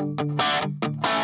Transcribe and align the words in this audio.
Música 0.00 1.21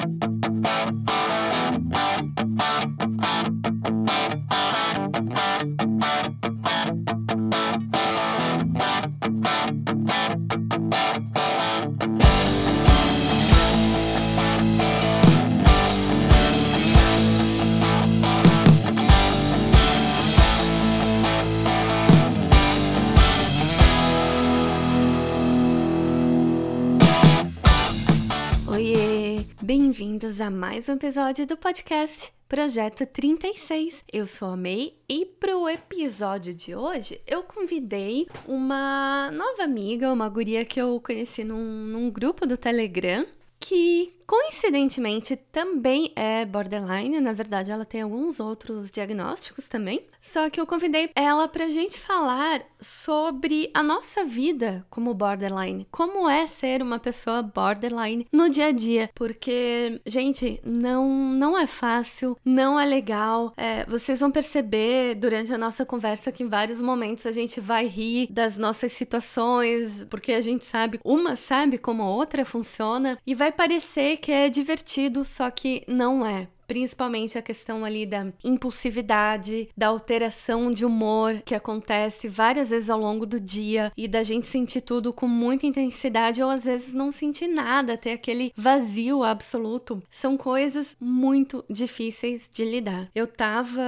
bem-vindos 29.98 30.40
a 30.40 30.48
mais 30.48 30.88
um 30.88 30.92
episódio 30.92 31.44
do 31.44 31.56
podcast 31.56 32.32
Projeto 32.48 33.04
36. 33.04 34.04
Eu 34.12 34.28
sou 34.28 34.50
a 34.50 34.56
May 34.56 34.94
e 35.08 35.26
para 35.26 35.58
o 35.58 35.68
episódio 35.68 36.54
de 36.54 36.72
hoje 36.72 37.20
eu 37.26 37.42
convidei 37.42 38.28
uma 38.46 39.28
nova 39.32 39.64
amiga, 39.64 40.12
uma 40.12 40.28
guria 40.28 40.64
que 40.64 40.80
eu 40.80 41.00
conheci 41.00 41.42
num, 41.42 41.84
num 41.84 42.10
grupo 42.12 42.46
do 42.46 42.56
Telegram 42.56 43.26
que 43.58 44.12
coincidentemente 44.28 45.36
também 45.50 46.12
é 46.14 46.44
borderline, 46.44 47.18
na 47.18 47.32
verdade 47.32 47.72
ela 47.72 47.86
tem 47.86 48.02
alguns 48.02 48.38
outros 48.38 48.90
diagnósticos 48.90 49.70
também. 49.70 50.04
Só 50.20 50.50
que 50.50 50.60
eu 50.60 50.66
convidei 50.66 51.10
ela 51.14 51.48
pra 51.48 51.70
gente 51.70 51.98
falar 51.98 52.60
sobre 52.78 53.70
a 53.72 53.82
nossa 53.82 54.24
vida 54.24 54.84
como 54.90 55.14
borderline, 55.14 55.86
como 55.90 56.28
é 56.28 56.46
ser 56.46 56.82
uma 56.82 56.98
pessoa 56.98 57.42
borderline 57.42 58.26
no 58.30 58.50
dia 58.50 58.66
a 58.66 58.72
dia, 58.72 59.08
porque 59.14 59.98
gente, 60.04 60.60
não 60.62 61.08
não 61.08 61.58
é 61.58 61.66
fácil, 61.66 62.36
não 62.44 62.78
é 62.78 62.84
legal. 62.84 63.54
É, 63.56 63.86
vocês 63.86 64.20
vão 64.20 64.30
perceber 64.30 65.14
durante 65.14 65.54
a 65.54 65.58
nossa 65.58 65.86
conversa 65.86 66.30
que 66.30 66.42
em 66.42 66.48
vários 66.48 66.82
momentos 66.82 67.24
a 67.24 67.32
gente 67.32 67.60
vai 67.60 67.86
rir 67.86 68.28
das 68.30 68.58
nossas 68.58 68.92
situações, 68.92 70.04
porque 70.10 70.32
a 70.32 70.40
gente 70.42 70.66
sabe, 70.66 71.00
uma 71.02 71.34
sabe 71.36 71.78
como 71.78 72.02
a 72.02 72.10
outra 72.10 72.44
funciona 72.44 73.18
e 73.26 73.34
vai 73.34 73.50
parecer 73.50 74.17
que 74.18 74.30
é 74.30 74.50
divertido, 74.50 75.24
só 75.24 75.50
que 75.50 75.82
não 75.88 76.26
é 76.26 76.48
principalmente 76.68 77.38
a 77.38 77.42
questão 77.42 77.82
ali 77.82 78.04
da 78.04 78.26
impulsividade, 78.44 79.70
da 79.74 79.88
alteração 79.88 80.70
de 80.70 80.84
humor 80.84 81.40
que 81.42 81.54
acontece 81.54 82.28
várias 82.28 82.68
vezes 82.68 82.90
ao 82.90 83.00
longo 83.00 83.24
do 83.24 83.40
dia 83.40 83.90
e 83.96 84.06
da 84.06 84.22
gente 84.22 84.46
sentir 84.46 84.82
tudo 84.82 85.12
com 85.12 85.26
muita 85.26 85.66
intensidade 85.66 86.42
ou 86.42 86.50
às 86.50 86.64
vezes 86.64 86.92
não 86.92 87.10
sentir 87.10 87.48
nada, 87.48 87.96
ter 87.96 88.12
aquele 88.12 88.52
vazio 88.54 89.24
absoluto. 89.24 90.02
São 90.10 90.36
coisas 90.36 90.94
muito 91.00 91.64
difíceis 91.70 92.50
de 92.52 92.64
lidar. 92.64 93.08
Eu 93.14 93.26
tava 93.26 93.80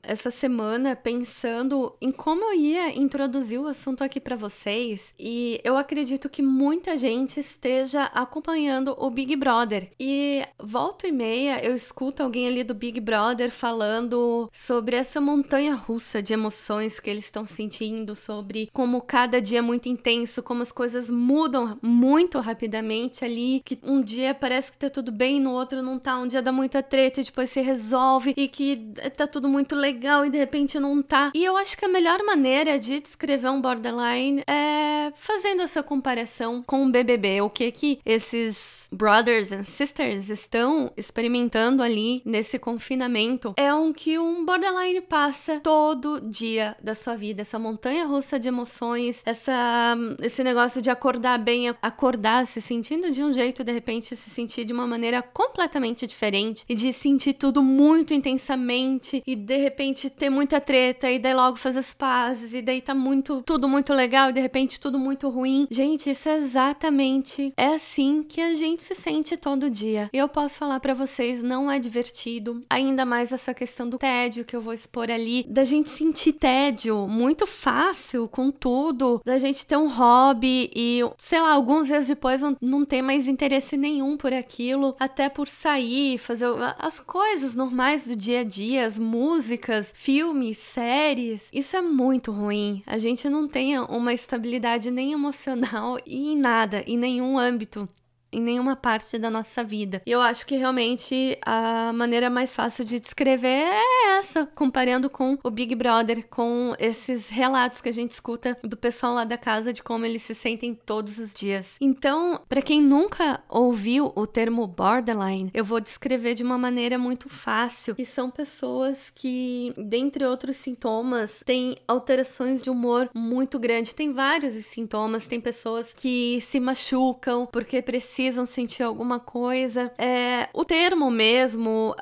essa 0.00 0.30
semana 0.30 0.94
pensando 0.94 1.96
em 2.00 2.12
como 2.12 2.44
eu 2.44 2.54
ia 2.54 2.96
introduzir 2.96 3.58
o 3.58 3.66
assunto 3.66 4.04
aqui 4.04 4.20
para 4.20 4.36
vocês 4.36 5.12
e 5.18 5.60
eu 5.64 5.76
acredito 5.76 6.28
que 6.28 6.42
muita 6.42 6.96
gente 6.96 7.40
esteja 7.40 8.04
acompanhando 8.04 8.94
o 8.98 9.10
Big 9.10 9.34
Brother 9.34 9.90
e 9.98 10.44
volta 10.62 11.08
e 11.08 11.12
meia 11.12 11.64
eu 11.64 11.74
escuto 11.74 12.03
escuta 12.04 12.22
alguém 12.22 12.46
ali 12.46 12.62
do 12.62 12.74
Big 12.74 13.00
Brother 13.00 13.50
falando 13.50 14.50
sobre 14.52 14.94
essa 14.94 15.22
montanha 15.22 15.74
russa 15.74 16.22
de 16.22 16.34
emoções 16.34 17.00
que 17.00 17.08
eles 17.08 17.24
estão 17.24 17.46
sentindo, 17.46 18.14
sobre 18.14 18.68
como 18.74 19.00
cada 19.00 19.40
dia 19.40 19.60
é 19.60 19.62
muito 19.62 19.88
intenso, 19.88 20.42
como 20.42 20.62
as 20.62 20.70
coisas 20.70 21.08
mudam 21.08 21.78
muito 21.80 22.38
rapidamente 22.40 23.24
ali, 23.24 23.62
que 23.64 23.78
um 23.82 24.02
dia 24.02 24.34
parece 24.34 24.70
que 24.70 24.76
tá 24.76 24.90
tudo 24.90 25.10
bem, 25.10 25.40
no 25.40 25.52
outro 25.52 25.82
não 25.82 25.98
tá, 25.98 26.18
um 26.18 26.26
dia 26.26 26.42
dá 26.42 26.52
muita 26.52 26.82
treta 26.82 27.22
e 27.22 27.24
depois 27.24 27.48
se 27.48 27.62
resolve 27.62 28.34
e 28.36 28.48
que 28.48 28.76
tá 29.16 29.26
tudo 29.26 29.48
muito 29.48 29.74
legal 29.74 30.26
e 30.26 30.30
de 30.30 30.36
repente 30.36 30.78
não 30.78 31.02
tá. 31.02 31.32
E 31.34 31.42
eu 31.42 31.56
acho 31.56 31.74
que 31.74 31.86
a 31.86 31.88
melhor 31.88 32.22
maneira 32.22 32.78
de 32.78 33.00
descrever 33.00 33.48
um 33.48 33.62
borderline 33.62 34.42
é 34.46 35.10
fazendo 35.14 35.62
essa 35.62 35.82
comparação 35.82 36.62
com 36.66 36.84
o 36.84 36.90
BBB, 36.90 37.40
o 37.40 37.48
que 37.48 37.70
que 37.72 37.98
esses 38.04 38.88
brothers 38.92 39.52
and 39.52 39.64
sisters 39.64 40.28
estão 40.28 40.92
experimentando 40.96 41.82
ali 41.82 41.93
nesse 42.24 42.58
confinamento 42.58 43.54
é 43.56 43.72
um 43.74 43.92
que 43.92 44.18
um 44.18 44.44
borderline 44.44 45.00
passa 45.00 45.60
todo 45.60 46.20
dia 46.20 46.76
da 46.82 46.94
sua 46.94 47.16
vida, 47.16 47.42
essa 47.42 47.58
montanha 47.58 48.06
russa 48.06 48.38
de 48.38 48.48
emoções, 48.48 49.22
essa 49.24 49.96
esse 50.22 50.42
negócio 50.42 50.80
de 50.80 50.90
acordar 50.90 51.38
bem, 51.38 51.68
acordar 51.82 52.46
se 52.46 52.60
sentindo 52.60 53.10
de 53.10 53.22
um 53.22 53.32
jeito 53.32 53.64
de 53.64 53.72
repente 53.72 54.16
se 54.16 54.30
sentir 54.30 54.64
de 54.64 54.72
uma 54.72 54.86
maneira 54.86 55.22
completamente 55.22 56.06
diferente 56.06 56.64
e 56.68 56.74
de 56.74 56.92
sentir 56.92 57.34
tudo 57.34 57.62
muito 57.62 58.14
intensamente 58.14 59.22
e 59.26 59.36
de 59.36 59.56
repente 59.56 60.10
ter 60.10 60.30
muita 60.30 60.60
treta 60.60 61.10
e 61.10 61.18
daí 61.18 61.34
logo 61.34 61.56
fazer 61.56 61.80
as 61.80 61.92
pazes 61.94 62.54
e 62.54 62.62
daí 62.62 62.80
tá 62.80 62.94
muito 62.94 63.42
tudo 63.42 63.68
muito 63.68 63.92
legal 63.92 64.30
e 64.30 64.32
de 64.32 64.40
repente 64.40 64.80
tudo 64.80 64.98
muito 64.98 65.28
ruim. 65.28 65.66
Gente, 65.70 66.10
isso 66.10 66.28
é 66.28 66.36
exatamente 66.36 67.52
é 67.56 67.66
assim 67.66 68.22
que 68.22 68.40
a 68.40 68.54
gente 68.54 68.82
se 68.82 68.94
sente 68.94 69.36
todo 69.36 69.70
dia. 69.70 70.08
E 70.12 70.18
eu 70.18 70.28
posso 70.28 70.58
falar 70.58 70.80
para 70.80 70.94
vocês, 70.94 71.42
não 71.42 71.70
é 71.70 71.78
divertido. 71.84 72.64
Ainda 72.68 73.04
mais 73.04 73.30
essa 73.30 73.54
questão 73.54 73.88
do 73.88 73.98
tédio 73.98 74.44
que 74.44 74.56
eu 74.56 74.60
vou 74.60 74.72
expor 74.72 75.10
ali, 75.10 75.44
da 75.48 75.62
gente 75.62 75.90
sentir 75.90 76.32
tédio 76.32 77.06
muito 77.06 77.46
fácil 77.46 78.26
com 78.26 78.50
tudo, 78.50 79.20
da 79.24 79.38
gente 79.38 79.66
ter 79.66 79.76
um 79.76 79.88
hobby 79.88 80.70
e, 80.74 81.00
sei 81.18 81.40
lá, 81.40 81.52
alguns 81.52 81.86
dias 81.86 82.08
depois 82.08 82.40
não, 82.40 82.56
não 82.60 82.84
ter 82.84 83.02
mais 83.02 83.28
interesse 83.28 83.76
nenhum 83.76 84.16
por 84.16 84.32
aquilo, 84.32 84.96
até 84.98 85.28
por 85.28 85.46
sair, 85.46 86.18
fazer 86.18 86.46
as 86.78 86.98
coisas 87.00 87.54
normais 87.54 88.06
do 88.06 88.16
dia 88.16 88.40
a 88.40 88.44
dia, 88.44 88.86
as 88.86 88.98
músicas, 88.98 89.92
filmes, 89.94 90.58
séries. 90.58 91.48
Isso 91.52 91.76
é 91.76 91.82
muito 91.82 92.32
ruim. 92.32 92.82
A 92.86 92.98
gente 92.98 93.28
não 93.28 93.46
tem 93.46 93.78
uma 93.78 94.12
estabilidade 94.12 94.90
nem 94.90 95.12
emocional 95.12 95.98
e 96.06 96.32
em 96.32 96.36
nada, 96.36 96.82
em 96.86 96.96
nenhum 96.96 97.38
âmbito 97.38 97.88
em 98.34 98.40
nenhuma 98.40 98.74
parte 98.74 99.18
da 99.18 99.30
nossa 99.30 99.62
vida. 99.62 100.02
E 100.04 100.10
eu 100.10 100.20
acho 100.20 100.44
que 100.44 100.56
realmente 100.56 101.38
a 101.46 101.92
maneira 101.92 102.28
mais 102.28 102.54
fácil 102.54 102.84
de 102.84 102.98
descrever 102.98 103.48
é 103.48 104.18
essa, 104.18 104.46
comparando 104.54 105.08
com 105.08 105.38
o 105.42 105.50
Big 105.50 105.74
Brother, 105.74 106.26
com 106.28 106.74
esses 106.78 107.28
relatos 107.28 107.80
que 107.80 107.88
a 107.88 107.92
gente 107.92 108.10
escuta 108.10 108.58
do 108.62 108.76
pessoal 108.76 109.14
lá 109.14 109.24
da 109.24 109.38
casa 109.38 109.72
de 109.72 109.82
como 109.82 110.04
eles 110.04 110.22
se 110.22 110.34
sentem 110.34 110.74
todos 110.74 111.18
os 111.18 111.32
dias. 111.32 111.76
Então, 111.80 112.40
para 112.48 112.60
quem 112.60 112.82
nunca 112.82 113.40
ouviu 113.48 114.12
o 114.16 114.26
termo 114.26 114.66
borderline, 114.66 115.50
eu 115.54 115.64
vou 115.64 115.80
descrever 115.80 116.34
de 116.34 116.42
uma 116.42 116.58
maneira 116.58 116.98
muito 116.98 117.28
fácil, 117.28 117.94
que 117.94 118.04
são 118.04 118.30
pessoas 118.30 119.10
que, 119.10 119.72
dentre 119.76 120.24
outros 120.24 120.56
sintomas, 120.56 121.42
têm 121.44 121.76
alterações 121.86 122.60
de 122.60 122.70
humor 122.70 123.08
muito 123.14 123.58
grande. 123.58 123.94
Tem 123.94 124.12
vários 124.12 124.52
sintomas, 124.64 125.26
tem 125.28 125.40
pessoas 125.40 125.92
que 125.92 126.40
se 126.40 126.58
machucam 126.58 127.46
porque 127.46 127.80
precisam 127.80 128.23
precisam 128.24 128.46
sentir 128.46 128.82
alguma 128.82 129.20
coisa. 129.20 129.92
É, 129.98 130.48
o 130.52 130.64
termo 130.64 131.10
mesmo, 131.10 131.94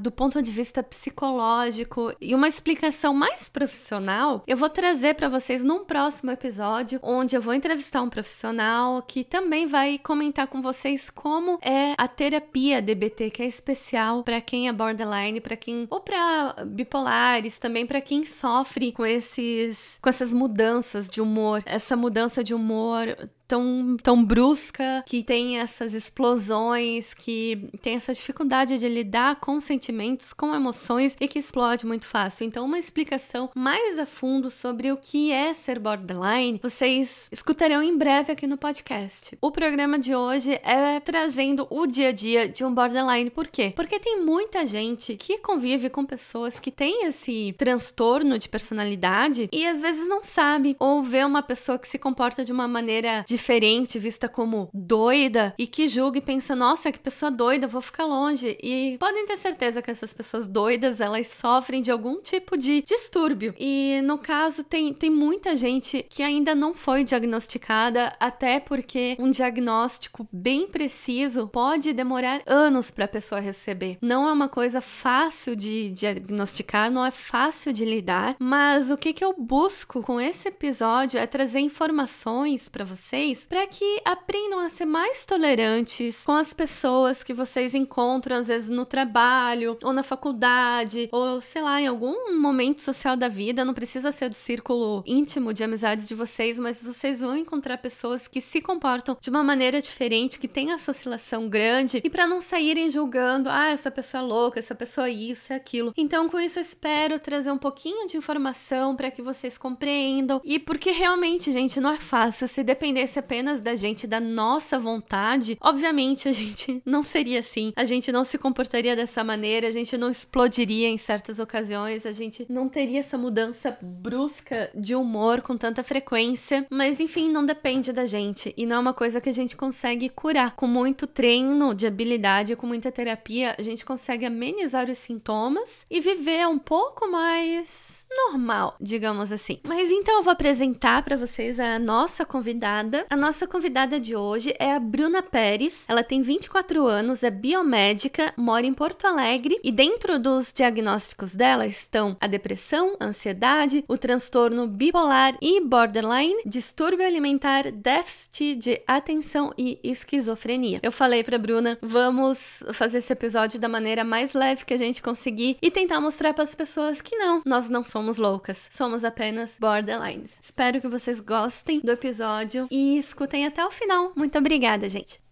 do 0.00 0.10
ponto 0.10 0.42
de 0.42 0.50
vista 0.50 0.82
psicológico 0.82 2.12
e 2.20 2.34
uma 2.34 2.48
explicação 2.48 3.12
mais 3.14 3.48
profissional, 3.48 4.42
eu 4.46 4.56
vou 4.56 4.68
trazer 4.68 5.14
para 5.14 5.28
vocês 5.28 5.62
num 5.62 5.84
próximo 5.84 6.30
episódio, 6.30 6.98
onde 7.02 7.36
eu 7.36 7.42
vou 7.42 7.54
entrevistar 7.54 8.02
um 8.02 8.08
profissional 8.08 9.02
que 9.02 9.24
também 9.24 9.66
vai 9.66 9.98
comentar 9.98 10.46
com 10.46 10.62
vocês 10.62 11.10
como 11.10 11.58
é 11.62 11.94
a 11.98 12.08
terapia 12.08 12.80
DBT, 12.80 13.30
que 13.30 13.42
é 13.42 13.46
especial 13.46 14.22
para 14.22 14.40
quem 14.40 14.68
é 14.68 14.72
borderline, 14.72 15.40
para 15.40 15.56
quem 15.56 15.86
ou 15.90 16.00
para 16.00 16.64
bipolares, 16.66 17.58
também 17.58 17.86
para 17.86 18.00
quem 18.00 18.24
sofre 18.24 18.92
com 18.92 19.04
esses 19.04 19.98
com 20.00 20.08
essas 20.08 20.32
mudanças 20.32 21.08
de 21.08 21.20
humor, 21.20 21.62
essa 21.66 21.96
mudança 21.96 22.42
de 22.42 22.54
humor 22.54 23.16
tão, 23.52 23.98
tão 24.02 24.24
brusca, 24.24 25.04
que 25.06 25.22
tem 25.22 25.58
essas 25.58 25.92
explosões, 25.92 27.12
que 27.12 27.68
tem 27.82 27.96
essa 27.96 28.14
dificuldade 28.14 28.78
de 28.78 28.88
lidar 28.88 29.36
com 29.40 29.60
sentimentos, 29.60 30.32
com 30.32 30.54
emoções 30.54 31.14
e 31.20 31.28
que 31.28 31.38
explode 31.38 31.84
muito 31.84 32.06
fácil. 32.06 32.46
Então, 32.46 32.64
uma 32.64 32.78
explicação 32.78 33.50
mais 33.54 33.98
a 33.98 34.06
fundo 34.06 34.50
sobre 34.50 34.90
o 34.90 34.96
que 34.96 35.30
é 35.30 35.52
ser 35.52 35.78
borderline, 35.78 36.60
vocês 36.62 37.28
escutarão 37.30 37.82
em 37.82 37.94
breve 37.94 38.32
aqui 38.32 38.46
no 38.46 38.56
podcast. 38.56 39.36
O 39.38 39.50
programa 39.50 39.98
de 39.98 40.14
hoje 40.14 40.58
é 40.64 40.98
trazendo 41.00 41.66
o 41.68 41.86
dia 41.86 42.08
a 42.08 42.12
dia 42.12 42.48
de 42.48 42.64
um 42.64 42.72
borderline. 42.74 43.28
Por 43.28 43.48
quê? 43.48 43.74
Porque 43.76 44.00
tem 44.00 44.24
muita 44.24 44.64
gente 44.64 45.14
que 45.16 45.36
convive 45.36 45.90
com 45.90 46.06
pessoas 46.06 46.58
que 46.58 46.70
têm 46.70 47.04
esse 47.04 47.54
transtorno 47.58 48.38
de 48.38 48.48
personalidade 48.48 49.50
e 49.52 49.66
às 49.66 49.82
vezes 49.82 50.08
não 50.08 50.22
sabe 50.22 50.74
ou 50.78 51.02
vê 51.02 51.22
uma 51.22 51.42
pessoa 51.42 51.78
que 51.78 51.86
se 51.86 51.98
comporta 51.98 52.42
de 52.42 52.50
uma 52.50 52.66
maneira 52.66 53.22
diferente 53.28 53.41
diferente, 53.42 53.98
vista 53.98 54.28
como 54.28 54.70
doida 54.72 55.52
e 55.58 55.66
que 55.66 55.88
julga 55.88 56.18
e 56.18 56.20
pensa, 56.20 56.54
nossa, 56.54 56.92
que 56.92 56.98
pessoa 56.98 57.28
doida, 57.28 57.66
vou 57.66 57.80
ficar 57.80 58.04
longe. 58.04 58.56
E 58.62 58.96
podem 59.00 59.26
ter 59.26 59.36
certeza 59.36 59.82
que 59.82 59.90
essas 59.90 60.14
pessoas 60.14 60.46
doidas, 60.46 61.00
elas 61.00 61.26
sofrem 61.26 61.82
de 61.82 61.90
algum 61.90 62.20
tipo 62.20 62.56
de 62.56 62.82
distúrbio. 62.82 63.52
E 63.58 64.00
no 64.04 64.16
caso, 64.16 64.62
tem, 64.62 64.94
tem 64.94 65.10
muita 65.10 65.56
gente 65.56 66.06
que 66.08 66.22
ainda 66.22 66.54
não 66.54 66.72
foi 66.72 67.02
diagnosticada, 67.02 68.14
até 68.20 68.60
porque 68.60 69.16
um 69.18 69.30
diagnóstico 69.30 70.28
bem 70.32 70.68
preciso 70.68 71.48
pode 71.48 71.92
demorar 71.92 72.42
anos 72.46 72.92
para 72.92 73.06
a 73.06 73.08
pessoa 73.08 73.40
receber. 73.40 73.98
Não 74.00 74.28
é 74.28 74.32
uma 74.32 74.48
coisa 74.48 74.80
fácil 74.80 75.56
de 75.56 75.90
diagnosticar, 75.90 76.92
não 76.92 77.04
é 77.04 77.10
fácil 77.10 77.72
de 77.72 77.84
lidar, 77.84 78.36
mas 78.38 78.88
o 78.88 78.96
que, 78.96 79.12
que 79.12 79.24
eu 79.24 79.34
busco 79.36 80.00
com 80.00 80.20
esse 80.20 80.48
episódio 80.48 81.18
é 81.18 81.26
trazer 81.26 81.58
informações 81.58 82.68
para 82.68 82.84
vocês 82.84 83.31
para 83.40 83.66
que 83.66 84.00
aprendam 84.04 84.58
a 84.58 84.68
ser 84.68 84.84
mais 84.84 85.24
tolerantes 85.24 86.24
com 86.24 86.32
as 86.32 86.52
pessoas 86.52 87.22
que 87.22 87.34
vocês 87.34 87.74
encontram 87.74 88.36
às 88.36 88.48
vezes 88.48 88.70
no 88.70 88.84
trabalho 88.84 89.78
ou 89.82 89.92
na 89.92 90.02
faculdade 90.02 91.08
ou 91.12 91.40
sei 91.40 91.62
lá, 91.62 91.80
em 91.80 91.86
algum 91.86 92.38
momento 92.38 92.80
social 92.80 93.16
da 93.16 93.28
vida, 93.28 93.64
não 93.64 93.74
precisa 93.74 94.12
ser 94.12 94.28
do 94.28 94.34
círculo 94.34 95.02
íntimo 95.06 95.52
de 95.52 95.64
amizades 95.64 96.06
de 96.06 96.14
vocês, 96.14 96.58
mas 96.58 96.82
vocês 96.82 97.20
vão 97.20 97.36
encontrar 97.36 97.78
pessoas 97.78 98.28
que 98.28 98.40
se 98.40 98.60
comportam 98.60 99.16
de 99.20 99.30
uma 99.30 99.42
maneira 99.42 99.80
diferente, 99.80 100.38
que 100.38 100.48
tem 100.48 100.72
essa 100.72 100.90
oscilação 100.90 101.48
grande 101.48 102.00
e 102.04 102.10
para 102.10 102.26
não 102.26 102.40
saírem 102.40 102.90
julgando, 102.90 103.48
ah, 103.48 103.68
essa 103.68 103.90
pessoa 103.90 104.22
é 104.22 104.26
louca, 104.26 104.58
essa 104.58 104.74
pessoa 104.74 105.08
é 105.08 105.12
isso, 105.12 105.52
é 105.52 105.56
aquilo. 105.56 105.92
Então, 105.96 106.28
com 106.28 106.38
isso 106.38 106.58
eu 106.58 106.62
espero 106.62 107.18
trazer 107.18 107.50
um 107.50 107.58
pouquinho 107.58 108.06
de 108.06 108.16
informação 108.16 108.94
para 108.96 109.10
que 109.10 109.22
vocês 109.22 109.56
compreendam 109.56 110.40
e 110.44 110.58
porque 110.58 110.90
realmente, 110.90 111.52
gente, 111.52 111.80
não 111.80 111.92
é 111.92 111.98
fácil 111.98 112.48
se 112.48 112.62
dependesse 113.12 113.18
apenas 113.18 113.60
da 113.60 113.74
gente, 113.74 114.06
da 114.06 114.20
nossa 114.20 114.78
vontade, 114.78 115.56
obviamente 115.60 116.28
a 116.28 116.32
gente 116.32 116.82
não 116.86 117.02
seria 117.02 117.40
assim. 117.40 117.72
A 117.76 117.84
gente 117.84 118.10
não 118.12 118.24
se 118.24 118.38
comportaria 118.38 118.96
dessa 118.96 119.24
maneira, 119.24 119.68
a 119.68 119.70
gente 119.70 119.96
não 119.96 120.10
explodiria 120.10 120.88
em 120.88 120.96
certas 120.96 121.38
ocasiões, 121.38 122.06
a 122.06 122.12
gente 122.12 122.46
não 122.48 122.68
teria 122.68 123.00
essa 123.00 123.18
mudança 123.18 123.76
brusca 123.80 124.70
de 124.74 124.94
humor 124.94 125.40
com 125.42 125.56
tanta 125.56 125.82
frequência, 125.82 126.66
mas 126.70 127.00
enfim, 127.00 127.30
não 127.30 127.44
depende 127.44 127.92
da 127.92 128.06
gente 128.06 128.52
e 128.56 128.66
não 128.66 128.76
é 128.76 128.78
uma 128.78 128.94
coisa 128.94 129.20
que 129.20 129.28
a 129.28 129.34
gente 129.34 129.56
consegue 129.56 130.08
curar. 130.08 130.54
Com 130.56 130.66
muito 130.66 131.06
treino 131.06 131.74
de 131.74 131.86
habilidade, 131.86 132.56
com 132.56 132.66
muita 132.66 132.92
terapia, 132.92 133.54
a 133.58 133.62
gente 133.62 133.84
consegue 133.84 134.26
amenizar 134.26 134.88
os 134.90 134.98
sintomas 134.98 135.84
e 135.90 136.00
viver 136.00 136.46
um 136.46 136.58
pouco 136.58 137.10
mais 137.10 138.02
normal, 138.16 138.76
digamos 138.80 139.32
assim. 139.32 139.58
Mas 139.64 139.90
então 139.90 140.18
eu 140.18 140.22
vou 140.22 140.32
apresentar 140.32 141.02
para 141.02 141.16
vocês 141.16 141.58
a 141.58 141.78
nossa 141.78 142.24
convidada. 142.24 143.01
A 143.08 143.16
nossa 143.16 143.46
convidada 143.46 143.98
de 143.98 144.16
hoje 144.16 144.54
é 144.58 144.74
a 144.74 144.80
Bruna 144.80 145.22
Pérez. 145.22 145.84
Ela 145.88 146.02
tem 146.02 146.22
24 146.22 146.86
anos, 146.86 147.22
é 147.22 147.30
biomédica, 147.30 148.32
mora 148.36 148.66
em 148.66 148.72
Porto 148.74 149.06
Alegre 149.06 149.58
e 149.62 149.70
dentro 149.70 150.18
dos 150.18 150.52
diagnósticos 150.52 151.34
dela 151.34 151.66
estão 151.66 152.16
a 152.20 152.26
depressão, 152.26 152.96
a 153.00 153.06
ansiedade, 153.06 153.84
o 153.88 153.98
transtorno 153.98 154.66
bipolar 154.66 155.36
e 155.40 155.60
borderline, 155.60 156.42
distúrbio 156.46 157.06
alimentar, 157.06 157.70
déficit 157.70 158.56
de 158.56 158.82
atenção 158.86 159.52
e 159.56 159.78
esquizofrenia. 159.82 160.80
Eu 160.82 160.92
falei 160.92 161.22
para 161.22 161.38
Bruna, 161.38 161.78
vamos 161.80 162.62
fazer 162.72 162.98
esse 162.98 163.12
episódio 163.12 163.60
da 163.60 163.68
maneira 163.68 164.04
mais 164.04 164.34
leve 164.34 164.64
que 164.64 164.74
a 164.74 164.78
gente 164.78 165.02
conseguir 165.02 165.56
e 165.60 165.70
tentar 165.70 166.00
mostrar 166.00 166.34
para 166.34 166.44
as 166.44 166.54
pessoas 166.54 167.00
que 167.00 167.16
não, 167.16 167.42
nós 167.44 167.68
não 167.68 167.84
somos 167.84 168.18
loucas, 168.18 168.68
somos 168.70 169.04
apenas 169.04 169.56
borderlines. 169.58 170.32
Espero 170.42 170.80
que 170.80 170.88
vocês 170.88 171.20
gostem 171.20 171.80
do 171.80 171.90
episódio 171.90 172.66
e 172.70 172.91
escutem 172.98 173.46
até 173.46 173.64
o 173.64 173.70
final. 173.70 174.12
Muito 174.16 174.38
obrigada, 174.38 174.88
gente. 174.88 175.22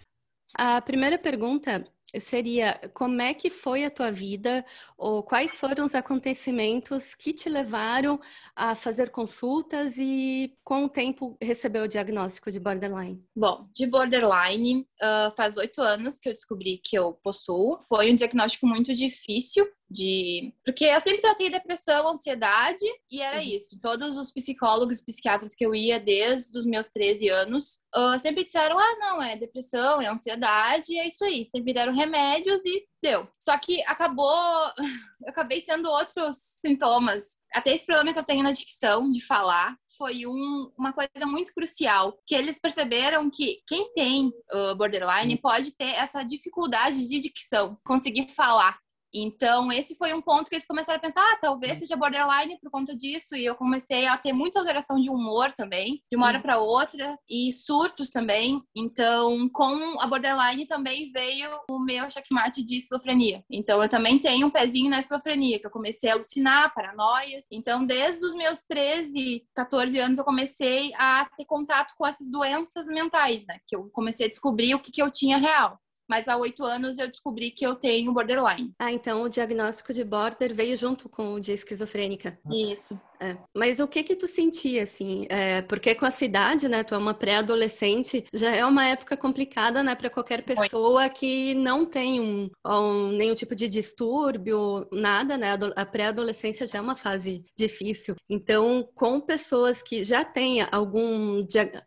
A 0.55 0.81
primeira 0.81 1.17
pergunta 1.17 1.87
seria 2.19 2.81
como 2.93 3.23
é 3.23 3.33
que 3.33 3.51
foi 3.51 3.85
a 3.85 3.91
tua 3.91 4.11
vida 4.11 4.65
ou 4.99 5.23
quais 5.23 5.59
foram 5.59 5.87
os 5.87 5.95
acontecimentos 5.95 7.15
que 7.15 7.33
te 7.33 7.49
levaram 7.49 8.19
a 8.57 8.75
fazer 8.75 9.11
consultas 9.11 9.97
e 9.97 10.57
com 10.65 10.85
o 10.85 10.89
tempo 10.89 11.37
recebeu 11.41 11.85
o 11.85 11.89
diagnóstico 11.89 12.51
de 12.51 12.59
borderline? 12.59 13.25
Bom, 13.37 13.69
de 13.73 13.87
borderline 13.87 14.81
uh, 15.01 15.35
faz 15.37 15.57
oito 15.57 15.81
anos 15.81 16.19
que 16.19 16.29
eu 16.29 16.33
descobri 16.33 16.81
que 16.83 16.99
eu 16.99 17.13
possuo. 17.13 17.79
Foi 17.89 18.11
um 18.11 18.17
diagnóstico 18.17 18.67
muito 18.67 18.93
difícil 18.93 19.71
de 19.91 20.55
porque 20.65 20.85
eu 20.85 21.01
sempre 21.01 21.21
tratei 21.21 21.51
depressão, 21.51 22.09
ansiedade 22.09 22.85
e 23.11 23.21
era 23.21 23.39
uhum. 23.39 23.43
isso. 23.43 23.79
Todos 23.81 24.17
os 24.17 24.31
psicólogos, 24.33 25.01
psiquiatras 25.01 25.55
que 25.55 25.67
eu 25.67 25.75
ia 25.75 25.99
desde 25.99 26.57
os 26.57 26.65
meus 26.65 26.89
13 26.91 27.29
anos, 27.29 27.81
uh, 27.97 28.19
sempre 28.19 28.45
disseram: 28.45 28.79
"Ah, 28.79 28.97
não, 29.01 29.23
é 29.23 29.37
depressão, 29.37 30.01
é 30.01 30.07
ansiedade, 30.07 30.97
é 30.97 31.09
isso 31.09 31.25
aí". 31.25 31.45
Sempre 31.45 31.75
deram 31.75 31.95
remédios 31.95 32.65
e 32.65 32.87
deu. 33.03 33.29
Só 33.39 33.59
que 33.59 33.83
acabou, 33.87 34.33
eu 35.23 35.29
acabei 35.29 35.63
tendo 35.63 35.91
outros 35.91 36.37
sintomas. 36.61 37.39
Até 37.53 37.75
esse 37.75 37.85
problema 37.85 38.13
que 38.13 38.19
eu 38.19 38.25
tenho 38.25 38.45
na 38.45 38.53
dicção 38.53 39.11
de 39.11 39.21
falar, 39.25 39.77
foi 40.01 40.27
um, 40.27 40.73
uma 40.79 40.95
coisa 40.95 41.27
muito 41.27 41.53
crucial, 41.53 42.19
que 42.27 42.35
eles 42.35 42.59
perceberam 42.59 43.29
que 43.29 43.59
quem 43.67 43.93
tem 43.93 44.33
uh, 44.51 44.75
borderline 44.75 45.37
pode 45.37 45.73
ter 45.73 45.95
essa 45.95 46.23
dificuldade 46.23 47.07
de 47.07 47.21
dicção, 47.21 47.77
conseguir 47.85 48.31
falar. 48.31 48.79
Então, 49.13 49.71
esse 49.73 49.95
foi 49.95 50.13
um 50.13 50.23
ponto 50.23 50.49
que 50.49 50.55
eles 50.55 50.67
começaram 50.67 50.99
a 50.99 51.01
pensar, 51.01 51.21
ah, 51.21 51.39
talvez 51.41 51.79
seja 51.79 51.97
borderline 51.97 52.59
por 52.61 52.71
conta 52.71 52.97
disso. 52.97 53.37
E 53.37 53.45
eu 53.45 53.55
comecei 53.55 54.07
a 54.07 54.17
ter 54.17 54.33
muita 54.33 54.61
alteração 54.61 55.01
de 55.01 55.11
humor 55.11 55.53
também, 55.53 56.03
de 56.11 56.17
uma 56.17 56.27
hora 56.27 56.41
para 56.41 56.59
outra, 56.59 57.19
e 57.29 57.53
surtos 57.53 58.11
também. 58.11 58.61
Então, 58.77 59.49
com 59.51 60.01
a 60.01 60.07
borderline 60.07 60.67
também 60.67 61.11
veio 61.13 61.51
o 61.71 61.79
meu 61.79 62.11
checkmate 62.11 62.65
de 62.65 62.79
esquizofrenia. 62.79 63.45
Então, 63.51 63.83
eu 63.83 63.89
também 63.89 64.19
tenho 64.19 64.47
um 64.47 64.51
pezinho 64.51 64.91
na 64.91 65.01
esquizofrenia, 65.01 65.59
que 65.59 65.67
eu 65.67 65.71
comecei 65.71 66.11
a 66.11 66.15
alucinar, 66.15 66.73
paranoias. 66.75 67.47
Então, 67.51 67.85
desde 67.85 68.25
os 68.25 68.35
meus 68.35 68.61
13, 68.69 69.45
14 69.55 69.99
anos, 69.99 70.19
eu 70.19 70.25
comecei 70.25 70.93
a 70.95 71.29
ter 71.37 71.45
contato 71.45 71.95
com 71.97 72.07
essas 72.07 72.31
doenças 72.31 72.87
mentais, 72.87 73.45
né? 73.47 73.59
Que 73.67 73.77
eu 73.77 73.91
comecei 73.93 74.27
a 74.27 74.31
descobrir 74.31 74.75
o 74.75 74.81
que, 74.81 74.93
que 74.93 75.03
eu 75.03 75.11
tinha 75.11 75.37
real 75.37 75.79
mas 76.11 76.27
há 76.27 76.37
oito 76.37 76.65
anos 76.65 76.99
eu 76.99 77.07
descobri 77.07 77.53
que 77.53 77.65
eu 77.65 77.77
tenho 77.77 78.13
borderline. 78.13 78.75
Ah, 78.77 78.91
então 78.91 79.23
o 79.23 79.29
diagnóstico 79.29 79.95
de 79.95 80.03
border 80.03 80.53
veio 80.53 80.77
junto 80.77 81.09
com 81.09 81.35
o 81.35 81.41
de 81.41 81.53
esquizofrênica. 81.53 82.37
Isso. 82.51 83.01
É. 83.21 83.37
Mas 83.55 83.79
o 83.81 83.87
que 83.87 84.03
que 84.03 84.17
tu 84.17 84.27
sentia, 84.27 84.83
assim? 84.83 85.27
É, 85.29 85.61
porque 85.63 85.95
com 85.95 86.07
a 86.07 86.11
cidade, 86.11 86.69
né? 86.69 86.83
Tu 86.83 86.95
é 86.95 86.99
uma 86.99 87.13
pré-adolescente, 87.13 88.25
já 88.33 88.55
é 88.55 88.65
uma 88.65 88.87
época 88.87 89.17
complicada, 89.17 89.83
né? 89.83 89.95
Para 89.95 90.09
qualquer 90.09 90.43
pessoa 90.43 91.09
que 91.11 91.55
não 91.55 91.85
tem 91.85 92.19
um, 92.19 92.51
um, 92.67 93.09
nenhum 93.13 93.35
tipo 93.35 93.55
de 93.55 93.69
distúrbio, 93.69 94.87
nada, 94.91 95.37
né? 95.37 95.59
A 95.77 95.85
pré-adolescência 95.85 96.67
já 96.67 96.79
é 96.79 96.81
uma 96.81 96.97
fase 96.97 97.45
difícil. 97.57 98.17
Então, 98.29 98.89
com 98.95 99.21
pessoas 99.21 99.83
que 99.83 100.03
já 100.03 100.25
têm 100.25 100.63
algum... 100.73 101.41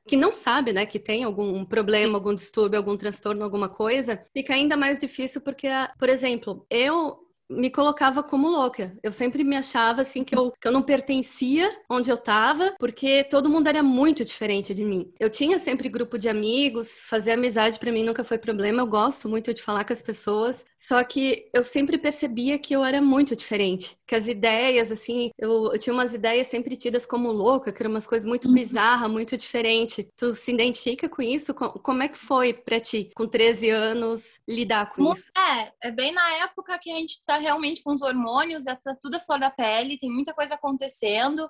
que 0.07 0.15
não 0.15 0.31
sabe, 0.31 0.71
né? 0.71 0.86
Que 0.86 1.00
tem 1.00 1.24
algum 1.24 1.65
problema, 1.65 2.18
algum 2.18 2.33
distúrbio, 2.33 2.77
algum 2.77 2.95
transtorno, 2.95 3.44
alguma 3.44 3.69
coisa, 3.69 4.24
fica 4.33 4.53
ainda 4.53 4.77
mais 4.77 5.00
difícil 5.00 5.41
porque, 5.41 5.67
por 5.98 6.10
exemplo, 6.10 6.65
eu 6.69 7.24
me 7.55 7.69
colocava 7.69 8.24
como 8.24 8.50
louca. 8.50 8.95
Eu 9.01 9.12
sempre 9.12 9.43
me 9.43 9.55
achava 9.55 10.01
assim 10.01 10.24
que 10.24 10.36
eu, 10.36 10.51
que 10.51 10.67
eu 10.67 10.72
não 10.72 10.81
pertencia 10.81 11.69
onde 11.89 12.12
eu 12.12 12.17
tava, 12.17 12.75
porque 12.79 13.24
todo 13.25 13.50
mundo 13.50 13.67
era 13.67 13.83
muito 13.83 14.25
diferente 14.25 14.74
de 14.74 14.83
mim. 14.83 15.12
Eu 15.19 15.29
tinha 15.29 15.60
sempre 15.60 15.89
grupo 15.89 16.17
de 16.17 16.29
amigos, 16.29 16.89
fazer 17.07 17.31
amizade 17.31 17.79
para 17.79 17.91
mim 17.91 18.03
nunca 18.03 18.24
foi 18.24 18.38
problema. 18.38 18.81
Eu 18.81 18.88
gosto 18.88 19.29
muito 19.29 19.53
de 19.53 19.62
falar 19.62 19.86
com 19.86 19.93
as 19.93 20.01
pessoas, 20.01 20.65
só 20.77 21.03
que 21.03 21.50
eu 21.53 21.63
sempre 21.63 21.98
percebia 21.98 22.60
que 22.60 22.74
eu 22.74 22.83
era 22.83 23.01
muito 23.01 23.36
diferente, 23.36 23.98
que 24.07 24.15
as 24.15 24.27
ideias 24.27 24.91
assim, 24.91 25.31
eu, 25.38 25.72
eu 25.72 25.79
tinha 25.79 25.93
umas 25.93 26.13
ideias 26.13 26.48
sempre 26.48 26.75
tidas 26.75 27.05
como 27.05 27.31
louca, 27.31 27.72
que 27.72 27.81
eram 27.81 27.91
umas 27.91 28.07
coisas 28.07 28.27
muito 28.27 28.48
uhum. 28.48 28.53
bizarras, 28.53 29.10
muito 29.10 29.38
diferentes. 29.38 30.05
Tu 30.15 30.36
se 30.36 30.51
identifica 30.51 31.07
com 31.07 31.22
isso? 31.22 31.53
Como 31.53 32.03
é 32.03 32.07
que 32.07 32.17
foi 32.17 32.53
para 32.53 32.79
ti, 32.79 33.12
com 33.15 33.27
13 33.27 33.69
anos, 33.69 34.39
lidar 34.48 34.89
com 34.89 35.12
isso? 35.13 35.31
É, 35.38 35.88
é 35.88 35.91
bem 35.91 36.12
na 36.12 36.27
época 36.43 36.77
que 36.79 36.91
a 36.91 36.95
gente 36.95 37.24
tá 37.25 37.38
realmente 37.43 37.83
com 37.83 37.93
os 37.93 38.01
hormônios, 38.01 38.65
é 38.65 38.75
tá 38.75 38.95
tudo 39.01 39.15
a 39.15 39.19
flor 39.19 39.39
da 39.39 39.51
pele, 39.51 40.00
tem 40.00 40.09
muita 40.09 40.33
coisa 40.33 40.55
acontecendo. 40.55 41.47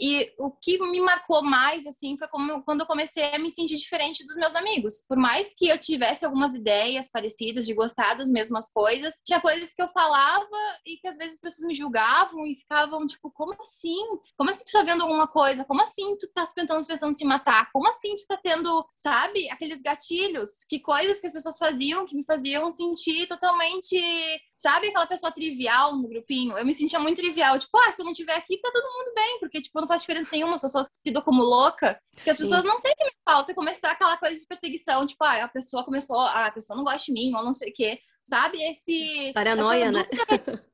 E 0.00 0.32
o 0.38 0.50
que 0.50 0.78
me 0.78 0.98
marcou 0.98 1.42
mais, 1.42 1.86
assim, 1.86 2.16
foi 2.16 2.26
quando 2.64 2.80
eu 2.80 2.86
comecei 2.86 3.34
a 3.34 3.38
me 3.38 3.50
sentir 3.50 3.76
diferente 3.76 4.24
dos 4.26 4.34
meus 4.36 4.54
amigos. 4.54 5.04
Por 5.06 5.18
mais 5.18 5.52
que 5.54 5.68
eu 5.68 5.76
tivesse 5.76 6.24
algumas 6.24 6.54
ideias 6.54 7.06
parecidas 7.06 7.66
de 7.66 7.74
gostar 7.74 8.14
das 8.14 8.30
mesmas 8.30 8.72
coisas, 8.72 9.20
tinha 9.26 9.38
coisas 9.38 9.74
que 9.74 9.82
eu 9.82 9.88
falava 9.88 10.48
e 10.86 10.96
que 10.96 11.06
às 11.06 11.18
vezes 11.18 11.34
as 11.34 11.40
pessoas 11.40 11.68
me 11.68 11.74
julgavam 11.74 12.46
e 12.46 12.56
ficavam 12.56 13.06
tipo, 13.06 13.30
como 13.30 13.54
assim? 13.60 13.98
Como 14.38 14.48
assim 14.48 14.64
tu 14.64 14.72
tá 14.72 14.82
vendo 14.82 15.02
alguma 15.02 15.28
coisa? 15.28 15.66
Como 15.66 15.82
assim 15.82 16.16
tu 16.16 16.26
tá 16.32 16.46
pensando, 16.54 16.86
pensando 16.86 17.10
em 17.10 17.18
se 17.18 17.24
matar? 17.26 17.70
Como 17.70 17.86
assim 17.86 18.16
tu 18.16 18.24
tá 18.26 18.38
tendo, 18.42 18.88
sabe, 18.94 19.50
aqueles 19.50 19.82
gatilhos? 19.82 20.64
Que 20.66 20.80
coisas 20.80 21.20
que 21.20 21.26
as 21.26 21.32
pessoas 21.32 21.58
faziam 21.58 22.06
que 22.06 22.16
me 22.16 22.24
faziam 22.24 22.72
sentir 22.72 23.26
totalmente, 23.26 24.00
sabe, 24.60 24.88
aquela 24.88 25.06
pessoa 25.06 25.32
trivial 25.32 25.96
no 25.96 26.06
grupinho? 26.06 26.56
Eu 26.56 26.66
me 26.66 26.74
sentia 26.74 27.00
muito 27.00 27.16
trivial, 27.16 27.58
tipo, 27.58 27.76
ah, 27.78 27.92
se 27.92 28.02
eu 28.02 28.06
não 28.06 28.12
tiver 28.12 28.34
aqui, 28.34 28.58
tá 28.60 28.70
todo 28.70 28.92
mundo 28.92 29.14
bem, 29.14 29.38
porque, 29.40 29.62
tipo, 29.62 29.78
eu 29.78 29.80
não 29.80 29.88
faço 29.88 30.02
diferença 30.02 30.28
nenhuma, 30.32 30.58
sou 30.58 30.68
só 30.68 30.86
tida 31.02 31.22
como 31.22 31.42
louca. 31.42 31.98
Porque 32.14 32.28
as 32.28 32.36
Sim. 32.36 32.42
pessoas 32.42 32.64
não 32.64 32.76
sei 32.76 32.92
o 32.92 32.96
que 32.96 33.04
me 33.04 33.12
falta, 33.24 33.54
começar 33.54 33.92
aquela 33.92 34.18
coisa 34.18 34.38
de 34.38 34.46
perseguição, 34.46 35.06
tipo, 35.06 35.24
ah, 35.24 35.44
a 35.44 35.48
pessoa 35.48 35.82
começou, 35.82 36.18
ah, 36.18 36.46
a 36.46 36.52
pessoa 36.52 36.76
não 36.76 36.84
gosta 36.84 37.06
de 37.06 37.12
mim, 37.12 37.34
ou 37.34 37.42
não 37.42 37.54
sei 37.54 37.70
o 37.70 37.74
quê. 37.74 37.98
Sabe? 38.22 38.58
Esse. 38.62 39.32
Paranoia, 39.32 39.90
né? 39.90 40.04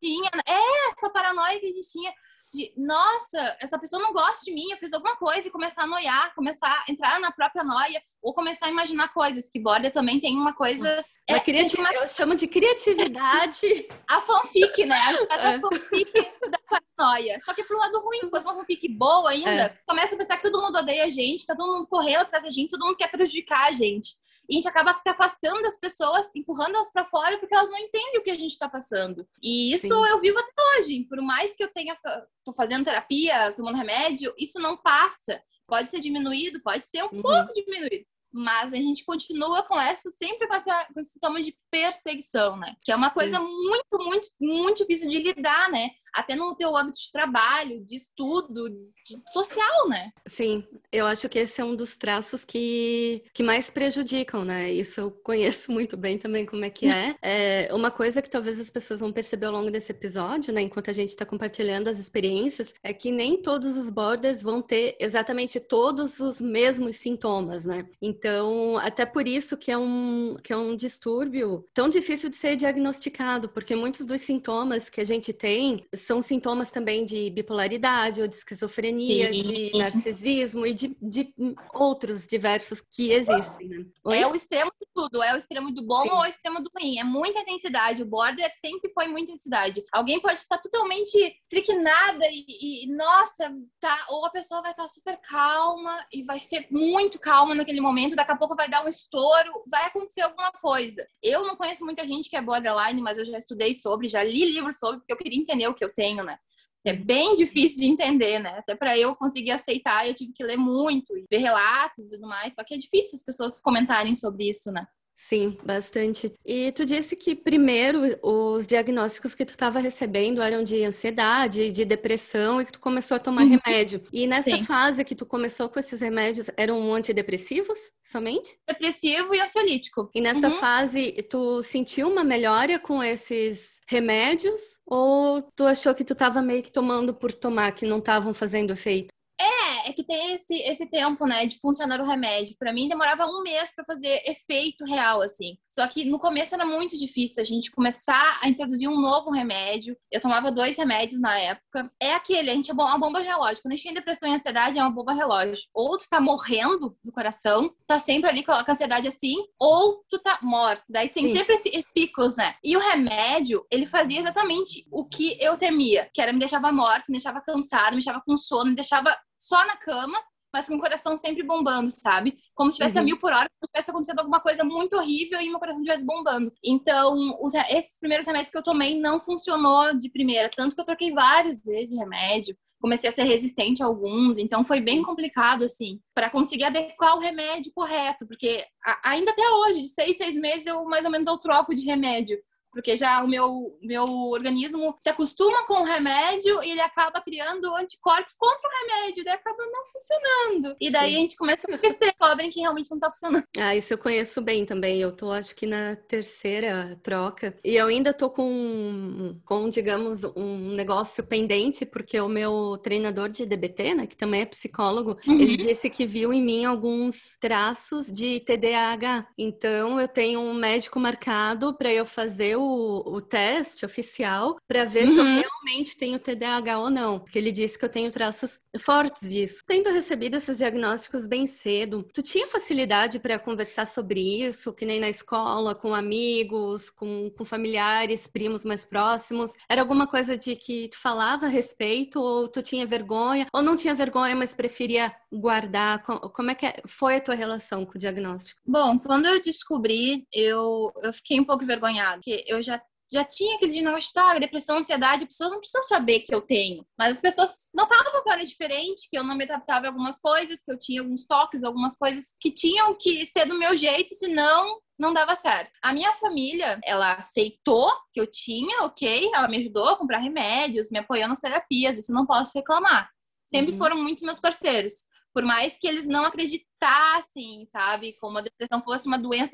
Tinha, 0.03 0.31
né? 0.35 0.43
é, 0.49 0.89
essa 0.91 1.09
paranoia 1.11 1.61
que 1.61 1.67
a 1.67 1.73
gente 1.73 1.91
tinha 1.93 2.13
de, 2.53 2.73
nossa, 2.77 3.57
essa 3.61 3.79
pessoa 3.79 4.03
não 4.03 4.13
gosta 4.13 4.45
de 4.45 4.53
mim, 4.53 4.71
eu 4.71 4.79
fiz 4.79 4.93
alguma 4.93 5.17
coisa 5.17 5.49
e 5.49 5.51
começar 5.51 5.83
a 5.83 5.87
noiar, 5.87 6.35
começar 6.35 6.69
a 6.69 6.91
entrar 6.91 7.19
na 7.21 7.33
própria 7.33 7.65
noia, 7.65 8.01
ou 8.23 8.33
começar 8.33 8.67
a 8.67 8.71
imaginar 8.71 9.13
coisas, 9.13 9.49
que 9.49 9.61
border 9.61 9.93
também 9.93 10.21
tem 10.21 10.37
uma 10.37 10.55
coisa... 10.55 11.05
É, 11.29 11.41
criati... 11.41 11.79
uma... 11.79 11.93
Eu 11.93 12.07
chamo 12.07 12.35
de 12.35 12.47
criatividade. 12.47 13.89
a 14.09 14.21
fanfic, 14.21 14.87
né? 14.87 14.97
A 14.97 15.13
gente 15.13 15.27
faz 15.27 15.45
a 15.45 15.53
é. 15.53 15.61
fanfic 15.61 16.13
da 16.51 16.81
paranoia. 16.97 17.41
Só 17.45 17.53
que 17.53 17.65
pro 17.65 17.79
lado 17.79 18.01
ruim, 18.01 18.21
se 18.23 18.31
fosse 18.31 18.47
uma 18.47 18.55
fanfic 18.55 18.89
boa 18.89 19.31
ainda, 19.31 19.51
é. 19.51 19.79
começa 19.87 20.15
a 20.15 20.19
pensar 20.19 20.37
que 20.37 20.43
todo 20.43 20.63
mundo 20.63 20.79
odeia 20.79 21.05
a 21.05 21.11
gente, 21.11 21.47
tá 21.47 21.57
todo 21.57 21.73
mundo 21.73 21.87
correndo 21.87 22.23
atrás 22.23 22.45
da 22.45 22.51
gente, 22.51 22.71
todo 22.71 22.85
mundo 22.85 22.97
quer 22.97 23.11
prejudicar 23.11 23.69
a 23.69 23.73
gente. 23.73 24.11
E 24.49 24.55
a 24.55 24.57
gente 24.57 24.69
acaba 24.69 24.95
se 24.95 25.09
afastando 25.09 25.63
das 25.63 25.79
pessoas, 25.79 26.31
empurrando 26.35 26.75
elas 26.75 26.93
para 26.93 27.07
fora, 27.07 27.39
porque 27.39 27.55
elas 27.55 27.71
não 27.71 27.79
entendem 27.79 28.19
o 28.19 28.23
que 28.23 28.31
a 28.31 28.39
gente 28.39 28.53
está 28.53 28.69
passando. 28.69 29.27
E 29.43 29.75
isso 29.75 29.89
Sim. 29.89 30.07
eu 30.11 30.21
vivo 30.21 30.39
até 30.39 30.53
hoje. 30.79 31.05
Por 31.05 31.21
mais 31.21 31.55
que 31.55 31.63
eu 31.63 31.73
tenha 31.73 31.97
tô 32.45 32.53
fazendo 32.55 32.85
terapia, 32.85 33.53
tomando 33.53 33.77
remédio, 33.77 34.33
isso 34.39 34.61
não 34.61 34.77
passa. 34.77 35.41
Pode 35.67 35.89
ser 35.89 36.01
diminuído, 36.01 36.63
pode 36.63 36.87
ser 36.87 37.03
um 37.03 37.09
uhum. 37.13 37.23
pouco 37.23 37.53
diminuído 37.53 38.07
mas 38.37 38.75
a 38.75 38.77
gente 38.77 39.03
continua 39.05 39.63
com 39.63 39.81
essa, 39.81 40.11
sempre 40.11 40.47
com, 40.47 40.55
essa, 40.55 40.87
com 40.93 41.01
esse 41.01 41.13
sintoma 41.13 41.43
de 41.43 41.57
perseguição, 41.71 42.57
né? 42.57 42.77
Que 42.83 42.93
é 42.93 42.97
uma 42.97 43.09
coisa 43.09 43.39
Sim. 43.39 43.45
muito, 43.45 43.99
muito, 43.99 44.29
muito 44.39 44.79
difícil 44.79 45.09
de 45.09 45.19
lidar, 45.23 45.71
né? 45.71 45.91
Até 46.17 46.35
no 46.35 46.55
teu 46.55 46.77
âmbito 46.77 46.99
de 46.99 47.13
trabalho, 47.13 47.85
de 47.85 47.95
estudo, 47.95 48.71
de 49.05 49.21
social, 49.31 49.89
né? 49.89 50.11
Sim, 50.27 50.65
eu 50.91 51.07
acho 51.07 51.29
que 51.29 51.39
esse 51.39 51.61
é 51.61 51.65
um 51.65 51.77
dos 51.77 51.97
traços 51.97 52.45
que, 52.45 53.23
que 53.35 53.43
mais 53.43 53.71
prejudicam, 53.71 54.45
né? 54.45 54.73
Isso 54.73 55.01
eu 55.01 55.11
conheço 55.11 55.71
muito 55.71 55.97
bem 55.97 56.19
também 56.19 56.47
como 56.47 56.65
é 56.65 56.71
que 56.71 56.87
é. 56.87 57.15
é 57.23 57.69
uma 57.75 57.91
coisa 57.91 58.23
que 58.23 58.31
talvez 58.31 58.59
as 58.59 58.71
pessoas 58.71 59.01
vão 59.01 59.13
perceber 59.13 59.47
ao 59.47 59.53
longo 59.53 59.71
desse 59.71 59.93
episódio, 59.93 60.53
né? 60.53 60.63
Enquanto 60.63 60.91
a 60.91 60.95
gente 60.95 61.11
está 61.11 61.27
compartilhando 61.27 61.89
as 61.89 61.99
experiências, 61.99 62.73
é 62.83 62.93
que 62.93 63.13
nem 63.13 63.41
todos 63.41 63.77
os 63.77 63.91
borders 63.91 64.43
vão 64.43 64.63
ter 64.63 64.97
exatamente 64.99 65.61
todos 65.61 66.19
os 66.19 66.41
mesmos 66.41 66.97
sintomas, 66.97 67.65
né? 67.67 67.87
Então, 68.01 68.79
até 68.79 69.05
por 69.05 69.29
isso 69.29 69.57
que 69.57 69.71
é 69.71 69.77
um, 69.77 70.35
que 70.43 70.53
é 70.53 70.57
um 70.57 70.75
distúrbio 70.75 71.67
tão 71.75 71.89
difícil 71.89 72.31
de 72.31 72.37
ser 72.37 72.57
diagnosticado, 72.57 73.49
porque 73.49 73.77
muitos 73.77 74.07
dos 74.07 74.23
sintomas 74.23 74.89
que 74.89 75.01
a 75.01 75.05
gente 75.05 75.33
tem 75.33 75.85
são 76.07 76.23
sintomas 76.23 76.71
também 76.71 77.05
de 77.05 77.31
bipolaridade 77.31 78.23
ou 78.23 78.29
de 78.29 78.37
esquizofrenia, 78.37 79.33
Sim. 79.33 79.41
de 79.41 79.73
narcisismo 79.77 80.65
e 80.65 80.73
de, 80.73 80.97
de, 81.03 81.35
outros 81.75 82.27
diversos 82.29 82.81
que 82.81 83.11
existem. 83.11 83.69
Né? 83.69 84.21
É 84.21 84.27
o 84.27 84.35
extremo 84.35 84.71
de 84.81 84.87
tudo, 84.95 85.21
é 85.21 85.35
o 85.35 85.37
extremo 85.37 85.73
do 85.73 85.83
bom 85.83 86.03
Sim. 86.03 86.11
ou 86.11 86.19
o 86.21 86.25
extremo 86.27 86.63
do 86.63 86.71
ruim. 86.75 87.01
É 87.01 87.05
muita 87.05 87.41
intensidade. 87.41 88.03
O 88.03 88.07
border 88.07 88.49
sempre 88.61 88.91
foi 88.93 89.09
muita 89.09 89.33
intensidade. 89.33 89.85
Alguém 89.93 90.21
pode 90.21 90.41
estar 90.41 90.59
totalmente 90.59 91.37
triquinada 91.51 92.25
e, 92.31 92.85
e, 92.85 92.87
nossa, 92.95 93.53
tá, 93.81 94.07
ou 94.09 94.25
a 94.25 94.31
pessoa 94.31 94.63
vai 94.63 94.71
estar 94.71 94.87
super 94.87 95.19
calma 95.19 96.07
e 96.13 96.23
vai 96.23 96.39
ser 96.39 96.69
muito 96.71 97.19
calma 97.19 97.55
naquele 97.55 97.81
momento, 97.81 98.15
daqui 98.15 98.31
a 98.31 98.37
pouco 98.37 98.55
vai 98.55 98.69
dar 98.69 98.85
um 98.85 98.89
estouro, 98.89 99.65
vai 99.69 99.87
acontecer 99.87 100.21
alguma 100.21 100.53
coisa. 100.53 101.05
Eu 101.21 101.43
não 101.43 101.57
conheço 101.57 101.85
muita 101.85 102.07
gente 102.07 102.31
que 102.31 102.37
é 102.37 102.43
borderline, 102.43 103.03
mas 103.03 103.19
eu 103.19 103.25
já 103.25 103.37
estudei 103.37 103.75
sobre, 103.75 104.09
já 104.09 104.23
li 104.23 104.45
livros 104.45 104.79
sobre, 104.79 104.99
porque 104.99 105.13
eu 105.13 105.17
queria 105.17 105.41
entender 105.41 105.67
o 105.67 105.75
que 105.75 105.85
eu 105.85 105.93
tenho, 105.97 106.23
né? 106.23 106.39
É 106.85 106.93
bem 106.93 107.35
difícil 107.35 107.81
de 107.81 107.87
entender, 107.87 108.39
né? 108.39 108.59
Até 108.59 108.77
para 108.77 108.97
eu 108.97 109.17
conseguir 109.17 109.51
aceitar, 109.51 110.07
eu 110.07 110.15
tive 110.15 110.33
que 110.33 110.45
ler 110.45 110.57
muito, 110.57 111.13
ver 111.29 111.39
relatos 111.39 112.07
e 112.07 112.11
tudo 112.15 112.29
mais. 112.29 112.55
Só 112.55 112.63
que 112.63 112.75
é 112.75 112.79
difícil 112.79 113.17
as 113.17 113.25
pessoas 113.25 113.61
comentarem 113.61 114.15
sobre 114.15 114.49
isso, 114.49 114.71
né? 114.71 114.87
Sim, 115.17 115.57
bastante. 115.65 116.33
E 116.45 116.71
tu 116.73 116.85
disse 116.85 117.17
que 117.17 117.35
primeiro 117.35 118.19
os 118.23 118.67
diagnósticos 118.67 119.35
que 119.35 119.45
tu 119.45 119.51
estava 119.51 119.81
recebendo 119.81 120.43
eram 120.43 120.63
de 120.63 120.85
ansiedade, 120.85 121.73
de 121.73 121.85
depressão 121.85 122.61
e 122.61 122.67
que 122.67 122.73
tu 122.73 122.81
começou 122.81 123.17
a 123.17 123.21
tomar 123.21 123.43
uhum. 123.43 123.59
remédio. 123.65 124.03
E 124.13 124.27
nessa 124.27 124.51
Sim. 124.51 124.65
fase 124.65 125.05
que 125.05 125.15
tu 125.15 125.25
começou 125.25 125.69
com 125.69 125.81
esses 125.81 126.01
remédios, 126.01 126.51
eram 126.57 126.95
antidepressivos 126.95 127.79
somente? 128.05 128.59
Depressivo 128.69 129.35
e 129.35 129.41
ansiolítico. 129.41 130.11
E 130.15 130.21
nessa 130.21 130.49
uhum. 130.49 130.59
fase 130.59 131.13
tu 131.31 131.63
sentiu 131.63 132.09
uma 132.09 132.23
melhora 132.23 132.79
com 132.79 133.03
esses 133.03 133.81
remédios 133.89 134.61
ou 134.87 135.43
tu 135.57 135.65
achou 135.65 135.95
que 135.95 136.05
tu 136.05 136.13
estava 136.13 136.43
meio 136.43 136.63
que 136.63 136.71
tomando 136.71 137.15
por 137.15 137.33
tomar, 137.33 137.73
que 137.73 137.87
não 137.87 137.99
estavam 137.99 138.35
fazendo 138.35 138.73
efeito? 138.73 139.16
É, 139.41 139.91
é 139.91 139.93
que 139.93 140.03
tem 140.03 140.35
esse, 140.35 140.55
esse 140.63 140.87
tempo, 140.87 141.27
né, 141.27 141.47
de 141.47 141.59
funcionar 141.59 142.01
o 142.01 142.07
remédio. 142.07 142.57
Para 142.59 142.73
mim 142.73 142.89
demorava 142.89 143.27
um 143.27 143.43
mês 143.43 143.71
para 143.75 143.85
fazer 143.85 144.23
efeito 144.27 144.85
real, 144.85 145.21
assim. 145.21 145.57
Só 145.69 145.87
que 145.87 146.05
no 146.05 146.19
começo 146.19 146.55
era 146.55 146.65
muito 146.65 146.99
difícil 146.99 147.43
a 147.43 147.47
gente 147.47 147.71
começar 147.71 148.39
a 148.43 148.49
introduzir 148.49 148.89
um 148.89 149.01
novo 149.01 149.31
remédio. 149.31 149.97
Eu 150.11 150.21
tomava 150.21 150.51
dois 150.51 150.77
remédios 150.77 151.21
na 151.21 151.39
época. 151.39 151.91
É 152.01 152.15
aquele, 152.15 152.51
a 152.51 152.55
gente 152.55 152.71
é 152.71 152.75
uma 152.75 152.99
bomba 152.99 153.21
relógio. 153.21 153.63
Quando 153.63 153.73
a 153.73 153.77
gente 153.77 153.85
tem 153.85 153.95
depressão 153.95 154.29
e 154.29 154.35
ansiedade, 154.35 154.79
é 154.79 154.83
uma 154.83 154.91
bomba 154.91 155.13
relógio. 155.13 155.65
Ou 155.75 155.99
tu 155.99 156.09
tá 156.09 156.21
morrendo 156.21 156.97
do 157.05 157.13
coração, 157.13 157.71
tá 157.87 157.99
sempre 157.99 158.31
ali 158.31 158.43
com 158.43 158.53
a 158.53 158.65
ansiedade 158.67 159.07
assim, 159.07 159.37
ou 159.61 160.03
tu 160.09 160.19
tá 160.19 160.39
morto. 160.43 160.83
Daí 160.89 161.09
tem 161.09 161.29
Sim. 161.29 161.37
sempre 161.37 161.55
esses 161.55 161.85
picos, 161.93 162.37
né? 162.37 162.55
E 162.65 162.77
o 162.77 162.81
remédio, 162.81 163.67
ele 163.71 163.87
fazia 163.87 164.21
exatamente 164.21 164.87
o 164.91 165.05
que 165.05 165.37
eu 165.41 165.57
temia, 165.59 166.09
que 166.15 166.23
era 166.23 166.33
me 166.33 166.39
deixava 166.39 166.73
morta, 166.73 167.05
me 167.09 167.17
deixava 167.17 167.41
cansada, 167.41 167.91
me 167.91 167.97
deixava 167.97 168.23
com 168.25 168.37
sono, 168.37 168.71
me 168.71 168.77
deixava 168.77 169.17
só 169.39 169.67
na 169.67 169.77
cama, 169.77 170.19
mas 170.53 170.67
com 170.67 170.77
o 170.77 170.81
coração 170.81 171.19
sempre 171.19 171.43
bombando, 171.43 171.91
sabe? 171.91 172.39
Como 172.55 172.71
se 172.71 172.75
estivesse 172.75 172.97
uhum. 172.97 173.03
a 173.03 173.05
mil 173.05 173.19
por 173.19 173.31
hora, 173.31 173.49
como 173.61 173.67
se 173.67 173.73
tivesse 173.73 173.91
acontecido 173.91 174.19
alguma 174.21 174.41
coisa 174.41 174.65
muito 174.65 174.97
horrível 174.97 175.39
e 175.41 175.51
meu 175.51 175.59
coração 175.59 175.83
estivesse 175.83 176.05
bombando. 176.05 176.51
Então, 176.65 177.37
os, 177.43 177.53
esses 177.55 177.99
primeiros 177.99 178.27
remédios 178.27 178.51
que 178.51 178.57
eu 178.57 178.63
tomei 178.63 178.99
não 178.99 179.21
funcionou 179.21 179.95
de 179.95 180.09
primeira, 180.09 180.49
tanto 180.49 180.75
que 180.75 180.81
eu 180.81 180.85
troquei 180.85 181.13
várias 181.13 181.61
vezes 181.63 181.91
de 181.91 181.97
remédio. 181.97 182.57
Comecei 182.81 183.09
a 183.09 183.13
ser 183.13 183.25
resistente 183.25 183.83
a 183.83 183.87
alguns, 183.87 184.39
então 184.39 184.63
foi 184.63 184.81
bem 184.81 185.03
complicado, 185.03 185.65
assim, 185.65 185.99
para 186.15 186.31
conseguir 186.31 186.65
adequar 186.65 187.17
o 187.17 187.21
remédio 187.21 187.73
correto, 187.75 188.27
porque 188.27 188.65
ainda 189.03 189.33
até 189.33 189.49
hoje, 189.49 189.83
de 189.83 189.89
seis, 189.89 190.17
seis 190.19 190.37
meses, 190.37 190.67
eu 190.67 190.85
mais 190.85 191.05
ou 191.05 191.11
menos 191.11 191.27
eu 191.27 191.39
troco 191.39 191.75
de 191.75 191.85
remédio 191.87 192.39
porque 192.77 192.95
já 192.95 193.25
o 193.25 193.27
meu, 193.27 193.75
meu 193.81 194.05
organismo 194.05 194.95
se 194.99 195.09
acostuma 195.09 195.67
com 195.67 195.81
o 195.81 195.85
remédio 195.85 196.63
e 196.63 196.73
ele 196.73 196.81
acaba 196.83 197.23
criando 197.23 197.75
anticorpos 197.75 198.37
contra 198.37 198.69
o 198.69 198.73
remédio, 198.83 199.25
daí 199.25 199.33
acaba 199.33 199.65
não 199.65 199.87
funcionando. 199.87 200.77
E 200.79 200.91
daí 200.91 201.13
Sim. 201.13 201.17
a 201.17 201.21
gente 201.21 201.37
começa 201.37 201.63
a 201.67 201.75
esquecer, 201.75 202.13
cobrem 202.21 202.51
que 202.51 202.61
realmente 202.61 202.91
não 202.91 202.99
tá 202.99 203.09
funcionando. 203.09 203.45
Ah, 203.57 203.75
isso 203.75 203.95
eu 203.95 203.99
conheço 203.99 204.43
bem 204.43 204.67
também. 204.67 205.01
Eu 205.01 205.11
tô, 205.11 205.33
acho 205.33 205.57
que 205.57 205.67
na 205.67 205.97
terceira 205.97 207.01
troca. 207.03 207.57
E 207.65 207.77
eu 207.77 207.87
ainda 207.87 208.13
tô 208.13 208.29
com, 208.29 209.35
com 209.43 209.71
digamos, 209.71 210.25
um 210.37 210.75
negócio 210.75 211.25
pendente, 211.25 211.87
porque 211.87 212.21
o 212.21 212.29
meu 212.29 212.79
treinador 212.83 213.31
de 213.31 213.47
DBT, 213.47 213.95
né, 213.95 214.07
que 214.07 214.19
também 214.19 214.43
é 214.43 214.47
psicólogo, 214.47 215.17
uhum. 215.27 215.41
ele 215.41 215.57
disse 215.57 215.89
que 215.89 216.05
viu 216.05 216.31
em 216.31 216.45
mim 216.45 216.67
alguns 216.67 217.39
traços 217.41 218.13
de 218.13 218.41
TDAH. 218.41 219.29
Então, 219.39 219.99
eu 219.99 220.09
tenho 220.09 220.41
um 220.41 220.53
médico 220.53 221.01
marcado 221.01 221.75
para 221.75 221.91
eu 221.91 222.05
fazer 222.05 222.57
o 222.57 222.66
o, 222.67 223.21
teste 223.21 223.85
oficial 223.85 224.57
para 224.69 224.85
ver 224.85 225.09
uhum. 225.09 225.15
se 225.15 225.21
eu 225.21 225.25
uhum. 225.25 225.41
realmente 225.41 225.97
tenho 225.97 226.19
TDAH 226.19 226.79
ou 226.79 226.91
não, 226.91 227.19
porque 227.19 227.39
ele 227.39 227.51
disse 227.51 227.79
que 227.79 227.85
eu 227.85 227.89
tenho 227.89 228.11
traços 228.11 228.61
fortes 228.79 229.29
disso. 229.29 229.63
Tendo 229.67 229.91
recebido 229.91 230.37
esses 230.37 230.59
diagnósticos 230.59 231.27
bem 231.27 231.47
cedo, 231.47 232.07
tu 232.13 232.23
tinha 232.23 232.47
facilidade 232.47 233.19
para 233.19 233.39
conversar 233.39 233.87
sobre 233.87 234.21
isso, 234.21 234.73
que 234.73 234.85
nem 234.85 235.01
na 235.01 235.09
escola, 235.09 235.75
com 235.75 235.95
amigos, 235.95 236.91
com, 236.91 237.31
com 237.31 237.45
familiares, 237.45 238.27
primos 238.27 238.65
mais 238.65 238.85
próximos? 238.85 239.53
Era 239.69 239.83
alguma 239.83 240.07
coisa 240.07 240.37
de 240.37 240.57
que 240.57 240.89
tu 240.89 240.99
falava 240.99 241.47
a 241.47 241.49
respeito 241.49 242.21
ou 242.21 242.49
tu 242.49 242.63
tinha 242.63 242.87
vergonha 242.87 243.47
ou 243.53 243.63
não 243.63 243.77
tinha 243.77 243.95
vergonha, 243.95 244.37
mas 244.37 244.55
preferia 244.55 245.13
guardar? 245.33 246.03
Como 246.05 246.51
é 246.51 246.55
que 246.55 246.67
é, 246.67 246.83
foi 246.87 247.17
a 247.17 247.21
tua 247.21 247.35
relação 247.35 247.85
com 247.85 247.97
o 247.97 247.99
diagnóstico? 247.99 248.61
Bom, 248.67 248.99
quando 248.99 249.27
eu 249.27 249.41
descobri, 249.41 250.27
eu, 250.33 250.93
eu 251.03 251.13
fiquei 251.13 251.39
um 251.39 251.45
pouco 251.45 251.65
envergonhada, 251.65 252.17
porque 252.17 252.45
eu 252.47 252.63
já 252.63 252.81
já 253.13 253.25
tinha 253.25 253.55
aquele 253.55 253.73
diagnóstico, 253.73 254.41
depressão, 254.41 254.79
ansiedade, 254.79 255.23
as 255.23 255.29
pessoas 255.29 255.51
não 255.53 255.59
precisam 255.59 255.83
saber 255.85 256.21
que 256.21 256.35
eu 256.35 256.41
tenho. 256.41 256.85
Mas 256.99 257.13
as 257.13 257.21
pessoas 257.21 257.71
notavam 257.73 258.11
que 258.11 258.29
eu 258.29 258.33
era 258.33 258.45
diferente, 258.45 259.09
que 259.09 259.17
eu 259.17 259.23
não 259.23 259.37
me 259.37 259.45
adaptava 259.45 259.87
a 259.87 259.91
algumas 259.91 260.19
coisas, 260.19 260.63
que 260.63 260.73
eu 260.73 260.79
tinha 260.79 261.01
alguns 261.01 261.25
toques, 261.25 261.63
algumas 261.63 261.97
coisas 261.97 262.35
que 262.41 262.51
tinham 262.51 262.97
que 262.99 263.25
ser 263.27 263.47
do 263.47 263.59
meu 263.59 263.77
jeito, 263.77 264.15
senão 264.15 264.81
não 264.99 265.13
dava 265.13 265.37
certo. 265.37 265.71
A 265.81 265.93
minha 265.93 266.13
família, 266.15 266.81
ela 266.83 267.13
aceitou 267.13 267.89
que 268.13 268.21
eu 268.21 268.27
tinha, 268.27 268.83
ok, 268.83 269.31
ela 269.33 269.47
me 269.47 269.59
ajudou 269.59 269.89
a 269.89 269.97
comprar 269.97 270.19
remédios, 270.19 270.91
me 270.91 270.99
apoiou 270.99 271.29
nas 271.29 271.41
terapias, 271.41 271.99
isso 271.99 272.13
não 272.13 272.27
posso 272.27 272.53
reclamar. 272.55 273.09
Sempre 273.45 273.73
uhum. 273.73 273.79
foram 273.79 274.03
muito 274.03 274.25
meus 274.25 274.41
parceiros 274.41 275.05
por 275.33 275.45
mais 275.45 275.77
que 275.77 275.87
eles 275.87 276.07
não 276.07 276.25
acreditassem, 276.25 277.67
sabe, 277.67 278.15
como 278.19 278.39
a 278.39 278.41
depressão 278.41 278.83
fosse 278.83 279.07
uma 279.07 279.19
doença 279.19 279.53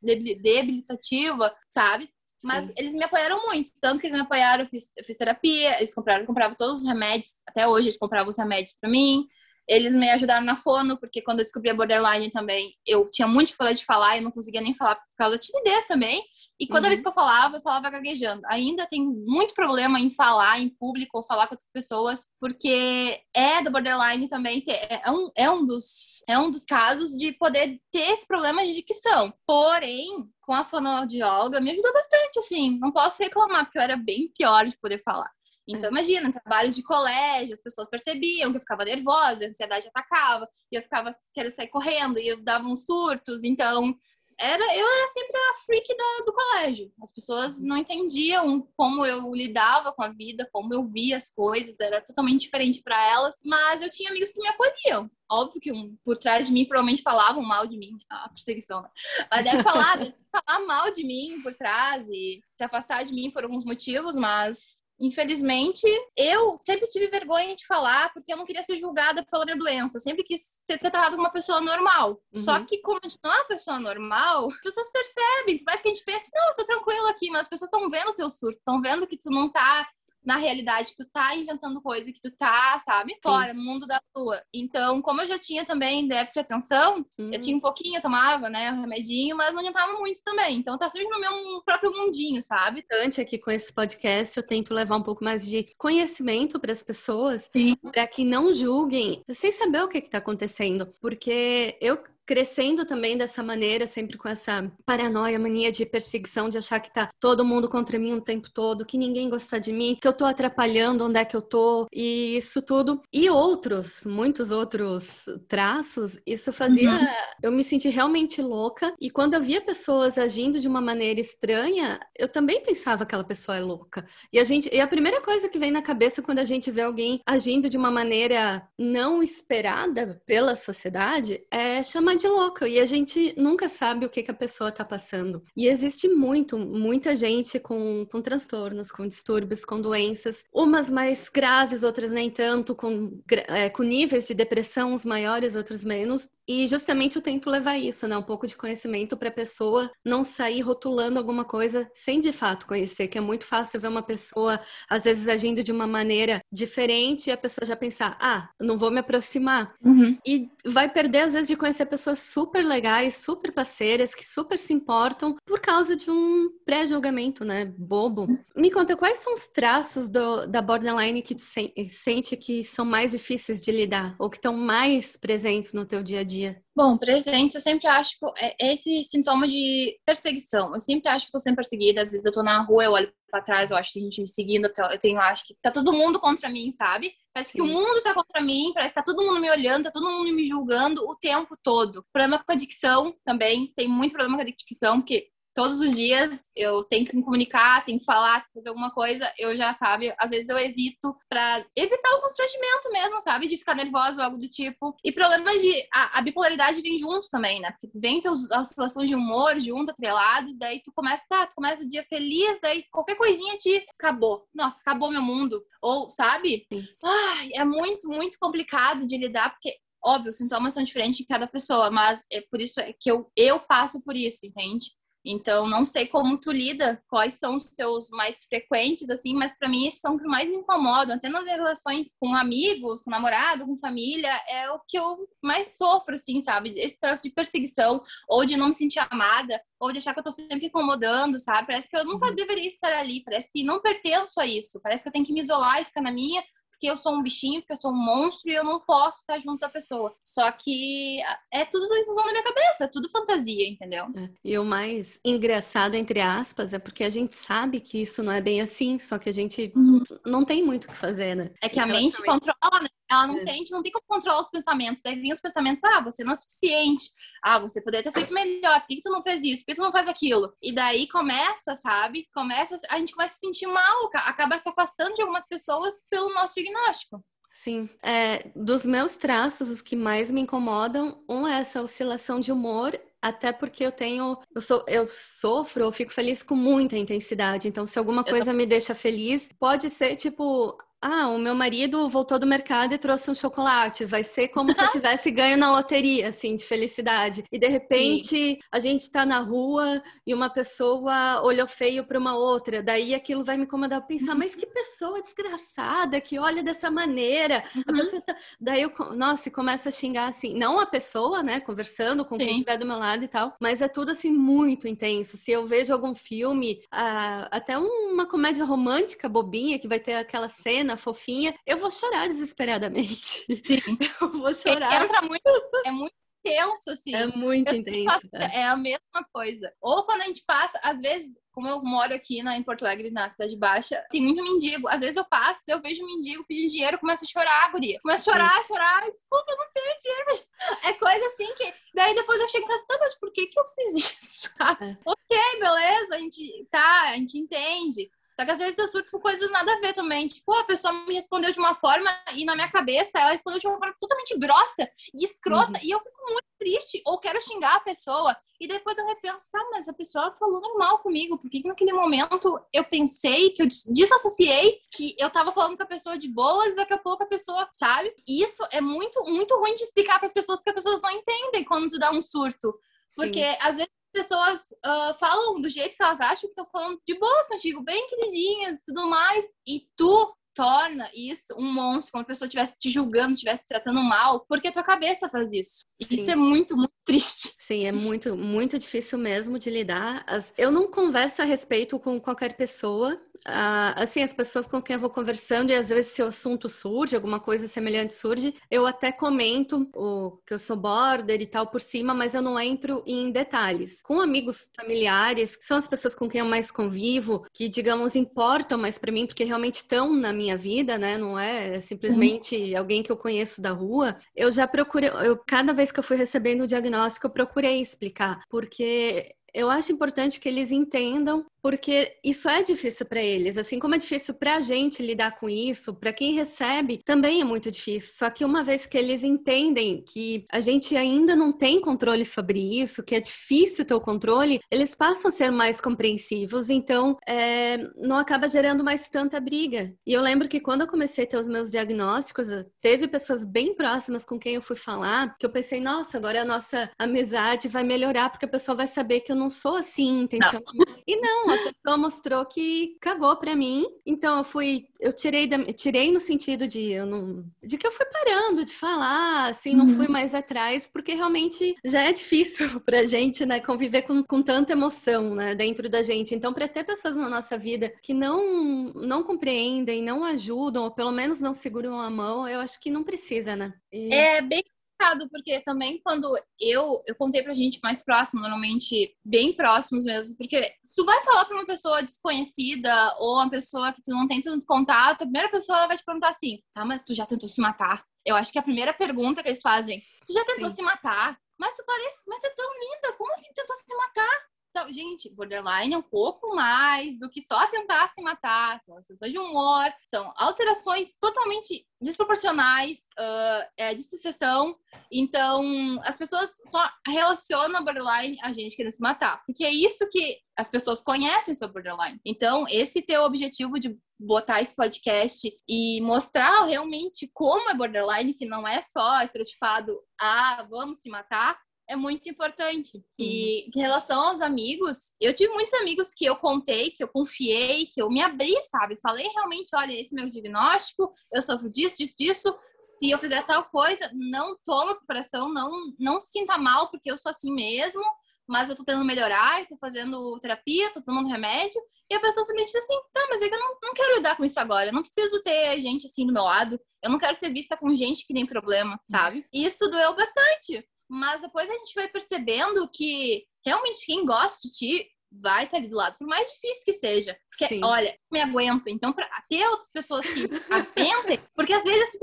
debilitativa, 0.00 1.52
sabe? 1.68 2.08
Mas 2.44 2.66
Sim. 2.66 2.74
eles 2.76 2.94
me 2.94 3.02
apoiaram 3.02 3.46
muito. 3.46 3.70
Tanto 3.80 4.00
que 4.00 4.06
eles 4.06 4.16
me 4.16 4.22
apoiaram, 4.22 4.64
eu 4.64 4.68
fiz, 4.68 4.92
eu 4.98 5.02
fiz 5.02 5.16
terapia, 5.16 5.78
eles 5.78 5.94
compraram, 5.94 6.26
compravam 6.26 6.54
todos 6.54 6.80
os 6.80 6.86
remédios. 6.86 7.42
Até 7.46 7.66
hoje 7.66 7.86
eles 7.88 7.96
compravam 7.96 8.28
os 8.28 8.36
remédios 8.36 8.76
para 8.78 8.90
mim. 8.90 9.26
Eles 9.68 9.94
me 9.94 10.10
ajudaram 10.10 10.44
na 10.44 10.56
fono, 10.56 10.98
porque 10.98 11.22
quando 11.22 11.38
eu 11.38 11.44
descobri 11.44 11.70
a 11.70 11.74
borderline 11.74 12.30
também, 12.30 12.74
eu 12.86 13.04
tinha 13.10 13.26
muito 13.26 13.48
dificuldade 13.48 13.78
de 13.78 13.84
falar, 13.84 14.16
eu 14.16 14.22
não 14.22 14.30
conseguia 14.30 14.60
nem 14.60 14.74
falar 14.74 14.96
por 14.96 15.16
causa 15.16 15.36
da 15.36 15.40
timidez 15.40 15.86
também. 15.86 16.22
E 16.60 16.66
toda 16.66 16.82
uhum. 16.82 16.88
vez 16.88 17.00
que 17.00 17.08
eu 17.08 17.12
falava, 17.12 17.56
eu 17.56 17.62
falava 17.62 17.90
gaguejando. 17.90 18.42
Ainda 18.46 18.86
tem 18.86 19.04
muito 19.04 19.54
problema 19.54 19.98
em 19.98 20.10
falar 20.10 20.60
em 20.60 20.68
público 20.68 21.18
ou 21.18 21.24
falar 21.24 21.46
com 21.46 21.54
outras 21.54 21.70
pessoas, 21.72 22.26
porque 22.40 23.20
é 23.34 23.62
da 23.62 23.70
borderline 23.70 24.28
também, 24.28 24.62
é, 24.68 25.00
é 25.06 25.10
um, 25.10 25.30
é, 25.36 25.50
um 25.50 25.64
dos, 25.64 26.22
é 26.28 26.38
um 26.38 26.50
dos 26.50 26.64
casos 26.64 27.10
de 27.12 27.32
poder 27.32 27.80
ter 27.90 28.10
esse 28.10 28.26
problema 28.26 28.64
de 28.64 28.74
dicção. 28.74 29.32
Porém, 29.46 30.28
com 30.42 30.52
a 30.52 30.64
fonoaudióloga, 30.64 31.60
me 31.60 31.70
ajudou 31.72 31.92
bastante, 31.92 32.38
assim. 32.38 32.78
Não 32.78 32.92
posso 32.92 33.22
reclamar, 33.22 33.64
porque 33.64 33.78
eu 33.78 33.82
era 33.82 33.96
bem 33.96 34.30
pior 34.36 34.66
de 34.66 34.76
poder 34.78 35.02
falar. 35.02 35.30
Então, 35.66 35.86
é. 35.86 35.88
imagina, 35.88 36.32
trabalho 36.32 36.70
de 36.70 36.82
colégio, 36.82 37.54
as 37.54 37.62
pessoas 37.62 37.88
percebiam 37.88 38.50
que 38.50 38.58
eu 38.58 38.60
ficava 38.60 38.84
nervosa, 38.84 39.44
a 39.44 39.48
ansiedade 39.48 39.88
atacava, 39.88 40.48
e 40.70 40.76
eu 40.76 40.82
ficava, 40.82 41.10
quero 41.32 41.50
sair 41.50 41.68
correndo, 41.68 42.18
e 42.18 42.28
eu 42.28 42.42
dava 42.42 42.66
uns 42.66 42.84
surtos. 42.84 43.44
Então, 43.44 43.96
era, 44.38 44.64
eu 44.76 44.86
era 44.86 45.08
sempre 45.08 45.36
a 45.36 45.54
freak 45.64 45.96
da, 45.96 46.24
do 46.24 46.32
colégio. 46.32 46.92
As 47.00 47.12
pessoas 47.12 47.60
não 47.60 47.76
entendiam 47.76 48.68
como 48.76 49.06
eu 49.06 49.30
lidava 49.32 49.92
com 49.92 50.02
a 50.02 50.08
vida, 50.08 50.48
como 50.52 50.72
eu 50.74 50.84
via 50.84 51.16
as 51.16 51.30
coisas, 51.30 51.78
era 51.78 52.00
totalmente 52.00 52.42
diferente 52.42 52.82
para 52.82 53.00
elas, 53.10 53.36
mas 53.44 53.82
eu 53.82 53.90
tinha 53.90 54.10
amigos 54.10 54.32
que 54.32 54.40
me 54.40 54.48
acolhiam. 54.48 55.10
Óbvio 55.30 55.60
que 55.60 55.72
um, 55.72 55.96
por 56.04 56.18
trás 56.18 56.46
de 56.46 56.52
mim 56.52 56.64
provavelmente 56.64 57.02
falavam 57.02 57.42
mal 57.42 57.66
de 57.66 57.78
mim, 57.78 57.96
a 58.10 58.28
perseguição, 58.28 58.82
né? 58.82 58.90
Mas 59.30 59.44
deve 59.44 59.62
falar, 59.62 59.98
deve 59.98 60.14
falar 60.30 60.66
mal 60.66 60.92
de 60.92 61.04
mim 61.04 61.40
por 61.42 61.54
trás 61.54 62.06
e 62.08 62.42
se 62.56 62.64
afastar 62.64 63.04
de 63.04 63.12
mim 63.12 63.30
por 63.30 63.44
alguns 63.44 63.64
motivos, 63.64 64.16
mas 64.16 64.83
Infelizmente, 65.00 65.86
eu 66.16 66.56
sempre 66.60 66.86
tive 66.86 67.08
vergonha 67.08 67.56
de 67.56 67.66
falar 67.66 68.12
porque 68.12 68.32
eu 68.32 68.36
não 68.36 68.44
queria 68.44 68.62
ser 68.62 68.76
julgada 68.76 69.24
pela 69.24 69.44
minha 69.44 69.56
doença. 69.56 69.96
Eu 69.96 70.00
sempre 70.00 70.22
quis 70.22 70.62
ser 70.70 70.78
tratada 70.78 71.10
como 71.10 71.22
uma 71.22 71.32
pessoa 71.32 71.60
normal. 71.60 72.20
Uhum. 72.34 72.42
Só 72.42 72.62
que, 72.64 72.78
como 72.78 73.00
a 73.02 73.08
gente 73.08 73.18
não 73.22 73.32
é 73.32 73.36
uma 73.36 73.48
pessoa 73.48 73.80
normal, 73.80 74.48
as 74.48 74.60
pessoas 74.60 74.90
percebem. 74.90 75.58
Por 75.58 75.64
mais 75.64 75.80
que 75.80 75.88
a 75.88 75.94
gente 75.94 76.04
pense, 76.04 76.30
não, 76.32 76.48
eu 76.48 76.54
tô 76.54 76.64
tranquila 76.64 77.10
aqui, 77.10 77.28
mas 77.30 77.42
as 77.42 77.48
pessoas 77.48 77.70
estão 77.72 77.90
vendo 77.90 78.10
o 78.10 78.14
teu 78.14 78.30
surto, 78.30 78.58
estão 78.58 78.80
vendo 78.80 79.06
que 79.06 79.18
tu 79.18 79.30
não 79.30 79.50
tá 79.50 79.88
na 80.24 80.36
realidade 80.36 80.90
que 80.90 81.04
tu 81.04 81.10
tá 81.12 81.34
inventando 81.34 81.82
coisa, 81.82 82.12
que 82.12 82.20
tu 82.20 82.30
tá, 82.30 82.78
sabe, 82.80 83.16
fora, 83.22 83.50
Sim. 83.50 83.56
no 83.56 83.64
mundo 83.64 83.86
da 83.86 84.00
lua. 84.16 84.42
Então, 84.52 85.02
como 85.02 85.20
eu 85.20 85.26
já 85.26 85.38
tinha 85.38 85.64
também 85.64 86.08
déficit 86.08 86.34
de 86.34 86.40
atenção, 86.40 87.04
eu 87.18 87.40
tinha 87.40 87.56
um 87.56 87.60
pouquinho, 87.60 87.96
eu 87.98 88.02
tomava, 88.02 88.48
né, 88.48 88.72
um 88.72 88.80
remedinho, 88.80 89.36
mas 89.36 89.52
não 89.52 89.60
adiantava 89.60 89.92
muito 89.98 90.20
também. 90.24 90.56
Então, 90.56 90.78
tá 90.78 90.88
sempre 90.88 91.08
no 91.08 91.20
meu 91.20 91.62
próprio 91.64 91.92
mundinho, 91.92 92.40
sabe? 92.40 92.84
Antes 92.92 93.18
aqui 93.18 93.38
com 93.38 93.50
esse 93.50 93.72
podcast, 93.72 94.36
eu 94.36 94.46
tento 94.46 94.72
levar 94.72 94.96
um 94.96 95.02
pouco 95.02 95.22
mais 95.22 95.46
de 95.46 95.68
conhecimento 95.78 96.58
para 96.58 96.72
as 96.72 96.82
pessoas, 96.82 97.50
para 97.92 98.06
que 98.06 98.24
não 98.24 98.52
julguem 98.52 99.22
sem 99.30 99.52
saber 99.52 99.82
o 99.82 99.88
que 99.88 99.98
está 99.98 100.18
acontecendo, 100.18 100.92
porque 101.00 101.76
eu 101.80 101.98
crescendo 102.26 102.84
também 102.84 103.16
dessa 103.16 103.42
maneira, 103.42 103.86
sempre 103.86 104.16
com 104.16 104.28
essa 104.28 104.70
paranoia, 104.84 105.38
mania 105.38 105.70
de 105.70 105.84
perseguição, 105.84 106.48
de 106.48 106.58
achar 106.58 106.80
que 106.80 106.92
tá 106.92 107.08
todo 107.20 107.44
mundo 107.44 107.68
contra 107.68 107.98
mim 107.98 108.14
o 108.14 108.20
tempo 108.20 108.48
todo, 108.52 108.84
que 108.84 108.98
ninguém 108.98 109.28
gosta 109.28 109.60
de 109.60 109.72
mim, 109.72 109.96
que 110.00 110.08
eu 110.08 110.12
tô 110.12 110.24
atrapalhando 110.24 111.04
onde 111.04 111.18
é 111.18 111.24
que 111.24 111.36
eu 111.36 111.42
tô, 111.42 111.86
e 111.92 112.36
isso 112.36 112.62
tudo. 112.62 113.00
E 113.12 113.28
outros, 113.28 114.04
muitos 114.04 114.50
outros 114.50 115.24
traços, 115.48 116.18
isso 116.26 116.52
fazia 116.52 116.90
uhum. 116.90 117.06
eu 117.42 117.52
me 117.52 117.64
sentir 117.64 117.90
realmente 117.90 118.40
louca. 118.40 118.94
E 119.00 119.10
quando 119.10 119.34
eu 119.34 119.42
via 119.42 119.60
pessoas 119.60 120.18
agindo 120.18 120.58
de 120.60 120.68
uma 120.68 120.80
maneira 120.80 121.20
estranha, 121.20 122.00
eu 122.18 122.28
também 122.28 122.62
pensava 122.62 122.98
que 122.98 123.14
aquela 123.14 123.24
pessoa 123.24 123.56
é 123.56 123.60
louca. 123.60 124.06
E 124.32 124.38
a 124.38 124.44
gente, 124.44 124.68
e 124.72 124.80
a 124.80 124.86
primeira 124.86 125.20
coisa 125.20 125.48
que 125.48 125.58
vem 125.58 125.70
na 125.70 125.82
cabeça 125.82 126.22
quando 126.22 126.38
a 126.38 126.44
gente 126.44 126.70
vê 126.70 126.82
alguém 126.82 127.20
agindo 127.26 127.68
de 127.68 127.76
uma 127.76 127.90
maneira 127.90 128.66
não 128.78 129.22
esperada 129.22 130.20
pela 130.26 130.56
sociedade 130.56 131.40
é 131.50 131.82
chamar 131.82 132.13
de 132.16 132.28
louca 132.28 132.68
e 132.68 132.78
a 132.78 132.84
gente 132.84 133.34
nunca 133.36 133.68
sabe 133.68 134.06
o 134.06 134.08
que, 134.08 134.22
que 134.22 134.30
a 134.30 134.34
pessoa 134.34 134.72
tá 134.72 134.84
passando. 134.84 135.42
E 135.56 135.66
existe 135.68 136.08
muito, 136.08 136.58
muita 136.58 137.14
gente 137.14 137.58
com, 137.58 138.06
com 138.10 138.20
transtornos, 138.20 138.90
com 138.90 139.06
distúrbios, 139.06 139.64
com 139.64 139.80
doenças, 139.80 140.44
umas 140.52 140.90
mais 140.90 141.28
graves, 141.28 141.82
outras 141.82 142.10
nem 142.10 142.30
tanto, 142.30 142.74
com, 142.74 143.20
é, 143.30 143.68
com 143.68 143.82
níveis 143.82 144.26
de 144.26 144.34
depressão, 144.34 144.92
uns 144.92 145.04
maiores, 145.04 145.56
outros 145.56 145.84
menos. 145.84 146.28
E 146.46 146.68
justamente 146.68 147.16
eu 147.16 147.22
tento 147.22 147.48
levar 147.48 147.78
isso, 147.78 148.06
né? 148.06 148.16
Um 148.16 148.22
pouco 148.22 148.46
de 148.46 148.56
conhecimento 148.56 149.16
para 149.16 149.30
a 149.30 149.32
pessoa 149.32 149.90
não 150.04 150.22
sair 150.22 150.60
rotulando 150.60 151.18
alguma 151.18 151.44
coisa 151.44 151.88
sem 151.94 152.20
de 152.20 152.32
fato 152.32 152.66
conhecer, 152.66 153.08
que 153.08 153.16
é 153.16 153.20
muito 153.20 153.44
fácil 153.44 153.80
ver 153.80 153.88
uma 153.88 154.02
pessoa, 154.02 154.60
às 154.88 155.04
vezes, 155.04 155.26
agindo 155.26 155.62
de 155.62 155.72
uma 155.72 155.86
maneira 155.86 156.42
diferente 156.52 157.28
e 157.28 157.32
a 157.32 157.36
pessoa 157.36 157.66
já 157.66 157.74
pensar, 157.74 158.16
ah, 158.20 158.50
não 158.60 158.76
vou 158.76 158.90
me 158.90 159.00
aproximar. 159.00 159.74
Uhum. 159.82 160.18
E 160.26 160.50
vai 160.66 160.88
perder, 160.88 161.20
às 161.20 161.32
vezes, 161.32 161.48
de 161.48 161.56
conhecer 161.56 161.86
pessoas 162.04 162.18
super 162.18 162.62
legais, 162.62 163.16
super 163.16 163.50
parceiras, 163.52 164.14
que 164.14 164.26
super 164.26 164.58
se 164.58 164.72
importam 164.74 165.36
por 165.46 165.60
causa 165.60 165.96
de 165.96 166.10
um 166.10 166.50
pré-julgamento, 166.64 167.44
né? 167.44 167.64
Bobo. 167.64 168.26
Me 168.54 168.70
conta, 168.70 168.96
quais 168.96 169.18
são 169.18 169.32
os 169.32 169.48
traços 169.48 170.10
do, 170.10 170.46
da 170.46 170.60
borderline 170.60 171.22
que 171.22 171.34
tu 171.34 171.42
sente 171.42 172.36
que 172.36 172.62
são 172.62 172.84
mais 172.84 173.12
difíceis 173.12 173.62
de 173.62 173.72
lidar 173.72 174.14
ou 174.18 174.28
que 174.28 174.36
estão 174.36 174.54
mais 174.54 175.16
presentes 175.16 175.72
no 175.72 175.86
teu 175.86 176.02
dia 176.02 176.20
a 176.20 176.24
dia? 176.24 176.62
Bom, 176.76 176.98
presente, 176.98 177.54
eu 177.54 177.60
sempre 177.60 177.86
acho 177.86 178.18
que 178.18 178.26
é 178.40 178.72
esse 178.72 179.04
sintoma 179.04 179.46
de 179.46 179.96
perseguição. 180.04 180.74
Eu 180.74 180.80
sempre 180.80 181.08
acho 181.08 181.24
que 181.24 181.28
estou 181.28 181.40
sendo 181.40 181.56
perseguida. 181.56 182.02
Às 182.02 182.10
vezes 182.10 182.26
eu 182.26 182.32
tô 182.32 182.42
na 182.42 182.60
rua, 182.62 182.84
eu 182.84 182.92
olho 182.92 183.12
para 183.34 183.42
trás, 183.42 183.70
eu 183.70 183.76
acho 183.76 183.92
que 183.92 183.98
tem 183.98 184.04
gente 184.04 184.20
me 184.20 184.28
seguindo, 184.28 184.66
eu 184.66 184.98
tenho, 184.98 185.18
acho 185.18 185.44
que 185.44 185.54
tá 185.60 185.68
todo 185.68 185.92
mundo 185.92 186.20
contra 186.20 186.48
mim, 186.48 186.70
sabe? 186.70 187.12
Parece 187.32 187.50
Sim. 187.50 187.58
que 187.58 187.62
o 187.62 187.66
mundo 187.66 188.00
tá 188.00 188.14
contra 188.14 188.40
mim, 188.40 188.70
parece 188.72 188.94
que 188.94 189.00
tá 189.00 189.02
todo 189.02 189.24
mundo 189.26 189.40
me 189.40 189.50
olhando, 189.50 189.82
tá 189.84 189.90
todo 189.90 190.08
mundo 190.08 190.32
me 190.32 190.44
julgando 190.44 191.04
o 191.04 191.16
tempo 191.16 191.56
todo. 191.60 192.06
Problema 192.12 192.42
com 192.44 192.52
a 192.52 192.54
dicção 192.54 193.12
também, 193.24 193.72
tem 193.74 193.88
muito 193.88 194.12
problema 194.12 194.36
com 194.36 194.42
a 194.42 194.46
dicção, 194.46 195.00
porque 195.00 195.26
todos 195.54 195.80
os 195.80 195.94
dias 195.94 196.50
eu 196.54 196.82
tenho 196.84 197.06
que 197.06 197.16
me 197.16 197.22
comunicar, 197.22 197.84
tenho 197.84 197.98
que 197.98 198.04
falar, 198.04 198.40
tenho 198.40 198.46
que 198.48 198.54
fazer 198.54 198.68
alguma 198.70 198.90
coisa, 198.90 199.32
eu 199.38 199.56
já, 199.56 199.72
sabe, 199.72 200.12
às 200.18 200.30
vezes 200.30 200.48
eu 200.48 200.58
evito 200.58 201.16
para 201.28 201.64
evitar 201.76 202.10
o 202.16 202.20
constrangimento 202.20 202.90
mesmo, 202.90 203.20
sabe, 203.20 203.46
de 203.46 203.56
ficar 203.56 203.74
nervosa 203.74 204.20
ou 204.20 204.24
algo 204.24 204.38
do 204.38 204.48
tipo. 204.48 204.96
E 205.04 205.12
problemas 205.12 205.62
de. 205.62 205.72
A, 205.92 206.18
a 206.18 206.22
bipolaridade 206.22 206.82
vem 206.82 206.98
junto 206.98 207.28
também, 207.30 207.60
né? 207.60 207.70
Porque 207.70 207.88
vem 207.94 208.20
teus, 208.20 208.50
as 208.50 208.68
oscilações 208.68 209.08
de 209.08 209.14
humor 209.14 209.58
junto, 209.60 209.90
atrelados, 209.90 210.58
daí 210.58 210.80
tu 210.82 210.92
começa, 210.92 211.22
tá, 211.28 211.46
tu 211.46 211.54
começa 211.54 211.84
o 211.84 211.88
dia 211.88 212.04
feliz, 212.08 212.58
daí 212.60 212.84
qualquer 212.90 213.16
coisinha 213.16 213.56
te 213.56 213.86
acabou. 213.98 214.46
Nossa, 214.52 214.80
acabou 214.80 215.10
meu 215.10 215.22
mundo. 215.22 215.64
Ou, 215.80 216.10
sabe? 216.10 216.66
Ai, 217.02 217.50
é 217.54 217.64
muito, 217.64 218.08
muito 218.08 218.38
complicado 218.40 219.06
de 219.06 219.16
lidar, 219.16 219.50
porque 219.50 219.76
óbvio, 220.04 220.30
os 220.30 220.36
sintomas 220.36 220.74
são 220.74 220.82
diferentes 220.82 221.16
de 221.18 221.26
cada 221.26 221.46
pessoa, 221.46 221.90
mas 221.90 222.24
é 222.30 222.42
por 222.42 222.60
isso 222.60 222.78
que 223.00 223.10
eu, 223.10 223.30
eu 223.34 223.58
passo 223.58 224.02
por 224.02 224.14
isso, 224.14 224.44
entende? 224.44 224.92
Então, 225.24 225.66
não 225.66 225.84
sei 225.84 226.06
como 226.06 226.38
tu 226.38 226.52
lida, 226.52 227.02
quais 227.08 227.34
são 227.34 227.56
os 227.56 227.64
teus 227.64 228.10
mais 228.10 228.44
frequentes, 228.44 229.08
assim, 229.08 229.34
mas 229.34 229.56
para 229.56 229.68
mim 229.68 229.86
esses 229.86 230.00
são 230.00 230.16
os 230.16 230.22
que 230.22 230.28
mais 230.28 230.48
me 230.48 230.56
incomodam. 230.56 231.16
Até 231.16 231.28
nas 231.28 231.46
relações 231.46 232.14
com 232.20 232.34
amigos, 232.34 233.02
com 233.02 233.10
namorado, 233.10 233.64
com 233.64 233.78
família, 233.78 234.32
é 234.48 234.70
o 234.70 234.80
que 234.86 234.98
eu 234.98 235.26
mais 235.42 235.76
sofro, 235.76 236.14
assim, 236.14 236.40
sabe? 236.40 236.74
Esse 236.76 237.00
traço 237.00 237.22
de 237.22 237.30
perseguição, 237.30 238.02
ou 238.28 238.44
de 238.44 238.56
não 238.56 238.68
me 238.68 238.74
sentir 238.74 238.98
amada, 239.10 239.60
ou 239.80 239.92
de 239.92 239.98
achar 239.98 240.12
que 240.12 240.20
eu 240.20 240.24
tô 240.24 240.30
sempre 240.30 240.66
incomodando, 240.66 241.38
sabe? 241.40 241.66
Parece 241.66 241.88
que 241.88 241.96
eu 241.96 242.04
nunca 242.04 242.28
uhum. 242.28 242.34
deveria 242.34 242.66
estar 242.66 242.92
ali, 242.92 243.22
parece 243.24 243.50
que 243.50 243.62
não 243.62 243.80
pertenço 243.80 244.38
a 244.40 244.46
isso, 244.46 244.80
parece 244.82 245.02
que 245.02 245.08
eu 245.08 245.12
tenho 245.12 245.24
que 245.24 245.32
me 245.32 245.40
isolar 245.40 245.80
e 245.80 245.84
ficar 245.84 246.02
na 246.02 246.12
minha, 246.12 246.42
porque 246.84 246.90
eu 246.90 246.96
sou 246.98 247.14
um 247.14 247.22
bichinho, 247.22 247.60
porque 247.60 247.72
eu 247.72 247.76
sou 247.76 247.90
um 247.90 247.96
monstro 247.96 248.50
e 248.50 248.54
eu 248.54 248.62
não 248.62 248.78
posso 248.78 249.20
estar 249.20 249.38
junto 249.38 249.60
da 249.60 249.68
pessoa. 249.68 250.14
Só 250.22 250.50
que 250.52 251.18
é 251.50 251.64
tudo 251.64 251.84
ilusão 251.84 252.26
da 252.26 252.32
minha 252.32 252.44
cabeça, 252.44 252.84
é 252.84 252.86
tudo 252.86 253.08
fantasia, 253.08 253.66
entendeu? 253.66 254.06
É. 254.16 254.28
E 254.44 254.58
o 254.58 254.64
mais 254.64 255.18
engraçado, 255.24 255.94
entre 255.94 256.20
aspas, 256.20 256.74
é 256.74 256.78
porque 256.78 257.02
a 257.02 257.10
gente 257.10 257.36
sabe 257.36 257.80
que 257.80 258.02
isso 258.02 258.22
não 258.22 258.32
é 258.32 258.40
bem 258.40 258.60
assim, 258.60 258.98
só 258.98 259.18
que 259.18 259.28
a 259.28 259.32
gente 259.32 259.72
uhum. 259.74 260.00
não 260.26 260.44
tem 260.44 260.62
muito 260.62 260.84
o 260.84 260.88
que 260.88 260.96
fazer, 260.96 261.34
né? 261.34 261.50
É 261.62 261.68
que 261.68 261.80
a 261.80 261.86
mente 261.86 262.22
controla, 262.22 262.80
né? 262.82 262.88
Ela 263.14 263.26
não 263.26 263.38
é. 263.38 263.44
tem, 263.44 263.64
não 263.70 263.82
tem 263.82 263.92
como 263.92 264.04
controlar 264.06 264.40
os 264.40 264.50
pensamentos. 264.50 265.02
Daí 265.04 265.18
vem 265.18 265.32
os 265.32 265.40
pensamentos, 265.40 265.82
ah, 265.84 266.00
você 266.00 266.22
não 266.22 266.32
é 266.32 266.36
suficiente. 266.36 267.10
Ah, 267.42 267.58
você 267.58 267.80
poderia 267.80 268.04
ter 268.04 268.12
feito 268.12 268.32
melhor. 268.32 268.80
Por 268.80 268.88
que, 268.88 268.96
que 268.96 269.02
tu 269.02 269.10
não 269.10 269.22
fez 269.22 269.42
isso? 269.42 269.62
Por 269.64 269.72
que 269.72 269.80
tu 269.80 269.84
não 269.84 269.92
faz 269.92 270.08
aquilo? 270.08 270.52
E 270.62 270.74
daí 270.74 271.08
começa, 271.08 271.74
sabe? 271.74 272.26
Começa, 272.34 272.78
a 272.90 272.98
gente 272.98 273.14
começa 273.14 273.32
a 273.32 273.34
se 273.34 273.40
sentir 273.40 273.66
mal, 273.66 274.10
acaba 274.14 274.58
se 274.58 274.68
afastando 274.68 275.14
de 275.14 275.22
algumas 275.22 275.46
pessoas 275.46 276.00
pelo 276.10 276.34
nosso 276.34 276.54
diagnóstico. 276.54 277.24
Sim. 277.52 277.88
É, 278.02 278.50
dos 278.56 278.84
meus 278.84 279.16
traços, 279.16 279.70
os 279.70 279.80
que 279.80 279.94
mais 279.94 280.30
me 280.30 280.40
incomodam, 280.40 281.24
um 281.28 281.46
é 281.46 281.60
essa 281.60 281.80
oscilação 281.80 282.40
de 282.40 282.50
humor 282.50 282.98
até 283.24 283.52
porque 283.52 283.86
eu 283.86 283.90
tenho, 283.90 284.36
eu, 284.54 284.60
sou, 284.60 284.84
eu 284.86 285.06
sofro, 285.08 285.84
eu 285.84 285.90
fico 285.90 286.12
feliz 286.12 286.42
com 286.42 286.54
muita 286.54 286.98
intensidade. 286.98 287.66
Então, 287.66 287.86
se 287.86 287.98
alguma 287.98 288.22
coisa 288.22 288.52
me 288.52 288.66
deixa 288.66 288.94
feliz, 288.94 289.48
pode 289.58 289.88
ser 289.88 290.14
tipo 290.16 290.76
ah, 291.06 291.28
o 291.28 291.38
meu 291.38 291.54
marido 291.54 292.08
voltou 292.08 292.38
do 292.38 292.46
mercado 292.46 292.94
e 292.94 292.98
trouxe 292.98 293.30
um 293.30 293.34
chocolate. 293.34 294.06
Vai 294.06 294.22
ser 294.22 294.48
como 294.48 294.72
se 294.72 294.82
eu 294.82 294.88
tivesse 294.90 295.30
ganho 295.30 295.58
na 295.58 295.70
loteria, 295.70 296.30
assim, 296.30 296.56
de 296.56 296.64
felicidade. 296.64 297.44
E 297.52 297.58
de 297.58 297.68
repente 297.68 298.28
Sim. 298.28 298.58
a 298.72 298.78
gente 298.78 299.10
tá 299.10 299.26
na 299.26 299.40
rua 299.40 300.02
e 300.26 300.32
uma 300.32 300.48
pessoa 300.48 301.42
olhou 301.42 301.66
feio 301.66 302.04
para 302.04 302.18
uma 302.18 302.34
outra. 302.34 302.82
Daí 302.82 303.14
aquilo 303.14 303.44
vai 303.44 303.58
me 303.58 303.64
incomodar. 303.64 303.98
Eu 303.98 304.06
pensar, 304.06 304.32
uhum. 304.32 304.38
mas 304.38 304.56
que 304.56 304.64
pessoa 304.64 305.20
desgraçada 305.20 306.18
que 306.22 306.38
olha 306.38 306.62
dessa 306.62 306.90
maneira. 306.90 307.62
Uhum. 307.76 308.20
Tá... 308.22 308.34
Daí 308.58 308.80
eu, 308.80 308.92
nossa, 309.14 309.50
começa 309.50 309.90
a 309.90 309.92
xingar 309.92 310.28
assim. 310.28 310.56
Não 310.56 310.80
a 310.80 310.86
pessoa, 310.86 311.42
né, 311.42 311.60
conversando 311.60 312.24
com 312.24 312.38
Sim. 312.38 312.46
quem 312.46 312.54
estiver 312.54 312.78
do 312.78 312.86
meu 312.86 312.96
lado 312.96 313.22
e 313.22 313.28
tal. 313.28 313.54
Mas 313.60 313.82
é 313.82 313.88
tudo 313.88 314.12
assim 314.12 314.32
muito 314.32 314.88
intenso. 314.88 315.36
Se 315.36 315.52
eu 315.52 315.66
vejo 315.66 315.92
algum 315.92 316.14
filme, 316.14 316.80
ah, 316.90 317.46
até 317.50 317.76
uma 317.76 318.24
comédia 318.24 318.64
romântica 318.64 319.28
bobinha 319.28 319.78
que 319.78 319.86
vai 319.86 320.00
ter 320.00 320.14
aquela 320.14 320.48
cena 320.48 320.93
fofinha, 320.96 321.54
eu 321.66 321.78
vou 321.78 321.90
chorar 321.90 322.28
desesperadamente. 322.28 323.16
Sim. 323.16 323.44
Eu 324.20 324.30
vou 324.30 324.54
chorar. 324.54 325.04
Entra 325.04 325.22
muito, 325.22 325.42
é 325.84 325.90
muito 325.90 326.14
tenso, 326.44 326.90
assim. 326.90 327.14
É 327.14 327.26
muito 327.26 327.72
eu 327.72 327.78
intenso. 327.78 328.04
Faço, 328.04 328.28
é. 328.34 328.60
é. 328.60 328.64
a 328.64 328.76
mesma 328.76 329.24
coisa. 329.32 329.72
Ou 329.80 330.04
quando 330.04 330.22
a 330.22 330.26
gente 330.26 330.44
passa, 330.46 330.78
às 330.82 331.00
vezes, 331.00 331.34
como 331.52 331.66
eu 331.66 331.82
moro 331.82 332.12
aqui 332.12 332.42
na, 332.42 332.56
em 332.56 332.62
Porto 332.62 332.84
Alegre, 332.84 333.10
na 333.10 333.28
Cidade 333.28 333.56
Baixa, 333.56 334.04
tem 334.10 334.20
muito 334.20 334.42
mendigo. 334.42 334.86
Às 334.88 335.00
vezes 335.00 335.16
eu 335.16 335.24
passo, 335.24 335.62
eu 335.66 335.80
vejo 335.80 336.02
um 336.02 336.06
mendigo 336.06 336.44
pedindo 336.46 336.70
dinheiro, 336.70 336.98
começo 336.98 337.24
a 337.24 337.28
chorar, 337.28 337.72
guria. 337.72 337.98
Começo 338.02 338.28
a 338.28 338.32
chorar, 338.32 338.64
chorar. 338.64 339.10
Desculpa, 339.10 339.46
eu 339.48 339.56
não 339.56 339.66
tenho 339.72 339.98
dinheiro. 339.98 340.44
É 340.84 340.92
coisa 340.94 341.26
assim 341.26 341.46
que... 341.54 341.74
Daí 341.94 342.14
depois 342.14 342.40
eu 342.40 342.48
chego 342.48 342.64
em 342.64 342.68
casa, 342.68 342.84
tá, 342.88 342.96
mas 343.00 343.14
por 343.18 343.30
que 343.32 343.46
que 343.46 343.58
eu 343.58 343.64
fiz 343.70 343.96
isso? 343.96 344.50
É. 344.60 344.96
ok, 345.04 345.60
beleza, 345.60 346.14
a 346.14 346.18
gente... 346.18 346.66
Tá, 346.70 347.10
a 347.10 347.14
gente 347.14 347.38
entende. 347.38 348.10
Só 348.38 348.44
que 348.44 348.50
às 348.50 348.58
vezes 348.58 348.78
eu 348.78 348.88
surto 348.88 349.12
com 349.12 349.20
coisas 349.20 349.50
nada 349.50 349.72
a 349.72 349.80
ver 349.80 349.94
também. 349.94 350.26
Tipo, 350.28 350.52
a 350.54 350.64
pessoa 350.64 350.92
me 350.92 351.14
respondeu 351.14 351.52
de 351.52 351.58
uma 351.58 351.74
forma 351.74 352.10
e 352.34 352.44
na 352.44 352.54
minha 352.54 352.70
cabeça 352.70 353.18
ela 353.18 353.30
respondeu 353.30 353.60
de 353.60 353.66
uma 353.66 353.78
forma 353.78 353.94
totalmente 354.00 354.36
grossa 354.38 354.90
e 355.14 355.24
escrota. 355.24 355.78
Uhum. 355.78 355.84
E 355.84 355.90
eu 355.90 355.98
fico 356.00 356.22
muito 356.28 356.44
triste 356.58 357.00
ou 357.06 357.18
quero 357.18 357.40
xingar 357.40 357.76
a 357.76 357.80
pessoa. 357.80 358.36
E 358.60 358.66
depois 358.66 358.98
eu 358.98 359.06
repenso, 359.06 359.50
tá, 359.52 359.64
mas 359.70 359.88
a 359.88 359.92
pessoa 359.92 360.34
falou 360.38 360.60
normal 360.60 360.98
comigo. 360.98 361.38
Por 361.38 361.48
que, 361.50 361.62
que 361.62 361.68
naquele 361.68 361.92
momento 361.92 362.60
eu 362.72 362.84
pensei, 362.84 363.50
que 363.50 363.62
eu 363.62 363.68
desassociei 363.88 364.80
que 364.90 365.14
eu 365.18 365.30
tava 365.30 365.52
falando 365.52 365.76
com 365.76 365.82
a 365.82 365.86
pessoa 365.86 366.18
de 366.18 366.28
boas 366.28 366.68
e 366.68 366.76
daqui 366.76 366.94
a 366.94 366.98
pouco 366.98 367.22
a 367.22 367.26
pessoa, 367.26 367.68
sabe? 367.72 368.12
E 368.26 368.42
isso 368.42 368.66
é 368.72 368.80
muito, 368.80 369.22
muito 369.24 369.56
ruim 369.56 369.74
de 369.76 369.84
explicar 369.84 370.18
para 370.18 370.26
as 370.26 370.34
pessoas 370.34 370.58
porque 370.58 370.70
as 370.70 370.82
pessoas 370.82 371.00
não 371.00 371.10
entendem 371.10 371.64
quando 371.64 371.90
tu 371.90 371.98
dá 371.98 372.10
um 372.10 372.22
surto. 372.22 372.74
Porque 373.14 373.44
Sim. 373.44 373.56
às 373.60 373.76
vezes 373.76 374.03
pessoas 374.14 374.60
uh, 374.86 375.12
falam 375.18 375.60
do 375.60 375.68
jeito 375.68 375.96
que 375.96 376.02
elas 376.02 376.20
acham 376.20 376.42
que 376.42 376.46
estão 376.46 376.66
falando 376.70 377.00
de 377.06 377.18
boas 377.18 377.48
contigo, 377.48 377.82
bem 377.82 378.08
queridinhas 378.08 378.78
e 378.78 378.84
tudo 378.84 379.10
mais, 379.10 379.44
e 379.66 379.86
tu 379.96 380.32
torna 380.54 381.10
isso 381.14 381.54
um 381.58 381.72
monstro, 381.72 382.12
como 382.12 382.22
a 382.22 382.26
pessoa 382.26 382.46
estivesse 382.46 382.78
te 382.78 382.90
julgando, 382.90 383.34
estivesse 383.34 383.64
te 383.64 383.68
tratando 383.68 384.02
mal, 384.02 384.44
porque 384.48 384.68
a 384.68 384.72
tua 384.72 384.82
cabeça 384.82 385.28
faz 385.28 385.52
isso. 385.52 385.86
Sim. 386.02 386.14
Isso 386.14 386.30
é 386.30 386.36
muito, 386.36 386.76
muito 386.76 386.92
triste. 387.04 387.52
Sim, 387.58 387.86
é 387.86 387.92
muito, 387.92 388.36
muito 388.36 388.78
difícil 388.78 389.18
mesmo 389.18 389.58
de 389.58 389.70
lidar. 389.70 390.24
Eu 390.56 390.70
não 390.70 390.90
converso 390.90 391.42
a 391.42 391.44
respeito 391.44 391.98
com 391.98 392.20
qualquer 392.20 392.56
pessoa. 392.56 393.20
Ah, 393.44 393.94
assim, 393.96 394.22
as 394.22 394.32
pessoas 394.32 394.66
com 394.66 394.80
quem 394.80 394.94
eu 394.94 395.00
vou 395.00 395.10
conversando, 395.10 395.70
e 395.70 395.74
às 395.74 395.88
vezes 395.88 396.12
se 396.12 396.22
o 396.22 396.26
assunto 396.26 396.68
surge, 396.68 397.16
alguma 397.16 397.40
coisa 397.40 397.66
semelhante 397.66 398.12
surge, 398.12 398.54
eu 398.70 398.86
até 398.86 399.10
comento 399.10 399.88
o, 399.94 400.38
que 400.46 400.54
eu 400.54 400.58
sou 400.58 400.76
border 400.76 401.40
e 401.40 401.46
tal 401.46 401.66
por 401.66 401.80
cima, 401.80 402.14
mas 402.14 402.34
eu 402.34 402.42
não 402.42 402.58
entro 402.60 403.02
em 403.06 403.30
detalhes. 403.30 404.00
Com 404.02 404.20
amigos 404.20 404.68
familiares, 404.76 405.56
que 405.56 405.64
são 405.64 405.78
as 405.78 405.88
pessoas 405.88 406.14
com 406.14 406.28
quem 406.28 406.40
eu 406.40 406.46
mais 406.46 406.70
convivo, 406.70 407.46
que, 407.52 407.68
digamos, 407.68 408.14
importam 408.14 408.78
mais 408.78 408.98
para 408.98 409.12
mim, 409.12 409.26
porque 409.26 409.44
realmente 409.44 409.76
estão 409.76 410.12
na 410.12 410.32
minha 410.32 410.43
vida, 410.56 410.98
né? 410.98 411.16
Não 411.16 411.38
é 411.38 411.80
simplesmente 411.80 412.56
uhum. 412.56 412.78
alguém 412.78 413.02
que 413.02 413.10
eu 413.10 413.16
conheço 413.16 413.62
da 413.62 413.70
rua. 413.70 414.16
Eu 414.36 414.50
já 414.50 414.66
procurei, 414.66 415.08
eu, 415.08 415.36
cada 415.46 415.72
vez 415.72 415.90
que 415.90 415.98
eu 415.98 416.04
fui 416.04 416.16
recebendo 416.16 416.62
o 416.62 416.66
diagnóstico, 416.66 417.26
eu 417.26 417.30
procurei 417.30 417.80
explicar, 417.80 418.40
porque 418.50 419.34
eu 419.54 419.70
acho 419.70 419.92
importante 419.92 420.40
que 420.40 420.48
eles 420.48 420.70
entendam 420.70 421.46
porque 421.64 422.18
isso 422.22 422.46
é 422.46 422.62
difícil 422.62 423.06
para 423.06 423.22
eles, 423.22 423.56
assim 423.56 423.78
como 423.78 423.94
é 423.94 423.98
difícil 423.98 424.34
para 424.34 424.56
a 424.56 424.60
gente 424.60 425.02
lidar 425.02 425.38
com 425.38 425.48
isso, 425.48 425.94
para 425.94 426.12
quem 426.12 426.34
recebe 426.34 427.00
também 427.06 427.40
é 427.40 427.44
muito 427.44 427.70
difícil. 427.70 428.12
Só 428.12 428.28
que 428.28 428.44
uma 428.44 428.62
vez 428.62 428.84
que 428.84 428.98
eles 428.98 429.24
entendem 429.24 430.04
que 430.06 430.44
a 430.52 430.60
gente 430.60 430.94
ainda 430.94 431.34
não 431.34 431.50
tem 431.50 431.80
controle 431.80 432.26
sobre 432.26 432.58
isso, 432.60 433.02
que 433.02 433.14
é 433.14 433.20
difícil 433.20 433.82
ter 433.86 433.94
o 433.94 434.00
controle, 434.00 434.60
eles 434.70 434.94
passam 434.94 435.30
a 435.30 435.32
ser 435.32 435.50
mais 435.50 435.80
compreensivos, 435.80 436.68
então 436.68 437.16
é, 437.26 437.78
não 437.96 438.18
acaba 438.18 438.46
gerando 438.46 438.84
mais 438.84 439.08
tanta 439.08 439.40
briga. 439.40 439.90
E 440.06 440.12
eu 440.12 440.20
lembro 440.20 440.48
que 440.50 440.60
quando 440.60 440.82
eu 440.82 440.86
comecei 440.86 441.24
a 441.24 441.26
ter 441.26 441.38
os 441.38 441.48
meus 441.48 441.70
diagnósticos, 441.70 442.46
teve 442.78 443.08
pessoas 443.08 443.42
bem 443.42 443.74
próximas 443.74 444.22
com 444.22 444.38
quem 444.38 444.56
eu 444.56 444.62
fui 444.62 444.76
falar, 444.76 445.34
que 445.38 445.46
eu 445.46 445.50
pensei, 445.50 445.80
nossa, 445.80 446.18
agora 446.18 446.42
a 446.42 446.44
nossa 446.44 446.90
amizade 446.98 447.68
vai 447.68 447.84
melhorar 447.84 448.28
porque 448.28 448.44
a 448.44 448.48
pessoa 448.48 448.76
vai 448.76 448.86
saber 448.86 449.20
que 449.20 449.32
eu 449.32 449.36
não 449.36 449.43
sou 449.50 449.76
assim 449.76 450.22
intencionalmente. 450.22 450.74
Não. 450.76 451.02
E 451.06 451.20
não, 451.20 451.50
a 451.50 451.58
pessoa 451.58 451.96
mostrou 451.96 452.44
que 452.46 452.96
cagou 453.00 453.36
para 453.36 453.54
mim. 453.56 453.86
Então 454.06 454.38
eu 454.38 454.44
fui, 454.44 454.86
eu 455.00 455.12
tirei, 455.12 455.46
da, 455.46 455.62
tirei 455.72 456.12
no 456.12 456.20
sentido 456.20 456.66
de 456.66 456.90
eu 456.90 457.06
não, 457.06 457.44
de 457.62 457.78
que 457.78 457.86
eu 457.86 457.92
fui 457.92 458.06
parando 458.06 458.64
de 458.64 458.72
falar, 458.72 459.48
assim, 459.48 459.74
não 459.74 459.86
uhum. 459.86 459.96
fui 459.96 460.08
mais 460.08 460.34
atrás, 460.34 460.86
porque 460.86 461.14
realmente 461.14 461.74
já 461.84 462.02
é 462.02 462.12
difícil 462.12 462.80
pra 462.84 463.04
gente, 463.04 463.44
né, 463.46 463.60
conviver 463.60 464.02
com, 464.02 464.22
com 464.22 464.42
tanta 464.42 464.72
emoção, 464.72 465.34
né, 465.34 465.54
dentro 465.54 465.88
da 465.88 466.02
gente. 466.02 466.34
Então, 466.34 466.52
para 466.52 466.68
ter 466.68 466.84
pessoas 466.84 467.16
na 467.16 467.28
nossa 467.28 467.56
vida 467.58 467.92
que 468.02 468.14
não 468.14 468.92
não 468.94 469.22
compreendem, 469.22 470.02
não 470.02 470.24
ajudam, 470.24 470.84
ou 470.84 470.90
pelo 470.90 471.12
menos 471.12 471.40
não 471.40 471.54
seguram 471.54 472.00
a 472.00 472.10
mão, 472.10 472.48
eu 472.48 472.60
acho 472.60 472.80
que 472.80 472.90
não 472.90 473.04
precisa, 473.04 473.56
né? 473.56 473.72
E... 473.92 474.12
É 474.12 474.40
bem 474.42 474.62
complicado, 475.04 475.28
porque 475.28 475.60
também 475.60 476.00
quando 476.02 476.36
eu, 476.60 477.02
eu 477.06 477.14
contei 477.14 477.42
pra 477.42 477.54
gente 477.54 477.78
mais 477.82 478.02
próximo, 478.02 478.40
normalmente 478.40 479.14
bem 479.24 479.52
próximos 479.54 480.04
mesmo, 480.04 480.36
porque 480.36 480.72
se 480.82 480.96
tu 480.96 481.04
vai 481.04 481.22
falar 481.22 481.44
pra 481.44 481.56
uma 481.56 481.66
pessoa 481.66 482.02
desconhecida 482.02 483.14
ou 483.18 483.34
uma 483.36 483.50
pessoa 483.50 483.92
que 483.92 484.02
tu 484.02 484.10
não 484.10 484.26
tem 484.26 484.40
tanto 484.40 484.66
contato, 484.66 485.22
a 485.22 485.26
primeira 485.26 485.50
pessoa 485.50 485.86
vai 485.86 485.96
te 485.96 486.04
perguntar 486.04 486.28
assim, 486.28 486.58
tá, 486.74 486.84
mas 486.84 487.04
tu 487.04 487.14
já 487.14 487.26
tentou 487.26 487.48
se 487.48 487.60
matar? 487.60 488.04
Eu 488.24 488.36
acho 488.36 488.50
que 488.50 488.58
é 488.58 488.60
a 488.60 488.64
primeira 488.64 488.92
pergunta 488.92 489.42
que 489.42 489.48
eles 489.48 489.62
fazem, 489.62 490.02
tu 490.26 490.32
já 490.32 490.44
tentou 490.44 490.70
Sim. 490.70 490.76
se 490.76 490.82
matar? 490.82 491.38
Mas 491.58 491.74
tu 491.76 491.84
parece, 491.86 492.20
mas 492.26 492.40
você 492.40 492.48
é 492.48 492.50
tão 492.50 492.70
linda, 492.72 493.16
como 493.16 493.32
assim 493.32 493.46
tentou 493.54 493.76
se 493.76 493.96
matar? 493.96 494.53
Então, 494.76 494.92
gente, 494.92 495.32
borderline 495.32 495.94
é 495.94 495.96
um 495.96 496.02
pouco 496.02 496.52
mais 496.52 497.16
do 497.16 497.30
que 497.30 497.40
só 497.40 497.64
tentar 497.68 498.08
se 498.08 498.20
matar. 498.20 498.80
São 498.80 499.00
sensações 499.00 499.30
de 499.30 499.38
humor, 499.38 499.88
são 500.04 500.32
alterações 500.36 501.16
totalmente 501.16 501.86
desproporcionais 502.00 502.98
uh, 503.16 503.70
é, 503.76 503.94
de 503.94 504.02
sucessão. 504.02 504.76
Então, 505.12 506.00
as 506.02 506.18
pessoas 506.18 506.50
só 506.66 506.90
relacionam 507.06 507.84
borderline 507.84 508.36
a 508.42 508.52
gente 508.52 508.74
querendo 508.74 508.90
se 508.90 509.00
matar. 509.00 509.44
Porque 509.46 509.64
é 509.64 509.70
isso 509.70 510.08
que 510.10 510.38
as 510.58 510.68
pessoas 510.68 511.00
conhecem 511.00 511.54
sobre 511.54 511.80
borderline. 511.80 512.20
Então, 512.26 512.66
esse 512.68 513.00
teu 513.00 513.22
objetivo 513.22 513.78
de 513.78 513.96
botar 514.18 514.60
esse 514.60 514.74
podcast 514.74 515.52
e 515.68 516.00
mostrar 516.00 516.64
realmente 516.64 517.30
como 517.32 517.70
é 517.70 517.74
borderline, 517.74 518.34
que 518.34 518.46
não 518.46 518.66
é 518.66 518.80
só 518.82 519.22
estereotipado, 519.22 519.96
ah, 520.20 520.66
vamos 520.68 520.98
se 520.98 521.08
matar, 521.08 521.58
é 521.88 521.96
muito 521.96 522.28
importante. 522.28 523.02
E 523.18 523.64
uhum. 523.64 523.70
em 523.74 523.80
relação 523.80 524.20
aos 524.20 524.40
amigos, 524.40 525.14
eu 525.20 525.34
tive 525.34 525.52
muitos 525.52 525.74
amigos 525.74 526.14
que 526.14 526.24
eu 526.24 526.36
contei, 526.36 526.90
que 526.90 527.02
eu 527.02 527.08
confiei, 527.08 527.86
que 527.86 528.00
eu 528.00 528.08
me 528.08 528.22
abri, 528.22 528.54
sabe? 528.64 528.96
Falei 529.00 529.26
realmente, 529.34 529.74
olha, 529.74 529.92
esse 529.92 530.14
é 530.14 530.20
meu 530.20 530.30
diagnóstico, 530.30 531.12
eu 531.32 531.42
sofro 531.42 531.70
disso, 531.70 531.96
disso, 531.98 532.14
disso. 532.18 532.58
Se 532.80 533.10
eu 533.10 533.18
fizer 533.18 533.44
tal 533.46 533.64
coisa, 533.64 534.10
não 534.14 534.56
toma 534.64 534.96
preparação, 534.96 535.52
não, 535.52 535.70
não 535.98 536.20
se 536.20 536.30
sinta 536.32 536.58
mal, 536.58 536.90
porque 536.90 537.10
eu 537.10 537.18
sou 537.18 537.30
assim 537.30 537.52
mesmo, 537.52 538.02
mas 538.46 538.68
eu 538.68 538.76
tô 538.76 538.84
tentando 538.84 539.04
melhorar, 539.04 539.60
eu 539.60 539.68
tô 539.68 539.76
fazendo 539.78 540.38
terapia, 540.40 540.90
tô 540.90 541.00
tomando 541.02 541.28
remédio. 541.28 541.80
E 542.10 542.14
a 542.14 542.20
pessoa 542.20 542.44
simplesmente 542.44 542.72
diz 542.72 542.84
assim, 542.84 543.00
tá, 543.12 543.26
mas 543.30 543.40
é 543.40 543.48
que 543.48 543.54
eu 543.54 543.58
não, 543.58 543.78
não 543.82 543.94
quero 543.94 544.16
lidar 544.16 544.36
com 544.36 544.44
isso 544.44 544.60
agora, 544.60 544.88
eu 544.88 544.92
não 544.92 545.02
preciso 545.02 545.42
ter 545.42 545.80
gente 545.80 546.06
assim 546.06 546.26
do 546.26 546.34
meu 546.34 546.42
lado, 546.42 546.78
eu 547.02 547.10
não 547.10 547.18
quero 547.18 547.34
ser 547.34 547.50
vista 547.50 547.76
com 547.78 547.94
gente 547.94 548.26
que 548.26 548.34
tem 548.34 548.44
problema, 548.44 549.00
sabe? 549.10 549.46
E 549.50 549.64
isso 549.64 549.88
doeu 549.88 550.14
bastante, 550.14 550.86
mas 551.14 551.40
depois 551.40 551.70
a 551.70 551.72
gente 551.72 551.94
vai 551.94 552.08
percebendo 552.08 552.88
que 552.92 553.46
realmente 553.64 554.04
quem 554.04 554.26
gosta 554.26 554.68
de 554.68 554.74
ti 554.74 555.10
vai 555.30 555.64
estar 555.64 555.78
ali 555.78 555.88
do 555.88 555.96
lado, 555.96 556.16
por 556.16 556.26
mais 556.26 556.48
difícil 556.52 556.84
que 556.84 556.92
seja. 556.92 557.36
Porque, 557.50 557.66
Sim. 557.66 557.84
olha, 557.84 558.16
me 558.30 558.40
aguento. 558.40 558.88
Então, 558.88 559.12
pra 559.12 559.28
ter 559.48 559.66
outras 559.66 559.90
pessoas 559.90 560.24
que 560.24 560.44
aguentem, 560.70 561.40
porque 561.54 561.72
às 561.72 561.84
vezes 561.84 562.18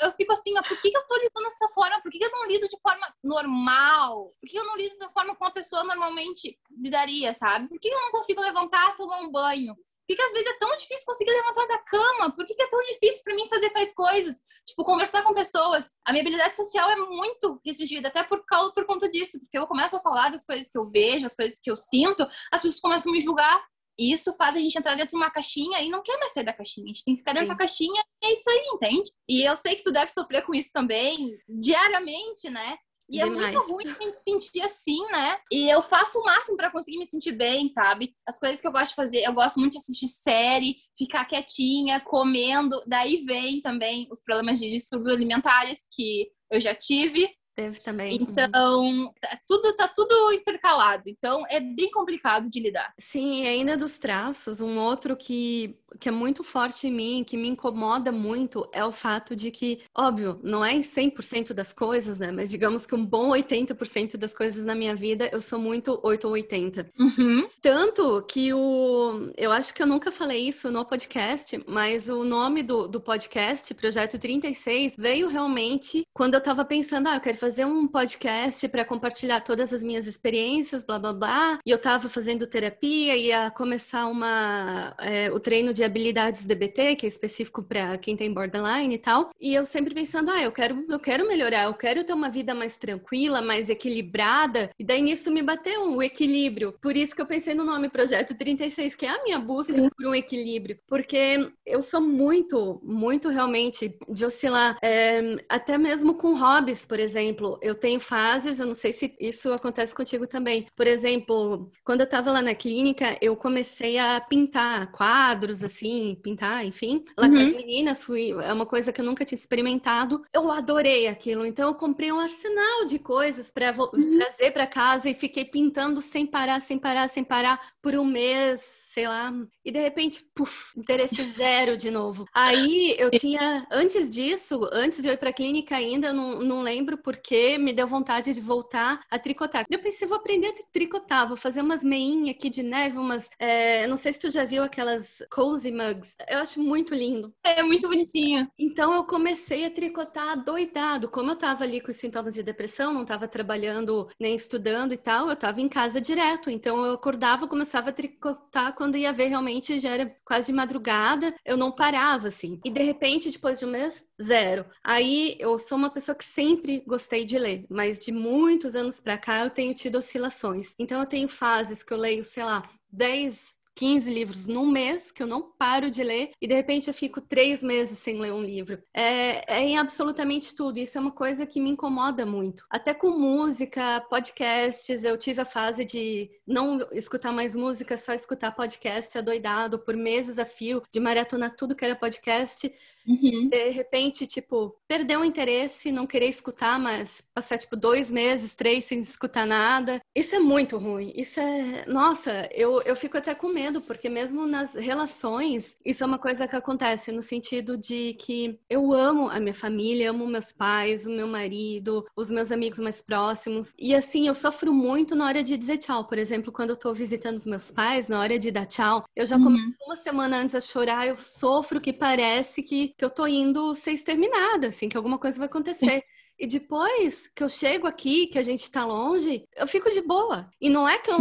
eu 0.00 0.12
fico 0.12 0.32
assim, 0.32 0.56
ó, 0.58 0.62
por 0.62 0.80
que, 0.80 0.88
eu 0.88 1.06
tô 1.06 1.16
lidando 1.16 1.44
dessa 1.44 1.68
forma? 1.74 2.00
Por 2.00 2.10
que, 2.10 2.24
eu 2.24 2.30
não 2.30 2.46
lido 2.46 2.68
de 2.68 2.78
forma 2.80 3.06
normal? 3.22 4.32
Por 4.40 4.48
que 4.48 4.56
eu 4.56 4.64
não 4.64 4.76
lido 4.76 4.96
da 4.98 5.08
forma 5.10 5.34
como 5.36 5.48
a 5.48 5.54
pessoa 5.54 5.84
normalmente 5.84 6.58
lidaria, 6.70 7.32
sabe? 7.34 7.68
Por 7.68 7.78
que 7.78 7.88
eu 7.88 8.00
não 8.00 8.10
consigo 8.10 8.40
levantar, 8.40 8.96
tomar 8.96 9.20
um 9.20 9.30
banho? 9.30 9.76
Por 10.06 10.14
que, 10.14 10.22
que 10.22 10.22
às 10.22 10.32
vezes 10.32 10.46
é 10.46 10.58
tão 10.58 10.76
difícil 10.76 11.04
conseguir 11.04 11.32
levantar 11.32 11.66
da 11.66 11.78
cama? 11.78 12.30
Por 12.30 12.46
que, 12.46 12.54
que 12.54 12.62
é 12.62 12.68
tão 12.68 12.78
difícil 12.84 13.24
para 13.24 13.34
mim 13.34 13.48
fazer 13.48 13.70
tais 13.70 13.92
coisas? 13.92 14.36
Tipo, 14.64 14.84
conversar 14.84 15.24
com 15.24 15.34
pessoas. 15.34 15.96
A 16.06 16.12
minha 16.12 16.22
habilidade 16.22 16.54
social 16.54 16.88
é 16.90 16.96
muito 16.96 17.60
restringida, 17.66 18.06
até 18.06 18.22
por, 18.22 18.44
causa, 18.46 18.72
por 18.72 18.86
conta 18.86 19.10
disso. 19.10 19.40
Porque 19.40 19.58
eu 19.58 19.66
começo 19.66 19.96
a 19.96 20.00
falar 20.00 20.30
das 20.30 20.44
coisas 20.44 20.70
que 20.70 20.78
eu 20.78 20.88
vejo, 20.88 21.26
as 21.26 21.34
coisas 21.34 21.58
que 21.60 21.68
eu 21.68 21.76
sinto, 21.76 22.22
as 22.52 22.62
pessoas 22.62 22.78
começam 22.78 23.10
a 23.10 23.14
me 23.16 23.20
julgar. 23.20 23.60
E 23.98 24.12
isso 24.12 24.32
faz 24.34 24.54
a 24.54 24.60
gente 24.60 24.78
entrar 24.78 24.94
dentro 24.94 25.10
de 25.10 25.16
uma 25.16 25.30
caixinha 25.30 25.80
e 25.80 25.88
não 25.88 26.02
quer 26.02 26.16
mais 26.18 26.32
sair 26.32 26.44
da 26.44 26.52
caixinha. 26.52 26.84
A 26.84 26.88
gente 26.88 27.04
tem 27.04 27.14
que 27.14 27.20
ficar 27.20 27.32
dentro 27.32 27.48
Sim. 27.48 27.52
da 27.52 27.58
caixinha 27.58 28.04
e 28.22 28.26
é 28.26 28.34
isso 28.34 28.48
aí, 28.48 28.68
entende? 28.74 29.10
E 29.28 29.42
eu 29.42 29.56
sei 29.56 29.74
que 29.74 29.82
tu 29.82 29.90
deve 29.90 30.12
sofrer 30.12 30.44
com 30.44 30.54
isso 30.54 30.70
também, 30.72 31.36
diariamente, 31.48 32.48
né? 32.48 32.76
E 33.08 33.18
Demais. 33.18 33.48
é 33.48 33.52
muito 33.52 33.72
ruim 33.72 33.84
a 33.86 34.04
gente 34.04 34.18
sentir 34.18 34.62
assim, 34.62 35.00
né? 35.12 35.38
E 35.52 35.68
eu 35.68 35.80
faço 35.80 36.18
o 36.18 36.24
máximo 36.24 36.56
para 36.56 36.70
conseguir 36.70 36.98
me 36.98 37.06
sentir 37.06 37.32
bem, 37.32 37.68
sabe? 37.68 38.14
As 38.26 38.38
coisas 38.38 38.60
que 38.60 38.66
eu 38.66 38.72
gosto 38.72 38.88
de 38.88 38.96
fazer, 38.96 39.22
eu 39.22 39.32
gosto 39.32 39.60
muito 39.60 39.72
de 39.72 39.78
assistir 39.78 40.08
série, 40.08 40.76
ficar 40.98 41.24
quietinha, 41.24 42.00
comendo. 42.00 42.82
Daí 42.86 43.24
vem 43.24 43.60
também 43.60 44.08
os 44.10 44.20
problemas 44.22 44.58
de 44.58 44.70
distúrbios 44.70 45.14
alimentares 45.14 45.80
que 45.92 46.28
eu 46.50 46.60
já 46.60 46.74
tive. 46.74 47.28
Teve 47.56 47.80
também. 47.80 48.18
Então, 48.20 49.14
tá 49.18 49.40
tudo 49.46 49.72
tá 49.74 49.88
tudo 49.88 50.30
intercalado. 50.30 51.04
Então, 51.06 51.42
é 51.48 51.58
bem 51.58 51.90
complicado 51.90 52.50
de 52.50 52.60
lidar. 52.60 52.92
Sim, 52.98 53.44
e 53.44 53.46
ainda 53.46 53.78
dos 53.78 53.98
traços, 53.98 54.60
um 54.60 54.78
outro 54.78 55.16
que, 55.16 55.74
que 55.98 56.10
é 56.10 56.12
muito 56.12 56.44
forte 56.44 56.86
em 56.86 56.92
mim, 56.92 57.24
que 57.26 57.34
me 57.34 57.48
incomoda 57.48 58.12
muito, 58.12 58.68
é 58.72 58.84
o 58.84 58.92
fato 58.92 59.34
de 59.34 59.50
que, 59.50 59.80
óbvio, 59.96 60.38
não 60.42 60.62
é 60.62 60.74
em 60.74 60.82
100% 60.82 61.54
das 61.54 61.72
coisas, 61.72 62.20
né? 62.20 62.30
Mas 62.30 62.50
digamos 62.50 62.84
que 62.84 62.94
um 62.94 63.04
bom 63.04 63.30
80% 63.30 64.18
das 64.18 64.34
coisas 64.34 64.66
na 64.66 64.74
minha 64.74 64.94
vida, 64.94 65.30
eu 65.32 65.40
sou 65.40 65.58
muito 65.58 65.98
8 66.02 66.26
ou 66.26 66.34
80. 66.34 66.90
Uhum. 66.98 67.48
Tanto 67.62 68.22
que 68.28 68.52
o... 68.52 69.32
Eu 69.34 69.50
acho 69.50 69.72
que 69.72 69.82
eu 69.82 69.86
nunca 69.86 70.12
falei 70.12 70.46
isso 70.46 70.70
no 70.70 70.84
podcast, 70.84 71.58
mas 71.66 72.10
o 72.10 72.22
nome 72.22 72.62
do, 72.62 72.86
do 72.86 73.00
podcast, 73.00 73.72
Projeto 73.72 74.18
36, 74.18 74.94
veio 74.98 75.26
realmente 75.26 76.06
quando 76.12 76.34
eu 76.34 76.42
tava 76.42 76.62
pensando, 76.62 77.08
ah, 77.08 77.16
eu 77.16 77.20
quero 77.20 77.38
fazer 77.38 77.45
um 77.46 77.86
podcast 77.86 78.66
para 78.68 78.84
compartilhar 78.84 79.40
todas 79.40 79.72
as 79.72 79.82
minhas 79.82 80.06
experiências, 80.06 80.82
blá 80.82 80.98
blá 80.98 81.12
blá. 81.12 81.58
E 81.64 81.70
eu 81.70 81.76
estava 81.76 82.08
fazendo 82.08 82.46
terapia, 82.46 83.16
ia 83.16 83.50
começar 83.52 84.06
uma, 84.06 84.94
é, 84.98 85.30
o 85.30 85.38
treino 85.38 85.72
de 85.72 85.84
habilidades 85.84 86.44
DBT, 86.44 86.96
que 86.96 87.06
é 87.06 87.08
específico 87.08 87.62
para 87.62 87.96
quem 87.98 88.16
tem 88.16 88.32
borderline 88.32 88.94
e 88.94 88.98
tal. 88.98 89.30
E 89.40 89.54
eu 89.54 89.64
sempre 89.64 89.94
pensando, 89.94 90.30
ah, 90.30 90.42
eu 90.42 90.50
quero, 90.50 90.84
eu 90.88 90.98
quero 90.98 91.28
melhorar, 91.28 91.64
eu 91.64 91.74
quero 91.74 92.02
ter 92.02 92.12
uma 92.12 92.28
vida 92.28 92.52
mais 92.52 92.76
tranquila, 92.78 93.40
mais 93.40 93.70
equilibrada. 93.70 94.70
E 94.76 94.84
daí 94.84 95.00
nisso 95.00 95.30
me 95.30 95.42
bateu 95.42 95.82
o 95.82 95.96
um 95.96 96.02
equilíbrio. 96.02 96.74
Por 96.82 96.96
isso 96.96 97.14
que 97.14 97.22
eu 97.22 97.26
pensei 97.26 97.54
no 97.54 97.64
nome 97.64 97.88
Projeto 97.88 98.36
36, 98.36 98.96
que 98.96 99.06
é 99.06 99.10
a 99.10 99.22
minha 99.22 99.38
busca 99.38 99.72
Sim. 99.72 99.88
por 99.88 100.06
um 100.06 100.14
equilíbrio. 100.14 100.78
Porque 100.88 101.48
eu 101.64 101.80
sou 101.80 102.00
muito, 102.00 102.80
muito 102.82 103.28
realmente 103.28 103.96
de 104.08 104.24
oscilar, 104.24 104.76
é, 104.82 105.36
até 105.48 105.78
mesmo 105.78 106.14
com 106.14 106.34
hobbies, 106.34 106.84
por 106.84 106.98
exemplo 106.98 107.35
exemplo, 107.36 107.58
eu 107.62 107.74
tenho 107.74 108.00
fases, 108.00 108.58
eu 108.58 108.66
não 108.66 108.74
sei 108.74 108.92
se 108.92 109.14
isso 109.20 109.52
acontece 109.52 109.94
contigo 109.94 110.26
também. 110.26 110.66
Por 110.74 110.86
exemplo, 110.86 111.70
quando 111.84 112.00
eu 112.00 112.04
estava 112.04 112.32
lá 112.32 112.40
na 112.40 112.54
clínica, 112.54 113.16
eu 113.20 113.36
comecei 113.36 113.98
a 113.98 114.20
pintar 114.20 114.90
quadros, 114.90 115.62
assim, 115.62 116.18
pintar, 116.22 116.64
enfim. 116.64 117.04
Lá 117.16 117.26
uhum. 117.26 117.34
com 117.34 117.40
as 117.40 117.48
uhum. 117.48 117.56
meninas, 117.56 118.04
fui, 118.04 118.30
é 118.30 118.52
uma 118.52 118.66
coisa 118.66 118.92
que 118.92 119.00
eu 119.00 119.04
nunca 119.04 119.24
tinha 119.24 119.38
experimentado. 119.38 120.22
Eu 120.32 120.50
adorei 120.50 121.06
aquilo, 121.06 121.44
então 121.44 121.68
eu 121.68 121.74
comprei 121.74 122.10
um 122.10 122.18
arsenal 122.18 122.86
de 122.86 122.98
coisas 122.98 123.50
para 123.50 123.74
uhum. 123.76 124.18
trazer 124.18 124.50
para 124.52 124.66
casa 124.66 125.10
e 125.10 125.14
fiquei 125.14 125.44
pintando 125.44 126.00
sem 126.00 126.26
parar, 126.26 126.60
sem 126.60 126.78
parar, 126.78 127.08
sem 127.08 127.22
parar 127.22 127.60
por 127.82 127.94
um 127.94 128.04
mês 128.04 128.85
sei 128.96 129.06
lá, 129.06 129.30
e 129.62 129.70
de 129.70 129.78
repente, 129.78 130.24
puf, 130.34 130.72
interesse 130.74 131.22
zero 131.32 131.76
de 131.76 131.90
novo. 131.90 132.24
Aí 132.32 132.96
eu 132.98 133.10
tinha, 133.10 133.66
antes 133.70 134.08
disso, 134.08 134.66
antes 134.72 135.02
de 135.02 135.08
eu 135.08 135.12
ir 135.12 135.18
pra 135.18 135.34
clínica 135.34 135.76
ainda, 135.76 136.08
eu 136.08 136.14
não, 136.14 136.38
não 136.40 136.62
lembro 136.62 136.96
porque 136.96 137.58
me 137.58 137.74
deu 137.74 137.86
vontade 137.86 138.32
de 138.32 138.40
voltar 138.40 139.02
a 139.10 139.18
tricotar. 139.18 139.66
Eu 139.70 139.80
pensei, 139.80 140.08
vou 140.08 140.16
aprender 140.16 140.46
a 140.46 140.54
tricotar, 140.72 141.28
vou 141.28 141.36
fazer 141.36 141.60
umas 141.60 141.84
meinhas 141.84 142.34
aqui 142.34 142.48
de 142.48 142.62
neve, 142.62 142.96
umas, 142.96 143.28
é, 143.38 143.86
não 143.86 143.98
sei 143.98 144.14
se 144.14 144.20
tu 144.20 144.30
já 144.30 144.44
viu 144.44 144.62
aquelas 144.62 145.22
cozy 145.30 145.70
mugs, 145.70 146.16
eu 146.26 146.38
acho 146.38 146.58
muito 146.62 146.94
lindo. 146.94 147.34
É, 147.44 147.62
muito 147.62 147.86
bonitinho. 147.86 148.50
Então 148.58 148.94
eu 148.94 149.04
comecei 149.04 149.66
a 149.66 149.70
tricotar 149.70 150.42
doidado, 150.42 151.10
como 151.10 151.32
eu 151.32 151.36
tava 151.36 151.64
ali 151.64 151.82
com 151.82 151.90
os 151.90 151.98
sintomas 151.98 152.32
de 152.32 152.42
depressão, 152.42 152.94
não 152.94 153.04
tava 153.04 153.28
trabalhando 153.28 154.08
nem 154.18 154.34
estudando 154.34 154.94
e 154.94 154.96
tal, 154.96 155.28
eu 155.28 155.36
tava 155.36 155.60
em 155.60 155.68
casa 155.68 156.00
direto, 156.00 156.48
então 156.48 156.82
eu 156.82 156.92
acordava, 156.92 157.46
começava 157.46 157.90
a 157.90 157.92
tricotar 157.92 158.74
quando 158.74 158.85
quando 158.86 158.96
ia 158.96 159.12
ver 159.12 159.26
realmente 159.26 159.80
já 159.80 159.90
era 159.90 160.16
quase 160.24 160.52
madrugada, 160.52 161.34
eu 161.44 161.56
não 161.56 161.72
parava 161.72 162.28
assim. 162.28 162.60
E 162.64 162.70
de 162.70 162.80
repente, 162.84 163.32
depois 163.32 163.58
de 163.58 163.64
um 163.64 163.70
mês, 163.70 164.06
zero. 164.22 164.64
Aí 164.84 165.36
eu 165.40 165.58
sou 165.58 165.76
uma 165.76 165.90
pessoa 165.90 166.14
que 166.14 166.24
sempre 166.24 166.84
gostei 166.86 167.24
de 167.24 167.36
ler, 167.36 167.66
mas 167.68 167.98
de 167.98 168.12
muitos 168.12 168.76
anos 168.76 169.00
para 169.00 169.18
cá 169.18 169.42
eu 169.42 169.50
tenho 169.50 169.74
tido 169.74 169.98
oscilações. 169.98 170.72
Então 170.78 171.00
eu 171.00 171.06
tenho 171.06 171.26
fases 171.26 171.82
que 171.82 171.92
eu 171.92 171.98
leio, 171.98 172.24
sei 172.24 172.44
lá, 172.44 172.62
10 172.92 173.55
15 173.76 174.12
livros 174.12 174.46
num 174.46 174.70
mês, 174.70 175.12
que 175.12 175.22
eu 175.22 175.26
não 175.26 175.42
paro 175.42 175.90
de 175.90 176.02
ler, 176.02 176.32
e 176.40 176.48
de 176.48 176.54
repente 176.54 176.88
eu 176.88 176.94
fico 176.94 177.20
três 177.20 177.62
meses 177.62 177.98
sem 177.98 178.18
ler 178.18 178.32
um 178.32 178.42
livro. 178.42 178.82
É, 178.92 179.58
é 179.58 179.60
em 179.60 179.78
absolutamente 179.78 180.56
tudo. 180.56 180.78
Isso 180.78 180.96
é 180.96 181.00
uma 181.00 181.12
coisa 181.12 181.46
que 181.46 181.60
me 181.60 181.70
incomoda 181.70 182.24
muito. 182.24 182.64
Até 182.70 182.94
com 182.94 183.10
música, 183.10 184.00
podcasts, 184.08 185.04
eu 185.04 185.16
tive 185.18 185.42
a 185.42 185.44
fase 185.44 185.84
de 185.84 186.30
não 186.46 186.78
escutar 186.92 187.32
mais 187.32 187.54
música, 187.54 187.96
só 187.98 188.14
escutar 188.14 188.52
podcast 188.52 189.16
adoidado 189.18 189.78
por 189.78 189.94
meses 189.94 190.38
a 190.38 190.44
fio, 190.44 190.82
de 190.90 190.98
maratona 190.98 191.50
tudo 191.50 191.76
que 191.76 191.84
era 191.84 191.94
podcast. 191.94 192.72
Uhum. 193.06 193.48
De 193.48 193.68
repente, 193.70 194.26
tipo, 194.26 194.76
perder 194.88 195.18
o 195.18 195.24
interesse, 195.24 195.92
não 195.92 196.06
querer 196.06 196.28
escutar, 196.28 196.78
mas 196.78 197.22
passar, 197.32 197.58
tipo, 197.58 197.76
dois 197.76 198.10
meses, 198.10 198.56
três 198.56 198.84
sem 198.84 198.98
escutar 198.98 199.46
nada. 199.46 200.00
Isso 200.14 200.34
é 200.34 200.38
muito 200.38 200.76
ruim. 200.76 201.12
Isso 201.14 201.38
é. 201.40 201.84
Nossa, 201.86 202.48
eu, 202.52 202.82
eu 202.82 202.96
fico 202.96 203.16
até 203.16 203.34
com 203.34 203.48
medo, 203.48 203.80
porque 203.80 204.08
mesmo 204.08 204.46
nas 204.46 204.74
relações, 204.74 205.76
isso 205.84 206.02
é 206.02 206.06
uma 206.06 206.18
coisa 206.18 206.48
que 206.48 206.56
acontece, 206.56 207.12
no 207.12 207.22
sentido 207.22 207.76
de 207.76 208.14
que 208.14 208.58
eu 208.68 208.92
amo 208.92 209.28
a 209.28 209.38
minha 209.38 209.54
família, 209.54 210.10
amo 210.10 210.26
meus 210.26 210.52
pais, 210.52 211.06
o 211.06 211.10
meu 211.10 211.28
marido, 211.28 212.04
os 212.16 212.30
meus 212.30 212.50
amigos 212.50 212.78
mais 212.78 213.02
próximos. 213.02 213.72
E 213.78 213.94
assim, 213.94 214.26
eu 214.26 214.34
sofro 214.34 214.72
muito 214.72 215.14
na 215.14 215.26
hora 215.26 215.42
de 215.42 215.56
dizer 215.56 215.78
tchau. 215.78 216.06
Por 216.06 216.18
exemplo, 216.18 216.52
quando 216.52 216.70
eu 216.70 216.76
tô 216.76 216.92
visitando 216.92 217.36
os 217.36 217.46
meus 217.46 217.70
pais, 217.70 218.08
na 218.08 218.20
hora 218.20 218.38
de 218.38 218.50
dar 218.50 218.66
tchau, 218.66 219.04
eu 219.14 219.26
já 219.26 219.36
uhum. 219.36 219.44
começo 219.44 219.78
uma 219.84 219.96
semana 219.96 220.38
antes 220.38 220.54
a 220.54 220.60
chorar, 220.60 221.06
eu 221.06 221.16
sofro 221.16 221.80
que 221.80 221.92
parece 221.92 222.62
que 222.62 222.95
que 222.96 223.04
eu 223.04 223.10
tô 223.10 223.26
indo 223.26 223.74
ser 223.74 223.92
exterminada, 223.92 224.68
assim, 224.68 224.88
que 224.88 224.96
alguma 224.96 225.18
coisa 225.18 225.38
vai 225.38 225.46
acontecer. 225.46 226.02
E 226.38 226.46
depois 226.46 227.28
que 227.34 227.42
eu 227.42 227.48
chego 227.48 227.86
aqui, 227.86 228.26
que 228.26 228.38
a 228.38 228.42
gente 228.42 228.70
tá 228.70 228.84
longe, 228.84 229.46
eu 229.56 229.66
fico 229.66 229.90
de 229.90 230.02
boa. 230.02 230.50
E 230.60 230.68
não 230.68 230.88
é 230.88 230.98
que 230.98 231.10
eu 231.10 231.18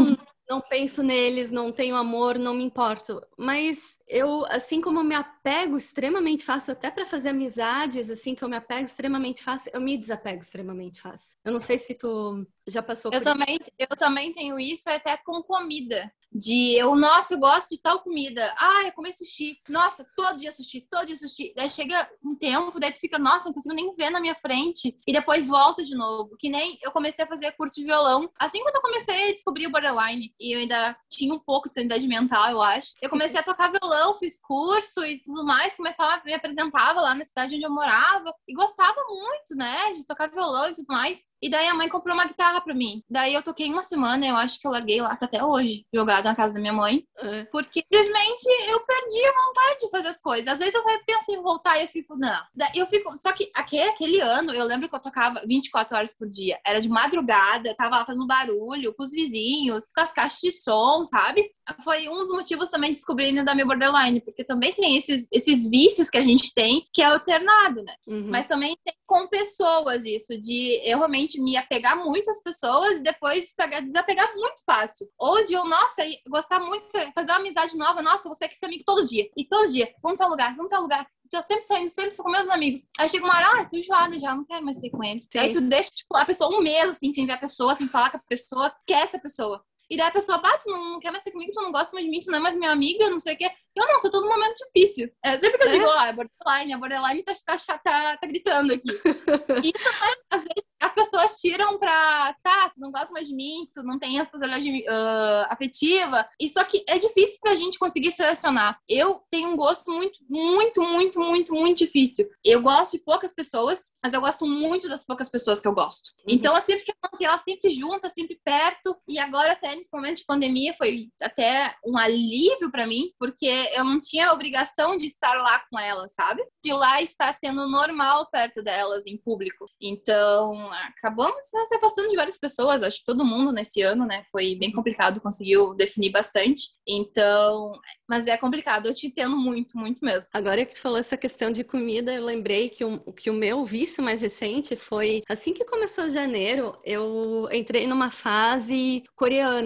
não 0.50 0.62
penso 0.62 1.02
neles, 1.02 1.52
não 1.52 1.72
tenho 1.72 1.96
amor, 1.96 2.38
não 2.38 2.54
me 2.54 2.64
importo. 2.64 3.22
Mas 3.38 3.98
eu, 4.08 4.46
assim 4.48 4.82
como 4.82 5.00
eu 5.00 5.04
me 5.04 5.16
apego 5.16 5.78
extremamente 5.78 6.44
fácil, 6.44 6.74
até 6.74 6.92
para 6.92 7.06
fazer 7.06 7.30
amizades, 7.30 8.10
assim, 8.10 8.36
que 8.36 8.44
eu 8.44 8.50
me 8.50 8.58
apego 8.58 8.86
extremamente 8.86 9.44
fácil, 9.44 9.72
eu 9.74 9.82
me 9.82 9.98
desapego 9.98 10.42
extremamente 10.42 11.02
fácil. 11.02 11.38
Eu 11.44 11.52
não 11.52 11.60
sei 11.60 11.78
se 11.78 11.96
tu 11.96 12.46
já 12.68 12.82
passou 12.82 13.12
eu 13.12 13.20
por 13.20 13.26
também, 13.26 13.56
isso. 13.56 13.72
Eu 13.78 13.98
também 13.98 14.34
tenho 14.34 14.60
isso 14.60 14.90
até 14.90 15.18
com 15.18 15.42
comida 15.44 16.12
de 16.36 16.78
eu, 16.78 16.94
nossa, 16.96 17.34
eu 17.34 17.40
gosto 17.40 17.70
de 17.70 17.82
tal 17.82 18.02
comida. 18.02 18.54
Ah, 18.60 18.84
eu 18.86 18.92
comer 18.92 19.14
sushi. 19.14 19.58
Nossa, 19.70 20.06
todo 20.18 20.38
dia 20.38 20.52
sushi, 20.52 20.82
todo 20.82 21.06
dia 21.06 21.16
sushi. 21.16 21.54
Daí 21.56 21.70
chega 21.70 22.10
um 22.24 22.36
tempo, 22.36 22.78
daí 22.78 22.92
tu 22.92 23.00
fica, 23.00 23.18
nossa, 23.18 23.46
não 23.46 23.54
consigo 23.54 23.74
nem 23.74 23.94
ver 23.94 24.10
na 24.10 24.20
minha 24.20 24.36
frente. 24.36 24.98
E 25.08 25.14
depois 25.14 25.48
volta 25.48 25.82
de 25.82 25.96
novo. 25.96 26.36
Que 26.38 26.50
nem 26.50 26.78
eu 26.82 26.92
comecei 26.92 27.24
a 27.24 27.28
fazer 27.28 27.54
curso 27.54 27.76
de 27.76 27.86
violão. 27.86 28.30
Assim 28.38 28.62
quando 28.62 28.76
eu 28.76 28.82
comecei 28.82 29.30
a 29.30 29.32
descobrir 29.32 29.68
o 29.68 29.72
borderline, 29.72 30.34
e 30.38 30.54
eu 30.54 30.60
ainda 30.60 30.98
tinha 31.10 31.34
um 31.34 31.40
pouco 31.40 31.70
de 31.70 31.76
sanidade 31.76 32.06
mental, 32.06 32.52
eu 32.52 32.62
acho. 32.62 32.94
Eu 33.02 33.10
comecei 33.10 33.40
a 33.40 33.44
tocar 33.44 33.72
violão, 33.72 34.20
fiz 34.20 34.38
curso 34.40 35.06
e 35.06 35.20
tudo 35.20 35.46
mais. 35.46 35.76
Começava, 35.76 36.22
me 36.26 36.34
apresentava 36.34 37.00
lá 37.00 37.16
na 37.16 37.24
cidade 37.24 37.56
onde 37.56 37.64
eu 37.66 37.72
morava. 37.72 38.34
E 38.46 38.54
gostava 38.54 39.02
muito, 39.08 39.56
né, 39.56 39.94
de 39.94 40.06
tocar 40.06 40.30
violão 40.30 40.70
e 40.70 40.74
tudo 40.74 40.88
mais. 40.88 41.20
E 41.42 41.50
daí 41.50 41.68
a 41.68 41.76
mãe 41.76 41.88
comprou 41.88 42.14
uma 42.14 42.26
guitarra 42.26 42.55
pra 42.62 42.74
mim. 42.74 43.04
Daí 43.10 43.34
eu 43.34 43.44
toquei 43.44 43.70
uma 43.70 43.84
semana, 43.84 44.26
eu 44.26 44.36
acho 44.36 44.60
que 44.60 44.68
eu 44.68 44.72
larguei 44.72 45.02
lá 45.02 45.18
até 45.20 45.44
hoje, 45.44 45.86
jogada 45.94 46.30
na 46.30 46.36
casa 46.36 46.56
da 46.56 46.62
minha 46.62 46.74
mãe. 46.74 47.06
É. 47.18 47.46
Porque 47.46 47.82
simplesmente 47.82 48.46
eu 48.68 48.80
perdi 48.82 49.26
a 49.26 49.46
vontade 49.46 49.80
de 49.80 49.90
fazer 49.90 50.08
as 50.10 50.22
coisas. 50.22 50.48
Às 50.48 50.60
vezes 50.60 50.76
eu 50.76 50.84
penso 51.06 51.32
em 51.32 51.42
voltar 51.42 51.78
e 51.78 51.84
eu 51.84 51.88
fico, 51.88 52.16
não. 52.16 52.42
Eu 52.74 52.88
fico. 52.88 53.16
Só 53.18 53.32
que 53.32 53.52
aquele, 53.54 53.84
aquele 53.84 54.20
ano, 54.20 54.54
eu 54.54 54.66
lembro 54.66 54.90
que 54.90 54.96
eu 54.96 55.02
tocava 55.02 55.42
24 55.48 55.98
horas 55.98 56.14
por 56.14 56.28
dia. 56.28 56.60
Era 56.66 56.80
de 56.80 56.90
madrugada, 56.90 57.76
tava 57.76 57.98
lá 57.98 58.06
fazendo 58.06 58.28
barulho 58.28 58.94
com 58.94 59.04
os 59.04 59.12
vizinhos, 59.12 59.86
com 59.94 60.02
as 60.02 60.14
caixas 60.14 60.40
de 60.40 60.52
som, 60.52 61.04
sabe? 61.06 61.52
Foi 61.84 62.08
um 62.10 62.20
dos 62.20 62.32
motivos 62.32 62.70
também 62.70 62.92
de 62.92 62.98
descobrir 62.98 63.32
da 63.44 63.54
minha 63.54 63.66
borderline, 63.66 64.22
porque 64.22 64.44
também 64.44 64.74
tem 64.74 64.98
esses, 64.98 65.28
esses 65.32 65.70
vícios 65.70 66.10
que 66.10 66.18
a 66.18 66.22
gente 66.22 66.54
tem, 66.54 66.88
que 66.94 67.02
é 67.02 67.06
alternado, 67.06 67.84
né? 67.84 67.96
Uhum. 68.08 68.28
Mas 68.30 68.48
também 68.48 68.78
tem 68.84 68.94
com 69.06 69.28
pessoas 69.28 70.06
isso, 70.06 70.40
de 70.40 70.82
eu 70.84 70.98
realmente 70.98 71.40
me 71.42 71.56
apegar 71.56 71.96
muito 72.04 72.30
às 72.30 72.42
pessoas 72.46 73.00
e 73.00 73.02
depois 73.02 73.52
pegar, 73.54 73.82
desapegar 73.82 74.34
muito 74.36 74.64
fácil. 74.64 75.10
Ou 75.18 75.44
de 75.44 75.54
eu, 75.54 75.66
nossa, 75.66 76.04
gostar 76.30 76.60
muito, 76.60 76.88
fazer 77.14 77.32
uma 77.32 77.40
amizade 77.40 77.76
nova, 77.76 78.02
nossa, 78.02 78.30
você 78.30 78.48
quer 78.48 78.56
ser 78.56 78.68
amigo 78.68 78.84
todo 78.86 79.04
dia. 79.04 79.28
E 79.36 79.46
todo 79.46 79.72
dia, 79.72 79.92
vamos 80.02 80.18
tal 80.18 80.30
lugar, 80.30 80.56
vamos 80.56 80.70
tal 80.70 80.84
lugar. 80.84 81.06
Tô 81.30 81.42
sempre 81.42 81.64
saindo, 81.64 81.90
sempre 81.90 82.16
com 82.16 82.30
meus 82.30 82.48
amigos. 82.48 82.88
Aí 83.00 83.10
chega 83.10 83.26
uma 83.26 83.36
hora, 83.36 83.62
ah, 83.62 83.66
tô 83.66 83.76
enjoada 83.76 84.18
já, 84.20 84.36
não 84.36 84.46
quero 84.46 84.64
mais 84.64 84.80
ser 84.80 84.92
com 84.92 85.04
ele. 85.04 85.28
Sim. 85.32 85.40
Aí 85.40 85.52
tu 85.52 85.60
deixa, 85.60 85.90
tipo, 85.90 86.16
a 86.16 86.24
pessoa 86.24 86.56
um 86.56 86.62
mês, 86.62 86.88
assim, 86.88 87.12
sem 87.12 87.26
ver 87.26 87.34
a 87.34 87.38
pessoa, 87.38 87.74
sem 87.74 87.90
falar 87.90 88.12
com 88.12 88.18
a 88.18 88.22
pessoa, 88.30 88.74
esquece 88.80 89.18
a 89.18 89.20
pessoa. 89.20 89.66
E 89.90 89.98
daí 89.98 90.08
a 90.08 90.12
pessoa, 90.12 90.38
bah, 90.38 90.58
tu 90.58 90.70
não 90.70 91.00
quer 91.00 91.12
mais 91.12 91.24
ser 91.24 91.32
comigo, 91.32 91.52
tu 91.52 91.62
não 91.62 91.72
gosta 91.72 91.94
mais 91.94 92.06
de 92.06 92.12
mim, 92.12 92.22
tu 92.22 92.32
não 92.32 92.40
é 92.40 92.42
mais 92.42 92.56
minha 92.56 92.72
amiga, 92.72 93.10
não 93.10 93.20
sei 93.20 93.36
o 93.36 93.38
quê. 93.38 93.50
Eu 93.76 93.88
não, 93.88 94.00
sou 94.00 94.10
todo 94.10 94.28
momento 94.28 94.56
difícil. 94.74 95.12
É 95.24 95.38
sempre 95.38 95.58
que 95.58 95.66
eu 95.66 95.70
é? 95.70 95.74
digo, 95.74 95.86
ó, 95.86 95.98
oh, 95.98 96.06
é 96.06 96.14
borderline, 96.14 96.74
a 96.74 96.78
borderline 96.78 97.24
tá, 97.24 97.34
tá, 97.46 97.58
tá, 97.78 98.18
tá 98.18 98.28
gritando 98.28 98.74
aqui. 98.74 98.88
E 99.66 99.70
isso, 99.70 99.90
às 100.30 100.44
vezes, 100.44 100.66
as 100.82 100.94
pessoas 100.94 101.40
tiram 101.40 101.80
pra, 101.80 102.36
tá, 102.44 102.70
tu 102.70 102.80
não 102.80 102.92
gosta 102.92 103.12
mais 103.12 103.28
de 103.28 103.34
mim, 103.34 103.68
tu 103.74 103.82
não 103.84 103.98
tem 103.98 104.18
responsabilidade 104.18 104.70
uh, 104.70 105.48
afetiva. 105.50 106.28
E 106.40 106.50
só 106.50 106.64
que 106.64 106.84
é 106.88 106.98
difícil 107.00 107.38
pra 107.42 107.56
gente 107.56 107.80
conseguir 107.80 108.12
selecionar. 108.12 108.80
Eu 108.88 109.22
tenho 109.32 109.50
um 109.50 109.56
gosto 109.56 109.92
muito, 109.92 110.20
muito, 110.30 110.82
muito, 110.82 111.20
muito, 111.20 111.54
muito 111.54 111.78
difícil. 111.80 112.30
Eu 112.44 112.62
gosto 112.62 112.94
de 112.94 113.04
poucas 113.04 113.34
pessoas, 113.34 113.92
mas 114.04 114.14
eu 114.14 114.22
gosto 114.22 114.46
muito 114.46 114.88
das 114.88 115.06
poucas 115.06 115.28
pessoas 115.28 115.60
que 115.60 115.68
eu 115.68 115.74
gosto. 115.74 116.12
Uhum. 116.20 116.36
Então 116.36 116.54
eu 116.54 116.62
sempre 116.62 116.86
quero 116.86 116.98
manter 117.04 117.26
elas 117.26 117.42
sempre 117.42 117.70
juntas, 117.70 118.14
sempre 118.14 118.40
perto. 118.44 118.96
E 119.08 119.18
agora, 119.18 119.54
até 119.54 119.75
nesse 119.76 119.90
momento 119.94 120.18
de 120.18 120.26
pandemia, 120.26 120.74
foi 120.74 121.08
até 121.22 121.76
um 121.86 121.98
alívio 121.98 122.72
para 122.72 122.88
mim, 122.88 123.12
porque 123.20 123.48
eu 123.74 123.84
não 123.84 124.00
tinha 124.00 124.30
a 124.30 124.34
obrigação 124.34 124.98
de 124.98 125.06
estar 125.06 125.34
lá 125.34 125.64
com 125.70 125.80
elas, 125.80 126.14
sabe? 126.14 126.44
De 126.64 126.74
lá 126.74 127.02
estar 127.02 127.34
sendo 127.34 127.68
normal 127.68 128.30
perto 128.32 128.62
delas 128.64 129.06
em 129.06 129.18
público. 129.18 129.66
Então, 129.82 130.70
acabamos 130.98 131.46
se 131.46 131.76
afastando 131.76 132.10
de 132.10 132.16
várias 132.16 132.38
pessoas. 132.38 132.84
Acho 132.84 132.98
que 133.00 133.06
todo 133.06 133.26
mundo 133.26 133.52
nesse 133.52 133.82
ano, 133.82 134.06
né? 134.06 134.24
Foi 134.32 134.56
bem 134.56 134.72
complicado, 134.72 135.22
conseguiu 135.22 135.74
definir 135.74 136.10
bastante. 136.10 136.70
Então, 136.88 137.74
mas 138.08 138.28
é 138.28 138.38
complicado. 138.38 138.88
Eu 138.88 138.94
te 138.94 139.08
entendo 139.08 139.36
muito, 139.36 139.78
muito 139.78 140.04
mesmo. 140.04 140.30
Agora 140.34 140.66
que 140.66 140.76
tu 140.76 140.82
falou 140.82 140.98
essa 140.98 141.18
questão 141.18 141.52
de 141.52 141.64
comida, 141.64 142.14
eu 142.14 142.24
lembrei 142.24 142.70
que 142.70 142.84
o, 142.84 143.00
que 143.14 143.30
o 143.30 143.34
meu 143.34 143.66
vício 143.66 144.04
mais 144.04 144.22
recente 144.22 144.76
foi 144.76 145.24
assim 145.30 145.54
que 145.54 145.66
começou 145.66 146.10
janeiro, 146.10 146.78
eu 146.84 147.48
entrei 147.52 147.88
numa 147.88 148.10
fase 148.10 149.04
coreana. 149.16 149.65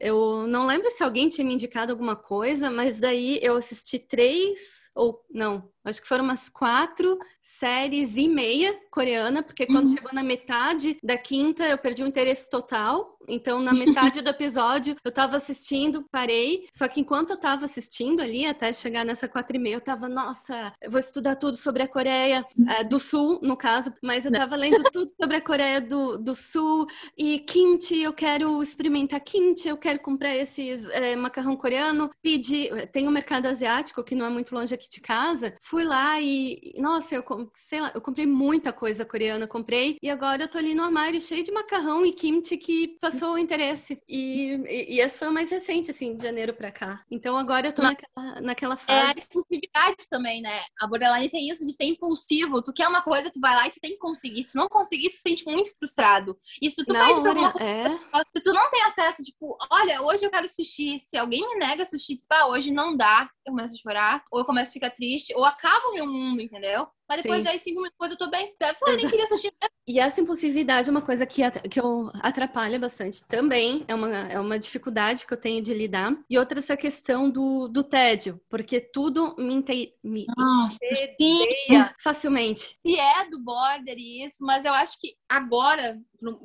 Eu 0.00 0.46
não 0.46 0.66
lembro 0.66 0.90
se 0.90 1.02
alguém 1.02 1.28
tinha 1.28 1.46
me 1.46 1.54
indicado 1.54 1.90
alguma 1.92 2.14
coisa, 2.14 2.70
mas 2.70 3.00
daí 3.00 3.40
eu 3.42 3.56
assisti 3.56 3.98
três 3.98 4.87
ou 4.98 5.24
não, 5.30 5.70
acho 5.84 6.02
que 6.02 6.08
foram 6.08 6.24
umas 6.24 6.48
quatro 6.48 7.16
séries 7.40 8.16
e 8.16 8.28
meia 8.28 8.76
coreana, 8.90 9.44
porque 9.44 9.64
quando 9.64 9.86
uhum. 9.86 9.94
chegou 9.94 10.10
na 10.12 10.24
metade 10.24 10.98
da 11.02 11.16
quinta 11.16 11.64
eu 11.64 11.78
perdi 11.78 12.02
o 12.02 12.06
interesse 12.06 12.50
total. 12.50 13.16
Então, 13.30 13.60
na 13.60 13.74
metade 13.74 14.22
do 14.22 14.30
episódio, 14.30 14.96
eu 15.04 15.12
tava 15.12 15.36
assistindo, 15.36 16.02
parei. 16.10 16.66
Só 16.72 16.88
que 16.88 17.00
enquanto 17.00 17.30
eu 17.30 17.36
tava 17.36 17.66
assistindo 17.66 18.22
ali, 18.22 18.46
até 18.46 18.72
chegar 18.72 19.04
nessa 19.04 19.28
quatro 19.28 19.54
e 19.54 19.58
meia, 19.58 19.74
eu 19.74 19.82
tava, 19.82 20.08
nossa, 20.08 20.72
eu 20.80 20.90
vou 20.90 20.98
estudar 20.98 21.36
tudo 21.36 21.54
sobre 21.54 21.82
a 21.82 21.88
Coreia 21.88 22.42
é, 22.78 22.82
do 22.82 22.98
Sul, 22.98 23.38
no 23.42 23.54
caso. 23.54 23.92
Mas 24.02 24.24
eu 24.24 24.32
tava 24.32 24.56
lendo 24.56 24.82
tudo 24.90 25.12
sobre 25.20 25.36
a 25.36 25.42
Coreia 25.42 25.78
do, 25.78 26.16
do 26.16 26.34
Sul. 26.34 26.86
E 27.18 27.40
kimchi, 27.40 28.00
eu 28.00 28.14
quero 28.14 28.62
experimentar 28.62 29.20
kimchi, 29.20 29.68
eu 29.68 29.76
quero 29.76 30.00
comprar 30.00 30.34
esses 30.34 30.88
é, 30.88 31.14
macarrão 31.14 31.54
coreano. 31.54 32.10
Pedi, 32.22 32.70
tem 32.92 33.06
um 33.06 33.12
mercado 33.12 33.44
asiático 33.44 34.02
que 34.02 34.14
não 34.14 34.24
é 34.24 34.30
muito 34.30 34.54
longe 34.54 34.74
aqui 34.74 34.87
de 34.90 35.00
casa. 35.00 35.56
Fui 35.62 35.84
lá 35.84 36.20
e, 36.20 36.74
nossa, 36.78 37.14
eu, 37.14 37.24
sei 37.54 37.80
lá, 37.80 37.92
eu 37.94 38.00
comprei 38.00 38.26
muita 38.26 38.72
coisa 38.72 39.04
coreana, 39.04 39.46
comprei. 39.46 39.96
E 40.02 40.10
agora 40.10 40.44
eu 40.44 40.48
tô 40.48 40.58
ali 40.58 40.74
no 40.74 40.82
armário 40.82 41.20
cheio 41.20 41.44
de 41.44 41.52
macarrão 41.52 42.04
e 42.04 42.12
kimchi 42.12 42.56
que 42.56 42.98
passou 43.00 43.34
o 43.34 43.38
interesse. 43.38 44.00
E, 44.08 44.60
e, 44.66 44.96
e 44.96 45.00
esse 45.00 45.18
foi 45.18 45.28
o 45.28 45.32
mais 45.32 45.50
recente, 45.50 45.90
assim, 45.90 46.14
de 46.14 46.22
janeiro 46.22 46.54
pra 46.54 46.70
cá. 46.70 47.02
Então 47.10 47.36
agora 47.36 47.68
eu 47.68 47.74
tô 47.74 47.82
naquela, 47.82 48.40
naquela 48.40 48.76
fase. 48.76 48.98
É 48.98 49.20
a 49.20 49.24
impulsividade 49.24 50.08
também, 50.10 50.40
né? 50.40 50.60
A 50.80 50.86
borderline 50.86 51.28
tem 51.30 51.48
isso 51.48 51.66
de 51.66 51.72
ser 51.72 51.84
impulsivo. 51.84 52.62
Tu 52.62 52.72
quer 52.72 52.88
uma 52.88 53.02
coisa, 53.02 53.30
tu 53.30 53.40
vai 53.40 53.54
lá 53.54 53.66
e 53.66 53.70
tu 53.70 53.80
tem 53.80 53.92
que 53.92 53.98
conseguir. 53.98 54.42
Se 54.42 54.56
não 54.56 54.68
conseguir, 54.68 55.10
tu 55.10 55.16
se 55.16 55.22
sente 55.22 55.44
muito 55.44 55.70
frustrado. 55.78 56.38
E 56.60 56.70
se 56.70 56.84
tu 56.84 56.92
não, 56.92 57.06
pede 57.06 57.20
pra 57.20 57.52
coisa, 57.52 57.64
é... 57.64 57.88
se 58.34 58.42
tu 58.42 58.52
não 58.52 58.70
tem 58.70 58.82
acesso, 58.84 59.22
tipo, 59.22 59.56
olha, 59.70 60.02
hoje 60.02 60.24
eu 60.24 60.30
quero 60.30 60.48
sushi. 60.48 60.98
Se 61.00 61.16
alguém 61.16 61.40
me 61.40 61.58
nega 61.58 61.84
sushi, 61.84 62.16
tipo, 62.16 62.26
ah, 62.32 62.48
hoje 62.48 62.70
não 62.70 62.96
dá, 62.96 63.28
eu 63.46 63.52
começo 63.52 63.74
a 63.74 63.78
chorar, 63.78 64.24
ou 64.30 64.40
eu 64.40 64.44
começo 64.44 64.70
a 64.70 64.72
ficar 64.78 64.90
triste, 64.90 65.34
ou 65.34 65.44
acaba 65.44 65.88
o 65.88 65.94
meu 65.94 66.06
mundo, 66.06 66.40
entendeu? 66.40 66.88
Mas 67.08 67.22
depois 67.22 67.42
Sim. 67.42 67.48
aí, 67.48 67.58
cinco 67.58 67.76
minutos 67.76 67.92
depois, 67.92 68.10
eu 68.10 68.18
tô 68.18 68.30
bem. 68.30 68.54
Deve 68.60 68.74
ser, 68.74 68.96
nem 68.96 69.08
queria 69.08 69.24
assistir. 69.24 69.52
E 69.86 69.98
essa 69.98 70.20
impulsividade 70.20 70.88
é 70.88 70.92
uma 70.92 71.00
coisa 71.00 71.24
que, 71.24 71.40
que 71.70 71.80
eu 71.80 72.10
atrapalha 72.20 72.78
bastante 72.78 73.26
também. 73.26 73.84
É 73.88 73.94
uma, 73.94 74.10
é 74.28 74.38
uma 74.38 74.58
dificuldade 74.58 75.26
que 75.26 75.32
eu 75.32 75.40
tenho 75.40 75.62
de 75.62 75.72
lidar. 75.72 76.14
E 76.28 76.38
outra, 76.38 76.58
essa 76.58 76.76
questão 76.76 77.30
do, 77.30 77.68
do 77.68 77.82
tédio. 77.82 78.38
Porque 78.50 78.80
tudo 78.80 79.34
me, 79.38 79.54
inte, 79.54 79.94
me 80.04 80.26
facilmente. 82.02 82.78
E 82.84 82.98
é 82.98 83.30
do 83.30 83.38
border 83.38 83.96
e 83.96 84.24
isso, 84.24 84.44
mas 84.44 84.66
eu 84.66 84.74
acho 84.74 85.00
que 85.00 85.14
agora, 85.26 85.98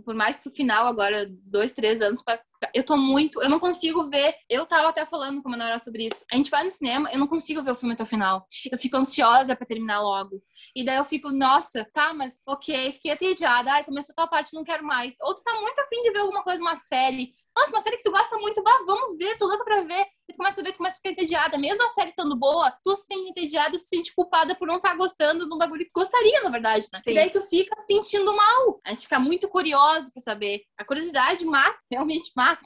por 0.06 0.16
mais 0.16 0.38
pro 0.38 0.54
final, 0.54 0.88
agora, 0.88 1.30
dois, 1.52 1.74
três 1.74 2.02
anos 2.02 2.22
pra 2.22 2.40
eu 2.74 2.84
tô 2.84 2.96
muito. 2.96 3.42
Eu 3.42 3.50
não 3.50 3.60
consigo 3.60 4.10
ver. 4.10 4.34
Eu 4.50 4.66
tava 4.66 4.88
até 4.90 5.06
falando 5.06 5.42
com 5.42 5.50
a 5.50 5.52
Manuela 5.52 5.80
sobre 5.80 6.06
isso. 6.06 6.26
A 6.32 6.36
gente 6.36 6.52
vai 6.52 6.64
no 6.64 6.72
cinema, 6.72 7.12
eu 7.12 7.20
não 7.20 7.28
consigo 7.28 7.64
ver 7.64 7.72
o 7.72 7.76
filme 7.76 7.94
até 7.94 8.04
o 8.04 8.08
final. 8.08 8.46
Eu 8.72 8.78
fico 8.78 8.96
ansiosa 8.96 9.56
para 9.56 9.66
terminar 9.66 10.02
logo. 10.02 10.42
E 10.76 10.84
daí 10.84 10.98
eu 10.98 11.06
fico, 11.06 11.32
nossa, 11.32 11.86
tá, 11.94 12.14
mas 12.14 12.40
ok, 12.46 12.94
fiquei 12.94 13.12
atediada. 13.12 13.72
Ai, 13.72 13.84
começou 13.84 14.16
tal 14.16 14.30
parte, 14.30 14.54
não 14.54 14.64
quero 14.64 14.84
mais. 14.86 15.16
Ou 15.22 15.36
tu 15.36 15.44
tá 15.44 15.54
muito 15.62 15.80
afim 15.80 16.02
de 16.02 16.12
ver 16.12 16.20
alguma 16.20 16.44
coisa, 16.44 16.62
uma 16.62 16.76
série. 16.78 17.34
Nossa, 17.56 17.72
uma 17.76 17.82
série 17.82 17.98
que 17.98 18.04
tu 18.04 18.12
gosta 18.12 18.38
muito, 18.38 18.62
bah, 18.64 18.84
vamos 18.86 19.18
ver, 19.18 19.38
tô 19.38 19.46
louca 19.48 19.64
pra 19.64 19.82
ver. 19.82 20.06
Começa 20.54 20.62
a 20.62 20.64
ver, 20.64 20.78
começa 20.78 20.96
a 20.96 20.98
ficar 20.98 21.10
entediada. 21.12 21.58
Mesmo 21.58 21.84
a 21.84 21.90
série 21.90 22.10
estando 22.12 22.36
boa, 22.36 22.72
tu 22.84 22.96
se 22.96 23.08
sente 23.08 23.32
entediada, 23.32 23.72
tu 23.72 23.80
se 23.80 23.88
sente 23.88 24.14
culpada 24.14 24.54
por 24.54 24.68
não 24.68 24.78
estar 24.78 24.92
tá 24.92 24.96
gostando 24.96 25.48
de 25.48 25.54
um 25.54 25.58
bagulho 25.58 25.84
que 25.84 25.92
tu 25.92 26.00
gostaria, 26.00 26.42
na 26.44 26.50
verdade, 26.50 26.86
né? 26.94 27.02
Sim. 27.04 27.12
E 27.12 27.16
daí 27.16 27.30
tu 27.32 27.42
fica 27.44 27.76
se 27.76 27.88
sentindo 27.88 28.36
mal. 28.36 28.80
A 28.86 28.90
gente 28.92 29.04
fica 29.04 29.20
muito 29.20 29.48
curioso 29.48 30.12
pra 30.14 30.22
saber. 30.22 30.62
A 30.78 30.86
curiosidade 30.86 31.44
mata, 31.44 31.78
realmente 31.92 32.32
mata. 32.36 32.62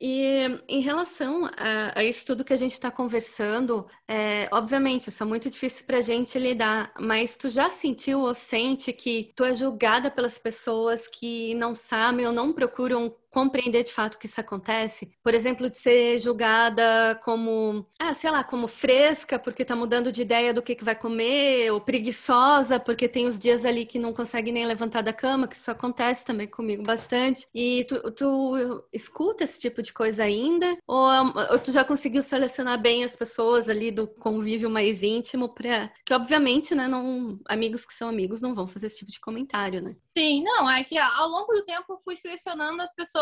e 0.00 0.60
em 0.68 0.80
relação 0.80 1.46
a, 1.56 2.00
a 2.00 2.04
isso 2.04 2.26
tudo 2.26 2.44
que 2.44 2.52
a 2.52 2.56
gente 2.56 2.72
está 2.72 2.90
conversando, 2.90 3.86
é, 4.08 4.48
obviamente, 4.50 5.08
isso 5.08 5.22
é 5.22 5.26
muito 5.26 5.48
difícil 5.48 5.86
pra 5.86 6.00
gente 6.00 6.36
lidar, 6.38 6.92
mas 6.98 7.36
tu 7.36 7.48
já 7.48 7.70
sentiu 7.70 8.20
ou 8.20 8.34
sente 8.34 8.92
que 8.92 9.32
tu 9.36 9.44
é 9.44 9.54
julgada 9.54 10.10
pelas 10.10 10.38
pessoas 10.38 11.06
que 11.06 11.54
não 11.54 11.76
sabem 11.76 12.26
ou 12.26 12.32
não 12.32 12.52
procuram 12.52 13.14
compreender 13.32 13.82
de 13.82 13.92
fato 13.92 14.18
que 14.18 14.26
isso 14.26 14.40
acontece. 14.40 15.12
Por 15.22 15.34
exemplo, 15.34 15.70
de 15.70 15.78
ser 15.78 16.18
julgada 16.18 17.18
como, 17.24 17.86
ah, 17.98 18.14
sei 18.14 18.30
lá, 18.30 18.44
como 18.44 18.68
fresca 18.68 19.38
porque 19.38 19.64
tá 19.64 19.74
mudando 19.74 20.12
de 20.12 20.22
ideia 20.22 20.52
do 20.52 20.62
que, 20.62 20.74
que 20.74 20.84
vai 20.84 20.94
comer, 20.94 21.72
ou 21.72 21.80
preguiçosa 21.80 22.78
porque 22.78 23.08
tem 23.08 23.26
os 23.26 23.38
dias 23.38 23.64
ali 23.64 23.86
que 23.86 23.98
não 23.98 24.12
consegue 24.12 24.52
nem 24.52 24.66
levantar 24.66 25.02
da 25.02 25.12
cama, 25.12 25.48
que 25.48 25.56
isso 25.56 25.70
acontece 25.70 26.24
também 26.24 26.46
comigo 26.46 26.82
bastante. 26.82 27.46
E 27.54 27.84
tu, 27.84 28.10
tu 28.12 28.84
escuta 28.92 29.44
esse 29.44 29.58
tipo 29.58 29.82
de 29.82 29.92
coisa 29.92 30.24
ainda? 30.24 30.76
Ou, 30.86 31.08
ou 31.52 31.58
tu 31.58 31.72
já 31.72 31.84
conseguiu 31.84 32.22
selecionar 32.22 32.80
bem 32.80 33.04
as 33.04 33.16
pessoas 33.16 33.68
ali 33.68 33.90
do 33.90 34.06
convívio 34.06 34.68
mais 34.68 35.02
íntimo 35.02 35.48
para 35.48 35.90
que 36.04 36.12
obviamente, 36.12 36.74
né, 36.74 36.86
não 36.86 37.40
amigos 37.48 37.86
que 37.86 37.94
são 37.94 38.08
amigos 38.08 38.40
não 38.40 38.54
vão 38.54 38.66
fazer 38.66 38.86
esse 38.86 38.98
tipo 38.98 39.10
de 39.10 39.20
comentário, 39.20 39.80
né? 39.80 39.96
Sim, 40.16 40.42
não, 40.44 40.68
é 40.70 40.84
que 40.84 40.98
ao 40.98 41.28
longo 41.28 41.52
do 41.52 41.64
tempo 41.64 41.84
eu 41.94 41.98
fui 42.04 42.16
selecionando 42.16 42.82
as 42.82 42.94
pessoas 42.94 43.21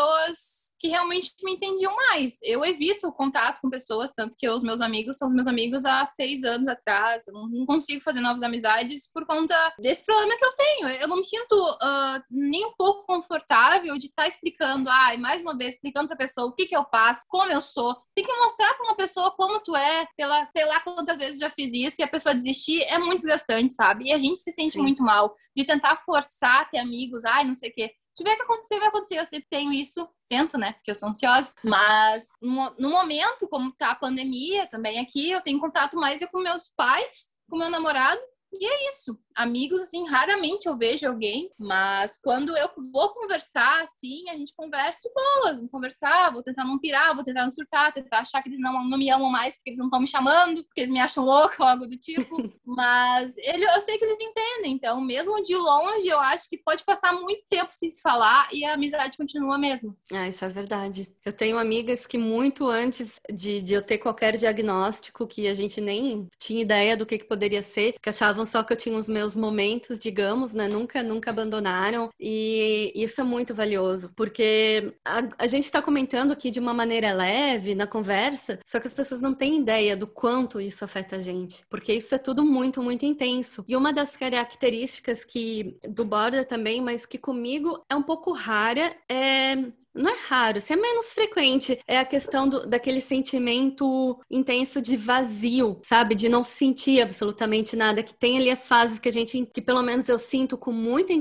que 0.81 0.87
realmente 0.87 1.31
me 1.43 1.53
entendiam 1.53 1.95
mais. 1.95 2.39
Eu 2.41 2.65
evito 2.65 3.07
o 3.07 3.13
contato 3.13 3.61
com 3.61 3.69
pessoas, 3.69 4.11
tanto 4.11 4.35
que 4.35 4.49
os 4.49 4.63
meus 4.63 4.81
amigos 4.81 5.15
são 5.15 5.27
os 5.27 5.33
meus 5.33 5.45
amigos 5.45 5.85
há 5.85 6.03
seis 6.05 6.43
anos 6.43 6.67
atrás. 6.67 7.27
Eu 7.27 7.33
não 7.33 7.65
consigo 7.67 8.01
fazer 8.03 8.19
novas 8.19 8.41
amizades 8.41 9.07
por 9.13 9.25
conta 9.27 9.55
desse 9.79 10.03
problema 10.03 10.35
que 10.35 10.43
eu 10.43 10.55
tenho. 10.55 10.87
Eu 10.87 11.07
não 11.07 11.17
me 11.17 11.25
sinto 11.25 11.53
uh, 11.53 12.23
nem 12.31 12.65
um 12.65 12.73
pouco 12.75 13.05
confortável 13.05 13.95
de 13.99 14.07
estar 14.07 14.23
tá 14.23 14.27
explicando, 14.27 14.89
ai, 14.89 15.15
ah, 15.15 15.19
mais 15.19 15.43
uma 15.43 15.55
vez, 15.55 15.75
explicando 15.75 16.07
pra 16.07 16.17
pessoa 16.17 16.47
o 16.47 16.53
que 16.53 16.65
que 16.65 16.75
eu 16.75 16.83
passo, 16.83 17.25
como 17.29 17.51
eu 17.51 17.61
sou. 17.61 17.95
Tem 18.15 18.25
que 18.25 18.33
mostrar 18.33 18.73
pra 18.73 18.85
uma 18.85 18.95
pessoa 18.95 19.31
como 19.35 19.59
tu 19.59 19.75
é, 19.75 20.07
pela 20.17 20.47
sei 20.47 20.65
lá 20.65 20.79
quantas 20.79 21.19
vezes 21.19 21.39
já 21.39 21.51
fiz 21.51 21.71
isso, 21.73 22.01
e 22.01 22.03
a 22.03 22.07
pessoa 22.07 22.33
desistir 22.33 22.81
é 22.83 22.97
muito 22.97 23.21
desgastante, 23.21 23.75
sabe? 23.75 24.05
E 24.05 24.13
a 24.13 24.17
gente 24.17 24.41
se 24.41 24.51
sente 24.51 24.73
Sim. 24.73 24.81
muito 24.81 25.03
mal 25.03 25.35
de 25.55 25.63
tentar 25.63 25.97
forçar 25.97 26.69
ter 26.71 26.79
amigos, 26.79 27.23
ai, 27.23 27.43
não 27.43 27.53
sei 27.53 27.69
o 27.69 27.73
quê. 27.73 27.91
Tiver 28.15 28.35
que 28.35 28.41
acontecer, 28.43 28.79
vai 28.79 28.87
acontecer. 28.89 29.19
Eu 29.19 29.25
sempre 29.25 29.47
tenho 29.49 29.71
isso, 29.71 30.07
tento, 30.29 30.57
né? 30.57 30.73
Porque 30.73 30.91
eu 30.91 30.95
sou 30.95 31.09
ansiosa. 31.09 31.53
Mas 31.63 32.29
no, 32.41 32.73
no 32.77 32.89
momento, 32.89 33.47
como 33.47 33.71
tá 33.73 33.91
a 33.91 33.95
pandemia 33.95 34.67
também 34.67 34.99
aqui, 34.99 35.31
eu 35.31 35.41
tenho 35.41 35.59
contato 35.59 35.95
mais 35.95 36.19
com 36.31 36.39
meus 36.39 36.67
pais, 36.75 37.31
com 37.49 37.57
meu 37.57 37.69
namorado 37.69 38.21
e 38.53 38.65
é 38.65 38.89
isso. 38.89 39.17
Amigos, 39.35 39.81
assim, 39.81 40.07
raramente 40.07 40.67
eu 40.67 40.77
vejo 40.77 41.07
alguém, 41.07 41.49
mas 41.57 42.17
quando 42.21 42.55
eu 42.57 42.69
vou 42.91 43.09
conversar, 43.13 43.83
assim, 43.83 44.29
a 44.29 44.33
gente 44.33 44.53
conversa 44.55 45.09
boas, 45.13 45.55
vamos 45.55 45.71
conversar, 45.71 46.31
vou 46.31 46.43
tentar 46.43 46.65
não 46.65 46.79
pirar, 46.79 47.15
vou 47.15 47.23
tentar 47.23 47.43
não 47.43 47.51
surtar, 47.51 47.93
tentar 47.93 48.19
achar 48.19 48.41
que 48.41 48.49
eles 48.49 48.59
não, 48.59 48.83
não 48.87 48.97
me 48.97 49.09
amam 49.09 49.29
mais 49.29 49.55
porque 49.55 49.69
eles 49.69 49.79
não 49.79 49.87
estão 49.87 49.99
me 49.99 50.07
chamando, 50.07 50.63
porque 50.63 50.81
eles 50.81 50.91
me 50.91 50.99
acham 50.99 51.23
louca 51.23 51.55
ou 51.59 51.67
algo 51.67 51.87
do 51.87 51.97
tipo. 51.97 52.25
mas 52.65 53.33
ele, 53.37 53.65
eu 53.65 53.81
sei 53.81 53.97
que 53.97 54.05
eles 54.05 54.17
entendem, 54.19 54.73
então, 54.73 55.01
mesmo 55.01 55.41
de 55.41 55.55
longe, 55.55 56.07
eu 56.07 56.19
acho 56.19 56.49
que 56.49 56.57
pode 56.57 56.83
passar 56.83 57.13
muito 57.13 57.43
tempo 57.49 57.69
sem 57.71 57.89
se 57.89 58.01
falar 58.01 58.47
e 58.51 58.65
a 58.65 58.73
amizade 58.73 59.17
continua 59.17 59.57
mesmo. 59.57 59.95
Ah, 60.11 60.27
isso 60.27 60.43
é 60.43 60.49
verdade. 60.49 61.07
Eu 61.25 61.33
tenho 61.33 61.57
amigas 61.57 62.05
que 62.05 62.17
muito 62.17 62.67
antes 62.67 63.19
de, 63.31 63.61
de 63.61 63.73
eu 63.73 63.81
ter 63.81 63.97
qualquer 63.97 64.37
diagnóstico, 64.37 65.27
que 65.27 65.47
a 65.47 65.53
gente 65.53 65.79
nem 65.79 66.27
tinha 66.39 66.61
ideia 66.61 66.97
do 66.97 67.05
que, 67.05 67.17
que 67.17 67.25
poderia 67.25 67.61
ser, 67.61 67.95
que 68.01 68.09
achavam 68.09 68.45
só 68.45 68.63
que 68.63 68.73
eu 68.73 68.77
tinha 68.77 68.97
os 68.97 69.07
meus 69.07 69.20
meus 69.21 69.35
momentos, 69.35 69.99
digamos, 69.99 70.53
né? 70.53 70.67
Nunca, 70.67 71.03
nunca 71.03 71.29
abandonaram. 71.29 72.09
E 72.19 72.91
isso 72.95 73.21
é 73.21 73.23
muito 73.23 73.53
valioso, 73.53 74.11
porque 74.15 74.93
a, 75.05 75.23
a 75.37 75.47
gente 75.47 75.65
está 75.65 75.81
comentando 75.81 76.31
aqui 76.31 76.49
de 76.49 76.59
uma 76.59 76.73
maneira 76.73 77.13
leve 77.13 77.75
na 77.75 77.85
conversa, 77.85 78.59
só 78.65 78.79
que 78.79 78.87
as 78.87 78.93
pessoas 78.93 79.21
não 79.21 79.33
têm 79.33 79.59
ideia 79.59 79.95
do 79.95 80.07
quanto 80.07 80.59
isso 80.59 80.83
afeta 80.83 81.17
a 81.17 81.19
gente, 81.19 81.63
porque 81.69 81.93
isso 81.93 82.15
é 82.15 82.17
tudo 82.17 82.43
muito, 82.43 82.81
muito 82.81 83.05
intenso. 83.05 83.63
E 83.67 83.75
uma 83.75 83.93
das 83.93 84.15
características 84.15 85.23
que 85.23 85.77
do 85.87 86.03
border 86.03 86.45
também, 86.45 86.81
mas 86.81 87.05
que 87.05 87.17
comigo 87.19 87.83
é 87.89 87.95
um 87.95 88.03
pouco 88.03 88.31
rara, 88.31 88.95
é 89.07 89.71
não 89.93 90.11
é 90.11 90.17
raro, 90.27 90.61
se 90.61 90.71
é 90.71 90.75
menos 90.75 91.13
frequente, 91.13 91.77
é 91.85 91.97
a 91.99 92.05
questão 92.05 92.47
do, 92.47 92.65
daquele 92.65 93.01
sentimento 93.01 94.19
intenso 94.29 94.81
de 94.81 94.95
vazio, 94.95 95.79
sabe? 95.83 96.15
De 96.15 96.29
não 96.29 96.43
sentir 96.43 97.01
absolutamente 97.01 97.75
nada, 97.75 98.01
que 98.01 98.13
tem 98.13 98.37
ali 98.37 98.49
as 98.49 98.67
fases 98.67 98.99
que 98.99 99.09
a 99.11 99.13
gente, 99.13 99.45
que 99.53 99.61
pelo 99.61 99.81
menos 99.81 100.07
eu 100.07 100.17
sinto 100.17 100.57
com 100.57 100.71
muita 100.71 101.13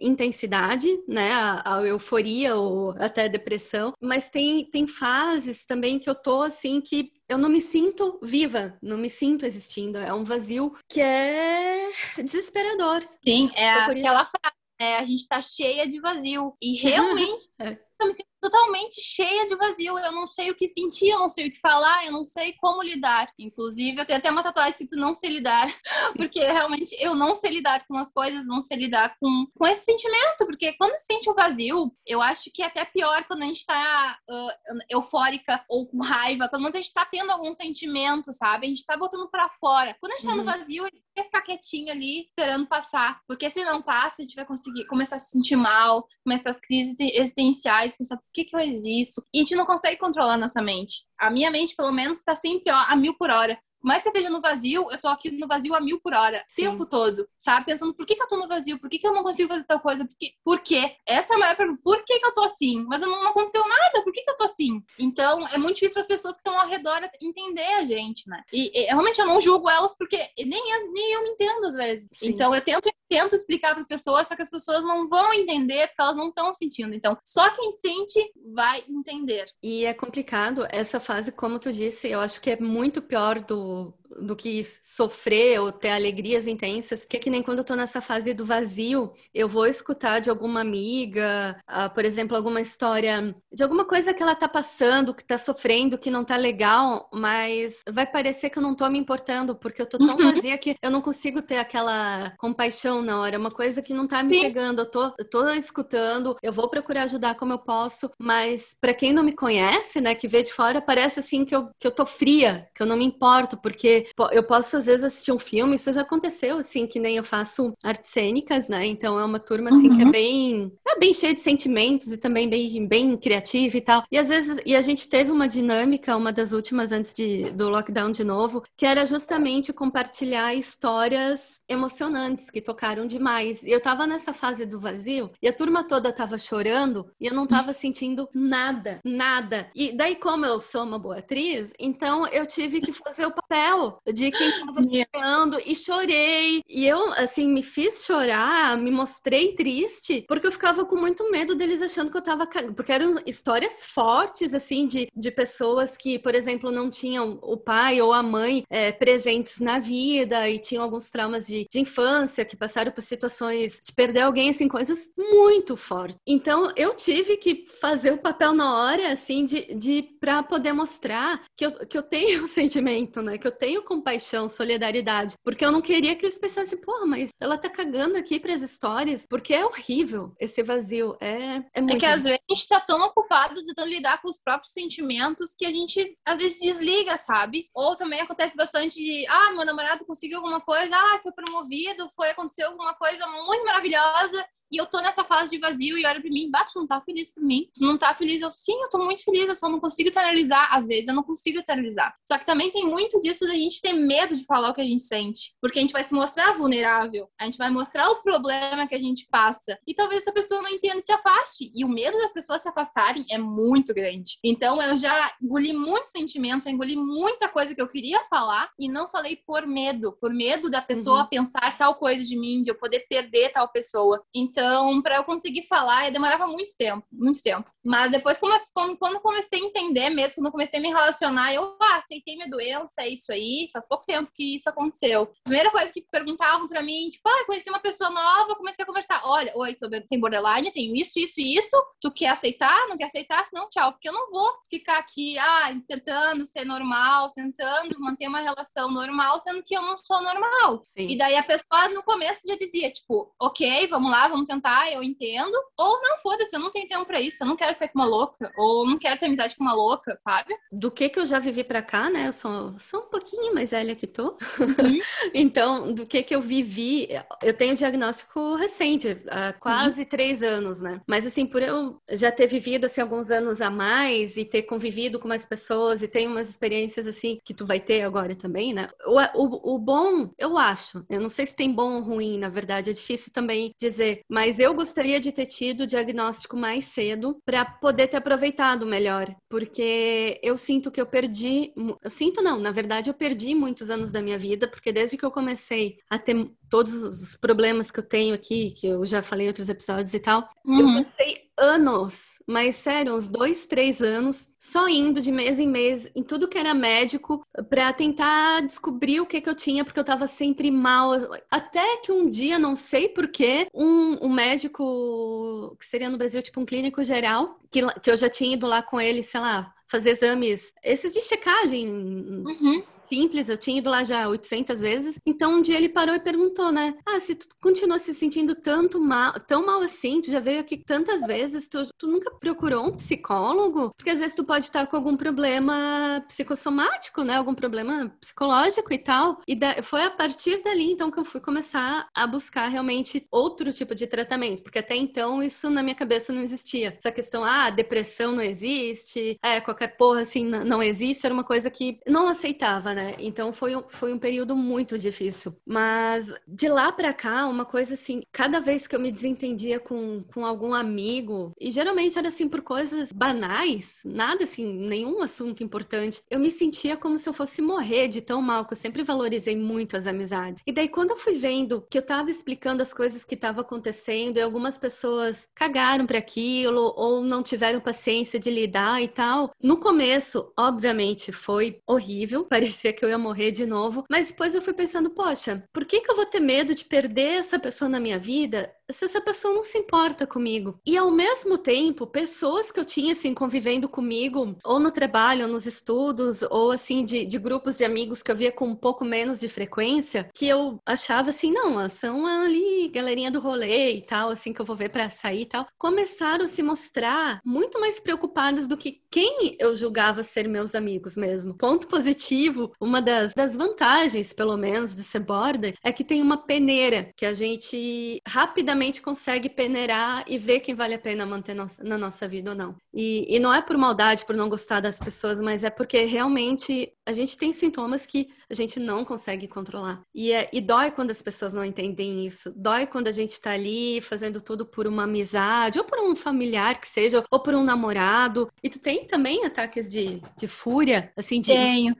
intensidade, 0.00 0.88
né? 1.08 1.32
A, 1.32 1.78
a 1.78 1.82
euforia 1.82 2.56
ou 2.56 2.90
até 2.98 3.24
a 3.24 3.28
depressão, 3.28 3.92
mas 4.00 4.30
tem, 4.30 4.64
tem 4.70 4.86
fases 4.86 5.64
também 5.64 5.98
que 5.98 6.08
eu 6.08 6.14
tô 6.14 6.42
assim 6.42 6.80
que 6.80 7.12
eu 7.28 7.38
não 7.38 7.48
me 7.48 7.60
sinto 7.60 8.18
viva, 8.22 8.76
não 8.82 8.98
me 8.98 9.10
sinto 9.10 9.44
existindo. 9.44 9.98
É 9.98 10.12
um 10.12 10.24
vazio 10.24 10.76
que 10.88 11.00
é 11.00 11.90
desesperador. 12.22 13.02
Sim, 13.26 13.50
é 13.54 13.70
aquela 13.70 14.24
frase. 14.24 14.56
É, 14.78 14.96
a 14.96 15.04
gente 15.04 15.28
tá 15.28 15.40
cheia 15.40 15.86
de 15.86 16.00
vazio. 16.00 16.54
E 16.60 16.74
realmente 16.82 17.48
é 17.58 17.78
eu 18.00 18.06
me 18.08 18.14
sinto 18.14 18.31
totalmente 18.42 19.00
cheia 19.00 19.46
de 19.46 19.54
vazio. 19.54 19.96
Eu 19.98 20.12
não 20.12 20.26
sei 20.26 20.50
o 20.50 20.54
que 20.54 20.66
sentir, 20.66 21.10
eu 21.10 21.20
não 21.20 21.28
sei 21.28 21.46
o 21.46 21.52
que 21.52 21.60
falar, 21.60 22.04
eu 22.04 22.12
não 22.12 22.24
sei 22.24 22.54
como 22.54 22.82
lidar. 22.82 23.32
Inclusive, 23.38 24.00
eu 24.00 24.04
tenho 24.04 24.18
até 24.18 24.30
uma 24.30 24.42
tatuagem 24.42 24.72
escrito 24.72 24.96
não 24.96 25.14
sei 25.14 25.30
lidar, 25.30 25.72
porque 26.16 26.40
realmente 26.40 26.96
eu 26.98 27.14
não 27.14 27.34
sei 27.34 27.52
lidar 27.52 27.86
com 27.86 27.96
as 27.96 28.12
coisas, 28.12 28.46
não 28.46 28.60
sei 28.60 28.78
lidar 28.78 29.16
com, 29.20 29.46
com 29.56 29.66
esse 29.66 29.84
sentimento, 29.84 30.44
porque 30.44 30.72
quando 30.72 30.98
se 30.98 31.06
sente 31.06 31.30
o 31.30 31.34
vazio, 31.34 31.94
eu 32.04 32.20
acho 32.20 32.50
que 32.52 32.62
é 32.62 32.66
até 32.66 32.84
pior 32.84 33.24
quando 33.24 33.44
a 33.44 33.46
gente 33.46 33.64
tá 33.64 34.18
uh, 34.28 34.78
eufórica 34.90 35.64
ou 35.68 35.86
com 35.86 36.02
raiva, 36.02 36.48
pelo 36.48 36.62
menos 36.62 36.74
a 36.74 36.78
gente 36.78 36.92
tá 36.92 37.06
tendo 37.06 37.30
algum 37.30 37.52
sentimento, 37.52 38.32
sabe? 38.32 38.66
A 38.66 38.68
gente 38.68 38.84
tá 38.84 38.96
botando 38.96 39.30
para 39.30 39.48
fora. 39.50 39.96
Quando 40.00 40.12
a 40.12 40.16
gente 40.16 40.26
tá 40.26 40.34
no 40.34 40.40
uhum. 40.40 40.44
vazio, 40.44 40.84
a 40.84 40.88
gente 40.88 41.04
quer 41.14 41.24
ficar 41.24 41.42
quietinho 41.42 41.92
ali, 41.92 42.26
esperando 42.26 42.66
passar, 42.66 43.20
porque 43.28 43.48
se 43.50 43.64
não 43.64 43.80
passa, 43.80 44.16
a 44.18 44.22
gente 44.22 44.34
vai 44.34 44.44
conseguir 44.44 44.84
começar 44.86 45.16
a 45.16 45.18
se 45.20 45.30
sentir 45.30 45.54
mal, 45.54 46.06
começar 46.24 46.50
as 46.50 46.58
crises 46.58 46.96
existenciais, 46.98 47.96
pensar 47.96 48.18
que, 48.32 48.44
que 48.44 48.54
eu 48.54 48.60
existo. 48.60 49.24
E 49.32 49.38
a 49.38 49.42
gente 49.42 49.54
não 49.54 49.66
consegue 49.66 49.98
controlar 49.98 50.36
nossa 50.36 50.62
mente. 50.62 51.04
A 51.18 51.30
minha 51.30 51.50
mente, 51.50 51.76
pelo 51.76 51.92
menos, 51.92 52.18
está 52.18 52.34
sempre 52.34 52.72
ó, 52.72 52.76
a 52.88 52.96
mil 52.96 53.14
por 53.14 53.30
hora 53.30 53.58
mais 53.82 54.02
que 54.02 54.08
eu 54.08 54.12
esteja 54.12 54.30
no 54.30 54.40
vazio, 54.40 54.88
eu 54.90 55.00
tô 55.00 55.08
aqui 55.08 55.30
no 55.30 55.46
vazio 55.46 55.74
a 55.74 55.80
mil 55.80 56.00
por 56.00 56.14
hora, 56.14 56.38
o 56.38 56.54
tempo 56.54 56.86
todo, 56.86 57.28
sabe? 57.36 57.66
Pensando, 57.66 57.94
por 57.94 58.06
que, 58.06 58.14
que 58.14 58.22
eu 58.22 58.28
tô 58.28 58.36
no 58.36 58.48
vazio? 58.48 58.78
Por 58.78 58.88
que, 58.88 58.98
que 58.98 59.06
eu 59.06 59.12
não 59.12 59.22
consigo 59.22 59.48
fazer 59.48 59.64
tal 59.64 59.80
coisa? 59.80 60.04
Por, 60.04 60.16
quê? 60.18 60.32
por 60.44 60.60
quê? 60.60 60.96
Essa 61.06 61.34
é 61.34 61.36
a 61.36 61.38
maior 61.38 61.56
pergunta. 61.56 61.80
Por 61.82 62.02
que, 62.04 62.18
que 62.18 62.26
eu 62.26 62.34
tô 62.34 62.42
assim? 62.42 62.84
Mas 62.86 63.00
não, 63.00 63.10
não 63.10 63.28
aconteceu 63.28 63.62
nada, 63.66 64.02
por 64.02 64.12
que, 64.12 64.22
que 64.22 64.30
eu 64.30 64.36
tô 64.36 64.44
assim? 64.44 64.82
Então, 64.98 65.46
é 65.48 65.58
muito 65.58 65.74
difícil 65.74 65.94
para 65.94 66.02
as 66.02 66.08
pessoas 66.08 66.34
que 66.34 66.40
estão 66.40 66.58
ao 66.58 66.68
redor 66.68 67.00
entender 67.20 67.74
a 67.74 67.82
gente, 67.82 68.28
né? 68.28 68.42
E, 68.52 68.70
e, 68.74 68.84
realmente 68.86 69.18
eu 69.18 69.26
não 69.26 69.40
julgo 69.40 69.68
elas 69.68 69.96
porque 69.96 70.18
nem, 70.38 70.62
nem 70.92 71.12
eu 71.12 71.22
me 71.22 71.30
entendo 71.30 71.66
às 71.66 71.74
vezes. 71.74 72.08
Sim. 72.12 72.28
Então, 72.28 72.54
eu 72.54 72.60
tento, 72.60 72.90
tento 73.08 73.34
explicar 73.34 73.70
para 73.70 73.80
as 73.80 73.88
pessoas, 73.88 74.28
só 74.28 74.36
que 74.36 74.42
as 74.42 74.50
pessoas 74.50 74.82
não 74.82 75.08
vão 75.08 75.32
entender 75.32 75.88
porque 75.88 76.02
elas 76.02 76.16
não 76.16 76.28
estão 76.28 76.54
sentindo. 76.54 76.94
Então, 76.94 77.16
só 77.24 77.48
quem 77.50 77.72
sente 77.72 78.32
vai 78.54 78.84
entender. 78.88 79.46
E 79.62 79.84
é 79.84 79.94
complicado 79.94 80.66
essa 80.70 81.00
fase, 81.00 81.32
como 81.32 81.58
tu 81.58 81.72
disse, 81.72 82.08
eu 82.08 82.20
acho 82.20 82.40
que 82.40 82.50
é 82.50 82.56
muito 82.56 83.02
pior 83.02 83.40
do 83.40 83.71
people 83.72 84.01
do 84.20 84.36
que 84.36 84.62
sofrer 84.82 85.60
ou 85.60 85.72
ter 85.72 85.90
alegrias 85.90 86.46
intensas, 86.46 87.04
que 87.04 87.16
é 87.16 87.20
que 87.20 87.30
nem 87.30 87.42
quando 87.42 87.58
eu 87.58 87.64
tô 87.64 87.74
nessa 87.74 88.00
fase 88.00 88.34
do 88.34 88.44
vazio, 88.44 89.12
eu 89.34 89.48
vou 89.48 89.66
escutar 89.66 90.20
de 90.20 90.30
alguma 90.30 90.60
amiga, 90.60 91.58
uh, 91.68 91.92
por 91.94 92.04
exemplo, 92.04 92.36
alguma 92.36 92.60
história 92.60 93.34
de 93.52 93.62
alguma 93.62 93.84
coisa 93.84 94.14
que 94.14 94.22
ela 94.22 94.34
tá 94.34 94.48
passando, 94.48 95.14
que 95.14 95.24
tá 95.24 95.36
sofrendo, 95.36 95.98
que 95.98 96.10
não 96.10 96.24
tá 96.24 96.36
legal, 96.36 97.08
mas 97.12 97.80
vai 97.88 98.06
parecer 98.06 98.50
que 98.50 98.58
eu 98.58 98.62
não 98.62 98.74
tô 98.74 98.88
me 98.88 98.98
importando, 98.98 99.54
porque 99.54 99.82
eu 99.82 99.86
tô 99.86 99.98
tão 99.98 100.16
uhum. 100.16 100.34
vazia 100.34 100.56
que 100.58 100.74
eu 100.82 100.90
não 100.90 101.00
consigo 101.00 101.42
ter 101.42 101.56
aquela 101.56 102.32
compaixão 102.38 103.02
na 103.02 103.20
hora, 103.20 103.36
é 103.36 103.38
uma 103.38 103.50
coisa 103.50 103.82
que 103.82 103.94
não 103.94 104.06
tá 104.06 104.22
me 104.22 104.34
Sim. 104.34 104.42
pegando, 104.42 104.80
eu 104.80 104.90
tô, 104.90 105.12
eu 105.18 105.28
tô 105.28 105.48
escutando, 105.50 106.36
eu 106.42 106.52
vou 106.52 106.68
procurar 106.68 107.04
ajudar 107.04 107.34
como 107.34 107.52
eu 107.52 107.58
posso, 107.58 108.10
mas 108.18 108.76
para 108.80 108.94
quem 108.94 109.12
não 109.12 109.22
me 109.22 109.32
conhece, 109.32 110.00
né, 110.00 110.14
que 110.14 110.28
vê 110.28 110.42
de 110.42 110.52
fora, 110.52 110.80
parece 110.80 111.20
assim 111.20 111.44
que 111.44 111.54
eu, 111.54 111.68
que 111.78 111.86
eu 111.86 111.90
tô 111.90 112.06
fria, 112.06 112.68
que 112.74 112.82
eu 112.82 112.86
não 112.86 112.96
me 112.96 113.04
importo, 113.04 113.56
porque 113.56 114.01
eu 114.32 114.42
posso 114.42 114.76
às 114.76 114.86
vezes 114.86 115.04
assistir 115.04 115.32
um 115.32 115.38
filme, 115.38 115.76
isso 115.76 115.92
já 115.92 116.02
aconteceu, 116.02 116.58
assim, 116.58 116.86
que 116.86 117.00
nem 117.00 117.16
eu 117.16 117.24
faço 117.24 117.72
artes 117.82 118.10
cênicas, 118.10 118.68
né? 118.68 118.86
Então 118.86 119.18
é 119.18 119.24
uma 119.24 119.38
turma 119.38 119.70
assim 119.70 119.88
uhum. 119.88 119.96
que 119.96 120.02
é 120.02 120.04
uhum. 120.04 120.10
bem, 120.10 120.72
é 120.88 120.98
bem 120.98 121.14
cheia 121.14 121.34
de 121.34 121.40
sentimentos 121.40 122.10
e 122.10 122.16
também 122.16 122.48
bem, 122.48 122.86
bem 122.86 123.16
criativa 123.16 123.76
e 123.76 123.80
tal. 123.80 124.04
E 124.10 124.18
às 124.18 124.28
vezes, 124.28 124.60
e 124.64 124.74
a 124.74 124.80
gente 124.80 125.08
teve 125.08 125.30
uma 125.30 125.48
dinâmica, 125.48 126.16
uma 126.16 126.32
das 126.32 126.52
últimas 126.52 126.92
antes 126.92 127.14
de, 127.14 127.50
do 127.52 127.68
lockdown 127.68 128.10
de 128.10 128.24
novo, 128.24 128.62
que 128.76 128.86
era 128.86 129.06
justamente 129.06 129.72
compartilhar 129.72 130.54
histórias 130.54 131.60
emocionantes 131.68 132.50
que 132.50 132.60
tocaram 132.60 133.06
demais. 133.06 133.62
E 133.62 133.70
eu 133.70 133.80
tava 133.80 134.06
nessa 134.06 134.32
fase 134.32 134.66
do 134.66 134.78
vazio 134.78 135.30
e 135.42 135.48
a 135.48 135.52
turma 135.52 135.84
toda 135.84 136.12
tava 136.12 136.38
chorando 136.38 137.10
e 137.20 137.26
eu 137.26 137.34
não 137.34 137.46
tava 137.46 137.72
sentindo 137.72 138.28
nada, 138.34 139.00
nada. 139.04 139.70
E 139.74 139.92
daí, 139.92 140.16
como 140.16 140.44
eu 140.44 140.60
sou 140.60 140.84
uma 140.84 140.98
boa 140.98 141.18
atriz, 141.18 141.72
então 141.78 142.26
eu 142.28 142.46
tive 142.46 142.80
que 142.80 142.92
fazer 142.92 143.26
o 143.26 143.32
papel 143.32 143.91
de 144.12 144.30
quem 144.30 144.48
estava 144.48 144.80
chorando 144.82 145.58
e 145.64 145.74
chorei. 145.74 146.62
E 146.68 146.86
eu, 146.86 147.12
assim, 147.12 147.48
me 147.48 147.62
fiz 147.62 148.04
chorar, 148.04 148.76
me 148.76 148.90
mostrei 148.90 149.54
triste, 149.54 150.24
porque 150.28 150.46
eu 150.46 150.52
ficava 150.52 150.84
com 150.84 150.96
muito 150.96 151.30
medo 151.30 151.54
deles 151.54 151.82
achando 151.82 152.10
que 152.10 152.16
eu 152.16 152.22
tava 152.22 152.46
cagando. 152.46 152.74
Porque 152.74 152.92
eram 152.92 153.16
histórias 153.26 153.84
fortes, 153.84 154.54
assim, 154.54 154.86
de, 154.86 155.08
de 155.14 155.30
pessoas 155.30 155.96
que, 155.96 156.18
por 156.18 156.34
exemplo, 156.34 156.70
não 156.70 156.90
tinham 156.90 157.38
o 157.42 157.56
pai 157.56 158.00
ou 158.00 158.12
a 158.12 158.22
mãe 158.22 158.64
é, 158.70 158.92
presentes 158.92 159.60
na 159.60 159.78
vida 159.78 160.48
e 160.48 160.58
tinham 160.58 160.84
alguns 160.84 161.10
traumas 161.10 161.46
de, 161.46 161.66
de 161.70 161.80
infância, 161.80 162.44
que 162.44 162.56
passaram 162.56 162.92
por 162.92 163.02
situações 163.02 163.80
de 163.84 163.92
perder 163.92 164.20
alguém, 164.20 164.50
assim, 164.50 164.68
coisas 164.68 165.10
muito 165.16 165.76
fortes. 165.76 166.16
Então, 166.26 166.72
eu 166.76 166.94
tive 166.94 167.36
que 167.36 167.64
fazer 167.80 168.12
o 168.12 168.18
papel 168.18 168.52
na 168.52 168.76
hora, 168.76 169.12
assim, 169.12 169.44
de, 169.44 169.74
de 169.74 170.02
para 170.20 170.42
poder 170.42 170.72
mostrar 170.72 171.42
que 171.56 171.66
eu, 171.66 171.70
que 171.86 171.96
eu 171.96 172.02
tenho 172.02 172.44
o 172.44 172.48
sentimento, 172.48 173.22
né? 173.22 173.38
Que 173.38 173.46
eu 173.46 173.52
tenho 173.52 173.71
compaixão, 173.80 174.48
solidariedade, 174.48 175.36
porque 175.42 175.64
eu 175.64 175.72
não 175.72 175.80
queria 175.80 176.14
que 176.14 176.26
eles 176.26 176.38
pensassem, 176.38 176.78
porra, 176.78 177.06
mas 177.06 177.30
ela 177.40 177.56
tá 177.56 177.70
cagando 177.70 178.18
aqui 178.18 178.38
para 178.38 178.52
as 178.52 178.60
histórias, 178.60 179.26
porque 179.26 179.54
é 179.54 179.64
horrível 179.64 180.34
esse 180.38 180.62
vazio. 180.62 181.16
É, 181.20 181.62
é 181.72 181.80
muito. 181.80 181.96
É 181.96 181.98
que 181.98 182.04
às 182.04 182.24
vezes 182.24 182.40
a 182.50 182.54
gente 182.54 182.68
tá 182.68 182.80
tão 182.80 183.00
ocupado 183.02 183.64
tentando 183.64 183.88
lidar 183.88 184.20
com 184.20 184.28
os 184.28 184.36
próprios 184.36 184.72
sentimentos 184.72 185.54
que 185.56 185.64
a 185.64 185.70
gente 185.70 186.18
às 186.26 186.36
vezes 186.36 186.58
desliga, 186.58 187.16
sabe? 187.16 187.70
Ou 187.72 187.96
também 187.96 188.20
acontece 188.20 188.54
bastante 188.56 188.96
de, 188.96 189.24
ah, 189.28 189.52
meu 189.52 189.64
namorado 189.64 190.04
conseguiu 190.04 190.38
alguma 190.38 190.60
coisa, 190.60 190.94
ah, 190.94 191.20
foi 191.22 191.32
promovido, 191.32 192.10
foi 192.14 192.30
aconteceu 192.30 192.68
alguma 192.68 192.94
coisa 192.94 193.26
muito 193.26 193.64
maravilhosa 193.64 194.44
e 194.72 194.78
eu 194.78 194.86
tô 194.86 195.00
nessa 195.00 195.22
fase 195.22 195.50
de 195.50 195.58
vazio 195.58 195.98
e 195.98 196.06
olha 196.06 196.18
pra 196.18 196.30
mim, 196.30 196.50
bato, 196.50 196.72
não 196.74 196.86
tá 196.86 196.98
feliz 197.02 197.28
por 197.28 197.42
mim. 197.42 197.68
Tu 197.74 197.84
não 197.84 197.98
tá 197.98 198.14
feliz? 198.14 198.40
Eu, 198.40 198.50
sim, 198.56 198.80
eu 198.80 198.88
tô 198.88 199.04
muito 199.04 199.22
feliz, 199.22 199.46
eu 199.46 199.54
só 199.54 199.68
não 199.68 199.78
consigo 199.78 200.08
eternalizar. 200.08 200.74
Às 200.74 200.86
vezes 200.86 201.08
eu 201.08 201.14
não 201.14 201.22
consigo 201.22 201.58
eternalizar. 201.58 202.16
Só 202.24 202.38
que 202.38 202.46
também 202.46 202.70
tem 202.70 202.86
muito 202.86 203.20
disso 203.20 203.46
da 203.46 203.52
gente 203.52 203.82
ter 203.82 203.92
medo 203.92 204.34
de 204.34 204.44
falar 204.46 204.70
o 204.70 204.74
que 204.74 204.80
a 204.80 204.84
gente 204.84 205.02
sente. 205.02 205.54
Porque 205.60 205.78
a 205.78 205.82
gente 205.82 205.92
vai 205.92 206.02
se 206.02 206.14
mostrar 206.14 206.56
vulnerável. 206.56 207.28
A 207.38 207.44
gente 207.44 207.58
vai 207.58 207.68
mostrar 207.68 208.08
o 208.08 208.22
problema 208.22 208.88
que 208.88 208.94
a 208.94 208.98
gente 208.98 209.26
passa. 209.30 209.78
E 209.86 209.92
talvez 209.94 210.22
essa 210.22 210.32
pessoa 210.32 210.62
não 210.62 210.70
entenda 210.70 210.96
e 210.96 211.02
se 211.02 211.12
afaste. 211.12 211.70
E 211.74 211.84
o 211.84 211.88
medo 211.88 212.16
das 212.18 212.32
pessoas 212.32 212.62
se 212.62 212.68
afastarem 212.68 213.26
é 213.30 213.36
muito 213.36 213.92
grande. 213.92 214.38
Então 214.42 214.80
eu 214.80 214.96
já 214.96 215.34
engoli 215.42 215.74
muitos 215.74 216.12
sentimentos, 216.12 216.66
engoli 216.66 216.96
muita 216.96 217.46
coisa 217.46 217.74
que 217.74 217.82
eu 217.82 217.88
queria 217.88 218.24
falar 218.30 218.70
e 218.78 218.88
não 218.88 219.06
falei 219.10 219.36
por 219.36 219.66
medo. 219.66 220.12
Por 220.18 220.32
medo 220.32 220.70
da 220.70 220.80
pessoa 220.80 221.24
uhum. 221.24 221.28
pensar 221.28 221.76
tal 221.76 221.96
coisa 221.96 222.24
de 222.24 222.38
mim, 222.38 222.62
de 222.62 222.70
eu 222.70 222.74
poder 222.74 223.00
perder 223.06 223.52
tal 223.52 223.68
pessoa. 223.68 224.22
Então, 224.34 224.61
então, 224.62 225.02
para 225.02 225.16
eu 225.16 225.24
conseguir 225.24 225.66
falar, 225.66 226.08
demorava 226.12 226.46
muito 226.46 226.76
tempo, 226.78 227.04
muito 227.10 227.42
tempo. 227.42 227.68
Mas 227.84 228.12
depois, 228.12 228.38
quando, 228.38 228.96
quando 228.96 229.20
comecei 229.20 229.60
a 229.60 229.64
entender 229.64 230.08
mesmo, 230.08 230.36
quando 230.36 230.52
comecei 230.52 230.78
a 230.78 230.82
me 230.82 230.88
relacionar, 230.88 231.52
eu 231.52 231.76
ah, 231.82 231.96
aceitei 231.96 232.36
minha 232.36 232.48
doença, 232.48 233.02
é 233.02 233.08
isso 233.08 233.32
aí. 233.32 233.68
Faz 233.72 233.86
pouco 233.88 234.06
tempo 234.06 234.30
que 234.32 234.54
isso 234.54 234.68
aconteceu. 234.68 235.32
Primeira 235.42 235.68
coisa 235.70 235.92
que 235.92 236.00
perguntavam 236.02 236.68
para 236.68 236.80
mim, 236.80 237.10
tipo, 237.10 237.28
ah, 237.28 237.44
conheci 237.44 237.68
uma 237.68 237.80
pessoa 237.80 238.08
nova, 238.10 238.54
comecei 238.54 238.84
a 238.84 238.86
conversar. 238.86 239.22
Olha, 239.24 239.52
oi, 239.56 239.76
tem 240.08 240.20
borderline, 240.20 240.70
tenho 240.70 240.94
isso, 240.94 241.18
isso 241.18 241.40
e 241.40 241.56
isso. 241.56 241.76
Tu 242.00 242.12
quer 242.12 242.28
aceitar? 242.28 242.86
Não 242.88 242.96
quer 242.96 243.06
aceitar? 243.06 243.44
Senão, 243.44 243.68
tchau. 243.68 243.92
Porque 243.92 244.08
eu 244.08 244.12
não 244.12 244.30
vou 244.30 244.48
ficar 244.70 244.98
aqui, 244.98 245.36
ah, 245.38 245.74
tentando 245.88 246.46
ser 246.46 246.64
normal, 246.64 247.32
tentando 247.32 247.98
manter 247.98 248.28
uma 248.28 248.40
relação 248.40 248.92
normal, 248.92 249.40
sendo 249.40 249.62
que 249.64 249.76
eu 249.76 249.82
não 249.82 249.98
sou 249.98 250.22
normal. 250.22 250.84
Sim. 250.96 251.08
E 251.08 251.18
daí 251.18 251.36
a 251.36 251.42
pessoa 251.42 251.88
no 251.88 252.04
começo 252.04 252.46
já 252.46 252.56
dizia, 252.56 252.92
tipo, 252.92 253.34
ok, 253.40 253.88
vamos 253.88 254.10
lá, 254.10 254.28
vamos 254.28 254.41
vamos 254.42 254.46
tentar, 254.46 254.92
eu 254.92 255.02
entendo. 255.02 255.54
Ou 255.78 256.02
não, 256.02 256.18
foda-se, 256.18 256.54
eu 256.54 256.60
não 256.60 256.70
tenho 256.70 256.88
tempo 256.88 257.04
pra 257.06 257.20
isso, 257.20 257.42
eu 257.42 257.46
não 257.46 257.56
quero 257.56 257.74
ser 257.74 257.88
com 257.88 257.98
uma 257.98 258.06
louca. 258.06 258.52
Ou 258.56 258.86
não 258.86 258.98
quero 258.98 259.18
ter 259.18 259.26
amizade 259.26 259.56
com 259.56 259.64
uma 259.64 259.74
louca, 259.74 260.16
sabe? 260.16 260.54
Do 260.70 260.90
que 260.90 261.08
que 261.08 261.18
eu 261.18 261.26
já 261.26 261.38
vivi 261.38 261.64
pra 261.64 261.82
cá, 261.82 262.10
né? 262.10 262.28
Eu 262.28 262.32
sou, 262.32 262.78
sou 262.78 263.00
um 263.00 263.08
pouquinho 263.10 263.54
mais 263.54 263.70
velha 263.70 263.94
que 263.94 264.06
tô. 264.06 264.36
Uhum. 264.58 264.98
então, 265.32 265.92
do 265.92 266.06
que 266.06 266.22
que 266.22 266.34
eu 266.34 266.40
vivi, 266.40 267.08
eu 267.42 267.54
tenho 267.54 267.74
diagnóstico 267.74 268.56
recente, 268.56 269.18
há 269.28 269.52
quase 269.52 270.02
uhum. 270.02 270.08
três 270.08 270.42
anos, 270.42 270.80
né? 270.80 271.00
Mas 271.06 271.26
assim, 271.26 271.46
por 271.46 271.62
eu 271.62 272.00
já 272.10 272.30
ter 272.30 272.46
vivido 272.46 272.86
assim 272.86 273.00
alguns 273.00 273.30
anos 273.30 273.60
a 273.60 273.70
mais 273.70 274.36
e 274.36 274.44
ter 274.44 274.62
convivido 274.62 275.18
com 275.18 275.28
mais 275.28 275.46
pessoas 275.46 276.02
e 276.02 276.08
ter 276.08 276.26
umas 276.26 276.48
experiências 276.48 277.06
assim 277.06 277.38
que 277.44 277.54
tu 277.54 277.66
vai 277.66 277.80
ter 277.80 278.02
agora 278.02 278.34
também, 278.34 278.72
né? 278.72 278.88
O, 279.06 279.18
o, 279.42 279.74
o 279.74 279.78
bom, 279.78 280.30
eu 280.38 280.56
acho, 280.58 281.04
eu 281.08 281.20
não 281.20 281.28
sei 281.28 281.46
se 281.46 281.56
tem 281.56 281.72
bom 281.72 281.96
ou 281.96 282.02
ruim, 282.02 282.38
na 282.38 282.48
verdade, 282.48 282.90
é 282.90 282.92
difícil 282.92 283.32
também 283.32 283.72
dizer, 283.78 284.22
mas 284.32 284.58
eu 284.58 284.74
gostaria 284.74 285.20
de 285.20 285.30
ter 285.30 285.44
tido 285.44 285.82
o 285.82 285.86
diagnóstico 285.86 286.56
mais 286.56 286.86
cedo 286.86 287.38
para 287.44 287.66
poder 287.66 288.08
ter 288.08 288.16
aproveitado 288.16 288.86
melhor, 288.86 289.26
porque 289.46 290.40
eu 290.42 290.56
sinto 290.56 290.90
que 290.90 290.98
eu 290.98 291.04
perdi, 291.04 291.70
eu 292.02 292.08
sinto 292.08 292.40
não, 292.40 292.58
na 292.58 292.70
verdade 292.70 293.10
eu 293.10 293.14
perdi 293.14 293.54
muitos 293.54 293.90
anos 293.90 294.10
da 294.10 294.22
minha 294.22 294.38
vida, 294.38 294.66
porque 294.66 294.90
desde 294.90 295.18
que 295.18 295.24
eu 295.24 295.30
comecei 295.30 295.98
a 296.08 296.18
ter 296.18 296.34
todos 296.72 297.02
os 297.02 297.36
problemas 297.36 297.90
que 297.90 298.00
eu 298.00 298.02
tenho 298.02 298.34
aqui, 298.34 298.70
que 298.70 298.86
eu 298.86 299.04
já 299.04 299.20
falei 299.20 299.44
em 299.44 299.48
outros 299.50 299.68
episódios 299.68 300.14
e 300.14 300.18
tal, 300.18 300.48
uhum. 300.64 300.96
eu 300.96 301.04
passei 301.04 301.42
anos, 301.58 302.38
mas 302.46 302.76
sério, 302.76 303.14
uns 303.14 303.28
dois, 303.28 303.66
três 303.66 304.00
anos, 304.00 304.50
só 304.58 304.88
indo 304.88 305.20
de 305.20 305.30
mês 305.30 305.60
em 305.60 305.68
mês 305.68 306.08
em 306.16 306.22
tudo 306.22 306.48
que 306.48 306.56
era 306.56 306.72
médico 306.72 307.46
para 307.68 307.92
tentar 307.92 308.62
descobrir 308.62 309.20
o 309.20 309.26
que 309.26 309.42
que 309.42 309.50
eu 309.50 309.54
tinha, 309.54 309.84
porque 309.84 310.00
eu 310.00 310.04
tava 310.04 310.26
sempre 310.26 310.70
mal. 310.70 311.10
Até 311.50 311.98
que 311.98 312.10
um 312.10 312.26
dia, 312.26 312.58
não 312.58 312.74
sei 312.74 313.06
porquê, 313.06 313.66
um, 313.74 314.24
um 314.24 314.32
médico, 314.32 315.76
que 315.78 315.84
seria 315.84 316.08
no 316.08 316.16
Brasil, 316.16 316.40
tipo 316.40 316.58
um 316.58 316.64
clínico 316.64 317.04
geral, 317.04 317.58
que, 317.70 317.82
que 318.00 318.10
eu 318.10 318.16
já 318.16 318.30
tinha 318.30 318.54
ido 318.54 318.66
lá 318.66 318.82
com 318.82 318.98
ele, 318.98 319.22
sei 319.22 319.40
lá, 319.40 319.74
fazer 319.86 320.12
exames, 320.12 320.72
esses 320.82 321.12
de 321.12 321.20
checagem 321.20 321.86
uhum 321.86 322.82
simples, 323.12 323.50
eu 323.50 323.58
tinha 323.58 323.76
ido 323.76 323.90
lá 323.90 324.02
já 324.02 324.26
800 324.26 324.80
vezes. 324.80 325.18
Então 325.26 325.58
um 325.58 325.62
dia 325.62 325.76
ele 325.76 325.90
parou 325.90 326.14
e 326.14 326.20
perguntou, 326.20 326.72
né? 326.72 326.94
Ah, 327.04 327.20
se 327.20 327.34
tu 327.34 327.46
continua 327.60 327.98
se 327.98 328.14
sentindo 328.14 328.54
tanto 328.54 328.98
mal, 328.98 329.34
tão 329.40 329.66
mal 329.66 329.82
assim, 329.82 330.22
tu 330.22 330.30
já 330.30 330.40
veio 330.40 330.60
aqui 330.60 330.78
tantas 330.78 331.26
vezes, 331.26 331.68
tu, 331.68 331.82
tu 331.98 332.06
nunca 332.06 332.30
procurou 332.40 332.86
um 332.86 332.96
psicólogo? 332.96 333.92
Porque 333.98 334.08
às 334.08 334.18
vezes 334.18 334.34
tu 334.34 334.44
pode 334.44 334.64
estar 334.64 334.86
com 334.86 334.96
algum 334.96 335.14
problema 335.14 336.24
psicossomático, 336.26 337.22
né? 337.22 337.36
Algum 337.36 337.54
problema 337.54 338.10
psicológico 338.18 338.90
e 338.94 338.98
tal. 338.98 339.42
E 339.46 339.54
da, 339.54 339.82
foi 339.82 340.02
a 340.04 340.10
partir 340.10 340.62
dali, 340.62 340.90
então, 340.90 341.10
que 341.10 341.18
eu 341.18 341.24
fui 341.24 341.40
começar 341.40 342.08
a 342.14 342.26
buscar 342.26 342.68
realmente 342.68 343.26
outro 343.30 343.70
tipo 343.74 343.94
de 343.94 344.06
tratamento, 344.06 344.62
porque 344.62 344.78
até 344.78 344.96
então 344.96 345.42
isso 345.42 345.68
na 345.68 345.82
minha 345.82 345.94
cabeça 345.94 346.32
não 346.32 346.40
existia. 346.40 346.96
Essa 346.96 347.12
questão, 347.12 347.44
ah, 347.44 347.68
depressão 347.68 348.32
não 348.32 348.42
existe, 348.42 349.36
é, 349.42 349.60
qualquer 349.60 349.96
porra 349.98 350.22
assim 350.22 350.46
não 350.46 350.82
existe, 350.82 351.26
era 351.26 351.34
uma 351.34 351.44
coisa 351.44 351.70
que 351.70 351.98
não 352.06 352.26
aceitava, 352.26 352.94
né? 352.94 353.01
Né? 353.02 353.16
Então 353.18 353.52
foi 353.52 353.74
um, 353.74 353.82
foi 353.88 354.12
um 354.12 354.18
período 354.18 354.54
muito 354.54 354.96
difícil. 354.96 355.54
Mas 355.66 356.32
de 356.46 356.68
lá 356.68 356.92
para 356.92 357.12
cá, 357.12 357.46
uma 357.46 357.64
coisa 357.64 357.94
assim, 357.94 358.20
cada 358.30 358.60
vez 358.60 358.86
que 358.86 358.94
eu 358.94 359.00
me 359.00 359.10
desentendia 359.10 359.80
com, 359.80 360.22
com 360.32 360.46
algum 360.46 360.72
amigo, 360.72 361.52
e 361.60 361.70
geralmente 361.70 362.18
era 362.18 362.28
assim 362.28 362.48
por 362.48 362.62
coisas 362.62 363.12
banais, 363.12 364.00
nada 364.04 364.44
assim, 364.44 364.72
nenhum 364.72 365.20
assunto 365.22 365.64
importante, 365.64 366.22
eu 366.30 366.38
me 366.38 366.50
sentia 366.50 366.96
como 366.96 367.18
se 367.18 367.28
eu 367.28 367.32
fosse 367.32 367.60
morrer 367.60 368.08
de 368.08 368.20
tão 368.20 368.40
mal, 368.40 368.64
que 368.64 368.74
eu 368.74 368.78
sempre 368.78 369.02
valorizei 369.02 369.56
muito 369.56 369.96
as 369.96 370.06
amizades. 370.06 370.62
E 370.66 370.72
daí 370.72 370.88
quando 370.88 371.10
eu 371.10 371.16
fui 371.16 371.32
vendo 371.34 371.84
que 371.90 371.98
eu 371.98 372.02
tava 372.02 372.30
explicando 372.30 372.82
as 372.82 372.94
coisas 372.94 373.24
que 373.24 373.34
estavam 373.34 373.62
acontecendo 373.62 374.36
e 374.36 374.40
algumas 374.40 374.78
pessoas 374.78 375.48
cagaram 375.54 376.06
para 376.06 376.18
aquilo 376.18 376.92
ou 376.96 377.22
não 377.22 377.42
tiveram 377.42 377.80
paciência 377.80 378.38
de 378.38 378.50
lidar 378.50 379.02
e 379.02 379.08
tal, 379.08 379.50
no 379.62 379.78
começo, 379.78 380.52
obviamente, 380.56 381.32
foi 381.32 381.80
horrível, 381.86 382.44
parecia 382.52 382.91
que 382.92 383.04
eu 383.04 383.08
ia 383.08 383.18
morrer 383.18 383.50
de 383.50 383.66
novo. 383.66 384.04
Mas 384.10 384.28
depois 384.28 384.54
eu 384.54 384.62
fui 384.62 384.74
pensando, 384.74 385.10
poxa, 385.10 385.64
por 385.72 385.84
que, 385.84 386.00
que 386.00 386.10
eu 386.10 386.16
vou 386.16 386.26
ter 386.26 386.40
medo 386.40 386.74
de 386.74 386.84
perder 386.84 387.38
essa 387.38 387.58
pessoa 387.58 387.88
na 387.88 388.00
minha 388.00 388.18
vida 388.18 388.72
se 388.92 389.04
essa 389.04 389.20
pessoa 389.20 389.54
não 389.54 389.64
se 389.64 389.78
importa 389.78 390.26
comigo? 390.26 390.78
E 390.84 390.96
ao 390.96 391.10
mesmo 391.10 391.58
tempo, 391.58 392.06
pessoas 392.06 392.70
que 392.70 392.78
eu 392.78 392.84
tinha 392.84 393.12
assim 393.12 393.34
convivendo 393.34 393.88
comigo, 393.88 394.56
ou 394.64 394.78
no 394.78 394.90
trabalho, 394.90 395.46
ou 395.46 395.52
nos 395.52 395.66
estudos, 395.66 396.42
ou 396.42 396.70
assim 396.70 397.04
de, 397.04 397.24
de 397.24 397.38
grupos 397.38 397.78
de 397.78 397.84
amigos 397.84 398.22
que 398.22 398.30
eu 398.30 398.36
via 398.36 398.52
com 398.52 398.66
um 398.66 398.76
pouco 398.76 399.04
menos 399.04 399.40
de 399.40 399.48
frequência, 399.48 400.28
que 400.34 400.46
eu 400.46 400.78
achava 400.86 401.30
assim, 401.30 401.52
não, 401.52 401.88
são 401.88 402.26
ali 402.26 402.88
galerinha 402.88 403.30
do 403.30 403.40
rolê 403.40 403.94
e 403.94 404.02
tal, 404.02 404.30
assim 404.30 404.52
que 404.52 404.60
eu 404.60 404.66
vou 404.66 404.76
ver 404.76 404.90
para 404.90 405.08
sair 405.08 405.42
e 405.42 405.46
tal, 405.46 405.66
começaram 405.78 406.44
a 406.44 406.48
se 406.48 406.62
mostrar 406.62 407.40
muito 407.44 407.80
mais 407.80 407.98
preocupadas 407.98 408.68
do 408.68 408.76
que 408.76 409.02
quem 409.10 409.56
eu 409.58 409.74
julgava 409.74 410.22
ser 410.22 410.48
meus 410.48 410.74
amigos 410.74 411.16
mesmo. 411.16 411.54
Ponto 411.56 411.86
positivo, 411.86 412.72
uma 412.80 413.00
das, 413.00 413.32
das 413.34 413.56
vantagens, 413.56 414.32
pelo 414.32 414.56
menos, 414.56 414.96
de 414.96 415.04
ser 415.04 415.20
border 415.20 415.74
é 415.84 415.92
que 415.92 416.04
tem 416.04 416.22
uma 416.22 416.36
peneira 416.36 417.10
que 417.16 417.26
a 417.26 417.32
gente 417.32 418.20
rapidamente 418.26 418.81
consegue 418.90 419.48
peneirar 419.48 420.24
e 420.26 420.38
ver 420.38 420.60
quem 420.60 420.74
vale 420.74 420.94
a 420.94 420.98
pena 420.98 421.24
manter 421.24 421.54
na 421.54 421.98
nossa 421.98 422.26
vida 422.26 422.50
ou 422.50 422.56
não. 422.56 422.74
E, 422.92 423.26
e 423.28 423.38
não 423.38 423.54
é 423.54 423.62
por 423.62 423.76
maldade, 423.76 424.24
por 424.24 424.34
não 424.34 424.48
gostar 424.48 424.80
das 424.80 424.98
pessoas, 424.98 425.40
mas 425.40 425.62
é 425.62 425.70
porque 425.70 426.04
realmente 426.04 426.92
a 427.06 427.12
gente 427.12 427.36
tem 427.36 427.52
sintomas 427.52 428.06
que 428.06 428.28
a 428.50 428.54
gente 428.54 428.78
não 428.78 429.04
consegue 429.04 429.48
controlar. 429.48 430.02
E, 430.14 430.30
é, 430.32 430.48
e 430.52 430.60
dói 430.60 430.90
quando 430.90 431.10
as 431.10 431.22
pessoas 431.22 431.54
não 431.54 431.64
entendem 431.64 432.24
isso. 432.24 432.52
Dói 432.54 432.86
quando 432.86 433.08
a 433.08 433.10
gente 433.10 433.40
tá 433.40 433.52
ali 433.52 434.00
fazendo 434.00 434.40
tudo 434.40 434.64
por 434.66 434.86
uma 434.86 435.04
amizade, 435.04 435.78
ou 435.78 435.84
por 435.84 435.98
um 435.98 436.14
familiar 436.14 436.80
que 436.80 436.86
seja, 436.86 437.24
ou 437.30 437.40
por 437.40 437.54
um 437.54 437.64
namorado. 437.64 438.50
E 438.62 438.68
tu 438.68 438.78
tem 438.78 439.06
também 439.06 439.44
ataques 439.44 439.88
de, 439.88 440.20
de 440.38 440.46
fúria, 440.46 441.12
assim, 441.16 441.40
de. 441.40 441.52
Tenho. 441.52 441.96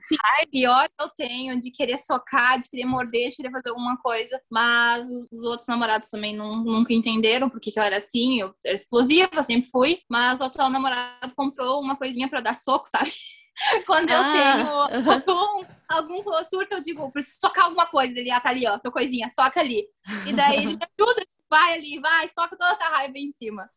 Pior 0.51 0.87
eu 0.99 1.09
tenho, 1.09 1.59
de 1.59 1.71
querer 1.71 1.97
socar, 1.97 2.59
de 2.59 2.69
querer 2.69 2.85
morder, 2.85 3.29
de 3.29 3.35
querer 3.35 3.51
fazer 3.51 3.69
alguma 3.69 3.97
coisa. 3.97 4.39
Mas 4.49 5.09
os, 5.09 5.27
os 5.31 5.43
outros 5.43 5.67
namorados 5.67 6.09
também 6.09 6.35
não, 6.35 6.63
nunca 6.73 6.93
entenderam 6.93 7.49
porque 7.49 7.71
que 7.71 7.79
eu 7.79 7.83
era 7.83 7.97
assim. 7.97 8.39
Eu 8.39 8.53
era 8.65 8.75
explosiva, 8.75 9.43
sempre 9.43 9.69
fui. 9.69 9.99
Mas 10.09 10.39
o 10.39 10.43
atual 10.43 10.69
namorado 10.69 11.33
comprou 11.35 11.81
uma 11.81 11.95
coisinha 11.95 12.27
para 12.27 12.41
dar 12.41 12.55
soco, 12.55 12.85
sabe? 12.87 13.13
Quando 13.85 14.09
eu 14.09 14.19
ah, 14.19 14.87
tenho 14.89 15.07
algum, 15.07 15.65
algum 15.87 16.43
surto, 16.43 16.75
eu 16.75 16.81
digo, 16.81 17.11
preciso 17.11 17.37
socar 17.39 17.65
alguma 17.65 17.85
coisa. 17.85 18.17
Ele, 18.17 18.31
ah, 18.31 18.39
tá 18.39 18.49
ali, 18.49 18.67
ó, 18.67 18.77
tua 18.79 18.91
coisinha, 18.91 19.29
soca 19.29 19.59
ali. 19.59 19.85
E 20.25 20.33
daí 20.33 20.57
ele 20.57 20.67
me 20.75 20.79
ajuda, 20.99 21.23
vai 21.53 21.73
ali, 21.73 21.99
vai, 21.99 22.27
toca 22.29 22.57
toda 22.57 22.71
a 22.71 22.75
tua 22.75 22.87
raiva 22.87 23.15
em 23.15 23.31
cima. 23.31 23.69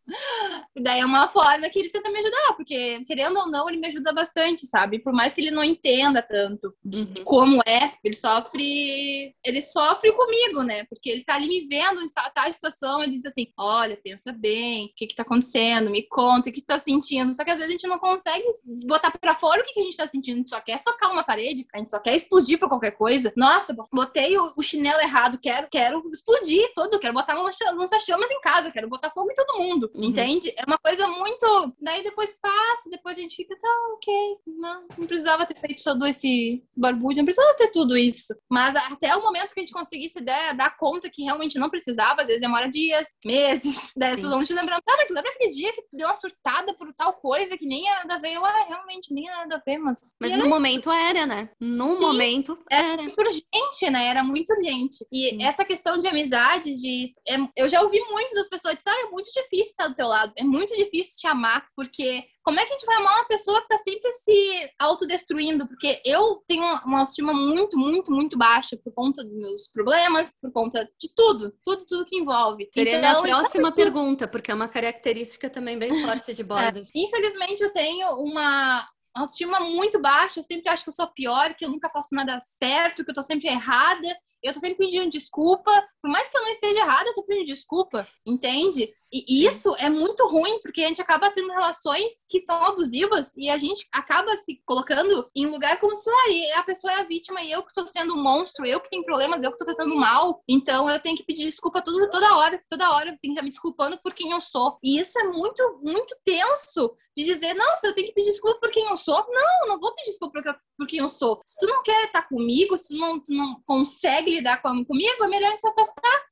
E 0.74 0.83
daí 0.83 1.01
é 1.01 1.05
uma 1.05 1.29
forma 1.29 1.68
que 1.68 1.79
ele 1.79 1.91
tenta 1.91 2.11
me 2.11 2.18
ajudar, 2.18 2.55
porque, 2.57 3.05
querendo 3.05 3.39
ou 3.39 3.51
não, 3.51 3.68
ele 3.68 3.77
me 3.77 3.89
ajuda 3.89 4.14
bastante, 4.14 4.66
sabe? 4.66 4.99
Por 4.99 5.12
mais 5.12 5.35
que 5.35 5.43
ele 5.43 5.51
não 5.51 5.62
entenda 5.62 6.22
tanto 6.22 6.74
de 6.83 7.03
uhum. 7.03 7.24
como 7.24 7.61
é, 7.66 7.93
ele 8.03 8.16
sofre. 8.16 9.35
Ele 9.45 9.61
sofre 9.61 10.11
comigo, 10.12 10.62
né? 10.62 10.85
Porque 10.85 11.11
ele 11.11 11.22
tá 11.22 11.35
ali 11.35 11.49
me 11.49 11.66
vendo 11.66 12.01
em 12.01 12.07
tal 12.35 12.51
situação, 12.51 13.03
ele 13.03 13.12
diz 13.12 13.27
assim: 13.27 13.49
olha, 13.59 13.99
pensa 14.03 14.33
bem, 14.33 14.87
o 14.87 14.95
que 14.97 15.07
que 15.07 15.14
tá 15.14 15.22
acontecendo, 15.22 15.91
me 15.91 16.03
conta, 16.03 16.49
o 16.49 16.53
que, 16.53 16.61
que 16.61 16.66
tá 16.66 16.79
sentindo. 16.79 17.35
Só 17.35 17.45
que 17.45 17.51
às 17.51 17.59
vezes 17.59 17.68
a 17.68 17.72
gente 17.72 17.87
não 17.87 17.99
consegue 17.99 18.47
botar 18.87 19.11
pra 19.11 19.35
fora 19.35 19.61
o 19.61 19.64
que, 19.64 19.74
que 19.74 19.81
a 19.81 19.85
gente 19.85 19.97
tá 19.97 20.07
sentindo, 20.07 20.37
a 20.37 20.39
gente 20.39 20.51
só 20.51 20.61
quer 20.61 20.79
socar 20.79 21.12
uma 21.12 21.24
parede, 21.24 21.66
a 21.74 21.79
gente 21.79 21.91
só 21.91 21.99
quer 21.99 22.16
explodir 22.16 22.59
por 22.59 22.68
qualquer 22.68 22.93
coisa. 22.93 23.33
Nossa, 23.37 23.77
botei 23.93 24.39
o, 24.39 24.55
o 24.57 24.62
chinelo 24.62 25.01
errado, 25.01 25.39
quero, 25.39 25.68
quero 25.70 26.03
explodir 26.11 26.72
todo, 26.74 26.99
quero 26.99 27.14
botar 27.14 27.35
uma 27.35 27.53
lança-chamas 27.73 28.31
em 28.31 28.41
casa, 28.41 28.71
quero 28.71 28.89
botar 28.89 29.11
fogo 29.11 29.31
em 29.31 29.35
todo 29.35 29.59
mundo, 29.59 29.91
uhum. 29.95 30.05
entende? 30.05 30.53
É 30.57 30.64
uma 30.67 30.79
coisa 30.79 31.07
muito. 31.09 31.73
Daí 31.81 32.03
depois 32.03 32.37
passa, 32.41 32.91
depois 32.91 33.17
a 33.17 33.21
gente 33.21 33.37
fica, 33.37 33.57
tá, 33.57 33.69
ok, 33.95 34.37
não, 34.47 34.87
não 34.99 35.07
precisava 35.07 35.47
ter 35.47 35.59
feito 35.59 35.83
todo 35.83 36.07
esse, 36.07 36.62
esse 36.69 36.81
barbudo, 36.81 37.17
não 37.17 37.25
precisava 37.25 37.55
ter 37.57 37.69
tudo 37.69 37.97
isso. 37.97 38.35
Mas 38.51 38.75
até 38.77 39.14
o 39.17 39.23
momento 39.23 39.53
que 39.53 39.61
a 39.61 39.62
gente 39.62 39.73
conseguisse 39.73 40.21
dar, 40.21 40.55
dar 40.55 40.77
conta 40.77 41.11
que 41.11 41.23
realmente 41.23 41.59
não 41.59 41.71
precisava, 41.71 42.23
às 42.23 42.29
vezes 42.29 42.41
demora 42.41 42.69
dias, 42.69 43.09
meses, 43.25 43.77
daí 43.97 44.11
as 44.11 44.17
pessoas 44.17 44.35
vão 44.35 44.43
te 44.43 44.55
lembrando, 44.55 44.83
tá, 44.85 44.95
mas 44.97 45.11
lembra 45.11 45.31
aquele 45.31 45.51
dia 45.51 45.73
que 45.73 45.83
deu 45.93 46.07
uma 46.07 46.17
surtada 46.17 46.75
por 46.75 46.93
tal 46.95 47.14
coisa 47.14 47.57
que 47.57 47.67
nem 47.67 47.89
era 47.89 48.01
nada 48.01 48.14
a 48.17 48.19
ver? 48.19 48.35
Eu, 48.35 48.45
ah, 48.45 48.64
realmente, 48.69 49.12
nem 49.12 49.29
era 49.29 49.39
nada 49.39 49.57
a 49.57 49.62
ver, 49.64 49.79
mas. 49.79 49.99
Mas 50.21 50.33
no 50.33 50.39
isso. 50.39 50.49
momento 50.49 50.91
era, 50.91 51.27
né? 51.27 51.49
No 51.61 51.97
Sim, 51.97 52.01
momento 52.01 52.59
era. 52.71 52.89
Era 52.89 53.03
muito 53.03 53.19
urgente, 53.21 53.91
né? 53.91 54.07
Era 54.07 54.25
muito 54.25 54.51
urgente. 54.53 55.07
E 55.12 55.31
Sim. 55.31 55.45
essa 55.45 55.64
questão 55.64 55.99
de 55.99 56.09
amizade, 56.09 56.75
de. 56.75 57.09
É, 57.27 57.37
eu 57.55 57.68
já 57.68 57.80
ouvi 57.82 58.01
muito 58.11 58.34
das 58.34 58.49
pessoas 58.49 58.76
dizer, 58.76 58.90
ah, 58.90 59.01
é 59.07 59.11
muito 59.11 59.30
difícil 59.32 59.70
estar 59.70 59.88
do 59.88 59.94
teu 59.94 60.09
lado, 60.09 60.32
é 60.36 60.42
muito 60.42 60.74
difícil 60.76 61.18
te 61.18 61.26
amar, 61.26 61.66
porque 61.74 62.24
como 62.42 62.61
é 62.61 62.64
que 62.64 62.72
a 62.72 62.78
gente 62.78 62.86
vai 62.86 62.97
amar 62.97 63.12
uma 63.16 63.26
pessoa 63.26 63.61
que 63.61 63.68
tá 63.68 63.76
sempre 63.76 64.11
se 64.12 64.70
autodestruindo? 64.78 65.66
Porque 65.66 66.01
eu 66.05 66.42
tenho 66.47 66.62
uma 66.62 67.01
autoestima 67.01 67.34
muito, 67.34 67.76
muito, 67.76 68.12
muito 68.12 68.38
baixa 68.38 68.76
por 68.76 68.92
conta 68.94 69.24
dos 69.24 69.34
meus 69.34 69.68
problemas, 69.68 70.32
por 70.40 70.53
conta 70.53 70.88
de 70.99 71.12
tudo, 71.14 71.53
tudo, 71.62 71.84
tudo 71.84 72.07
que 72.07 72.16
envolve. 72.16 72.68
Seria 72.72 72.99
então, 72.99 73.24
a 73.24 73.28
próxima 73.28 73.72
pergunta, 73.72 74.28
porque 74.28 74.53
é 74.53 74.55
uma 74.55 74.68
característica 74.68 75.51
também 75.51 75.76
bem 75.76 76.05
forte 76.05 76.32
de 76.32 76.44
borda. 76.44 76.66
É. 76.86 76.99
Infelizmente, 76.99 77.62
eu 77.62 77.72
tenho 77.72 78.09
uma 78.16 78.86
autoestima 79.14 79.61
muito 79.61 80.01
baixa, 80.01 80.40
eu 80.40 80.44
sempre 80.44 80.68
acho 80.68 80.82
que 80.82 80.88
eu 80.88 80.92
sou 80.92 81.07
pior, 81.09 81.55
que 81.55 81.64
eu 81.64 81.70
nunca 81.70 81.88
faço 81.88 82.14
nada 82.14 82.38
certo, 82.40 83.05
que 83.05 83.11
eu 83.11 83.14
tô 83.14 83.22
sempre 83.22 83.49
errada. 83.49 84.07
Eu 84.43 84.53
tô 84.53 84.61
sempre 84.61 84.78
pedindo 84.78 85.11
desculpa. 85.11 85.70
Por 86.01 86.11
mais 86.11 86.28
que 86.28 86.37
eu 86.37 86.43
não 86.43 86.51
esteja 86.51 86.80
errada, 86.80 87.09
eu 87.09 87.14
tô 87.14 87.22
pedindo 87.24 87.47
desculpa, 87.47 88.07
entende? 88.24 88.93
E 89.12 89.47
isso 89.47 89.74
é 89.78 89.89
muito 89.89 90.26
ruim, 90.26 90.59
porque 90.61 90.82
a 90.82 90.89
gente 90.89 91.01
acaba 91.01 91.30
tendo 91.30 91.53
relações 91.53 92.24
que 92.28 92.41
são 92.41 92.57
abusivas 92.64 93.32
e 93.37 93.49
a 93.49 93.57
gente 93.57 93.87
acaba 93.93 94.34
se 94.37 94.61
colocando 94.66 95.30
em 95.34 95.47
lugar 95.47 95.78
como 95.78 95.95
se 95.95 96.11
ah, 96.11 96.59
a 96.59 96.62
pessoa 96.64 96.93
é 96.93 96.97
a 96.97 97.05
vítima 97.05 97.41
e 97.41 97.53
eu 97.53 97.62
que 97.62 97.68
estou 97.68 97.87
sendo 97.87 98.14
um 98.14 98.22
monstro, 98.22 98.66
eu 98.66 98.80
que 98.80 98.91
tenho 98.91 99.05
problemas, 99.05 99.43
eu 99.43 99.51
que 99.51 99.62
estou 99.62 99.74
tratando 99.74 99.95
mal. 99.95 100.43
Então 100.49 100.91
eu 100.91 101.01
tenho 101.01 101.16
que 101.16 101.22
pedir 101.22 101.45
desculpa 101.45 101.82
toda, 101.82 102.11
toda 102.11 102.37
hora, 102.37 102.62
toda 102.68 102.91
hora, 102.91 103.11
eu 103.11 103.18
tenho 103.18 103.20
que 103.20 103.28
estar 103.28 103.43
me 103.43 103.51
desculpando 103.51 103.99
por 104.03 104.12
quem 104.12 104.32
eu 104.32 104.41
sou. 104.41 104.76
E 104.82 104.99
isso 104.99 105.18
é 105.20 105.24
muito, 105.24 105.80
muito 105.82 106.16
tenso 106.24 106.95
de 107.16 107.24
dizer, 107.24 107.55
nossa, 107.55 107.87
eu 107.87 107.95
tenho 107.95 108.09
que 108.09 108.14
pedir 108.14 108.30
desculpa 108.30 108.59
por 108.61 108.70
quem 108.70 108.89
eu 108.89 108.97
sou. 108.97 109.24
Não, 109.28 109.68
não 109.68 109.80
vou 109.80 109.95
pedir 109.95 110.11
desculpa 110.11 110.43
por, 110.43 110.57
por 110.78 110.87
quem 110.87 110.99
eu 110.99 111.09
sou. 111.09 111.41
Se 111.47 111.59
tu 111.61 111.66
não 111.66 111.82
quer 111.82 112.07
estar 112.07 112.28
comigo, 112.28 112.76
se 112.76 112.89
tu 112.89 113.01
não, 113.01 113.20
tu 113.20 113.32
não 113.32 113.62
consegue 113.64 114.26
lidar 114.31 114.62
com, 114.62 114.85
comigo, 114.85 115.24
é 115.24 115.29
melhor 115.29 115.57
se 115.59 115.68
afastar 115.68 116.27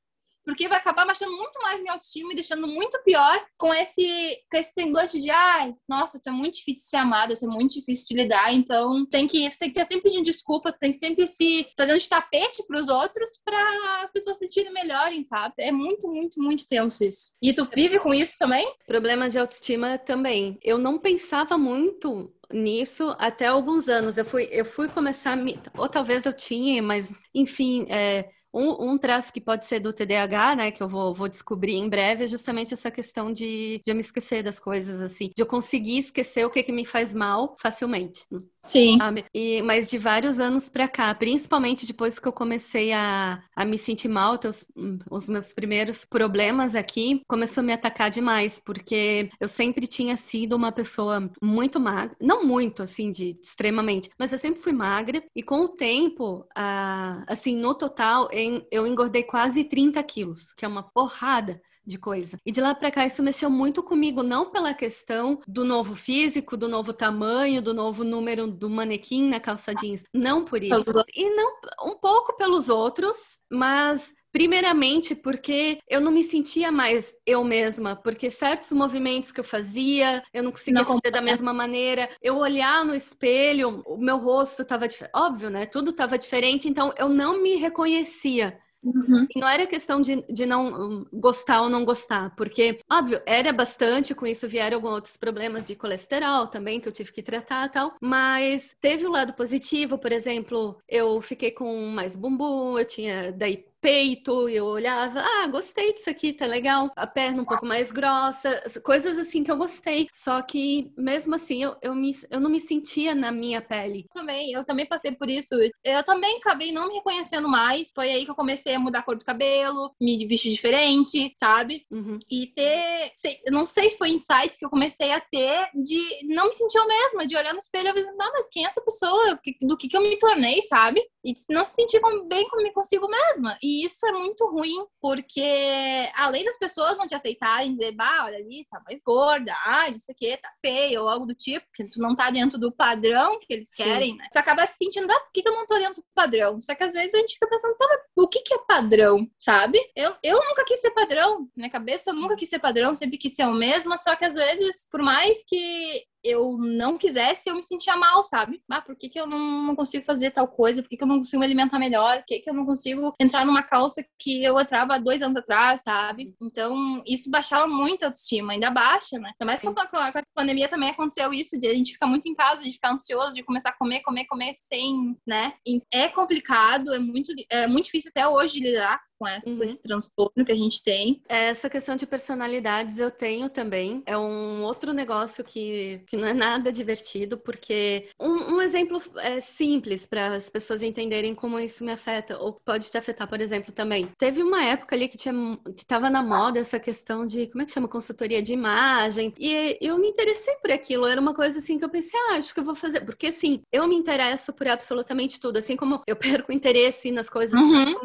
porque 0.45 0.67
vai 0.67 0.77
acabar 0.77 1.05
baixando 1.05 1.35
muito 1.35 1.59
mais 1.59 1.81
minha 1.81 1.93
autoestima 1.93 2.31
e 2.31 2.35
deixando 2.35 2.67
muito 2.67 3.01
pior 3.03 3.43
com 3.57 3.73
esse, 3.73 4.37
com 4.49 4.57
esse 4.57 4.71
semblante 4.73 5.19
de 5.19 5.29
ai, 5.31 5.73
nossa, 5.89 6.21
tu 6.23 6.29
é 6.29 6.31
muito 6.31 6.55
difícil 6.55 6.75
de 6.75 6.89
ser 6.89 6.97
amado, 6.97 7.35
tu 7.35 7.45
é 7.45 7.47
muito 7.47 7.73
difícil 7.73 8.05
de 8.09 8.21
lidar, 8.21 8.53
então 8.53 9.05
tem 9.07 9.27
que, 9.27 9.49
tem 9.57 9.69
que 9.69 9.75
ter 9.75 9.85
sempre 9.85 10.03
pedindo 10.03 10.23
desculpa, 10.23 10.71
tem 10.71 10.91
que 10.91 10.97
sempre 10.97 11.27
se 11.27 11.67
fazendo 11.75 11.99
de 11.99 12.07
tapete 12.07 12.63
pros 12.67 12.87
outros 12.87 13.29
para 13.43 14.03
as 14.03 14.11
pessoas 14.11 14.37
se 14.37 14.45
sentirem 14.45 14.71
melhorem, 14.71 15.23
sabe? 15.23 15.55
É 15.57 15.71
muito, 15.71 16.07
muito, 16.07 16.39
muito 16.39 16.67
tenso 16.67 17.03
isso. 17.03 17.31
E 17.41 17.51
tu 17.51 17.65
vive 17.73 17.99
com 17.99 18.13
isso 18.13 18.37
também? 18.37 18.71
Problema 18.85 19.27
de 19.27 19.39
autoestima 19.39 19.97
também. 19.97 20.59
Eu 20.61 20.77
não 20.77 20.99
pensava 20.99 21.57
muito 21.57 22.31
nisso 22.51 23.15
até 23.19 23.47
alguns 23.47 23.87
anos. 23.87 24.17
Eu 24.17 24.25
fui, 24.25 24.47
eu 24.51 24.65
fui 24.65 24.87
começar, 24.87 25.37
ou 25.77 25.89
talvez 25.89 26.25
eu 26.25 26.33
tinha, 26.33 26.81
mas 26.81 27.13
enfim, 27.33 27.85
é, 27.89 28.29
um, 28.53 28.91
um, 28.91 28.97
traço 28.97 29.33
que 29.33 29.41
pode 29.41 29.65
ser 29.65 29.81
do 29.81 29.91
TDAH, 29.91 30.55
né, 30.55 30.71
que 30.71 30.81
eu 30.81 30.87
vou, 30.87 31.13
vou 31.13 31.27
descobrir 31.27 31.73
em 31.73 31.89
breve, 31.89 32.23
é 32.23 32.27
justamente 32.27 32.73
essa 32.73 32.89
questão 32.89 33.33
de, 33.33 33.81
de 33.83 33.91
eu 33.91 33.95
me 33.95 34.01
esquecer 34.01 34.41
das 34.41 34.59
coisas, 34.59 35.01
assim, 35.01 35.29
de 35.35 35.41
eu 35.41 35.45
conseguir 35.45 35.99
esquecer 35.99 36.45
o 36.45 36.49
que, 36.49 36.63
que 36.63 36.71
me 36.71 36.85
faz 36.85 37.13
mal 37.13 37.53
facilmente. 37.59 38.25
Sim. 38.65 38.97
Sabe? 38.97 39.25
E, 39.33 39.61
mas 39.61 39.87
de 39.87 39.97
vários 39.97 40.39
anos 40.39 40.69
pra 40.69 40.87
cá, 40.87 41.13
principalmente 41.13 41.85
depois 41.85 42.17
que 42.17 42.27
eu 42.27 42.33
comecei 42.33 42.91
a, 42.93 43.43
a 43.55 43.63
me 43.63 43.77
sentir 43.77 44.07
mal, 44.07 44.39
os, 44.43 44.65
os 45.11 45.29
meus 45.29 45.53
primeiros 45.53 46.03
problemas 46.03 46.75
aqui, 46.75 47.21
começou 47.27 47.61
a 47.61 47.65
me 47.65 47.73
atacar 47.73 48.09
demais, 48.09 48.59
porque 48.65 49.29
eu 49.39 49.47
sempre 49.47 49.85
tinha 49.85 50.17
sido 50.17 50.55
uma 50.55 50.71
pessoa 50.71 51.31
muito 51.41 51.79
magra, 51.79 52.17
não 52.19 52.43
muito, 52.43 52.81
assim, 52.81 53.11
de 53.11 53.29
extremamente, 53.39 54.09
mas 54.17 54.33
eu 54.33 54.39
sempre 54.39 54.59
fui 54.59 54.73
magra, 54.73 55.21
e 55.35 55.43
com 55.43 55.61
o 55.61 55.69
tempo, 55.69 56.43
a, 56.55 57.23
assim, 57.27 57.55
no 57.55 57.75
total, 57.75 58.27
eu 58.71 58.87
engordei 58.87 59.23
quase 59.23 59.63
30 59.63 60.01
quilos, 60.03 60.53
que 60.53 60.65
é 60.65 60.67
uma 60.67 60.81
porrada 60.81 61.61
de 61.85 61.97
coisa. 61.97 62.37
E 62.45 62.51
de 62.51 62.61
lá 62.61 62.73
para 62.73 62.91
cá 62.91 63.05
isso 63.05 63.21
mexeu 63.21 63.49
muito 63.49 63.83
comigo, 63.83 64.23
não 64.23 64.49
pela 64.49 64.73
questão 64.73 65.39
do 65.47 65.63
novo 65.63 65.95
físico, 65.95 66.57
do 66.57 66.67
novo 66.67 66.93
tamanho, 66.93 67.61
do 67.61 67.73
novo 67.73 68.03
número 68.03 68.47
do 68.47 68.69
manequim 68.69 69.29
na 69.29 69.39
calça 69.39 69.73
jeans, 69.73 70.03
não 70.13 70.43
por 70.43 70.63
isso. 70.63 71.03
E 71.15 71.29
não 71.35 71.53
um 71.83 71.95
pouco 71.95 72.35
pelos 72.35 72.69
outros, 72.69 73.39
mas 73.49 74.13
Primeiramente, 74.35 75.15
porque 75.15 75.79
eu 75.87 76.01
não 76.01 76.11
me 76.11 76.21
sentia 76.21 76.69
mais 76.69 77.15
eu 77.25 77.41
mesma, 77.41 77.95
porque 77.95 78.29
certos 78.29 78.73
movimentos 78.73 79.31
que 79.31 79.39
eu 79.39 79.45
fazia, 79.45 80.21
eu 80.33 80.43
não 80.43 80.51
conseguia 80.51 80.81
não 80.81 80.85
fazer 80.85 81.09
da 81.09 81.21
mesma 81.21 81.53
maneira. 81.53 82.09
Eu 82.21 82.35
olhar 82.35 82.83
no 82.83 82.93
espelho, 82.93 83.81
o 83.87 83.95
meu 83.95 84.17
rosto 84.17 84.63
estava 84.63 84.87
óbvio, 85.15 85.49
né? 85.49 85.65
Tudo 85.65 85.91
estava 85.91 86.17
diferente, 86.17 86.67
então 86.67 86.93
eu 86.97 87.07
não 87.07 87.41
me 87.41 87.55
reconhecia. 87.55 88.59
Uhum. 88.85 89.25
Não 89.35 89.47
era 89.47 89.65
questão 89.65 89.99
de, 89.99 90.21
de 90.31 90.45
não 90.45 90.67
hum, 90.67 91.05
gostar 91.11 91.63
ou 91.63 91.69
não 91.69 91.83
gostar, 91.83 92.35
porque, 92.35 92.77
óbvio, 92.91 93.19
era 93.25 93.51
bastante, 93.51 94.13
com 94.13 94.27
isso 94.27 94.47
vieram 94.47 94.77
alguns 94.77 94.91
outros 94.91 95.17
problemas 95.17 95.65
de 95.65 95.75
colesterol 95.75 96.45
também, 96.45 96.79
que 96.79 96.87
eu 96.87 96.91
tive 96.93 97.11
que 97.11 97.23
tratar 97.23 97.67
tal, 97.69 97.95
mas 97.99 98.75
teve 98.79 99.07
o 99.07 99.11
lado 99.11 99.33
positivo, 99.33 99.97
por 99.97 100.11
exemplo, 100.11 100.77
eu 100.87 101.19
fiquei 101.19 101.49
com 101.49 101.87
mais 101.87 102.15
bumbum, 102.15 102.77
eu 102.77 102.85
tinha 102.85 103.31
daí 103.31 103.65
peito, 103.85 104.49
eu 104.49 104.65
olhava, 104.65 105.21
ah, 105.21 105.47
gostei 105.47 105.93
disso 105.93 106.09
aqui, 106.09 106.33
tá 106.33 106.47
legal. 106.47 106.89
A 106.95 107.05
perna 107.05 107.43
um 107.43 107.45
pouco 107.45 107.67
mais 107.67 107.91
grossa, 107.91 108.63
coisas 108.83 109.15
assim 109.19 109.43
que 109.43 109.51
eu 109.51 109.57
gostei. 109.57 110.07
Só 110.11 110.41
que, 110.41 110.91
mesmo 110.97 111.35
assim, 111.35 111.61
eu, 111.61 111.75
eu, 111.83 111.93
me, 111.93 112.09
eu 112.31 112.39
não 112.39 112.49
me 112.49 112.59
sentia 112.59 113.13
na 113.13 113.31
minha 113.31 113.61
pele. 113.61 114.07
Também, 114.11 114.51
eu 114.51 114.65
também 114.65 114.87
passei 114.87 115.11
por 115.11 115.29
isso. 115.29 115.53
Eu 115.83 116.03
também 116.03 116.37
acabei 116.37 116.71
não 116.71 116.87
me 116.87 116.95
reconhecendo 116.95 117.47
mais. 117.47 117.91
Foi 117.93 118.09
aí 118.09 118.25
que 118.25 118.31
eu 118.31 118.35
comecei 118.35 118.73
a 118.73 118.79
mudar 118.79 118.99
a 118.99 119.03
cor 119.03 119.17
do 119.17 119.23
cabelo, 119.23 119.93
me 120.01 120.25
vestir 120.25 120.51
diferente, 120.51 121.31
sabe? 121.35 121.85
Uhum. 121.91 122.17
E 122.27 122.47
ter. 122.47 123.11
Sei, 123.17 123.37
não 123.51 123.67
sei 123.67 123.91
se 123.91 123.99
foi 123.99 124.09
insight 124.09 124.57
que 124.57 124.65
eu 124.65 124.69
comecei 124.71 125.11
a 125.11 125.21
ter 125.21 125.69
de 125.75 126.25
não 126.33 126.47
me 126.47 126.53
sentir 126.53 126.79
eu 126.79 126.87
mesma, 126.87 127.27
de 127.27 127.37
olhar 127.37 127.53
no 127.53 127.59
espelho 127.59 127.89
e 127.89 127.93
pensar, 127.93 128.13
ah, 128.19 128.31
mas 128.33 128.49
quem 128.49 128.65
é 128.65 128.67
essa 128.67 128.81
pessoa? 128.81 129.39
Do 129.61 129.77
que, 129.77 129.87
que 129.87 129.95
eu 129.95 130.01
me 130.01 130.17
tornei, 130.17 130.59
sabe? 130.63 131.03
E 131.23 131.35
não 131.49 131.63
se 131.63 131.75
sentir 131.75 132.01
bem 132.27 132.47
comigo 132.49 132.73
consigo 132.73 133.07
mesma. 133.07 133.57
E 133.61 133.74
isso 133.83 134.05
é 134.05 134.11
muito 134.11 134.45
ruim, 134.47 134.85
porque 135.01 136.09
além 136.15 136.45
das 136.45 136.57
pessoas 136.57 136.97
não 136.97 137.07
te 137.07 137.15
aceitarem, 137.15 137.71
dizer, 137.71 137.91
bah, 137.93 138.25
olha 138.25 138.37
ali, 138.37 138.65
tá 138.69 138.81
mais 138.85 139.01
gorda, 139.03 139.53
ai, 139.65 139.91
não 139.91 139.99
sei 139.99 140.13
o 140.13 140.17
que, 140.17 140.37
tá 140.37 140.49
feia, 140.63 141.01
ou 141.01 141.09
algo 141.09 141.25
do 141.25 141.33
tipo, 141.33 141.65
que 141.73 141.83
tu 141.89 141.99
não 141.99 142.15
tá 142.15 142.29
dentro 142.29 142.57
do 142.57 142.71
padrão 142.71 143.39
que 143.39 143.53
eles 143.53 143.69
querem, 143.73 144.11
Sim. 144.11 144.17
né? 144.17 144.27
Tu 144.31 144.37
acaba 144.37 144.65
se 144.67 144.77
sentindo, 144.77 145.11
ah, 145.11 145.19
por 145.19 145.31
que, 145.33 145.41
que 145.41 145.49
eu 145.49 145.53
não 145.53 145.65
tô 145.65 145.77
dentro 145.77 145.95
do 145.95 146.05
padrão? 146.13 146.61
Só 146.61 146.75
que 146.75 146.83
às 146.83 146.93
vezes 146.93 147.13
a 147.13 147.17
gente 147.17 147.33
fica 147.33 147.47
pensando, 147.47 147.75
tá, 147.75 147.87
mas 147.89 147.99
o 148.15 148.27
que, 148.27 148.41
que 148.41 148.53
é 148.53 148.57
padrão, 148.67 149.27
sabe? 149.39 149.79
Eu, 149.95 150.15
eu 150.23 150.35
nunca 150.35 150.63
quis 150.65 150.79
ser 150.79 150.91
padrão, 150.91 151.47
minha 151.55 151.69
cabeça 151.69 152.13
nunca 152.13 152.35
quis 152.35 152.49
ser 152.49 152.59
padrão, 152.59 152.95
sempre 152.95 153.17
quis 153.17 153.35
ser 153.35 153.45
o 153.45 153.53
mesmo, 153.53 153.97
só 153.97 154.15
que 154.15 154.25
às 154.25 154.35
vezes, 154.35 154.87
por 154.89 155.01
mais 155.01 155.43
que 155.47 156.05
eu 156.25 156.57
não 156.57 156.97
quisesse, 156.97 157.49
eu 157.49 157.55
me 157.55 157.63
sentia 157.63 157.95
mal, 157.95 158.23
sabe? 158.23 158.61
Ah, 158.69 158.81
por 158.81 158.95
que, 158.95 159.07
que 159.07 159.19
eu 159.19 159.27
não, 159.27 159.63
não 159.63 159.75
consigo 159.75 160.03
fazer 160.03 160.31
tal 160.31 160.47
coisa? 160.47 160.81
Por 160.81 160.89
que, 160.89 160.97
que 160.97 161.03
eu 161.03 161.07
não 161.07 161.19
consigo 161.19 161.39
me 161.39 161.45
alimentar 161.45 161.77
melhor? 161.77 162.17
Por 162.17 162.25
que, 162.25 162.39
que 162.39 162.49
eu 162.49 162.53
não 162.53 162.65
consigo 162.65 163.13
entrar 163.19 163.45
numa 163.45 163.61
calça 163.61 164.03
que 164.19 164.43
eu 164.43 164.59
entrava 164.59 164.99
dois 164.99 165.21
anos 165.21 165.37
atrás, 165.37 165.81
sabe? 165.81 166.33
Então, 166.41 167.03
isso 167.05 167.29
baixava 167.29 167.67
muito 167.67 168.03
a 168.03 168.07
autoestima, 168.07 168.53
ainda 168.53 168.71
baixa, 168.71 169.19
né? 169.19 169.31
Ainda 169.39 169.45
mais 169.45 169.61
com 169.61 169.69
a, 169.69 169.87
com 169.87 169.97
a 169.97 170.23
pandemia 170.33 170.67
também 170.67 170.89
aconteceu 170.89 171.31
isso, 171.31 171.59
de 171.59 171.67
a 171.67 171.73
gente 171.73 171.93
ficar 171.93 172.07
muito 172.07 172.27
em 172.27 172.33
casa, 172.33 172.63
de 172.63 172.73
ficar 172.73 172.91
ansioso, 172.91 173.35
de 173.35 173.43
começar 173.43 173.69
a 173.69 173.77
comer, 173.77 174.01
comer, 174.01 174.25
comer 174.25 174.53
sem, 174.55 175.15
né? 175.27 175.53
E 175.65 175.81
é 175.93 176.07
complicado, 176.07 176.91
é 176.93 176.99
muito, 176.99 177.31
é 177.49 177.67
muito 177.67 177.85
difícil 177.85 178.09
até 178.09 178.27
hoje 178.27 178.59
lidar 178.59 178.99
com, 179.25 179.27
essa, 179.27 179.49
uhum. 179.49 179.57
com 179.57 179.63
esse 179.63 179.81
transtorno 179.81 180.45
que 180.45 180.51
a 180.51 180.55
gente 180.55 180.83
tem. 180.83 181.21
Essa 181.27 181.69
questão 181.69 181.95
de 181.95 182.05
personalidades 182.05 182.99
eu 182.99 183.09
tenho 183.09 183.49
também. 183.49 184.03
É 184.05 184.15
um 184.17 184.63
outro 184.63 184.93
negócio 184.93 185.43
que, 185.43 186.01
que 186.05 186.15
não 186.15 186.27
é 186.27 186.33
nada 186.33 186.71
divertido, 186.71 187.37
porque 187.37 188.07
um, 188.19 188.55
um 188.55 188.61
exemplo 188.61 189.01
é 189.17 189.39
simples 189.39 190.05
para 190.05 190.35
as 190.35 190.49
pessoas 190.49 190.83
entenderem 190.83 191.33
como 191.33 191.59
isso 191.59 191.83
me 191.83 191.91
afeta, 191.91 192.37
ou 192.37 192.53
pode 192.53 192.89
te 192.89 192.97
afetar, 192.97 193.27
por 193.27 193.41
exemplo, 193.41 193.71
também. 193.71 194.07
Teve 194.17 194.43
uma 194.43 194.63
época 194.63 194.95
ali 194.95 195.07
que 195.07 195.17
tinha 195.17 195.33
que 195.75 195.81
estava 195.81 196.09
na 196.09 196.21
moda 196.21 196.59
essa 196.59 196.79
questão 196.79 197.25
de, 197.25 197.47
como 197.47 197.63
é 197.63 197.65
que 197.65 197.71
chama? 197.71 197.87
Consultoria 197.87 198.41
de 198.41 198.53
imagem. 198.53 199.33
E 199.39 199.77
eu 199.81 199.97
me 199.97 200.07
interessei 200.07 200.53
por 200.55 200.71
aquilo. 200.71 201.07
Era 201.07 201.19
uma 201.19 201.33
coisa 201.33 201.59
assim 201.59 201.77
que 201.79 201.85
eu 201.85 201.89
pensei, 201.89 202.19
ah, 202.29 202.35
acho 202.35 202.53
que 202.53 202.59
eu 202.59 202.63
vou 202.63 202.75
fazer. 202.75 203.01
Porque 203.01 203.27
assim, 203.27 203.61
eu 203.71 203.87
me 203.87 203.95
interesso 203.95 204.53
por 204.53 204.67
absolutamente 204.67 205.39
tudo. 205.39 205.57
Assim 205.57 205.75
como 205.75 206.01
eu 206.05 206.15
perco 206.15 206.51
interesse 206.51 207.11
nas 207.11 207.29
coisas 207.29 207.59
uhum. 207.59 207.95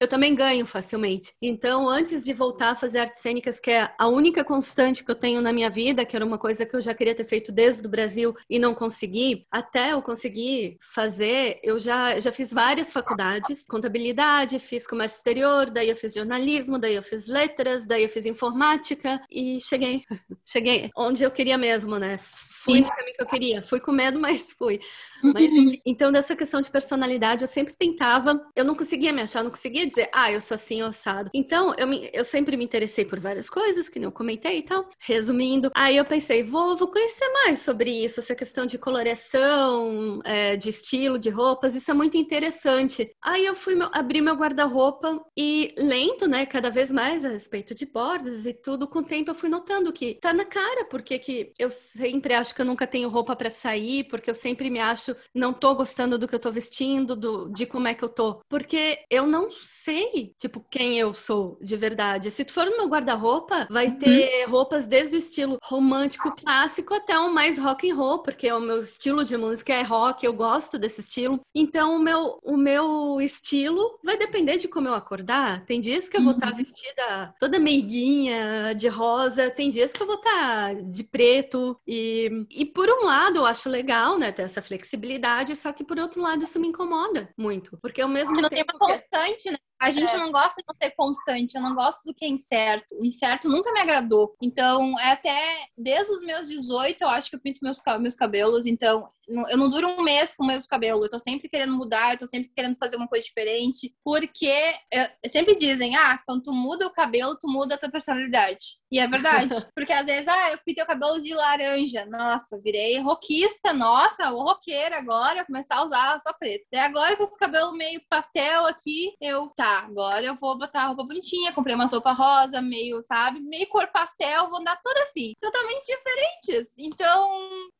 eu 0.00 0.08
também 0.08 0.34
ganho 0.34 0.43
facilmente. 0.66 1.32
Então, 1.40 1.88
antes 1.88 2.24
de 2.24 2.32
voltar 2.32 2.70
a 2.70 2.74
fazer 2.74 2.98
artes 2.98 3.22
cênicas, 3.22 3.58
que 3.58 3.70
é 3.70 3.90
a 3.98 4.08
única 4.08 4.44
constante 4.44 5.04
que 5.04 5.10
eu 5.10 5.14
tenho 5.14 5.40
na 5.40 5.52
minha 5.52 5.70
vida, 5.70 6.04
que 6.04 6.14
era 6.14 6.24
uma 6.24 6.38
coisa 6.38 6.66
que 6.66 6.74
eu 6.76 6.80
já 6.80 6.94
queria 6.94 7.14
ter 7.14 7.24
feito 7.24 7.50
desde 7.52 7.86
o 7.86 7.90
Brasil 7.90 8.34
e 8.48 8.58
não 8.58 8.74
consegui, 8.74 9.46
até 9.50 9.92
eu 9.92 10.02
conseguir 10.02 10.76
fazer, 10.80 11.58
eu 11.62 11.78
já, 11.78 12.18
já 12.20 12.30
fiz 12.32 12.52
várias 12.52 12.92
faculdades, 12.92 13.64
contabilidade, 13.66 14.58
fiz 14.58 14.86
comércio 14.86 15.16
exterior, 15.18 15.70
daí 15.70 15.88
eu 15.88 15.96
fiz 15.96 16.14
jornalismo, 16.14 16.78
daí 16.78 16.94
eu 16.94 17.02
fiz 17.02 17.26
letras, 17.26 17.86
daí 17.86 18.02
eu 18.02 18.08
fiz 18.08 18.26
informática 18.26 19.20
e 19.30 19.60
cheguei, 19.60 20.02
cheguei 20.44 20.90
onde 20.96 21.24
eu 21.24 21.30
queria 21.30 21.56
mesmo, 21.56 21.98
né? 21.98 22.18
Fui 22.64 22.80
no 22.80 22.88
caminho 22.88 23.16
que 23.16 23.22
eu 23.22 23.26
queria. 23.26 23.62
Fui 23.62 23.80
com 23.80 23.92
medo, 23.92 24.18
mas 24.20 24.52
fui. 24.52 24.80
Mas, 25.22 25.44
uhum. 25.44 25.72
então, 25.84 26.10
dessa 26.10 26.34
questão 26.34 26.60
de 26.60 26.70
personalidade, 26.70 27.42
eu 27.42 27.48
sempre 27.48 27.76
tentava, 27.76 28.40
eu 28.56 28.64
não 28.64 28.74
conseguia 28.74 29.12
me 29.12 29.22
achar, 29.22 29.40
eu 29.40 29.44
não 29.44 29.50
conseguia 29.50 29.86
dizer, 29.86 30.08
ah, 30.12 30.32
eu 30.32 30.40
sou 30.40 30.54
assim, 30.54 30.82
ossado. 30.82 31.30
Então, 31.34 31.74
eu, 31.76 31.86
me, 31.86 32.10
eu 32.12 32.24
sempre 32.24 32.56
me 32.56 32.64
interessei 32.64 33.04
por 33.04 33.20
várias 33.20 33.48
coisas, 33.48 33.88
que 33.88 33.98
não 33.98 34.10
comentei 34.10 34.58
e 34.58 34.62
tal. 34.62 34.88
Resumindo, 34.98 35.70
aí 35.74 35.96
eu 35.96 36.04
pensei, 36.04 36.42
vou, 36.42 36.76
vou 36.76 36.88
conhecer 36.88 37.28
mais 37.32 37.60
sobre 37.60 37.90
isso, 37.90 38.20
essa 38.20 38.34
questão 38.34 38.66
de 38.66 38.78
coloração, 38.78 40.20
é, 40.24 40.56
de 40.56 40.70
estilo, 40.70 41.18
de 41.18 41.30
roupas, 41.30 41.74
isso 41.74 41.90
é 41.90 41.94
muito 41.94 42.16
interessante. 42.16 43.10
Aí 43.22 43.44
eu 43.44 43.54
fui 43.54 43.76
abrir 43.92 44.20
meu 44.20 44.34
guarda-roupa 44.34 45.20
e 45.36 45.74
lendo, 45.76 46.26
né, 46.26 46.46
cada 46.46 46.70
vez 46.70 46.90
mais 46.90 47.24
a 47.24 47.28
respeito 47.28 47.74
de 47.74 47.86
bordas 47.86 48.46
e 48.46 48.52
tudo, 48.52 48.88
com 48.88 49.00
o 49.00 49.04
tempo 49.04 49.30
eu 49.30 49.34
fui 49.34 49.48
notando 49.48 49.92
que 49.92 50.14
tá 50.20 50.32
na 50.32 50.44
cara, 50.44 50.84
porque 50.86 51.18
que 51.18 51.52
eu 51.58 51.70
sempre 51.70 52.34
acho 52.34 52.53
acho 52.54 52.56
que 52.56 52.62
eu 52.62 52.66
nunca 52.66 52.86
tenho 52.86 53.08
roupa 53.08 53.34
para 53.34 53.50
sair, 53.50 54.04
porque 54.04 54.30
eu 54.30 54.34
sempre 54.34 54.70
me 54.70 54.78
acho 54.78 55.16
não 55.34 55.52
tô 55.52 55.74
gostando 55.74 56.16
do 56.16 56.28
que 56.28 56.34
eu 56.34 56.38
tô 56.38 56.52
vestindo, 56.52 57.16
do, 57.16 57.48
de 57.50 57.66
como 57.66 57.88
é 57.88 57.94
que 57.94 58.04
eu 58.04 58.08
tô. 58.08 58.40
Porque 58.48 59.00
eu 59.10 59.26
não 59.26 59.50
sei, 59.64 60.34
tipo, 60.38 60.64
quem 60.70 60.98
eu 60.98 61.12
sou 61.12 61.58
de 61.60 61.76
verdade. 61.76 62.30
Se 62.30 62.44
tu 62.44 62.52
for 62.52 62.66
no 62.66 62.76
meu 62.76 62.86
guarda-roupa, 62.86 63.66
vai 63.68 63.88
uhum. 63.88 63.98
ter 63.98 64.44
roupas 64.44 64.86
desde 64.86 65.16
o 65.16 65.18
estilo 65.18 65.58
romântico 65.62 66.34
clássico 66.36 66.94
até 66.94 67.18
o 67.18 67.32
mais 67.32 67.58
rock 67.58 67.90
and 67.90 67.96
roll, 67.96 68.20
porque 68.20 68.50
o 68.52 68.60
meu 68.60 68.84
estilo 68.84 69.24
de 69.24 69.36
música 69.36 69.72
é 69.72 69.82
rock, 69.82 70.24
eu 70.24 70.32
gosto 70.32 70.78
desse 70.78 71.00
estilo. 71.00 71.40
Então, 71.54 71.96
o 71.96 71.98
meu, 71.98 72.38
o 72.42 72.56
meu 72.56 73.20
estilo 73.20 73.98
vai 74.04 74.16
depender 74.16 74.58
de 74.58 74.68
como 74.68 74.86
eu 74.86 74.94
acordar. 74.94 75.64
Tem 75.64 75.80
dias 75.80 76.08
que 76.08 76.16
eu 76.16 76.22
vou 76.22 76.34
estar 76.34 76.46
tá 76.46 76.52
uhum. 76.52 76.58
vestida 76.58 77.34
toda 77.38 77.58
meiguinha, 77.58 78.74
de 78.74 78.86
rosa, 78.86 79.50
tem 79.50 79.70
dias 79.70 79.92
que 79.92 80.02
eu 80.02 80.06
vou 80.06 80.16
estar 80.16 80.74
tá 80.74 80.74
de 80.74 81.02
preto. 81.02 81.76
E, 81.86 82.43
e 82.50 82.64
por 82.64 82.88
um 82.88 83.04
lado, 83.04 83.38
eu 83.38 83.46
acho 83.46 83.68
legal, 83.68 84.18
né, 84.18 84.32
ter 84.32 84.42
essa 84.42 84.62
flexibilidade, 84.62 85.56
só 85.56 85.72
que 85.72 85.84
por 85.84 85.98
outro 85.98 86.20
lado, 86.20 86.44
isso 86.44 86.60
me 86.60 86.68
incomoda 86.68 87.28
muito. 87.36 87.78
Porque 87.80 88.00
ao 88.00 88.08
mesmo 88.08 88.40
não 88.40 88.48
tempo. 88.48 88.54
Tem 88.54 88.64
uma 88.72 88.78
constante, 88.78 89.50
né? 89.50 89.58
A 89.80 89.90
gente 89.90 90.14
é. 90.14 90.16
não 90.16 90.30
gosta 90.32 90.60
de 90.60 90.66
não 90.68 90.74
ter 90.74 90.90
constante, 90.92 91.56
eu 91.56 91.62
não 91.62 91.74
gosto 91.74 92.04
do 92.04 92.14
que 92.14 92.24
é 92.24 92.28
incerto. 92.28 92.86
O 92.92 93.04
incerto 93.04 93.48
nunca 93.48 93.72
me 93.72 93.80
agradou. 93.80 94.34
Então, 94.40 94.98
é 95.00 95.12
até 95.12 95.66
desde 95.76 96.12
os 96.12 96.22
meus 96.22 96.48
18, 96.48 97.02
eu 97.02 97.08
acho 97.08 97.28
que 97.28 97.36
eu 97.36 97.40
pinto 97.40 97.60
meus, 97.62 97.80
meus 98.00 98.14
cabelos. 98.14 98.66
Então, 98.66 99.08
eu 99.28 99.56
não 99.56 99.70
duro 99.70 99.88
um 99.88 100.02
mês 100.02 100.34
com 100.34 100.44
o 100.44 100.46
mesmo 100.46 100.68
cabelo. 100.68 101.04
Eu 101.04 101.10
tô 101.10 101.18
sempre 101.18 101.48
querendo 101.48 101.74
mudar, 101.74 102.12
eu 102.12 102.18
tô 102.18 102.26
sempre 102.26 102.50
querendo 102.54 102.76
fazer 102.76 102.96
uma 102.96 103.08
coisa 103.08 103.24
diferente. 103.24 103.94
Porque 104.04 104.52
eu, 104.90 105.30
sempre 105.30 105.56
dizem, 105.56 105.96
ah, 105.96 106.18
quando 106.26 106.44
tu 106.44 106.52
muda 106.52 106.86
o 106.86 106.92
cabelo, 106.92 107.36
tu 107.38 107.48
muda 107.48 107.74
a 107.74 107.78
tua 107.78 107.90
personalidade. 107.90 108.78
E 108.90 108.98
é 108.98 109.08
verdade. 109.08 109.54
Porque 109.74 109.92
às 109.92 110.06
vezes, 110.06 110.28
ah, 110.28 110.52
eu 110.52 110.58
pintei 110.64 110.84
o 110.84 110.86
cabelo 110.86 111.20
de 111.20 111.34
laranja. 111.34 112.06
Nossa, 112.06 112.60
virei 112.60 112.98
roquista. 113.00 113.72
Nossa, 113.72 114.32
o 114.32 114.42
roqueira 114.42 114.98
agora, 114.98 115.40
eu 115.40 115.46
começar 115.46 115.76
a 115.76 115.84
usar 115.84 116.20
só 116.20 116.32
preto. 116.32 116.64
E 116.72 116.76
agora 116.76 117.16
com 117.16 117.22
esse 117.22 117.38
cabelo 117.38 117.72
meio 117.72 118.00
pastel 118.08 118.66
aqui, 118.66 119.14
eu, 119.20 119.48
tá, 119.56 119.63
agora 119.66 120.24
eu 120.24 120.36
vou 120.36 120.56
botar 120.56 120.82
a 120.82 120.86
roupa 120.88 121.04
bonitinha. 121.04 121.52
Comprei 121.52 121.74
uma 121.74 121.86
roupa 121.86 122.12
rosa, 122.12 122.60
meio, 122.60 123.02
sabe, 123.02 123.40
meio 123.40 123.66
cor 123.68 123.86
pastel, 123.88 124.48
vou 124.48 124.60
andar 124.60 124.80
toda 124.82 125.00
assim. 125.02 125.32
Totalmente 125.40 125.86
diferentes. 125.86 126.74
Então, 126.78 127.28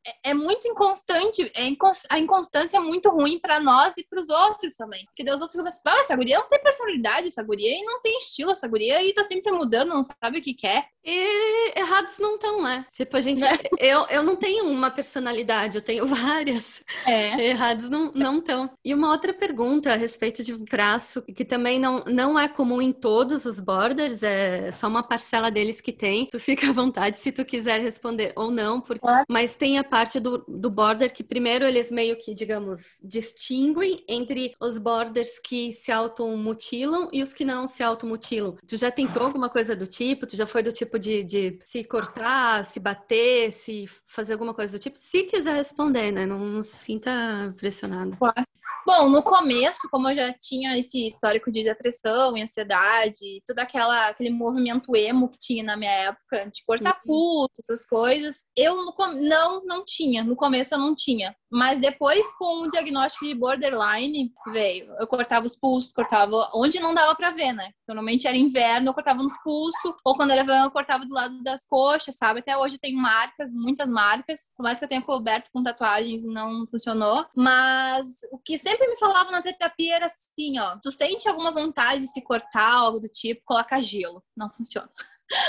é, 0.05 0.31
é 0.31 0.33
muito 0.33 0.67
inconstante. 0.67 1.51
É 1.55 1.65
incons 1.65 2.03
a 2.09 2.19
inconstância 2.19 2.77
é 2.77 2.79
muito 2.79 3.09
ruim 3.09 3.39
para 3.39 3.59
nós 3.59 3.93
e 3.97 4.05
para 4.07 4.19
os 4.19 4.29
outros 4.29 4.75
também. 4.75 5.05
Porque 5.05 5.23
Deus 5.23 5.41
outros 5.41 5.51
ficam 5.51 5.67
assim, 5.67 5.81
ah, 5.85 5.99
essa 5.99 6.15
guria 6.15 6.37
não 6.37 6.49
tem 6.49 6.61
personalidade, 6.61 7.27
essa 7.27 7.43
guria 7.43 7.77
e 7.77 7.83
não 7.83 8.01
tem 8.01 8.17
estilo, 8.17 8.51
essa 8.51 8.67
guria 8.67 9.03
e 9.03 9.13
tá 9.13 9.23
sempre 9.23 9.51
mudando, 9.51 9.89
não 9.89 10.01
sabe 10.03 10.39
o 10.39 10.41
que 10.41 10.53
quer. 10.53 10.87
E 11.03 11.79
errados 11.79 12.17
não 12.19 12.35
estão, 12.35 12.61
né? 12.61 12.85
Tipo, 12.91 13.17
a 13.17 13.21
gente. 13.21 13.41
Né? 13.41 13.49
Eu, 13.79 14.05
eu 14.09 14.23
não 14.23 14.35
tenho 14.35 14.65
uma 14.65 14.89
personalidade, 14.89 15.77
eu 15.77 15.81
tenho 15.81 16.05
várias. 16.07 16.81
É. 17.05 17.49
Errados 17.49 17.89
não 17.89 18.39
estão. 18.39 18.71
E 18.83 18.93
uma 18.93 19.11
outra 19.11 19.33
pergunta 19.33 19.91
a 19.91 19.95
respeito 19.95 20.43
de 20.43 20.53
um 20.53 20.65
traço 20.65 21.21
que 21.21 21.45
também 21.45 21.74
não, 21.79 22.03
não 22.05 22.39
é 22.39 22.47
comum 22.47 22.81
em 22.81 22.91
todos 22.91 23.45
os 23.45 23.59
borders, 23.59 24.23
é 24.23 24.71
só 24.71 24.87
uma 24.87 25.03
parcela 25.03 25.49
deles 25.49 25.81
que 25.81 25.91
tem. 25.91 26.27
Tu 26.27 26.39
fica 26.39 26.69
à 26.69 26.71
vontade 26.71 27.17
se 27.17 27.31
tu 27.31 27.45
quiser 27.45 27.81
responder 27.81 28.33
ou 28.35 28.51
não, 28.51 28.81
porque... 28.81 29.05
mas 29.29 29.55
tem 29.55 29.77
a 29.77 29.83
parte 29.83 30.19
do, 30.19 30.43
do 30.47 30.69
border 30.69 31.13
que 31.13 31.23
primeiro 31.23 31.65
eles 31.65 31.91
meio 31.91 32.17
que, 32.17 32.33
digamos, 32.33 32.99
distinguem 33.03 34.03
entre 34.07 34.53
os 34.59 34.77
borders 34.77 35.39
que 35.39 35.71
se 35.71 35.91
automutilam 35.91 37.09
e 37.11 37.21
os 37.21 37.33
que 37.33 37.45
não 37.45 37.67
se 37.67 37.83
automutilam. 37.83 38.57
Tu 38.67 38.77
já 38.77 38.91
tentou 38.91 39.23
alguma 39.23 39.49
coisa 39.49 39.75
do 39.75 39.87
tipo? 39.87 40.27
Tu 40.27 40.35
já 40.35 40.45
foi 40.45 40.63
do 40.63 40.71
tipo 40.71 40.99
de, 40.99 41.23
de 41.23 41.59
se 41.65 41.83
cortar, 41.83 42.63
se 42.65 42.79
bater, 42.79 43.51
se 43.51 43.85
fazer 44.05 44.33
alguma 44.33 44.53
coisa 44.53 44.77
do 44.77 44.81
tipo? 44.81 44.97
Se 44.99 45.23
quiser 45.23 45.55
responder, 45.55 46.11
né? 46.11 46.25
Não, 46.25 46.39
não 46.39 46.63
se 46.63 46.75
sinta 46.75 47.53
pressionada. 47.57 48.15
Claro. 48.17 48.45
Bom, 48.85 49.09
no 49.09 49.23
começo, 49.23 49.89
como 49.89 50.09
eu 50.09 50.15
já 50.15 50.31
tinha 50.33 50.77
esse 50.77 51.07
histórico 51.07 51.51
de 51.51 51.63
depressão 51.65 52.37
e 52.37 52.41
ansiedade, 52.41 53.41
todo 53.45 53.59
aquela, 53.59 54.07
aquele 54.07 54.29
movimento 54.29 54.95
emo 54.95 55.29
que 55.29 55.37
tinha 55.37 55.63
na 55.63 55.75
minha 55.75 55.91
época, 55.91 56.49
de 56.51 56.63
cortar 56.65 57.01
uhum. 57.05 57.47
puto, 57.47 57.53
essas 57.59 57.85
coisas, 57.85 58.45
eu 58.55 58.75
no, 58.75 58.93
não, 59.15 59.65
não 59.65 59.83
tinha. 59.85 60.23
No 60.23 60.35
começo 60.35 60.73
eu 60.73 60.79
não 60.79 60.95
tinha. 60.95 61.35
Mas 61.55 61.79
depois, 61.79 62.21
com 62.33 62.63
o 62.63 62.69
diagnóstico 62.69 63.25
de 63.25 63.33
borderline, 63.33 64.29
veio. 64.51 64.93
Eu 64.99 65.07
cortava 65.07 65.45
os 65.45 65.55
pulsos, 65.55 65.93
cortava 65.93 66.49
onde 66.53 66.81
não 66.81 66.93
dava 66.93 67.15
pra 67.15 67.31
ver, 67.31 67.53
né? 67.53 67.71
Normalmente 67.87 68.27
era 68.27 68.35
inverno, 68.35 68.89
eu 68.89 68.93
cortava 68.93 69.23
nos 69.23 69.37
pulsos, 69.41 69.93
ou 70.03 70.17
quando 70.17 70.31
era 70.31 70.43
verão, 70.43 70.65
eu 70.65 70.71
cortava 70.71 71.05
do 71.05 71.13
lado 71.13 71.41
das 71.43 71.65
coxas, 71.65 72.17
sabe? 72.17 72.41
Até 72.41 72.57
hoje 72.57 72.77
tenho 72.77 72.97
marcas, 73.01 73.53
muitas 73.53 73.89
marcas, 73.89 74.51
por 74.57 74.63
mais 74.63 74.79
que 74.79 74.83
eu 74.83 74.89
tenha 74.89 75.01
coberto 75.01 75.49
com 75.53 75.63
tatuagens, 75.63 76.25
não 76.25 76.67
funcionou. 76.67 77.25
Mas 77.33 78.05
o 78.33 78.37
que 78.37 78.57
sempre 78.57 78.89
me 78.89 78.97
falavam 78.97 79.31
na 79.31 79.41
terapia 79.41 79.95
era 79.95 80.07
assim, 80.07 80.59
ó, 80.59 80.77
tu 80.83 80.91
sente 80.91 81.29
alguma 81.29 81.51
vontade 81.51 82.01
de 82.01 82.07
se 82.07 82.21
cortar, 82.21 82.69
algo 82.69 82.99
do 82.99 83.07
tipo, 83.07 83.41
coloca 83.45 83.81
gelo. 83.81 84.21
Não 84.35 84.51
funciona. 84.51 84.89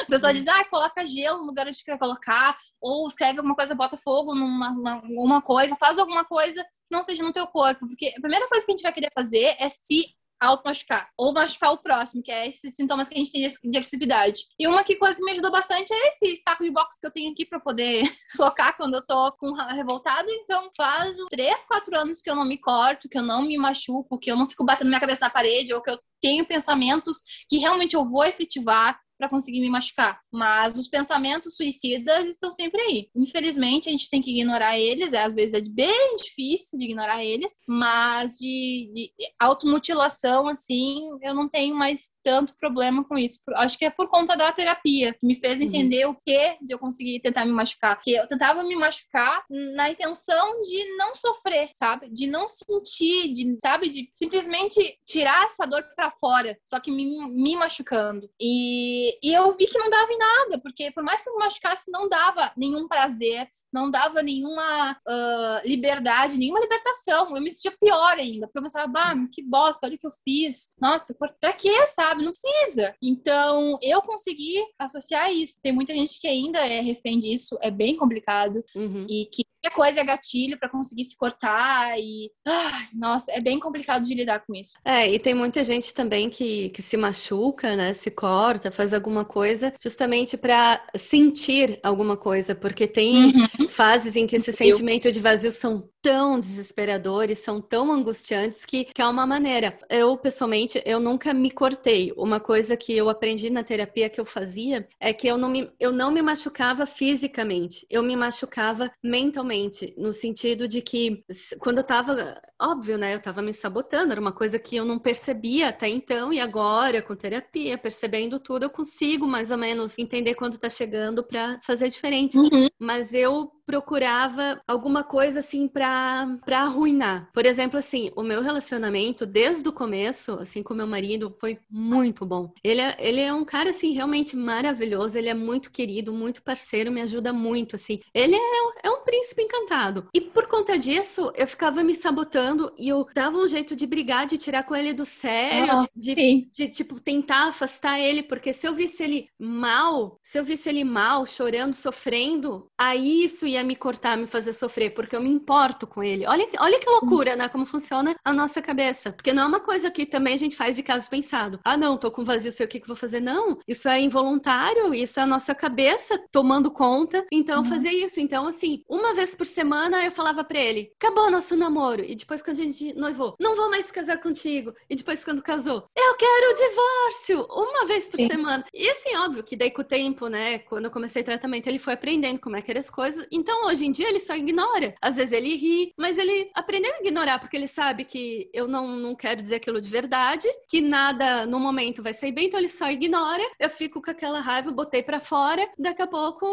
As 0.00 0.06
pessoas 0.06 0.32
uhum. 0.32 0.38
dizem, 0.38 0.52
ah, 0.52 0.64
coloca 0.68 1.06
gelo 1.06 1.38
no 1.38 1.46
lugar 1.46 1.66
de 1.70 1.84
querer 1.84 1.98
colocar, 1.98 2.56
ou 2.80 3.06
escreve 3.06 3.38
alguma 3.38 3.54
coisa, 3.54 3.74
bota 3.74 3.96
fogo 3.96 4.34
numa 4.34 4.70
uma 5.04 5.42
coisa, 5.42 5.76
faz 5.76 5.98
alguma 5.98 6.24
coisa 6.24 6.64
não 6.90 7.02
seja 7.02 7.22
no 7.22 7.32
teu 7.32 7.46
corpo, 7.46 7.86
porque 7.86 8.14
a 8.16 8.20
primeira 8.20 8.48
coisa 8.48 8.64
que 8.64 8.72
a 8.72 8.74
gente 8.74 8.82
vai 8.82 8.92
querer 8.92 9.10
fazer 9.14 9.56
é 9.58 9.68
se 9.68 10.06
auto-machucar. 10.38 11.08
Ou 11.16 11.32
machucar 11.32 11.72
o 11.72 11.78
próximo, 11.78 12.22
que 12.22 12.30
é 12.30 12.48
esses 12.48 12.74
sintomas 12.74 13.08
que 13.08 13.14
a 13.14 13.18
gente 13.18 13.32
tem 13.32 13.48
de 13.48 13.78
agressividade. 13.78 14.42
E 14.58 14.68
uma 14.68 14.84
que 14.84 14.96
coisa 14.96 15.16
que 15.16 15.24
me 15.24 15.32
ajudou 15.32 15.50
bastante 15.50 15.92
é 15.92 16.08
esse 16.08 16.36
saco 16.36 16.62
de 16.62 16.70
boxe 16.70 17.00
que 17.00 17.06
eu 17.06 17.10
tenho 17.10 17.32
aqui 17.32 17.46
para 17.46 17.58
poder 17.58 18.02
socar 18.28 18.76
quando 18.76 18.94
eu 18.94 19.06
tô 19.06 19.32
com 19.32 19.52
revoltada. 19.52 20.26
Então, 20.28 20.70
faz 20.76 21.16
três, 21.30 21.64
quatro 21.64 21.98
anos 21.98 22.20
que 22.20 22.30
eu 22.30 22.36
não 22.36 22.44
me 22.44 22.58
corto, 22.58 23.08
que 23.08 23.18
eu 23.18 23.22
não 23.22 23.42
me 23.42 23.56
machuco, 23.56 24.18
que 24.18 24.30
eu 24.30 24.36
não 24.36 24.46
fico 24.46 24.64
batendo 24.64 24.88
minha 24.88 25.00
cabeça 25.00 25.22
na 25.22 25.30
parede, 25.30 25.72
ou 25.72 25.80
que 25.80 25.90
eu 25.90 25.98
tenho 26.20 26.46
pensamentos 26.46 27.22
que 27.48 27.58
realmente 27.58 27.94
eu 27.94 28.04
vou 28.04 28.24
efetivar 28.24 29.00
para 29.18 29.28
conseguir 29.28 29.60
me 29.60 29.70
machucar. 29.70 30.20
Mas 30.32 30.78
os 30.78 30.88
pensamentos 30.88 31.56
suicidas 31.56 32.26
estão 32.26 32.52
sempre 32.52 32.80
aí. 32.80 33.08
Infelizmente, 33.14 33.88
a 33.88 33.92
gente 33.92 34.10
tem 34.10 34.22
que 34.22 34.30
ignorar 34.30 34.78
eles. 34.78 35.12
É, 35.12 35.22
às 35.22 35.34
vezes 35.34 35.54
é 35.54 35.60
bem 35.60 36.16
difícil 36.16 36.78
de 36.78 36.84
ignorar 36.84 37.24
eles, 37.24 37.58
mas 37.66 38.36
de, 38.36 38.90
de 38.92 39.12
automutilação, 39.40 40.48
assim, 40.48 41.08
eu 41.22 41.34
não 41.34 41.48
tenho 41.48 41.74
mais 41.74 42.10
tanto 42.26 42.56
problema 42.58 43.04
com 43.04 43.16
isso. 43.16 43.38
Acho 43.54 43.78
que 43.78 43.84
é 43.84 43.90
por 43.90 44.08
conta 44.08 44.36
da 44.36 44.50
terapia, 44.50 45.14
que 45.14 45.24
me 45.24 45.36
fez 45.36 45.58
uhum. 45.58 45.64
entender 45.64 46.06
uhum. 46.06 46.12
o 46.12 46.20
que 46.26 46.58
de 46.60 46.74
eu 46.74 46.78
conseguir 46.78 47.20
tentar 47.20 47.44
me 47.44 47.52
machucar. 47.52 48.02
Que 48.02 48.14
eu 48.14 48.26
tentava 48.26 48.64
me 48.64 48.74
machucar 48.74 49.44
na 49.48 49.88
intenção 49.90 50.60
de 50.62 50.96
não 50.96 51.14
sofrer, 51.14 51.68
sabe? 51.72 52.08
De 52.10 52.26
não 52.26 52.46
sentir, 52.48 53.32
de, 53.32 53.56
sabe? 53.60 53.88
De 53.88 54.10
simplesmente 54.14 54.98
tirar 55.06 55.46
essa 55.46 55.66
dor 55.66 55.84
para 55.94 56.10
fora, 56.10 56.58
só 56.64 56.80
que 56.80 56.90
me, 56.90 57.04
me 57.30 57.54
machucando. 57.54 58.28
E, 58.40 59.05
e 59.22 59.32
eu 59.32 59.54
vi 59.54 59.66
que 59.66 59.78
não 59.78 59.90
dava 59.90 60.12
em 60.12 60.18
nada, 60.18 60.58
porque 60.60 60.90
por 60.90 61.02
mais 61.02 61.22
que 61.22 61.28
eu 61.28 61.34
me 61.34 61.44
machucasse, 61.44 61.90
não 61.90 62.08
dava 62.08 62.52
nenhum 62.56 62.88
prazer, 62.88 63.48
não 63.72 63.90
dava 63.90 64.22
nenhuma 64.22 64.92
uh, 64.92 65.68
liberdade, 65.68 66.36
nenhuma 66.36 66.60
libertação. 66.60 67.34
Eu 67.34 67.42
me 67.42 67.50
sentia 67.50 67.74
pior 67.80 68.14
ainda, 68.18 68.46
porque 68.46 68.58
eu 68.58 68.62
pensava, 68.62 68.86
bah, 68.86 69.14
que 69.32 69.42
bosta, 69.42 69.86
olha 69.86 69.96
o 69.96 69.98
que 69.98 70.06
eu 70.06 70.12
fiz. 70.24 70.70
Nossa, 70.80 71.14
pra 71.40 71.52
quê, 71.52 71.86
sabe? 71.88 72.24
Não 72.24 72.32
precisa. 72.32 72.94
Então, 73.02 73.78
eu 73.82 74.00
consegui 74.02 74.62
associar 74.78 75.32
isso. 75.32 75.60
Tem 75.62 75.72
muita 75.72 75.94
gente 75.94 76.20
que 76.20 76.28
ainda 76.28 76.58
é 76.58 76.80
refém 76.80 77.18
disso, 77.18 77.58
é 77.60 77.70
bem 77.70 77.96
complicado. 77.96 78.64
Uhum. 78.74 79.06
E 79.08 79.26
que 79.26 79.44
qualquer 79.66 79.70
coisa 79.74 80.00
é 80.00 80.04
gatilho 80.04 80.58
para 80.58 80.68
conseguir 80.68 81.04
se 81.04 81.16
cortar 81.16 81.98
e 81.98 82.30
ai, 82.46 82.88
nossa, 82.94 83.32
é 83.32 83.40
bem 83.40 83.58
complicado 83.58 84.04
de 84.04 84.14
lidar 84.14 84.44
com 84.46 84.54
isso. 84.54 84.72
É, 84.84 85.10
e 85.10 85.18
tem 85.18 85.34
muita 85.34 85.64
gente 85.64 85.92
também 85.92 86.30
que, 86.30 86.70
que 86.70 86.82
se 86.82 86.96
machuca, 86.96 87.76
né, 87.76 87.92
se 87.94 88.10
corta, 88.10 88.70
faz 88.70 88.92
alguma 88.94 89.24
coisa 89.24 89.72
justamente 89.82 90.36
para 90.36 90.84
sentir 90.96 91.78
alguma 91.82 92.16
coisa, 92.16 92.54
porque 92.54 92.86
tem 92.86 93.26
uhum. 93.26 93.42
Fases 93.70 94.16
em 94.16 94.26
que 94.26 94.36
esse 94.36 94.52
sentimento 94.52 95.10
de 95.10 95.20
vazio 95.20 95.52
são 95.52 95.88
tão 96.06 96.38
desesperadores, 96.38 97.40
são 97.40 97.60
tão 97.60 97.90
angustiantes 97.90 98.64
que, 98.64 98.84
que 98.84 99.02
é 99.02 99.06
uma 99.08 99.26
maneira. 99.26 99.76
Eu, 99.90 100.16
pessoalmente, 100.16 100.80
eu 100.86 101.00
nunca 101.00 101.34
me 101.34 101.50
cortei. 101.50 102.12
Uma 102.16 102.38
coisa 102.38 102.76
que 102.76 102.96
eu 102.96 103.08
aprendi 103.08 103.50
na 103.50 103.64
terapia 103.64 104.08
que 104.08 104.20
eu 104.20 104.24
fazia 104.24 104.86
é 105.00 105.12
que 105.12 105.26
eu 105.26 105.36
não 105.36 105.48
me, 105.48 105.68
eu 105.80 105.90
não 105.90 106.12
me 106.12 106.22
machucava 106.22 106.86
fisicamente, 106.86 107.84
eu 107.90 108.04
me 108.04 108.14
machucava 108.14 108.88
mentalmente, 109.02 109.92
no 109.98 110.12
sentido 110.12 110.68
de 110.68 110.80
que 110.80 111.24
quando 111.58 111.78
eu 111.78 111.84
tava, 111.84 112.40
óbvio, 112.62 112.96
né, 112.96 113.16
eu 113.16 113.20
tava 113.20 113.42
me 113.42 113.52
sabotando, 113.52 114.12
era 114.12 114.20
uma 114.20 114.32
coisa 114.32 114.60
que 114.60 114.76
eu 114.76 114.84
não 114.84 115.00
percebia 115.00 115.70
até 115.70 115.88
então, 115.88 116.32
e 116.32 116.38
agora, 116.38 117.02
com 117.02 117.16
terapia, 117.16 117.76
percebendo 117.76 118.38
tudo, 118.38 118.62
eu 118.62 118.70
consigo 118.70 119.26
mais 119.26 119.50
ou 119.50 119.58
menos 119.58 119.98
entender 119.98 120.36
quando 120.36 120.56
tá 120.56 120.70
chegando 120.70 121.24
para 121.24 121.58
fazer 121.64 121.88
diferente. 121.88 122.38
Uhum. 122.38 122.68
Mas 122.78 123.12
eu 123.12 123.50
procurava 123.66 124.60
alguma 124.66 125.02
coisa 125.04 125.40
assim 125.40 125.68
para 125.68 126.38
para 126.44 126.60
arruinar. 126.60 127.28
Por 127.32 127.44
exemplo, 127.44 127.78
assim, 127.78 128.10
o 128.16 128.22
meu 128.22 128.40
relacionamento 128.40 129.26
desde 129.26 129.68
o 129.68 129.72
começo, 129.72 130.32
assim 130.34 130.62
com 130.62 130.74
meu 130.74 130.86
marido, 130.86 131.36
foi 131.40 131.58
muito 131.70 132.24
bom. 132.24 132.52
Ele 132.62 132.80
é, 132.80 132.96
ele 132.98 133.20
é 133.20 133.32
um 133.32 133.44
cara 133.44 133.70
assim 133.70 133.92
realmente 133.92 134.36
maravilhoso, 134.36 135.18
ele 135.18 135.28
é 135.28 135.34
muito 135.34 135.70
querido, 135.70 136.12
muito 136.12 136.42
parceiro, 136.42 136.92
me 136.92 137.00
ajuda 137.02 137.32
muito 137.32 137.76
assim. 137.76 138.00
Ele 138.14 138.34
é, 138.36 138.38
é 138.84 138.90
um 138.90 139.02
príncipe 139.04 139.42
encantado. 139.42 140.08
E 140.14 140.20
por 140.20 140.46
conta 140.46 140.78
disso, 140.78 141.32
eu 141.34 141.46
ficava 141.46 141.82
me 141.82 141.94
sabotando 141.94 142.72
e 142.78 142.88
eu 142.88 143.06
dava 143.14 143.38
um 143.38 143.48
jeito 143.48 143.74
de 143.76 143.86
brigar, 143.86 144.26
de 144.26 144.38
tirar 144.38 144.62
com 144.64 144.74
ele 144.74 144.92
do 144.92 145.04
sério, 145.04 145.72
Ah, 145.72 145.86
de, 145.94 146.14
de, 146.14 146.48
de, 146.48 146.68
tipo, 146.68 147.00
tentar 147.00 147.48
afastar 147.48 147.98
ele, 148.00 148.22
porque 148.22 148.52
se 148.52 148.66
eu 148.66 148.74
visse 148.74 149.02
ele 149.02 149.28
mal, 149.38 150.18
se 150.22 150.38
eu 150.38 150.44
visse 150.44 150.68
ele 150.68 150.84
mal, 150.84 151.26
chorando, 151.26 151.74
sofrendo, 151.74 152.70
aí 152.78 153.24
isso 153.24 153.46
ia 153.46 153.55
me 153.64 153.76
cortar, 153.76 154.16
me 154.16 154.26
fazer 154.26 154.52
sofrer, 154.52 154.90
porque 154.94 155.14
eu 155.16 155.20
me 155.22 155.28
importo 155.30 155.86
com 155.86 156.02
ele. 156.02 156.26
Olha, 156.26 156.46
que- 156.46 156.56
olha 156.60 156.78
que 156.78 156.88
loucura, 156.88 157.36
né? 157.36 157.48
Como 157.48 157.66
funciona 157.66 158.14
a 158.24 158.32
nossa 158.32 158.60
cabeça. 158.62 159.12
Porque 159.12 159.32
não 159.32 159.44
é 159.44 159.46
uma 159.46 159.60
coisa 159.60 159.90
que 159.90 160.04
também 160.06 160.34
a 160.34 160.38
gente 160.38 160.56
faz 160.56 160.76
de 160.76 160.82
caso 160.82 161.08
pensado. 161.08 161.60
Ah, 161.64 161.76
não, 161.76 161.96
tô 161.96 162.10
com 162.10 162.24
vazio, 162.24 162.52
sei 162.52 162.66
o 162.66 162.68
que, 162.68 162.80
que 162.80 162.86
vou 162.86 162.96
fazer. 162.96 163.20
Não, 163.20 163.58
isso 163.66 163.88
é 163.88 164.00
involuntário, 164.00 164.94
isso 164.94 165.18
é 165.20 165.22
a 165.22 165.26
nossa 165.26 165.54
cabeça 165.54 166.18
tomando 166.30 166.70
conta. 166.70 167.24
Então, 167.32 167.58
Uhum. 167.62 167.64
fazia 167.64 167.92
isso. 167.92 168.20
Então, 168.20 168.46
assim, 168.46 168.82
uma 168.88 169.14
vez 169.14 169.34
por 169.34 169.46
semana 169.46 170.04
eu 170.04 170.10
falava 170.12 170.42
pra 170.44 170.58
ele: 170.58 170.90
acabou 171.00 171.30
nosso 171.30 171.56
namoro. 171.56 172.02
E 172.02 172.14
depois, 172.14 172.42
quando 172.42 172.58
a 172.60 172.62
gente 172.62 172.92
noivou, 172.94 173.34
não 173.40 173.54
vou 173.56 173.70
mais 173.70 173.90
casar 173.90 174.18
contigo. 174.20 174.72
E 174.88 174.96
depois, 174.96 175.24
quando 175.24 175.42
casou, 175.42 175.84
eu 175.96 176.14
quero 176.16 176.50
o 176.50 176.54
divórcio. 176.54 177.46
Uma 177.50 177.86
vez 177.86 178.08
por 178.08 178.18
Sim. 178.18 178.28
semana. 178.28 178.64
E 178.74 178.88
assim, 178.90 179.16
óbvio 179.16 179.42
que 179.44 179.56
daí 179.56 179.70
com 179.70 179.82
o 179.82 179.84
tempo, 179.84 180.28
né? 180.28 180.58
Quando 180.60 180.86
eu 180.86 180.90
comecei 180.90 181.22
tratamento, 181.22 181.66
ele 181.66 181.78
foi 181.78 181.94
aprendendo 181.94 182.38
como 182.40 182.56
é 182.56 182.62
que 182.62 182.70
eram 182.70 182.80
as 182.80 182.90
coisas. 182.90 183.26
Então, 183.30 183.45
hoje 183.66 183.86
em 183.86 183.90
dia, 183.90 184.08
ele 184.08 184.20
só 184.20 184.34
ignora. 184.34 184.94
Às 185.00 185.16
vezes 185.16 185.32
ele 185.32 185.54
ri, 185.56 185.92
mas 185.98 186.18
ele 186.18 186.50
aprendeu 186.54 186.92
a 186.94 186.98
ignorar, 186.98 187.38
porque 187.38 187.56
ele 187.56 187.66
sabe 187.66 188.04
que 188.04 188.50
eu 188.52 188.66
não, 188.66 188.88
não 188.96 189.14
quero 189.14 189.42
dizer 189.42 189.56
aquilo 189.56 189.80
de 189.80 189.88
verdade, 189.88 190.48
que 190.68 190.80
nada 190.80 191.46
no 191.46 191.60
momento 191.60 192.02
vai 192.02 192.12
sair 192.12 192.32
bem, 192.32 192.46
então 192.46 192.58
ele 192.58 192.68
só 192.68 192.90
ignora. 192.90 193.42
Eu 193.58 193.70
fico 193.70 194.02
com 194.02 194.10
aquela 194.10 194.40
raiva, 194.40 194.70
botei 194.70 195.02
pra 195.02 195.20
fora, 195.20 195.68
daqui 195.78 196.02
a 196.02 196.06
pouco 196.06 196.46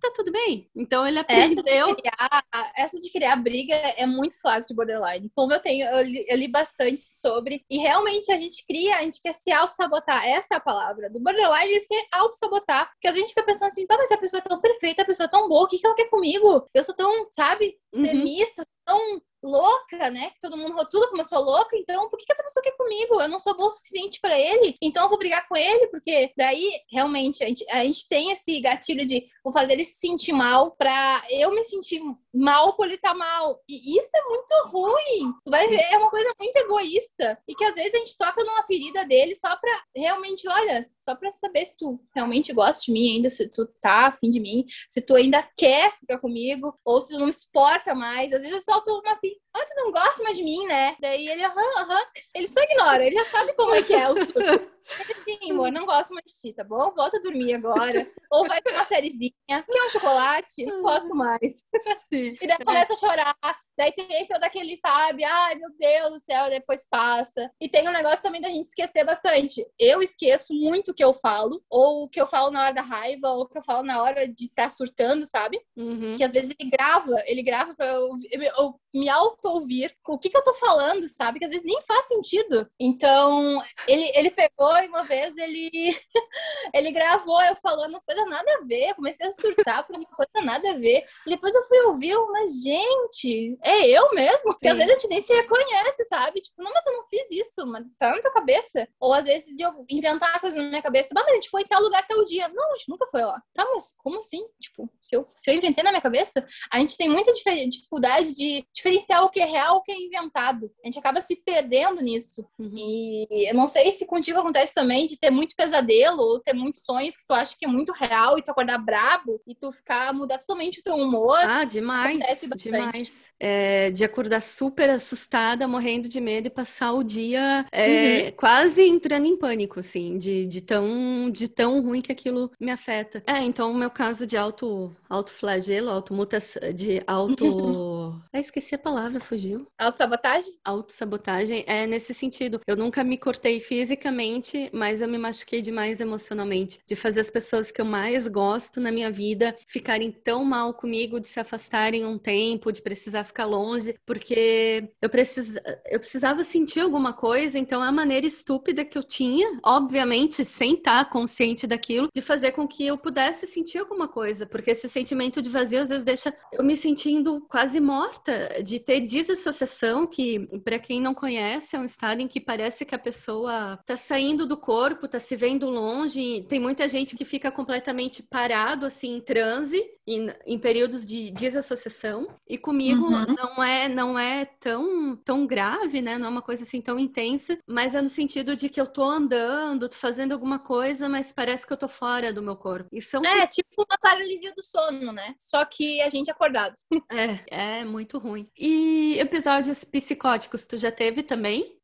tá 0.00 0.12
tudo 0.14 0.32
bem. 0.32 0.68
Então 0.76 1.06
ele 1.06 1.18
aprendeu. 1.18 1.96
criar, 1.96 2.44
essa 2.76 2.96
de 2.98 3.10
criar 3.10 3.36
briga 3.36 3.74
é 3.74 4.06
muito 4.06 4.38
clássico 4.40 4.68
de 4.68 4.74
borderline. 4.74 5.30
Como 5.34 5.52
eu 5.52 5.60
tenho, 5.60 5.86
eu 5.88 6.02
li, 6.02 6.24
eu 6.28 6.36
li 6.36 6.48
bastante 6.48 7.04
sobre, 7.10 7.64
e 7.68 7.78
realmente 7.78 8.32
a 8.32 8.36
gente 8.36 8.64
cria, 8.66 8.96
a 8.96 9.02
gente 9.02 9.20
quer 9.20 9.34
se 9.34 9.50
auto-sabotar. 9.50 10.26
Essa 10.26 10.54
é 10.54 10.56
a 10.56 10.60
palavra. 10.60 11.10
Do 11.10 11.20
borderline, 11.20 11.72
eles 11.72 11.86
querem 11.86 12.06
auto-sabotar. 12.12 12.90
Porque 12.92 13.08
a 13.08 13.12
gente 13.12 13.28
fica 13.28 13.44
pensando 13.44 13.68
assim, 13.68 13.86
pá, 13.86 13.96
mas 13.98 14.10
a 14.10 14.18
pessoa 14.18 14.42
é 14.44 14.48
tão 14.48 14.60
perfeita, 14.60 15.02
a 15.02 15.06
pessoa 15.06 15.26
é 15.26 15.30
tão 15.30 15.48
boa, 15.48 15.64
o 15.64 15.66
que, 15.66 15.78
que 15.78 15.86
ela 15.86 15.96
quer 15.96 16.08
comigo? 16.08 16.37
Eu 16.74 16.82
sou 16.84 16.94
tão, 16.94 17.26
sabe, 17.30 17.78
Uhum. 17.94 18.04
extremista, 18.04 18.64
tão 18.84 19.20
louca, 19.42 20.10
né? 20.10 20.30
Que 20.30 20.40
todo 20.40 20.56
mundo 20.56 20.74
rotula 20.74 21.08
como 21.08 21.20
eu 21.20 21.24
sou 21.26 21.40
louca, 21.40 21.76
então 21.76 22.08
por 22.08 22.18
que, 22.18 22.30
essa 22.30 22.42
pessoa 22.42 22.62
quer 22.62 22.76
comigo? 22.76 23.20
Eu 23.20 23.28
não 23.28 23.38
sou 23.38 23.56
boa 23.56 23.68
o 23.68 23.70
suficiente 23.70 24.20
pra 24.20 24.38
ele, 24.38 24.76
então 24.82 25.04
eu 25.04 25.08
vou 25.08 25.18
brigar 25.18 25.46
com 25.48 25.56
ele, 25.56 25.86
porque 25.88 26.32
daí 26.36 26.70
realmente 26.90 27.42
a 27.42 27.48
gente, 27.48 27.64
a 27.70 27.84
gente 27.84 28.08
tem 28.08 28.30
esse 28.32 28.60
gatilho 28.60 29.06
de 29.06 29.26
vou 29.42 29.52
fazer 29.52 29.74
ele 29.74 29.84
se 29.84 29.98
sentir 29.98 30.32
mal 30.32 30.72
pra 30.72 31.22
eu 31.30 31.50
me 31.54 31.64
sentir 31.64 32.00
mal 32.32 32.74
por 32.74 32.86
ele 32.86 32.98
tá 32.98 33.14
mal. 33.14 33.60
E 33.68 33.98
isso 33.98 34.10
é 34.14 34.22
muito 34.28 34.54
ruim. 34.66 35.32
Tu 35.44 35.50
vai 35.50 35.68
ver, 35.68 35.80
é 35.90 35.98
uma 35.98 36.10
coisa 36.10 36.30
muito 36.38 36.56
egoísta. 36.56 37.38
E 37.46 37.54
que 37.54 37.64
às 37.64 37.74
vezes 37.74 37.94
a 37.94 37.98
gente 37.98 38.16
toca 38.16 38.44
numa 38.44 38.64
ferida 38.64 39.04
dele 39.04 39.34
só 39.34 39.54
pra 39.56 39.82
realmente, 39.94 40.48
olha, 40.48 40.88
só 41.00 41.14
pra 41.14 41.30
saber 41.30 41.64
se 41.66 41.76
tu 41.76 42.00
realmente 42.14 42.52
gosta 42.52 42.84
de 42.84 42.92
mim 42.92 43.16
ainda, 43.16 43.30
se 43.30 43.48
tu 43.48 43.66
tá 43.80 44.06
afim 44.06 44.30
de 44.30 44.40
mim, 44.40 44.64
se 44.88 45.00
tu 45.00 45.14
ainda 45.14 45.42
quer 45.56 45.96
ficar 45.98 46.18
comigo, 46.18 46.78
ou 46.84 47.00
se 47.00 47.14
tu 47.14 47.18
não 47.18 47.26
me 47.26 47.32
suporta 47.32 47.94
mais. 47.94 48.32
Às 48.32 48.40
vezes 48.40 48.54
eu 48.54 48.60
solto 48.60 48.90
uma 48.90 49.12
assim, 49.12 49.27
healthy 49.28 49.47
ah, 49.58 49.64
tu 49.66 49.74
não 49.74 49.90
gosta 49.92 50.22
mais 50.22 50.36
de 50.36 50.44
mim, 50.44 50.66
né? 50.66 50.96
Daí 51.00 51.28
ele, 51.28 51.44
aham, 51.44 51.78
aham. 51.78 52.06
Ele 52.34 52.48
só 52.48 52.60
ignora, 52.60 53.04
ele 53.04 53.16
já 53.16 53.24
sabe 53.26 53.52
como 53.54 53.74
é 53.74 53.82
que 53.82 53.94
é 53.94 54.08
o 54.08 54.16
surto. 54.16 54.78
Sim, 55.24 55.50
amor, 55.50 55.70
não 55.70 55.84
gosto 55.84 56.14
mais 56.14 56.24
de 56.26 56.40
ti, 56.40 56.54
tá 56.54 56.64
bom? 56.64 56.92
Volta 56.94 57.18
a 57.18 57.22
dormir 57.22 57.54
agora. 57.54 58.10
Ou 58.30 58.46
vai 58.46 58.60
pra 58.62 58.72
uma 58.72 58.84
sériezinha. 58.84 59.32
Quer 59.46 59.86
um 59.86 59.90
chocolate? 59.90 60.64
Não 60.64 60.82
gosto 60.82 61.14
mais. 61.14 61.64
Sim. 62.12 62.34
E 62.40 62.46
daí 62.46 62.58
começa 62.64 62.94
a 62.94 62.96
chorar. 62.96 63.36
Daí 63.76 63.92
tem 63.92 64.26
todo 64.26 64.42
aquele, 64.42 64.76
sabe? 64.76 65.22
Ai, 65.24 65.54
meu 65.54 65.70
Deus 65.78 66.14
do 66.14 66.18
céu, 66.18 66.50
depois 66.50 66.84
passa. 66.90 67.48
E 67.60 67.68
tem 67.68 67.88
um 67.88 67.92
negócio 67.92 68.22
também 68.22 68.40
da 68.40 68.48
gente 68.48 68.66
esquecer 68.66 69.04
bastante. 69.04 69.64
Eu 69.78 70.02
esqueço 70.02 70.52
muito 70.52 70.90
o 70.90 70.94
que 70.94 71.04
eu 71.04 71.14
falo, 71.14 71.62
ou 71.70 72.04
o 72.04 72.08
que 72.08 72.20
eu 72.20 72.26
falo 72.26 72.50
na 72.50 72.64
hora 72.64 72.74
da 72.74 72.82
raiva, 72.82 73.30
ou 73.30 73.42
o 73.42 73.48
que 73.48 73.58
eu 73.58 73.62
falo 73.62 73.84
na 73.84 74.02
hora 74.02 74.26
de 74.26 74.46
estar 74.46 74.68
surtando, 74.70 75.24
sabe? 75.24 75.60
Uhum. 75.76 76.16
Que 76.16 76.24
às 76.24 76.32
vezes 76.32 76.52
ele 76.58 76.70
grava, 76.70 77.22
ele 77.26 77.42
grava 77.42 77.72
pra 77.74 77.86
eu, 77.86 78.10
eu, 78.32 78.42
eu 78.42 78.80
me 78.92 79.08
auto-ouvir 79.48 79.96
o 80.06 80.18
que, 80.18 80.30
que 80.30 80.36
eu 80.36 80.42
tô 80.42 80.54
falando, 80.54 81.06
sabe? 81.08 81.38
Que 81.38 81.44
às 81.44 81.50
vezes 81.50 81.64
nem 81.64 81.80
faz 81.82 82.06
sentido. 82.06 82.68
Então, 82.78 83.62
ele, 83.86 84.10
ele 84.14 84.30
pegou 84.30 84.76
e 84.78 84.88
uma 84.88 85.04
vez 85.04 85.36
ele, 85.36 85.70
ele 86.74 86.92
gravou 86.92 87.42
eu 87.42 87.56
falando 87.56 87.96
as 87.96 88.04
coisas 88.04 88.28
nada 88.28 88.50
a 88.54 88.64
ver. 88.64 88.90
Eu 88.90 88.94
comecei 88.94 89.26
a 89.26 89.32
surtar 89.32 89.86
por 89.86 89.96
uma 89.96 90.06
coisa 90.06 90.44
nada 90.44 90.70
a 90.70 90.78
ver. 90.78 91.04
E 91.26 91.30
depois 91.30 91.54
eu 91.54 91.66
fui 91.66 91.80
ouvir, 91.82 92.16
mas 92.32 92.62
gente, 92.62 93.58
é 93.62 93.86
eu 93.88 94.10
mesmo? 94.14 94.52
Porque 94.52 94.68
às 94.68 94.76
Sim. 94.76 94.78
vezes 94.78 94.94
a 94.94 94.98
gente 94.98 95.10
nem 95.10 95.22
se 95.22 95.32
reconhece, 95.32 96.04
sabe? 96.04 96.40
Tipo, 96.40 96.62
não, 96.62 96.72
mas 96.72 96.86
eu 96.86 96.92
não 96.94 97.06
fiz 97.08 97.30
isso, 97.30 97.66
mas 97.66 97.84
tá 97.98 98.10
na 98.10 98.20
tua 98.20 98.32
cabeça. 98.32 98.88
Ou 99.00 99.12
às 99.12 99.24
vezes 99.24 99.56
de 99.56 99.62
eu 99.62 99.84
inventar 99.88 100.30
uma 100.30 100.40
coisa 100.40 100.56
na 100.56 100.68
minha 100.68 100.82
cabeça, 100.82 101.10
mas 101.14 101.26
a 101.26 101.34
gente 101.34 101.50
foi 101.50 101.62
em 101.62 101.66
tal 101.66 101.82
lugar 101.82 102.06
tal 102.06 102.24
dia. 102.24 102.48
Não, 102.48 102.72
a 102.72 102.76
gente 102.76 102.88
nunca 102.88 103.06
foi 103.10 103.22
lá. 103.22 103.40
Tá, 103.54 103.66
mas 103.74 103.94
como 103.98 104.18
assim? 104.18 104.46
Tipo, 104.60 104.90
se 105.00 105.16
eu, 105.16 105.28
se 105.34 105.50
eu 105.50 105.54
inventei 105.54 105.82
na 105.84 105.90
minha 105.90 106.02
cabeça, 106.02 106.46
a 106.70 106.78
gente 106.78 106.96
tem 106.96 107.08
muita 107.08 107.32
dificuldade 107.32 108.32
de 108.32 108.66
diferenciar 108.74 109.24
o 109.24 109.30
que 109.30 109.37
é 109.40 109.44
real 109.44 109.76
e 109.76 109.78
o 109.78 109.82
que 109.82 109.92
é 109.92 109.96
inventado. 109.96 110.70
A 110.82 110.86
gente 110.86 110.98
acaba 110.98 111.20
se 111.20 111.36
perdendo 111.36 112.00
nisso. 112.00 112.46
Uhum. 112.58 112.70
E 112.74 113.48
eu 113.50 113.54
não 113.54 113.66
sei 113.66 113.92
se 113.92 114.06
contigo 114.06 114.38
acontece 114.38 114.74
também 114.74 115.06
de 115.06 115.16
ter 115.16 115.30
muito 115.30 115.54
pesadelo 115.56 116.20
ou 116.20 116.40
ter 116.40 116.52
muitos 116.52 116.82
sonhos 116.82 117.16
que 117.16 117.26
tu 117.26 117.32
acha 117.32 117.56
que 117.58 117.64
é 117.64 117.68
muito 117.68 117.92
real 117.92 118.38
e 118.38 118.42
tu 118.42 118.50
acordar 118.50 118.78
brabo 118.78 119.40
e 119.46 119.54
tu 119.54 119.72
ficar, 119.72 120.12
mudar 120.12 120.38
totalmente 120.38 120.80
o 120.80 120.82
teu 120.82 120.94
humor. 120.94 121.38
Ah, 121.42 121.64
demais, 121.64 122.16
Acontece 122.16 122.46
bastante. 122.46 122.72
demais. 122.72 123.32
É, 123.38 123.90
de 123.90 124.04
acordar 124.04 124.42
super 124.42 124.90
assustada, 124.90 125.68
morrendo 125.68 126.08
de 126.08 126.20
medo 126.20 126.46
e 126.46 126.50
passar 126.50 126.92
o 126.92 127.04
dia 127.04 127.66
é, 127.70 128.30
quase 128.32 128.82
entrando 128.82 129.26
em 129.26 129.36
pânico, 129.36 129.80
assim, 129.80 130.18
de, 130.18 130.46
de, 130.46 130.60
tão, 130.60 131.30
de 131.30 131.48
tão 131.48 131.80
ruim 131.80 132.00
que 132.00 132.12
aquilo 132.12 132.50
me 132.58 132.70
afeta. 132.70 133.22
É, 133.26 133.42
então 133.42 133.70
o 133.70 133.74
meu 133.74 133.90
caso 133.90 134.26
de 134.26 134.36
auto, 134.36 134.94
autoflagelo, 135.08 135.90
automutação, 135.90 136.72
de 136.72 137.02
auto... 137.06 138.20
ah, 138.32 138.40
esqueci 138.40 138.74
a 138.74 138.78
palavra, 138.78 139.17
fugiu. 139.20 139.66
Autossabotagem? 139.78 140.54
Autossabotagem 140.64 141.64
é 141.66 141.86
nesse 141.86 142.14
sentido. 142.14 142.60
Eu 142.66 142.76
nunca 142.76 143.02
me 143.04 143.18
cortei 143.18 143.60
fisicamente, 143.60 144.70
mas 144.72 145.00
eu 145.00 145.08
me 145.08 145.18
machuquei 145.18 145.60
demais 145.60 146.00
emocionalmente. 146.00 146.80
De 146.86 146.96
fazer 146.96 147.20
as 147.20 147.30
pessoas 147.30 147.70
que 147.70 147.80
eu 147.80 147.84
mais 147.84 148.28
gosto 148.28 148.80
na 148.80 148.92
minha 148.92 149.10
vida 149.10 149.54
ficarem 149.66 150.10
tão 150.10 150.44
mal 150.44 150.74
comigo, 150.74 151.20
de 151.20 151.26
se 151.26 151.40
afastarem 151.40 152.04
um 152.04 152.18
tempo, 152.18 152.72
de 152.72 152.82
precisar 152.82 153.24
ficar 153.24 153.46
longe, 153.46 153.94
porque 154.06 154.88
eu, 155.00 155.08
precis... 155.08 155.56
eu 155.90 155.98
precisava 155.98 156.44
sentir 156.44 156.80
alguma 156.80 157.12
coisa, 157.12 157.58
então 157.58 157.82
é 157.84 157.88
a 157.88 157.92
maneira 157.92 158.26
estúpida 158.26 158.84
que 158.84 158.96
eu 158.96 159.02
tinha, 159.02 159.58
obviamente, 159.64 160.44
sem 160.44 160.74
estar 160.74 161.08
consciente 161.10 161.66
daquilo, 161.66 162.08
de 162.14 162.20
fazer 162.20 162.52
com 162.52 162.66
que 162.66 162.86
eu 162.86 162.98
pudesse 162.98 163.46
sentir 163.46 163.78
alguma 163.78 164.08
coisa, 164.08 164.46
porque 164.46 164.70
esse 164.70 164.88
sentimento 164.88 165.40
de 165.42 165.48
vazio 165.48 165.80
às 165.80 165.88
vezes 165.88 166.04
deixa 166.04 166.34
eu 166.52 166.64
me 166.64 166.76
sentindo 166.76 167.44
quase 167.48 167.80
morta, 167.80 168.62
de 168.62 168.78
ter 168.80 169.00
desassociação, 169.08 170.06
que 170.06 170.46
para 170.64 170.78
quem 170.78 171.00
não 171.00 171.14
conhece, 171.14 171.74
é 171.76 171.78
um 171.78 171.84
estado 171.84 172.20
em 172.20 172.28
que 172.28 172.40
parece 172.40 172.84
que 172.84 172.94
a 172.94 172.98
pessoa 172.98 173.78
tá 173.86 173.96
saindo 173.96 174.46
do 174.46 174.56
corpo, 174.56 175.08
tá 175.08 175.18
se 175.18 175.34
vendo 175.36 175.68
longe. 175.68 176.44
Tem 176.48 176.60
muita 176.60 176.86
gente 176.88 177.16
que 177.16 177.24
fica 177.24 177.50
completamente 177.50 178.22
parado, 178.22 178.86
assim, 178.86 179.16
em 179.16 179.20
transe, 179.20 179.82
em, 180.06 180.28
em 180.46 180.58
períodos 180.58 181.06
de 181.06 181.30
desassociação. 181.30 182.28
E 182.48 182.58
comigo 182.58 183.04
Uhum. 183.06 183.24
não 183.36 183.62
é 183.62 183.88
não 183.88 184.18
é 184.18 184.44
tão, 184.44 185.16
tão 185.16 185.46
grave, 185.46 186.00
né? 186.02 186.18
Não 186.18 186.26
é 186.26 186.30
uma 186.30 186.42
coisa 186.42 186.62
assim 186.64 186.80
tão 186.80 186.98
intensa, 186.98 187.58
mas 187.66 187.94
é 187.94 188.02
no 188.02 188.08
sentido 188.08 188.54
de 188.56 188.68
que 188.68 188.80
eu 188.80 188.86
tô 188.86 189.02
andando, 189.02 189.88
tô 189.88 189.96
fazendo 189.96 190.32
alguma 190.32 190.58
coisa, 190.58 191.08
mas 191.08 191.32
parece 191.32 191.66
que 191.66 191.72
eu 191.72 191.76
tô 191.76 191.88
fora 191.88 192.32
do 192.32 192.42
meu 192.42 192.56
corpo. 192.56 192.88
Isso 192.92 193.16
é 193.16 193.20
um 193.20 193.24
É, 193.24 193.46
tipo 193.46 193.68
uma 193.78 193.98
paralisia 194.00 194.52
do 194.54 194.62
sono, 194.62 195.12
né? 195.12 195.34
Só 195.38 195.64
que 195.64 196.00
a 196.02 196.08
gente 196.10 196.30
acordado. 196.30 196.74
É, 197.10 197.80
é 197.80 197.84
muito 197.84 198.18
ruim. 198.18 198.48
E 198.58 198.97
episódios 199.18 199.84
psicóticos, 199.84 200.66
tu 200.66 200.76
já 200.76 200.92
teve 200.92 201.22
também? 201.22 201.77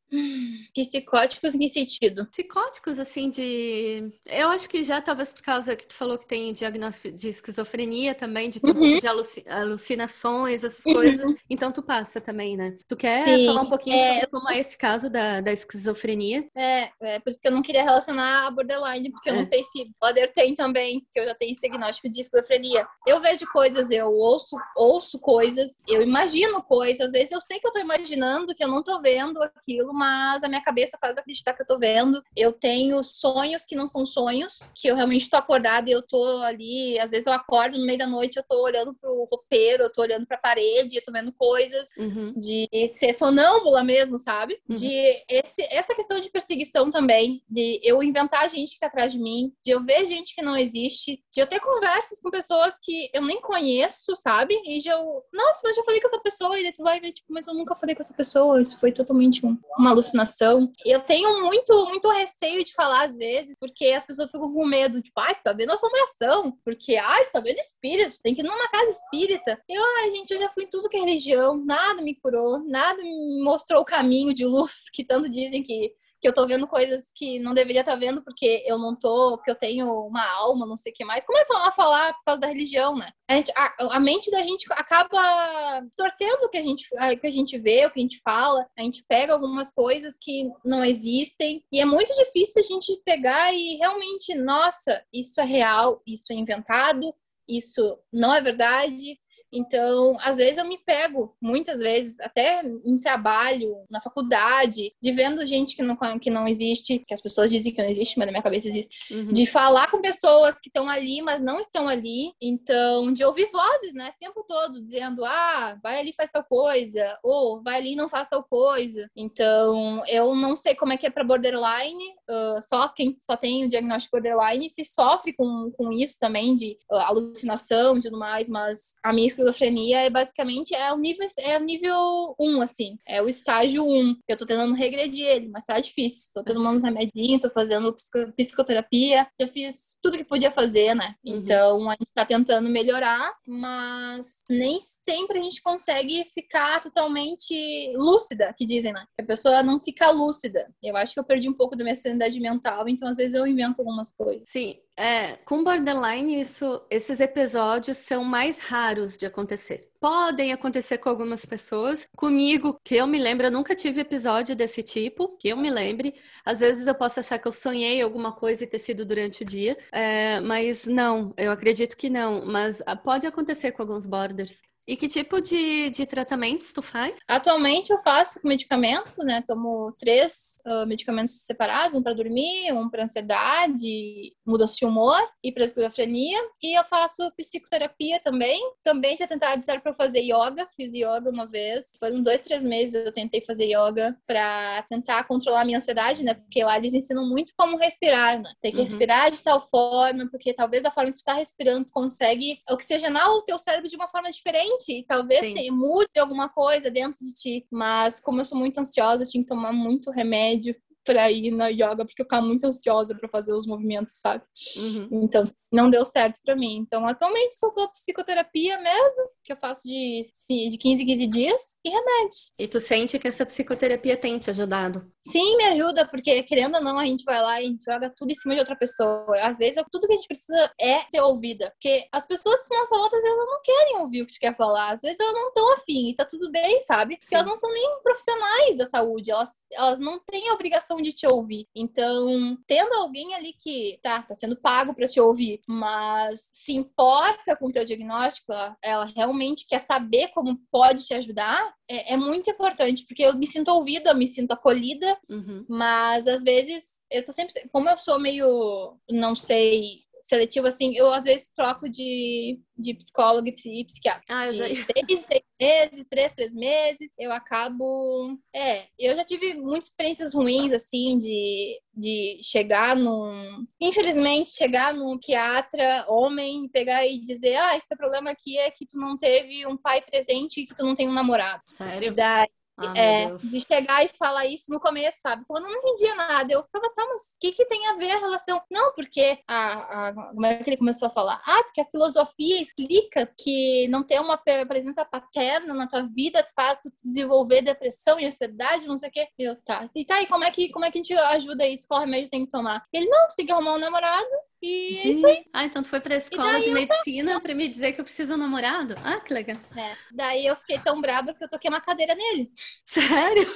Psicóticos 0.73 1.55
em 1.55 1.59
que 1.59 1.69
sentido? 1.69 2.25
Psicóticos, 2.27 2.99
assim, 2.99 3.29
de. 3.29 4.11
Eu 4.25 4.49
acho 4.49 4.69
que 4.69 4.83
já, 4.83 5.01
talvez 5.01 5.33
por 5.33 5.41
causa 5.41 5.75
que 5.75 5.87
tu 5.87 5.95
falou 5.95 6.17
que 6.17 6.27
tem 6.27 6.53
diagnóstico 6.53 7.11
de 7.15 7.29
esquizofrenia 7.29 8.13
também, 8.13 8.49
de, 8.49 8.59
um 8.63 8.79
Uhum. 8.79 8.97
de 8.97 9.07
aluci- 9.07 9.43
alucinações, 9.47 10.63
essas 10.63 10.83
coisas. 10.83 11.35
Então 11.49 11.71
tu 11.71 11.81
passa 11.81 12.19
também, 12.21 12.55
né? 12.57 12.77
Tu 12.87 12.95
quer 12.95 13.23
Sim, 13.39 13.45
falar 13.45 13.61
um 13.61 13.69
pouquinho 13.69 13.95
é, 13.95 14.13
sobre 14.13 14.27
como 14.27 14.49
é 14.49 14.59
esse 14.59 14.77
caso 14.77 15.09
da, 15.09 15.41
da 15.41 15.51
esquizofrenia? 15.51 16.47
É, 16.55 16.89
é 17.01 17.19
por 17.19 17.29
isso 17.29 17.41
que 17.41 17.47
eu 17.47 17.51
não 17.51 17.61
queria 17.61 17.83
relacionar 17.83 18.47
a 18.47 18.51
borderline, 18.51 19.11
porque 19.11 19.29
eu 19.29 19.33
É. 19.33 19.37
não 19.37 19.43
sei 19.43 19.63
se 19.63 19.91
border 19.99 20.31
tem 20.33 20.53
também, 20.55 21.01
porque 21.01 21.19
eu 21.19 21.25
já 21.25 21.35
tenho 21.35 21.51
esse 21.51 21.61
diagnóstico 21.61 22.09
de 22.09 22.21
esquizofrenia. 22.21 22.87
Eu 23.07 23.21
vejo 23.21 23.45
coisas, 23.51 23.89
eu 23.91 24.07
ouço, 24.11 24.55
ouço 24.75 25.19
coisas, 25.19 25.81
eu 25.87 26.01
imagino 26.01 26.61
coisas, 26.63 27.07
às 27.07 27.11
vezes 27.11 27.31
eu 27.31 27.41
sei 27.41 27.59
que 27.59 27.67
eu 27.67 27.71
tô 27.71 27.79
imaginando, 27.79 28.53
que 28.55 28.63
eu 28.63 28.67
não 28.67 28.83
tô 28.83 29.01
vendo 29.01 29.41
aquilo, 29.43 29.93
mas 29.95 30.43
a 30.43 30.49
minha 30.49 30.61
cabeça 30.61 30.97
faz 30.99 31.17
acreditar 31.17 31.53
que 31.53 31.61
eu 31.61 31.67
tô 31.67 31.77
vendo. 31.77 32.21
Eu 32.35 32.51
tenho 32.51 33.01
sonhos 33.03 33.65
que 33.65 33.75
não 33.75 33.87
são 33.87 34.05
sonhos, 34.05 34.69
que 34.75 34.87
eu 34.87 34.95
realmente 34.95 35.29
tô 35.29 35.37
acordada 35.37 35.89
e 35.89 35.93
eu 35.93 36.01
tô 36.01 36.23
ali, 36.41 36.99
às 36.99 37.09
vezes 37.09 37.27
eu 37.27 37.33
acordo 37.33 37.77
no 37.77 37.85
meio 37.85 37.97
da 37.97 38.07
noite, 38.07 38.37
eu 38.37 38.43
tô 38.47 38.61
olhando 38.61 38.93
pro 38.93 39.27
roupeiro, 39.31 39.83
eu 39.83 39.91
tô 39.91 40.01
olhando 40.01 40.25
pra 40.25 40.37
parede, 40.37 40.97
eu 40.97 41.03
tô 41.03 41.11
vendo 41.11 41.31
coisas, 41.33 41.89
uhum. 41.97 42.33
de 42.33 42.67
ser 42.93 43.13
sonâmbula 43.13 43.83
mesmo, 43.83 44.17
sabe? 44.17 44.59
Uhum. 44.69 44.75
De 44.75 45.23
esse, 45.29 45.61
essa 45.71 45.95
questão 45.95 46.19
de 46.19 46.29
perseguição 46.29 46.89
também, 46.89 47.41
de 47.49 47.79
eu 47.83 48.03
inventar 48.03 48.49
gente 48.49 48.73
que 48.73 48.79
tá 48.79 48.87
atrás 48.87 49.13
de 49.13 49.19
mim, 49.19 49.53
de 49.63 49.71
eu 49.71 49.83
ver 49.83 50.05
gente 50.05 50.35
que 50.35 50.41
não 50.41 50.57
existe, 50.57 51.23
de 51.33 51.41
eu 51.41 51.47
ter 51.47 51.59
conversas 51.59 52.19
com 52.19 52.29
pessoas 52.29 52.75
que 52.81 53.09
eu 53.13 53.21
nem 53.21 53.41
conheço, 53.41 54.15
sabe? 54.15 54.55
E 54.65 54.79
de 54.79 54.89
eu, 54.89 55.23
nossa, 55.33 55.61
mas 55.63 55.71
eu 55.71 55.75
já 55.75 55.83
falei 55.83 56.01
com 56.01 56.07
essa 56.07 56.19
pessoa, 56.19 56.59
e 56.59 56.71
tu 56.71 56.83
vai 56.83 56.99
ver, 56.99 57.11
tipo, 57.11 57.31
mas 57.31 57.47
eu 57.47 57.53
nunca 57.53 57.75
falei 57.75 57.95
com 57.95 58.01
essa 58.01 58.13
pessoa, 58.13 58.61
isso 58.61 58.79
foi 58.79 58.91
totalmente 58.91 59.45
um, 59.45 59.57
uma 59.85 59.91
alucinação. 59.91 60.71
Eu 60.83 60.99
tenho 61.01 61.41
muito, 61.41 61.85
muito 61.85 62.09
receio 62.09 62.63
de 62.63 62.73
falar 62.73 63.05
às 63.05 63.15
vezes, 63.15 63.55
porque 63.59 63.85
as 63.87 64.03
pessoas 64.03 64.31
ficam 64.31 64.51
com 64.51 64.65
medo, 64.65 65.01
tipo, 65.01 65.19
ai, 65.19 65.35
tá 65.43 65.53
vendo 65.53 65.71
assombração, 65.71 66.57
porque, 66.63 66.95
ai, 66.95 67.25
você 67.25 67.31
tá 67.31 67.39
vendo 67.39 67.59
espírito, 67.59 68.17
tem 68.23 68.33
que 68.33 68.41
ir 68.41 68.43
numa 68.43 68.69
casa 68.69 68.89
espírita. 68.89 69.61
Eu, 69.69 69.83
ai, 69.97 70.11
gente, 70.11 70.31
eu 70.31 70.41
já 70.41 70.49
fui 70.49 70.63
em 70.63 70.69
tudo 70.69 70.89
que 70.89 70.97
é 70.97 71.01
religião, 71.01 71.63
nada 71.63 72.01
me 72.01 72.15
curou, 72.15 72.59
nada 72.67 73.01
me 73.01 73.43
mostrou 73.43 73.81
o 73.81 73.85
caminho 73.85 74.33
de 74.33 74.45
luz 74.45 74.89
que 74.91 75.03
tanto 75.03 75.29
dizem 75.29 75.63
que 75.63 75.93
que 76.21 76.27
eu 76.27 76.33
tô 76.33 76.47
vendo 76.47 76.67
coisas 76.67 77.11
que 77.15 77.39
não 77.39 77.53
deveria 77.53 77.81
estar 77.81 77.93
tá 77.93 77.97
vendo 77.97 78.23
porque 78.23 78.63
eu 78.65 78.77
não 78.77 78.95
tô, 78.95 79.37
porque 79.37 79.51
eu 79.51 79.55
tenho 79.55 79.87
uma 80.05 80.25
alma, 80.25 80.65
não 80.65 80.77
sei 80.77 80.91
o 80.91 80.95
que 80.95 81.05
mais. 81.05 81.25
Começam 81.25 81.57
a 81.63 81.71
falar 81.71 82.13
por 82.13 82.23
causa 82.25 82.41
da 82.41 82.47
religião, 82.47 82.95
né? 82.95 83.09
A, 83.27 83.35
gente, 83.35 83.51
a, 83.55 83.75
a 83.95 83.99
mente 83.99 84.31
da 84.31 84.41
gente 84.41 84.65
acaba 84.71 85.83
torcendo 85.95 86.43
o 86.43 86.49
que 86.49 86.57
a 86.57 86.63
gente, 86.63 86.87
o 86.93 87.19
que 87.19 87.27
a 87.27 87.31
gente 87.31 87.57
vê, 87.57 87.85
o 87.85 87.91
que 87.91 87.99
a 87.99 88.03
gente 88.03 88.19
fala. 88.23 88.65
A 88.77 88.81
gente 88.81 89.03
pega 89.07 89.33
algumas 89.33 89.71
coisas 89.71 90.17
que 90.19 90.49
não 90.63 90.83
existem 90.83 91.63
e 91.71 91.79
é 91.79 91.85
muito 91.85 92.13
difícil 92.15 92.61
a 92.61 92.65
gente 92.65 93.01
pegar 93.05 93.53
e 93.53 93.77
realmente, 93.77 94.35
nossa, 94.35 95.03
isso 95.13 95.39
é 95.39 95.45
real, 95.45 96.01
isso 96.05 96.31
é 96.31 96.35
inventado, 96.35 97.13
isso 97.47 97.97
não 98.11 98.33
é 98.33 98.41
verdade. 98.41 99.19
Então, 99.51 100.17
às 100.19 100.37
vezes 100.37 100.57
eu 100.57 100.65
me 100.65 100.77
pego, 100.77 101.35
muitas 101.41 101.79
vezes, 101.79 102.19
até 102.19 102.61
em 102.63 102.97
trabalho, 102.97 103.77
na 103.89 104.01
faculdade, 104.01 104.93
de 105.01 105.11
vendo 105.11 105.45
gente 105.45 105.75
que 105.75 105.83
não, 105.83 105.97
que 106.19 106.29
não 106.29 106.47
existe, 106.47 106.99
que 106.99 107.13
as 107.13 107.21
pessoas 107.21 107.51
dizem 107.51 107.73
que 107.73 107.81
não 107.81 107.89
existe, 107.89 108.17
mas 108.17 108.25
na 108.25 108.31
minha 108.31 108.43
cabeça 108.43 108.67
existe, 108.67 109.13
uhum. 109.13 109.31
de 109.31 109.45
falar 109.45 109.89
com 109.89 110.01
pessoas 110.01 110.59
que 110.59 110.69
estão 110.69 110.89
ali, 110.89 111.21
mas 111.21 111.41
não 111.41 111.59
estão 111.59 111.87
ali. 111.87 112.31
Então, 112.41 113.13
de 113.13 113.23
ouvir 113.23 113.49
vozes, 113.51 113.93
né, 113.93 114.13
o 114.15 114.19
tempo 114.19 114.43
todo, 114.47 114.81
dizendo, 114.81 115.23
ah, 115.23 115.77
vai 115.81 115.99
ali 115.99 116.13
faz 116.13 116.31
tal 116.31 116.43
coisa, 116.43 117.17
ou 117.23 117.61
vai 117.61 117.77
ali 117.77 117.93
e 117.93 117.95
não 117.95 118.09
faz 118.09 118.27
tal 118.27 118.43
coisa. 118.43 119.09
Então, 119.15 120.03
eu 120.07 120.35
não 120.35 120.55
sei 120.55 120.75
como 120.75 120.93
é 120.93 120.97
que 120.97 121.05
é 121.05 121.09
para 121.09 121.23
borderline, 121.23 122.03
uh, 122.29 122.61
só 122.61 122.89
quem 122.89 123.15
só 123.19 123.37
tem 123.37 123.65
o 123.65 123.69
diagnóstico 123.69 124.17
borderline 124.17 124.69
se 124.69 124.85
sofre 124.85 125.33
com, 125.33 125.71
com 125.77 125.91
isso 125.91 126.17
também, 126.19 126.53
de 126.53 126.77
uh, 126.91 126.95
alucinação 126.97 127.97
e 127.97 128.01
tudo 128.01 128.17
mais, 128.17 128.49
mas 128.49 128.95
a 129.03 129.13
minha 129.13 129.27
esquizofrenia 129.35 130.01
é 130.01 130.09
basicamente 130.09 130.73
é 130.73 130.91
o 130.93 130.97
nível 130.97 131.27
é 131.39 131.57
o 131.57 131.63
nível 131.63 132.35
1, 132.39 132.61
assim, 132.61 132.97
é 133.07 133.21
o 133.21 133.27
estágio 133.27 133.85
1. 133.85 134.15
Eu 134.27 134.37
tô 134.37 134.45
tentando 134.45 134.73
regredir 134.73 135.25
ele, 135.25 135.49
mas 135.49 135.63
tá 135.63 135.79
difícil. 135.79 136.31
Tô 136.33 136.43
tomando 136.43 136.77
uns 136.77 136.83
remedinhos, 136.83 137.41
tô 137.41 137.49
fazendo 137.49 137.95
psicoterapia, 138.35 139.27
já 139.39 139.47
fiz 139.47 139.95
tudo 140.01 140.17
que 140.17 140.23
podia 140.23 140.51
fazer, 140.51 140.95
né? 140.95 141.15
Uhum. 141.25 141.37
Então 141.37 141.89
a 141.89 141.93
gente 141.93 142.09
tá 142.13 142.25
tentando 142.25 142.69
melhorar, 142.69 143.33
mas 143.47 144.43
nem 144.49 144.79
sempre 144.81 145.39
a 145.39 145.41
gente 145.41 145.61
consegue 145.61 146.25
ficar 146.33 146.81
totalmente 146.81 147.93
lúcida, 147.95 148.53
que 148.57 148.65
dizem, 148.65 148.93
né? 148.93 149.05
A 149.19 149.23
pessoa 149.23 149.63
não 149.63 149.79
fica 149.79 150.09
lúcida. 150.11 150.67
Eu 150.81 150.95
acho 150.95 151.13
que 151.13 151.19
eu 151.19 151.23
perdi 151.23 151.49
um 151.49 151.53
pouco 151.53 151.75
da 151.75 151.83
minha 151.83 151.95
sanidade 151.95 152.39
mental, 152.39 152.87
então 152.87 153.07
às 153.07 153.17
vezes 153.17 153.35
eu 153.35 153.45
invento 153.45 153.81
algumas 153.81 154.11
coisas. 154.11 154.45
Sim, 154.49 154.77
é, 154.97 155.35
com 155.43 155.63
borderline, 155.63 156.39
isso, 156.39 156.81
esses 156.89 157.19
episódios 157.19 157.97
são 157.97 158.23
mais 158.23 158.59
raros 158.59 159.17
de 159.17 159.25
acontecer. 159.25 159.89
Podem 159.99 160.53
acontecer 160.53 160.99
com 160.99 161.09
algumas 161.09 161.45
pessoas. 161.45 162.07
Comigo, 162.15 162.79
que 162.83 162.95
eu 162.95 163.05
me 163.05 163.19
lembro, 163.19 163.47
eu 163.47 163.51
nunca 163.51 163.75
tive 163.75 164.01
episódio 164.01 164.55
desse 164.55 164.81
tipo, 164.81 165.35
que 165.37 165.49
eu 165.49 165.57
me 165.57 165.69
lembre. 165.69 166.15
Às 166.45 166.59
vezes 166.61 166.87
eu 166.87 166.95
posso 166.95 167.19
achar 167.19 167.39
que 167.39 167.47
eu 167.47 167.51
sonhei 167.51 168.01
alguma 168.01 168.31
coisa 168.31 168.63
e 168.63 168.67
ter 168.67 168.79
sido 168.79 169.05
durante 169.05 169.43
o 169.43 169.45
dia, 169.45 169.77
é, 169.91 170.39
mas 170.39 170.85
não, 170.85 171.33
eu 171.37 171.51
acredito 171.51 171.97
que 171.97 172.09
não. 172.09 172.45
Mas 172.45 172.81
ah, 172.85 172.95
pode 172.95 173.27
acontecer 173.27 173.71
com 173.73 173.81
alguns 173.81 174.05
borders. 174.05 174.61
E 174.87 174.95
que 174.95 175.07
tipo 175.07 175.41
de, 175.41 175.89
de 175.89 176.05
tratamentos 176.05 176.71
tu 176.71 176.81
faz? 176.81 177.15
Atualmente 177.27 177.91
eu 177.91 177.99
faço 177.99 178.39
com 178.39 178.47
medicamentos, 178.47 179.15
né? 179.17 179.43
Tomo 179.45 179.91
três 179.97 180.57
uh, 180.65 180.85
medicamentos 180.85 181.45
separados, 181.45 181.97
um 181.97 182.03
para 182.03 182.13
dormir, 182.13 182.71
um 182.71 182.87
para 182.87 183.03
ansiedade, 183.03 184.33
mudança 184.45 184.75
de 184.75 184.85
humor 184.85 185.19
e 185.43 185.51
para 185.51 185.65
esquizofrenia. 185.65 186.37
E 186.61 186.77
eu 186.77 186.83
faço 186.83 187.31
psicoterapia 187.35 188.19
também. 188.19 188.61
Também 188.83 189.17
já 189.17 189.25
tentado 189.25 189.59
dizer 189.59 189.81
para 189.81 189.93
fazer 189.93 190.19
yoga. 190.19 190.67
Fiz 190.75 190.93
yoga 190.93 191.31
uma 191.31 191.47
vez. 191.47 191.93
Foi 191.99 192.11
uns 192.11 192.23
dois, 192.23 192.41
três 192.41 192.63
meses 192.63 192.93
eu 192.93 193.11
tentei 193.11 193.41
fazer 193.41 193.65
yoga 193.65 194.15
para 194.27 194.83
tentar 194.83 195.23
controlar 195.23 195.61
a 195.61 195.65
minha 195.65 195.79
ansiedade, 195.79 196.23
né? 196.23 196.35
Porque 196.35 196.63
lá 196.63 196.77
eles 196.77 196.93
ensinam 196.93 197.27
muito 197.27 197.53
como 197.57 197.77
respirar, 197.77 198.39
né? 198.39 198.51
Tem 198.61 198.71
que 198.71 198.77
uhum. 198.77 198.83
respirar 198.83 199.31
de 199.31 199.41
tal 199.41 199.67
forma, 199.67 200.27
porque 200.29 200.53
talvez 200.53 200.85
a 200.85 200.91
forma 200.91 201.11
que 201.11 201.17
tu 201.17 201.23
tá 201.23 201.33
respirando 201.33 201.85
tu 201.85 201.93
consegue 201.93 202.59
oxigenar 202.69 203.31
o 203.31 203.41
teu 203.41 203.57
cérebro 203.57 203.89
de 203.89 203.95
uma 203.95 204.07
forma 204.07 204.31
diferente 204.31 204.74
diferente, 204.77 205.05
talvez 205.07 205.41
tenha, 205.41 205.71
mude 205.71 206.09
alguma 206.17 206.49
coisa 206.49 206.89
dentro 206.91 207.19
de 207.19 207.33
ti, 207.33 207.67
mas 207.71 208.19
como 208.19 208.41
eu 208.41 208.45
sou 208.45 208.57
muito 208.57 208.79
ansiosa, 208.79 209.23
eu 209.23 209.29
tinha 209.29 209.43
que 209.43 209.49
tomar 209.49 209.73
muito 209.73 210.11
remédio 210.11 210.75
para 211.05 211.31
ir 211.31 211.51
na 211.51 211.67
yoga, 211.67 212.05
porque 212.05 212.21
eu 212.21 212.25
ficava 212.25 212.45
muito 212.45 212.65
ansiosa 212.65 213.15
para 213.15 213.29
fazer 213.29 213.53
os 213.53 213.67
movimentos, 213.67 214.15
sabe? 214.19 214.43
Uhum. 214.77 215.09
Então, 215.23 215.43
não 215.71 215.89
deu 215.89 216.05
certo 216.05 216.39
para 216.43 216.55
mim. 216.55 216.77
Então, 216.77 217.05
atualmente, 217.05 217.59
só 217.59 217.69
tô 217.71 217.91
psicoterapia 217.91 218.79
mesmo, 218.79 219.29
que 219.43 219.51
eu 219.53 219.57
faço 219.57 219.83
de, 219.83 220.25
sim, 220.33 220.69
de 220.69 220.77
15 220.77 221.03
em 221.03 221.05
15 221.05 221.27
dias, 221.27 221.63
e 221.83 221.89
remédios. 221.89 222.53
E 222.57 222.67
tu 222.67 222.79
sente 222.79 223.19
que 223.19 223.27
essa 223.27 223.45
psicoterapia 223.45 224.17
tem 224.17 224.39
te 224.39 224.49
ajudado? 224.49 225.05
Sim, 225.21 225.57
me 225.57 225.65
ajuda, 225.65 226.07
porque 226.07 226.43
querendo 226.43 226.75
ou 226.75 226.81
não, 226.81 226.97
a 226.97 227.05
gente 227.05 227.23
vai 227.23 227.41
lá 227.41 227.61
e 227.61 227.75
joga 227.85 228.11
tudo 228.15 228.31
em 228.31 228.35
cima 228.35 228.55
de 228.55 228.61
outra 228.61 228.75
pessoa. 228.75 229.37
Às 229.41 229.57
vezes, 229.57 229.83
tudo 229.91 230.07
que 230.07 230.13
a 230.13 230.15
gente 230.15 230.27
precisa 230.27 230.71
é 230.79 231.01
ser 231.09 231.21
ouvida. 231.21 231.71
Porque 231.71 232.07
as 232.11 232.25
pessoas 232.25 232.61
que 232.61 232.73
não 232.73 232.85
são 232.85 232.99
outras, 232.99 233.23
elas 233.23 233.45
não 233.45 233.61
querem 233.61 233.97
ouvir 233.99 234.21
o 234.21 234.25
que 234.25 234.33
tu 234.33 234.39
quer 234.39 234.55
falar. 234.55 234.93
Às 234.93 235.01
vezes, 235.01 235.19
elas 235.19 235.33
não 235.33 235.47
estão 235.49 235.73
afim, 235.73 236.09
e 236.09 236.15
tá 236.15 236.25
tudo 236.25 236.51
bem, 236.51 236.81
sabe? 236.81 237.17
Porque 237.17 237.29
Sim. 237.29 237.35
elas 237.35 237.47
não 237.47 237.57
são 237.57 237.71
nem 237.71 238.01
profissionais 238.01 238.77
da 238.77 238.85
saúde, 238.85 239.31
elas, 239.31 239.49
elas 239.71 239.99
não 239.99 240.19
têm 240.19 240.49
a 240.49 240.53
obrigação 240.53 240.94
de 241.01 241.13
te 241.13 241.27
ouvir. 241.27 241.67
Então, 241.75 242.57
tendo 242.67 242.93
alguém 242.93 243.33
ali 243.33 243.53
que 243.53 243.99
tá, 244.01 244.21
tá 244.21 244.33
sendo 244.33 244.55
pago 244.55 244.93
para 244.93 245.07
te 245.07 245.19
ouvir, 245.19 245.61
mas 245.67 246.49
se 246.53 246.73
importa 246.73 247.55
com 247.55 247.67
o 247.67 247.71
teu 247.71 247.85
diagnóstico, 247.85 248.51
ela, 248.51 248.77
ela 248.81 249.05
realmente 249.05 249.67
quer 249.67 249.79
saber 249.79 250.29
como 250.29 250.59
pode 250.71 251.05
te 251.05 251.13
ajudar, 251.13 251.73
é, 251.89 252.13
é, 252.13 252.17
muito 252.17 252.49
importante, 252.49 253.05
porque 253.05 253.23
eu 253.23 253.35
me 253.35 253.45
sinto 253.45 253.69
ouvida, 253.69 254.09
eu 254.09 254.15
me 254.15 254.27
sinto 254.27 254.51
acolhida, 254.51 255.17
uhum. 255.29 255.65
mas 255.69 256.27
às 256.27 256.41
vezes 256.41 257.01
eu 257.11 257.23
tô 257.23 257.31
sempre, 257.31 257.53
como 257.71 257.89
eu 257.89 257.97
sou 257.97 258.19
meio, 258.19 258.97
não 259.09 259.35
sei, 259.35 260.04
seletivo, 260.25 260.65
assim, 260.65 260.95
eu 260.95 261.11
às 261.11 261.23
vezes 261.23 261.51
troco 261.55 261.87
de, 261.87 262.59
de 262.75 262.95
psicólogo 262.95 263.47
e 263.47 263.85
psiquiatra. 263.85 264.23
Ah, 264.27 264.47
eu 264.47 264.53
já... 264.55 264.65
Seis, 264.65 264.85
seis 265.21 265.43
meses, 265.61 266.07
três, 266.09 266.33
três 266.33 266.53
meses, 266.53 267.11
eu 267.17 267.31
acabo... 267.31 268.35
É, 268.53 268.87
eu 268.97 269.15
já 269.15 269.23
tive 269.23 269.53
muitas 269.53 269.85
experiências 269.85 270.33
ruins, 270.33 270.73
assim, 270.73 271.19
de, 271.19 271.79
de 271.93 272.39
chegar 272.41 272.95
num... 272.95 273.65
Infelizmente, 273.79 274.49
chegar 274.49 274.95
num 274.95 275.17
psiquiatra, 275.19 276.05
homem, 276.07 276.67
pegar 276.69 277.05
e 277.05 277.19
dizer, 277.19 277.55
ah, 277.57 277.77
esse 277.77 277.87
problema 277.95 278.31
aqui 278.31 278.57
é 278.57 278.71
que 278.71 278.85
tu 278.87 278.97
não 278.97 279.17
teve 279.17 279.65
um 279.67 279.77
pai 279.77 280.01
presente 280.01 280.61
e 280.61 280.65
que 280.65 280.75
tu 280.75 280.83
não 280.83 280.95
tem 280.95 281.07
um 281.07 281.13
namorado. 281.13 281.61
Sério? 281.67 282.07
E 282.07 282.11
daí, 282.11 282.47
ah, 282.77 282.93
é, 282.95 283.35
de 283.35 283.61
chegar 283.61 284.03
e 284.03 284.09
falar 284.17 284.45
isso 284.45 284.71
no 284.71 284.79
começo, 284.79 285.19
sabe? 285.21 285.43
Quando 285.47 285.65
eu 285.65 285.71
não 285.71 285.79
entendia 285.79 286.13
nada, 286.15 286.51
eu 286.51 286.63
ficava, 286.63 286.89
tá, 286.89 287.05
mas 287.09 287.35
o 287.35 287.39
que, 287.39 287.51
que 287.53 287.65
tem 287.65 287.87
a 287.87 287.95
ver 287.95 288.11
a 288.11 288.19
relação? 288.19 288.61
Não, 288.69 288.93
porque 288.93 289.39
a, 289.47 290.07
a, 290.07 290.13
como 290.13 290.45
é 290.45 290.55
que 290.57 290.69
ele 290.69 290.77
começou 290.77 291.07
a 291.07 291.11
falar? 291.11 291.41
Ah, 291.45 291.63
porque 291.63 291.81
a 291.81 291.85
filosofia 291.85 292.61
explica 292.61 293.31
que 293.37 293.87
não 293.87 294.03
ter 294.03 294.19
uma 294.19 294.37
presença 294.37 295.05
paterna 295.05 295.73
na 295.73 295.87
tua 295.87 296.01
vida 296.03 296.45
faz 296.55 296.79
tu 296.79 296.91
desenvolver 297.03 297.61
depressão 297.61 298.19
e 298.19 298.25
ansiedade, 298.25 298.87
não 298.87 298.97
sei 298.97 299.09
o 299.09 299.11
quê. 299.11 299.27
Eu, 299.39 299.55
tá. 299.63 299.89
E 299.95 300.05
tá, 300.05 300.21
e 300.21 300.27
como 300.27 300.43
é 300.43 300.51
que, 300.51 300.69
como 300.69 300.85
é 300.85 300.91
que 300.91 300.99
a 300.99 301.01
gente 301.03 301.13
ajuda 301.13 301.67
isso? 301.67 301.87
Qual 301.87 302.01
remédio 302.01 302.29
tem 302.29 302.45
que 302.45 302.51
tomar? 302.51 302.83
Ele, 302.91 303.07
não, 303.07 303.27
tu 303.27 303.35
tem 303.35 303.45
que 303.45 303.51
arrumar 303.51 303.73
um 303.73 303.79
namorado 303.79 304.27
e 304.65 304.93
Sim. 304.95 305.07
é 305.07 305.11
isso 305.11 305.27
aí. 305.27 305.45
Ah, 305.53 305.65
então 305.65 305.83
tu 305.83 305.89
foi 305.89 305.99
pra 305.99 306.15
escola 306.15 306.59
de 306.59 306.71
medicina 306.71 307.33
eu... 307.33 307.41
pra 307.41 307.53
me 307.53 307.67
dizer 307.67 307.93
que 307.93 308.01
eu 308.01 308.05
preciso 308.05 308.33
de 308.33 308.39
um 308.39 308.41
namorado? 308.41 308.95
Ah, 309.03 309.19
que 309.19 309.33
legal. 309.33 309.57
É. 309.75 309.95
Daí 310.11 310.45
eu 310.45 310.55
fiquei 310.55 310.79
tão 310.79 310.99
brava 310.99 311.33
que 311.33 311.43
eu 311.43 311.49
toquei 311.49 311.69
uma 311.69 311.81
cadeira 311.81 312.15
nele. 312.15 312.51
Sério? 312.83 313.47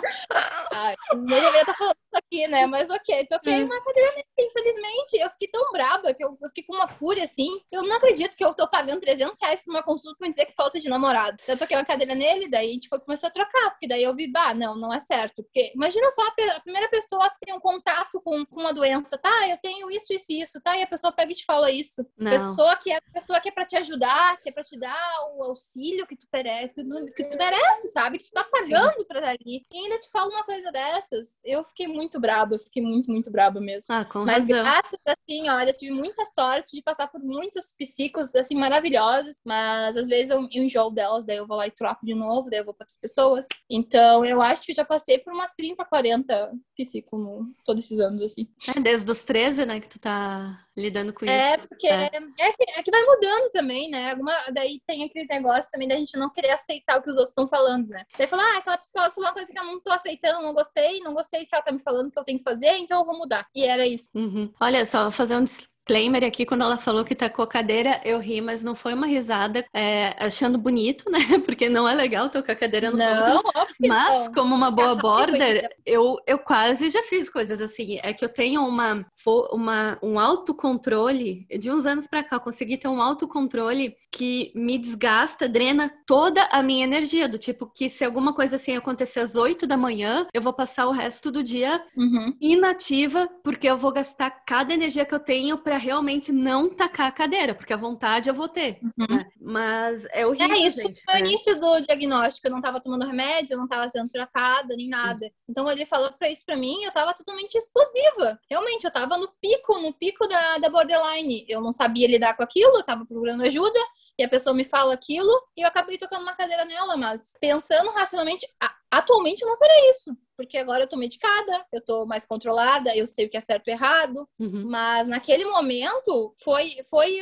Ai, 0.73 0.97
não 1.13 1.25
deveria 1.25 1.61
estar 1.61 1.75
falando 1.75 1.97
isso 1.97 2.23
aqui, 2.25 2.49
né? 2.49 2.67
Mas 2.67 2.91
ok, 2.91 3.27
toquei 3.27 3.63
uma 3.63 3.83
cadeira 3.83 4.11
nele, 4.11 4.27
infelizmente. 4.39 5.19
Eu 5.19 5.31
fiquei 5.31 5.49
tão 5.49 5.73
braba 5.73 6.15
que 6.15 6.25
eu, 6.25 6.37
eu 6.41 6.49
fiquei 6.49 6.65
com 6.65 6.75
uma 6.75 6.89
fúria 6.89 7.25
assim. 7.25 7.61
Eu 7.71 7.83
não 7.83 7.97
acredito 7.97 8.37
que 8.37 8.45
eu 8.45 8.55
tô 8.55 8.69
pagando 8.69 9.01
300 9.01 9.39
reais 9.41 9.63
por 9.63 9.71
uma 9.73 9.83
consulta 9.83 10.17
pra 10.19 10.27
me 10.27 10.33
dizer 10.33 10.47
que 10.47 10.55
falta 10.55 10.81
de 10.81 10.89
namorado. 10.89 11.37
Eu 11.47 11.57
toquei 11.57 11.77
uma 11.77 11.85
cadeira 11.85 12.15
nele, 12.15 12.49
daí 12.49 12.71
a 12.71 12.73
gente 12.73 12.89
foi, 12.89 13.01
começou 13.01 13.29
a 13.29 13.33
trocar, 13.33 13.71
porque 13.71 13.89
daí 13.89 14.03
eu 14.03 14.15
vi, 14.15 14.31
bah, 14.31 14.55
não, 14.55 14.77
não 14.77 14.93
é 14.93 15.01
certo. 15.01 15.43
Porque 15.43 15.73
imagina 15.75 16.11
só 16.11 16.23
a, 16.23 16.57
a 16.57 16.61
primeira 16.61 16.89
pessoa 16.89 17.29
que 17.31 17.47
tem 17.47 17.55
um 17.55 17.61
contato 17.61 18.21
com, 18.21 18.45
com 18.47 18.61
uma 18.61 18.73
doença, 18.73 19.19
tá? 19.19 19.49
Eu 19.49 19.59
tenho 19.59 19.91
isso, 19.91 20.13
isso, 20.13 20.33
isso, 20.33 20.61
tá? 20.61 20.77
E 20.77 20.83
a 20.83 20.87
pessoa 20.87 21.13
pega 21.13 21.33
e 21.33 21.35
te 21.35 21.45
fala 21.45 21.71
isso. 21.71 22.07
Não. 22.17 22.31
Pessoa 22.31 22.77
que 22.77 22.91
é 22.91 23.01
pessoa 23.13 23.41
que 23.41 23.49
é 23.49 23.53
pra 23.53 23.65
te 23.65 23.77
ajudar, 23.77 24.41
que 24.41 24.49
é 24.49 24.53
pra 24.53 24.65
te 24.65 24.79
dar 24.79 25.13
o 25.35 25.43
auxílio 25.45 26.07
que 26.07 26.17
tu 26.17 26.27
merece, 26.33 26.75
que 26.75 26.85
tu, 26.85 27.13
que 27.15 27.25
tu 27.25 27.39
merece, 27.39 27.89
sabe? 27.89 28.19
Que 28.19 28.25
tu 28.25 28.33
tá 28.33 28.45
pagando 28.45 29.01
Sim. 29.01 29.07
pra 29.07 29.19
estar 29.19 29.31
ali. 29.31 29.67
E 29.71 29.89
ainda 29.93 30.01
te 30.01 30.11
fala 30.11 30.31
uma 30.31 30.45
coisa 30.45 30.71
dessas. 30.71 31.39
Eu 31.45 31.65
fiquei 31.65 31.87
muito 31.87 32.21
braba, 32.21 32.55
eu 32.55 32.59
fiquei 32.59 32.83
muito, 32.83 33.11
muito 33.11 33.31
braba 33.31 33.61
mesmo. 33.61 33.95
Ah, 33.95 34.05
com 34.05 34.21
Mas 34.21 34.49
razão. 34.49 34.63
graças, 34.63 35.01
assim, 35.07 35.49
olha, 35.49 35.73
tive 35.73 35.93
muita 35.93 36.25
sorte 36.25 36.77
de 36.77 36.83
passar 36.83 37.09
por 37.09 37.21
muitos 37.21 37.73
psicos, 37.73 38.35
assim, 38.35 38.55
maravilhosos. 38.55 39.41
Mas 39.45 39.97
às 39.97 40.09
vezes 40.09 40.31
eu, 40.31 40.41
eu 40.51 40.63
enjoo 40.63 40.91
delas, 40.91 41.25
daí 41.25 41.37
eu 41.37 41.47
vou 41.47 41.57
lá 41.57 41.67
e 41.67 41.71
troco 41.71 42.05
de 42.05 42.15
novo, 42.15 42.51
daí 42.51 42.61
eu 42.61 42.65
vou 42.65 42.75
para 42.75 42.85
outras 42.85 42.99
pessoas. 42.99 43.47
Então 43.69 44.25
eu 44.25 44.41
acho 44.41 44.63
que 44.63 44.73
eu 44.73 44.77
já 44.77 44.85
passei 44.85 45.19
por 45.19 45.33
umas 45.33 45.51
30, 45.53 45.85
40 45.85 46.53
psicos 46.77 47.19
no, 47.19 47.53
todos 47.65 47.85
esses 47.85 47.99
anos, 48.01 48.23
assim. 48.23 48.49
É, 48.75 48.81
desde 48.81 49.11
os 49.11 49.25
13, 49.25 49.67
né, 49.67 49.81
que 49.81 49.89
tu 49.89 49.99
tá 49.99 50.67
lidando 50.77 51.13
com 51.13 51.27
é, 51.27 51.57
isso. 51.57 51.69
Porque 51.69 51.87
é. 51.87 52.05
É, 52.05 52.53
que, 52.53 52.71
é 52.77 52.83
que 52.83 52.91
vai 52.91 53.03
mudando 53.05 53.51
também, 53.51 53.91
né? 53.91 54.13
Alguma, 54.13 54.33
daí 54.53 54.81
tem 54.87 55.05
aquele 55.05 55.27
negócio 55.27 55.71
também 55.71 55.89
da 55.89 55.97
gente 55.97 56.17
não 56.19 56.31
querer 56.31 56.51
aceitar 56.51 56.99
o 56.99 57.03
que 57.03 57.11
os 57.11 57.17
outros 57.17 57.31
estão 57.31 57.49
falando, 57.49 57.89
né? 57.89 58.05
Daí 58.17 58.27
falar, 58.27 58.45
ah, 58.55 58.59
aquela 58.59 58.79
psicóloga 58.79 59.15
falou 59.15 59.29
uma 59.29 59.35
coisa 59.35 59.53
que 59.53 59.59
eu 59.59 59.65
não 59.65 59.81
tô 59.83 59.91
aceitando, 59.91 60.43
não 60.43 60.55
gostei, 60.55 61.01
não 61.01 61.15
gostei 61.15 61.45
que 61.45 61.55
ela 61.55 61.63
tá 61.63 61.73
me 61.73 61.79
falando 61.81 62.11
que 62.11 62.19
eu 62.19 62.25
tenho 62.25 62.39
que 62.39 62.45
fazer, 62.45 62.77
então 62.79 63.01
eu 63.01 63.05
vou 63.05 63.19
mudar. 63.19 63.47
E 63.55 63.65
era 63.65 63.87
isso. 63.87 64.09
Uhum. 64.15 64.53
Olha, 64.61 64.87
só 64.87 65.11
fazer 65.11 65.37
um 65.37 65.45
disclaimer 65.83 66.25
aqui, 66.25 66.47
quando 66.47 66.63
ela 66.63 66.77
falou 66.77 67.05
que 67.05 67.15
tacou 67.15 67.47
cadeira, 67.47 68.01
eu 68.05 68.19
ri, 68.19 68.41
mas 68.41 68.63
não 68.63 68.75
foi 68.75 68.95
uma 68.95 69.07
risada 69.07 69.65
é, 69.75 70.15
achando 70.19 70.57
bonito, 70.57 71.05
né? 71.11 71.39
Porque 71.45 71.69
não 71.69 71.89
é 71.89 71.95
legal 71.95 72.29
tocar 72.31 72.55
cadeira 72.55 72.91
no 72.91 72.97
não. 72.97 73.43
Mas, 73.81 74.27
não. 74.27 74.33
como 74.33 74.55
uma 74.55 74.71
boa 74.71 74.95
border, 74.95 75.69
eu, 75.85 76.17
eu 76.27 76.39
quase 76.39 76.89
já 76.89 77.03
fiz 77.03 77.29
coisas 77.29 77.61
assim. 77.61 77.99
É 78.03 78.13
que 78.13 78.25
eu 78.25 78.29
tenho 78.29 78.65
uma, 78.65 79.05
uma, 79.53 79.99
um 80.03 80.19
autocontrole, 80.19 81.47
de 81.59 81.71
uns 81.71 81.85
anos 81.85 82.07
pra 82.07 82.23
cá, 82.23 82.37
eu 82.37 82.41
consegui 82.41 82.77
ter 82.77 82.89
um 82.89 83.03
autocontrole 83.03 83.95
que 84.11 84.53
me 84.55 84.79
desgasta, 84.79 85.49
drena 85.49 85.93
toda 86.07 86.45
a 86.45 86.63
minha 86.63 86.85
energia. 86.85 87.29
Do 87.29 87.39
tipo 87.39 87.67
que 87.67 87.89
se 87.89 88.05
alguma 88.05 88.33
coisa 88.33 88.57
assim 88.57 88.77
acontecer 88.77 89.21
às 89.21 89.35
8 89.35 89.67
da 89.67 89.77
manhã, 89.77 90.27
eu 90.33 90.43
vou 90.43 90.53
passar 90.53 90.87
o 90.87 90.93
resto 90.93 91.31
do 91.31 91.43
dia 91.43 91.83
uhum. 91.97 92.37
inativa, 92.41 93.29
porque 93.43 93.67
eu 93.67 93.77
vou 93.77 93.93
gastar 93.93 94.31
cada 94.31 94.73
energia 94.73 95.05
que 95.05 95.15
eu 95.15 95.21
tenho 95.21 95.59
pra 95.59 95.72
para 95.73 95.79
realmente 95.79 96.31
não 96.31 96.69
tacar 96.69 97.07
a 97.07 97.11
cadeira, 97.11 97.55
porque 97.55 97.73
a 97.73 97.79
vontade 97.79 98.29
eu 98.29 98.35
vou 98.35 98.47
ter. 98.47 98.79
Uhum. 98.83 99.17
Né? 99.17 99.23
Mas 99.41 100.07
é 100.13 100.27
horrível. 100.27 100.55
É 100.55 100.59
isso, 100.59 100.83
gente, 100.83 101.01
no 101.09 101.15
né? 101.15 101.21
início 101.21 101.59
do 101.59 101.81
diagnóstico, 101.81 102.47
eu 102.47 102.51
não 102.51 102.59
estava 102.59 102.79
tomando 102.79 103.07
remédio, 103.07 103.55
eu 103.55 103.57
não 103.57 103.65
estava 103.65 103.89
sendo 103.89 104.11
tratada, 104.11 104.77
nem 104.77 104.91
nada. 104.91 105.25
Uhum. 105.25 105.33
Então, 105.49 105.65
quando 105.65 105.79
ele 105.79 105.87
falou 105.87 106.13
para 106.13 106.29
isso 106.29 106.45
para 106.45 106.59
mim, 106.59 106.83
eu 106.83 106.89
estava 106.89 107.15
totalmente 107.15 107.55
explosiva. 107.55 108.39
Realmente, 108.51 108.85
eu 108.85 108.89
estava 108.89 109.17
no 109.17 109.29
pico, 109.41 109.79
no 109.79 109.95
pico 109.95 110.29
da, 110.29 110.59
da 110.59 110.69
borderline. 110.69 111.47
Eu 111.49 111.63
não 111.63 111.73
sabia 111.73 112.07
lidar 112.07 112.37
com 112.37 112.43
aquilo, 112.43 112.75
eu 112.75 112.81
estava 112.81 113.07
procurando 113.07 113.43
ajuda, 113.43 113.81
e 114.19 114.23
a 114.23 114.29
pessoa 114.29 114.55
me 114.55 114.67
fala 114.67 114.93
aquilo, 114.93 115.33
e 115.57 115.63
eu 115.63 115.69
acabei 115.69 115.97
tocando 115.97 116.21
uma 116.21 116.37
cadeira 116.37 116.67
nela, 116.67 116.99
mas 116.99 117.33
pensando 117.41 117.91
racionalmente, 117.93 118.47
atualmente 118.93 119.43
eu 119.43 119.49
não 119.49 119.59
faria 119.59 119.91
isso 119.91 120.17
porque 120.43 120.59
agora 120.59 120.83
eu 120.83 120.89
tô 120.89 120.97
medicada, 120.97 121.65
eu 121.73 121.81
tô 121.81 122.05
mais 122.05 122.27
controlada, 122.27 122.97
eu 122.97 123.07
sei 123.07 123.27
o 123.27 123.31
que 123.31 123.37
é 123.37 123.41
certo 123.41 123.69
e 123.69 123.71
errado, 123.71 124.29
uhum. 124.41 124.69
mas 124.69 125.07
naquele 125.07 125.45
momento 125.45 126.35
foi, 126.43 126.85
foi 126.91 127.21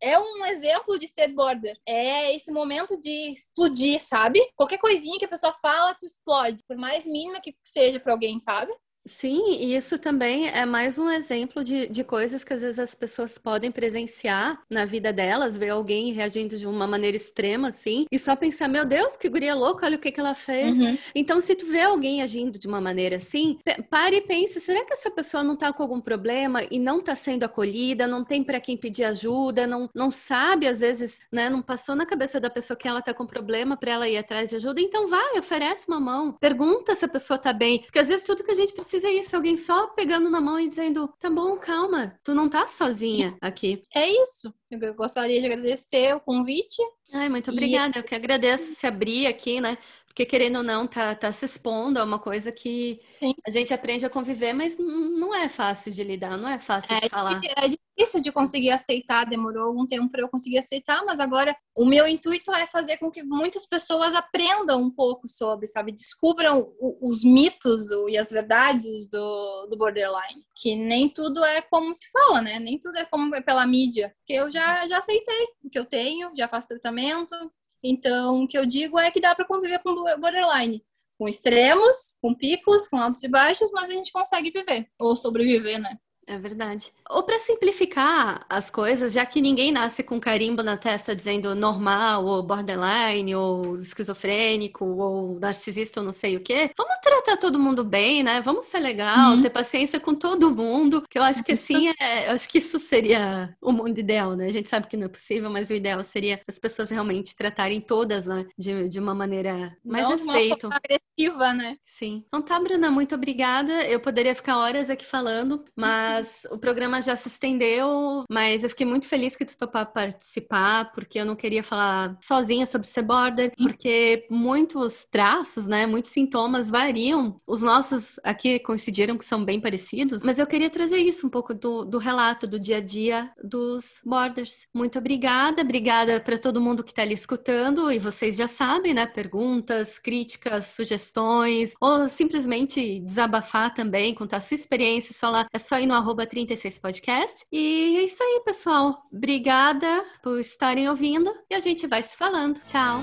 é 0.00 0.18
um 0.18 0.44
exemplo 0.46 0.98
de 0.98 1.06
ser 1.06 1.28
border. 1.28 1.78
É 1.86 2.34
esse 2.34 2.50
momento 2.50 3.00
de 3.00 3.32
explodir, 3.32 4.00
sabe? 4.00 4.40
Qualquer 4.56 4.78
coisinha 4.78 5.18
que 5.18 5.24
a 5.24 5.28
pessoa 5.28 5.54
fala, 5.62 5.94
tu 5.94 6.06
explode, 6.06 6.64
por 6.66 6.76
mais 6.76 7.06
mínima 7.06 7.40
que 7.40 7.54
seja 7.62 8.00
para 8.00 8.12
alguém, 8.12 8.40
sabe? 8.40 8.72
Sim, 9.04 9.56
e 9.58 9.74
isso 9.74 9.98
também 9.98 10.48
é 10.48 10.64
mais 10.64 10.96
um 10.96 11.10
exemplo 11.10 11.64
de, 11.64 11.88
de 11.88 12.04
coisas 12.04 12.44
que 12.44 12.52
às 12.52 12.62
vezes 12.62 12.78
as 12.78 12.94
pessoas 12.94 13.36
podem 13.36 13.72
presenciar 13.72 14.62
na 14.70 14.84
vida 14.84 15.12
delas, 15.12 15.58
ver 15.58 15.70
alguém 15.70 16.12
reagindo 16.12 16.56
de 16.56 16.66
uma 16.66 16.86
maneira 16.86 17.16
extrema, 17.16 17.68
assim, 17.68 18.06
e 18.12 18.18
só 18.18 18.36
pensar, 18.36 18.68
meu 18.68 18.84
Deus, 18.84 19.16
que 19.16 19.28
guria 19.28 19.54
louca, 19.54 19.86
olha 19.86 19.96
o 19.96 19.98
que, 19.98 20.12
que 20.12 20.20
ela 20.20 20.34
fez. 20.34 20.78
Uhum. 20.78 20.96
Então, 21.14 21.40
se 21.40 21.56
tu 21.56 21.66
vê 21.66 21.80
alguém 21.80 22.22
agindo 22.22 22.58
de 22.58 22.68
uma 22.68 22.80
maneira 22.80 23.16
assim, 23.16 23.58
pare 23.90 24.16
e 24.16 24.20
pense, 24.20 24.60
será 24.60 24.84
que 24.84 24.92
essa 24.92 25.10
pessoa 25.10 25.42
não 25.42 25.56
tá 25.56 25.72
com 25.72 25.82
algum 25.82 26.00
problema 26.00 26.62
e 26.70 26.78
não 26.78 27.02
tá 27.02 27.16
sendo 27.16 27.42
acolhida, 27.42 28.06
não 28.06 28.24
tem 28.24 28.44
para 28.44 28.60
quem 28.60 28.76
pedir 28.76 29.04
ajuda, 29.04 29.66
não, 29.66 29.90
não 29.92 30.12
sabe, 30.12 30.68
às 30.68 30.78
vezes, 30.78 31.20
né, 31.32 31.50
não 31.50 31.60
passou 31.60 31.96
na 31.96 32.06
cabeça 32.06 32.38
da 32.38 32.48
pessoa 32.48 32.76
que 32.76 32.86
ela 32.86 33.02
tá 33.02 33.12
com 33.12 33.26
problema 33.26 33.76
para 33.76 33.90
ela 33.90 34.08
ir 34.08 34.16
atrás 34.16 34.50
de 34.50 34.56
ajuda, 34.56 34.80
então 34.80 35.08
vai, 35.08 35.38
oferece 35.38 35.88
uma 35.88 35.98
mão, 35.98 36.32
pergunta 36.34 36.94
se 36.94 37.04
a 37.04 37.08
pessoa 37.08 37.36
tá 37.36 37.52
bem, 37.52 37.80
porque 37.80 37.98
às 37.98 38.06
vezes 38.08 38.24
tudo 38.24 38.44
que 38.44 38.50
a 38.52 38.54
gente 38.54 38.72
precisa 38.72 38.91
precisa 38.92 39.10
isso, 39.10 39.34
alguém 39.34 39.56
só 39.56 39.86
pegando 39.88 40.28
na 40.28 40.38
mão 40.38 40.60
e 40.60 40.68
dizendo: 40.68 41.08
tá 41.18 41.30
bom, 41.30 41.56
calma, 41.56 42.18
tu 42.22 42.34
não 42.34 42.48
tá 42.48 42.66
sozinha 42.66 43.34
aqui. 43.40 43.82
É 43.94 44.06
isso. 44.06 44.52
Eu 44.70 44.94
gostaria 44.94 45.40
de 45.40 45.46
agradecer 45.46 46.14
o 46.14 46.20
convite. 46.20 46.82
Ai, 47.10 47.28
muito 47.30 47.50
obrigada. 47.50 47.96
E... 47.96 48.00
Eu 48.00 48.04
que 48.04 48.14
agradeço 48.14 48.74
se 48.74 48.86
abrir 48.86 49.26
aqui, 49.26 49.60
né? 49.60 49.78
Porque 50.12 50.26
querendo 50.26 50.56
ou 50.56 50.62
não, 50.62 50.86
tá, 50.86 51.14
tá 51.14 51.32
se 51.32 51.46
expondo 51.46 51.98
a 51.98 52.04
uma 52.04 52.18
coisa 52.18 52.52
que 52.52 53.00
Sim. 53.18 53.34
a 53.46 53.50
gente 53.50 53.72
aprende 53.72 54.04
a 54.04 54.10
conviver, 54.10 54.52
mas 54.52 54.76
não 54.76 55.34
é 55.34 55.48
fácil 55.48 55.90
de 55.90 56.04
lidar, 56.04 56.36
não 56.36 56.46
é 56.46 56.58
fácil 56.58 56.94
é, 56.94 57.00
de 57.00 57.08
falar. 57.08 57.40
É 57.56 57.68
difícil 57.68 58.20
de 58.20 58.30
conseguir 58.30 58.70
aceitar, 58.72 59.24
demorou 59.24 59.68
algum 59.68 59.86
tempo 59.86 60.10
para 60.10 60.20
eu 60.20 60.28
conseguir 60.28 60.58
aceitar, 60.58 61.02
mas 61.06 61.18
agora 61.18 61.56
o 61.74 61.86
meu 61.86 62.06
intuito 62.06 62.52
é 62.52 62.66
fazer 62.66 62.98
com 62.98 63.10
que 63.10 63.22
muitas 63.22 63.64
pessoas 63.64 64.14
aprendam 64.14 64.82
um 64.82 64.90
pouco 64.90 65.26
sobre, 65.26 65.66
sabe, 65.66 65.92
descubram 65.92 66.74
os 67.00 67.24
mitos 67.24 67.88
e 68.10 68.18
as 68.18 68.30
verdades 68.30 69.08
do, 69.08 69.66
do 69.70 69.78
borderline, 69.78 70.44
que 70.54 70.76
nem 70.76 71.08
tudo 71.08 71.42
é 71.42 71.62
como 71.62 71.94
se 71.94 72.06
fala, 72.10 72.42
né? 72.42 72.58
Nem 72.58 72.78
tudo 72.78 72.98
é 72.98 73.06
como 73.06 73.34
é 73.34 73.40
pela 73.40 73.66
mídia, 73.66 74.14
que 74.26 74.34
eu 74.34 74.50
já 74.50 74.86
já 74.86 74.98
aceitei 74.98 75.46
o 75.64 75.70
que 75.70 75.78
eu 75.78 75.86
tenho, 75.86 76.32
já 76.36 76.46
faço 76.48 76.68
tratamento, 76.68 77.34
então 77.82 78.44
o 78.44 78.48
que 78.48 78.56
eu 78.56 78.66
digo 78.66 78.98
é 78.98 79.10
que 79.10 79.20
dá 79.20 79.34
para 79.34 79.44
conviver 79.44 79.80
com 79.80 79.94
borderline 79.94 80.84
com 81.22 81.28
extremos, 81.28 82.16
com 82.20 82.34
picos, 82.34 82.88
com 82.88 82.96
altos 82.96 83.22
e 83.22 83.28
baixos, 83.28 83.70
mas 83.70 83.88
a 83.88 83.92
gente 83.92 84.10
consegue 84.10 84.50
viver 84.50 84.88
ou 84.98 85.14
sobreviver, 85.14 85.80
né? 85.80 85.96
É 86.32 86.38
verdade. 86.38 86.90
Ou 87.10 87.22
para 87.22 87.38
simplificar 87.38 88.46
as 88.48 88.70
coisas, 88.70 89.12
já 89.12 89.26
que 89.26 89.38
ninguém 89.38 89.70
nasce 89.70 90.02
com 90.02 90.18
carimbo 90.18 90.62
na 90.62 90.78
testa 90.78 91.14
dizendo 91.14 91.54
normal, 91.54 92.24
ou 92.24 92.42
borderline, 92.42 93.34
ou 93.34 93.78
esquizofrênico, 93.78 94.82
ou 94.82 95.38
narcisista, 95.38 96.00
ou 96.00 96.06
não 96.06 96.12
sei 96.14 96.38
o 96.38 96.40
quê, 96.40 96.70
vamos 96.74 96.94
tratar 97.02 97.36
todo 97.36 97.58
mundo 97.58 97.84
bem, 97.84 98.22
né? 98.22 98.40
Vamos 98.40 98.64
ser 98.64 98.78
legal, 98.78 99.32
uhum. 99.32 99.42
ter 99.42 99.50
paciência 99.50 100.00
com 100.00 100.14
todo 100.14 100.54
mundo, 100.54 101.04
que 101.06 101.18
eu 101.18 101.22
acho 101.22 101.44
que 101.44 101.52
assim, 101.52 101.92
é, 102.00 102.28
eu 102.28 102.32
acho 102.32 102.48
que 102.48 102.56
isso 102.56 102.78
seria 102.78 103.54
o 103.60 103.70
mundo 103.70 103.98
ideal, 103.98 104.34
né? 104.34 104.46
A 104.46 104.52
gente 104.52 104.70
sabe 104.70 104.86
que 104.86 104.96
não 104.96 105.04
é 105.04 105.10
possível, 105.10 105.50
mas 105.50 105.68
o 105.68 105.74
ideal 105.74 106.02
seria 106.02 106.40
as 106.48 106.58
pessoas 106.58 106.88
realmente 106.88 107.36
tratarem 107.36 107.78
todas, 107.78 108.26
né? 108.26 108.46
De, 108.56 108.88
de 108.88 108.98
uma 108.98 109.14
maneira 109.14 109.76
mais 109.84 110.04
não 110.04 110.12
respeito. 110.12 110.66
Uma 110.66 110.76
agressiva, 110.76 111.52
né? 111.52 111.76
Sim. 111.84 112.24
Então 112.26 112.40
tá, 112.40 112.58
Bruna, 112.58 112.90
muito 112.90 113.14
obrigada. 113.14 113.86
Eu 113.86 114.00
poderia 114.00 114.34
ficar 114.34 114.56
horas 114.56 114.88
aqui 114.88 115.04
falando, 115.04 115.62
mas 115.76 116.21
mas 116.22 116.46
o 116.50 116.56
programa 116.56 117.02
já 117.02 117.16
se 117.16 117.26
estendeu, 117.26 118.24
mas 118.30 118.62
eu 118.62 118.70
fiquei 118.70 118.86
muito 118.86 119.06
feliz 119.06 119.34
que 119.34 119.44
tu 119.44 119.58
topar 119.58 119.92
participar, 119.92 120.92
porque 120.92 121.18
eu 121.18 121.26
não 121.26 121.34
queria 121.34 121.64
falar 121.64 122.16
sozinha 122.22 122.64
sobre 122.64 122.86
ser 122.86 123.02
border, 123.02 123.52
porque 123.56 124.24
muitos 124.30 125.04
traços, 125.04 125.66
né, 125.66 125.84
muitos 125.84 126.12
sintomas 126.12 126.70
variam. 126.70 127.40
Os 127.44 127.60
nossos 127.60 128.20
aqui 128.22 128.60
coincidiram 128.60 129.18
que 129.18 129.24
são 129.24 129.44
bem 129.44 129.60
parecidos, 129.60 130.22
mas 130.22 130.38
eu 130.38 130.46
queria 130.46 130.70
trazer 130.70 130.98
isso 130.98 131.26
um 131.26 131.30
pouco 131.30 131.52
do, 131.52 131.84
do 131.84 131.98
relato 131.98 132.46
do 132.46 132.60
dia 132.60 132.76
a 132.76 132.80
dia 132.80 133.30
dos 133.42 134.00
borders. 134.04 134.68
Muito 134.72 134.98
obrigada, 134.98 135.62
obrigada 135.62 136.20
para 136.20 136.38
todo 136.38 136.60
mundo 136.60 136.84
que 136.84 136.92
está 136.92 137.02
ali 137.02 137.14
escutando 137.14 137.90
e 137.90 137.98
vocês 137.98 138.36
já 138.36 138.46
sabem, 138.46 138.94
né, 138.94 139.06
perguntas, 139.06 139.98
críticas, 139.98 140.66
sugestões 140.66 141.74
ou 141.80 142.08
simplesmente 142.08 143.00
desabafar 143.00 143.74
também, 143.74 144.14
contar 144.14 144.40
sua 144.40 144.54
experiência, 144.54 145.12
lá, 145.32 145.46
é 145.52 145.58
só 145.58 145.78
ir 145.78 145.86
no 145.86 145.94
arroba 146.02 146.26
36podcast. 146.26 147.46
E 147.50 147.96
é 147.96 148.02
isso 148.02 148.22
aí, 148.22 148.42
pessoal. 148.44 149.02
Obrigada 149.12 150.04
por 150.22 150.38
estarem 150.40 150.88
ouvindo 150.88 151.32
e 151.48 151.54
a 151.54 151.60
gente 151.60 151.86
vai 151.86 152.02
se 152.02 152.16
falando. 152.16 152.60
Tchau! 152.66 153.00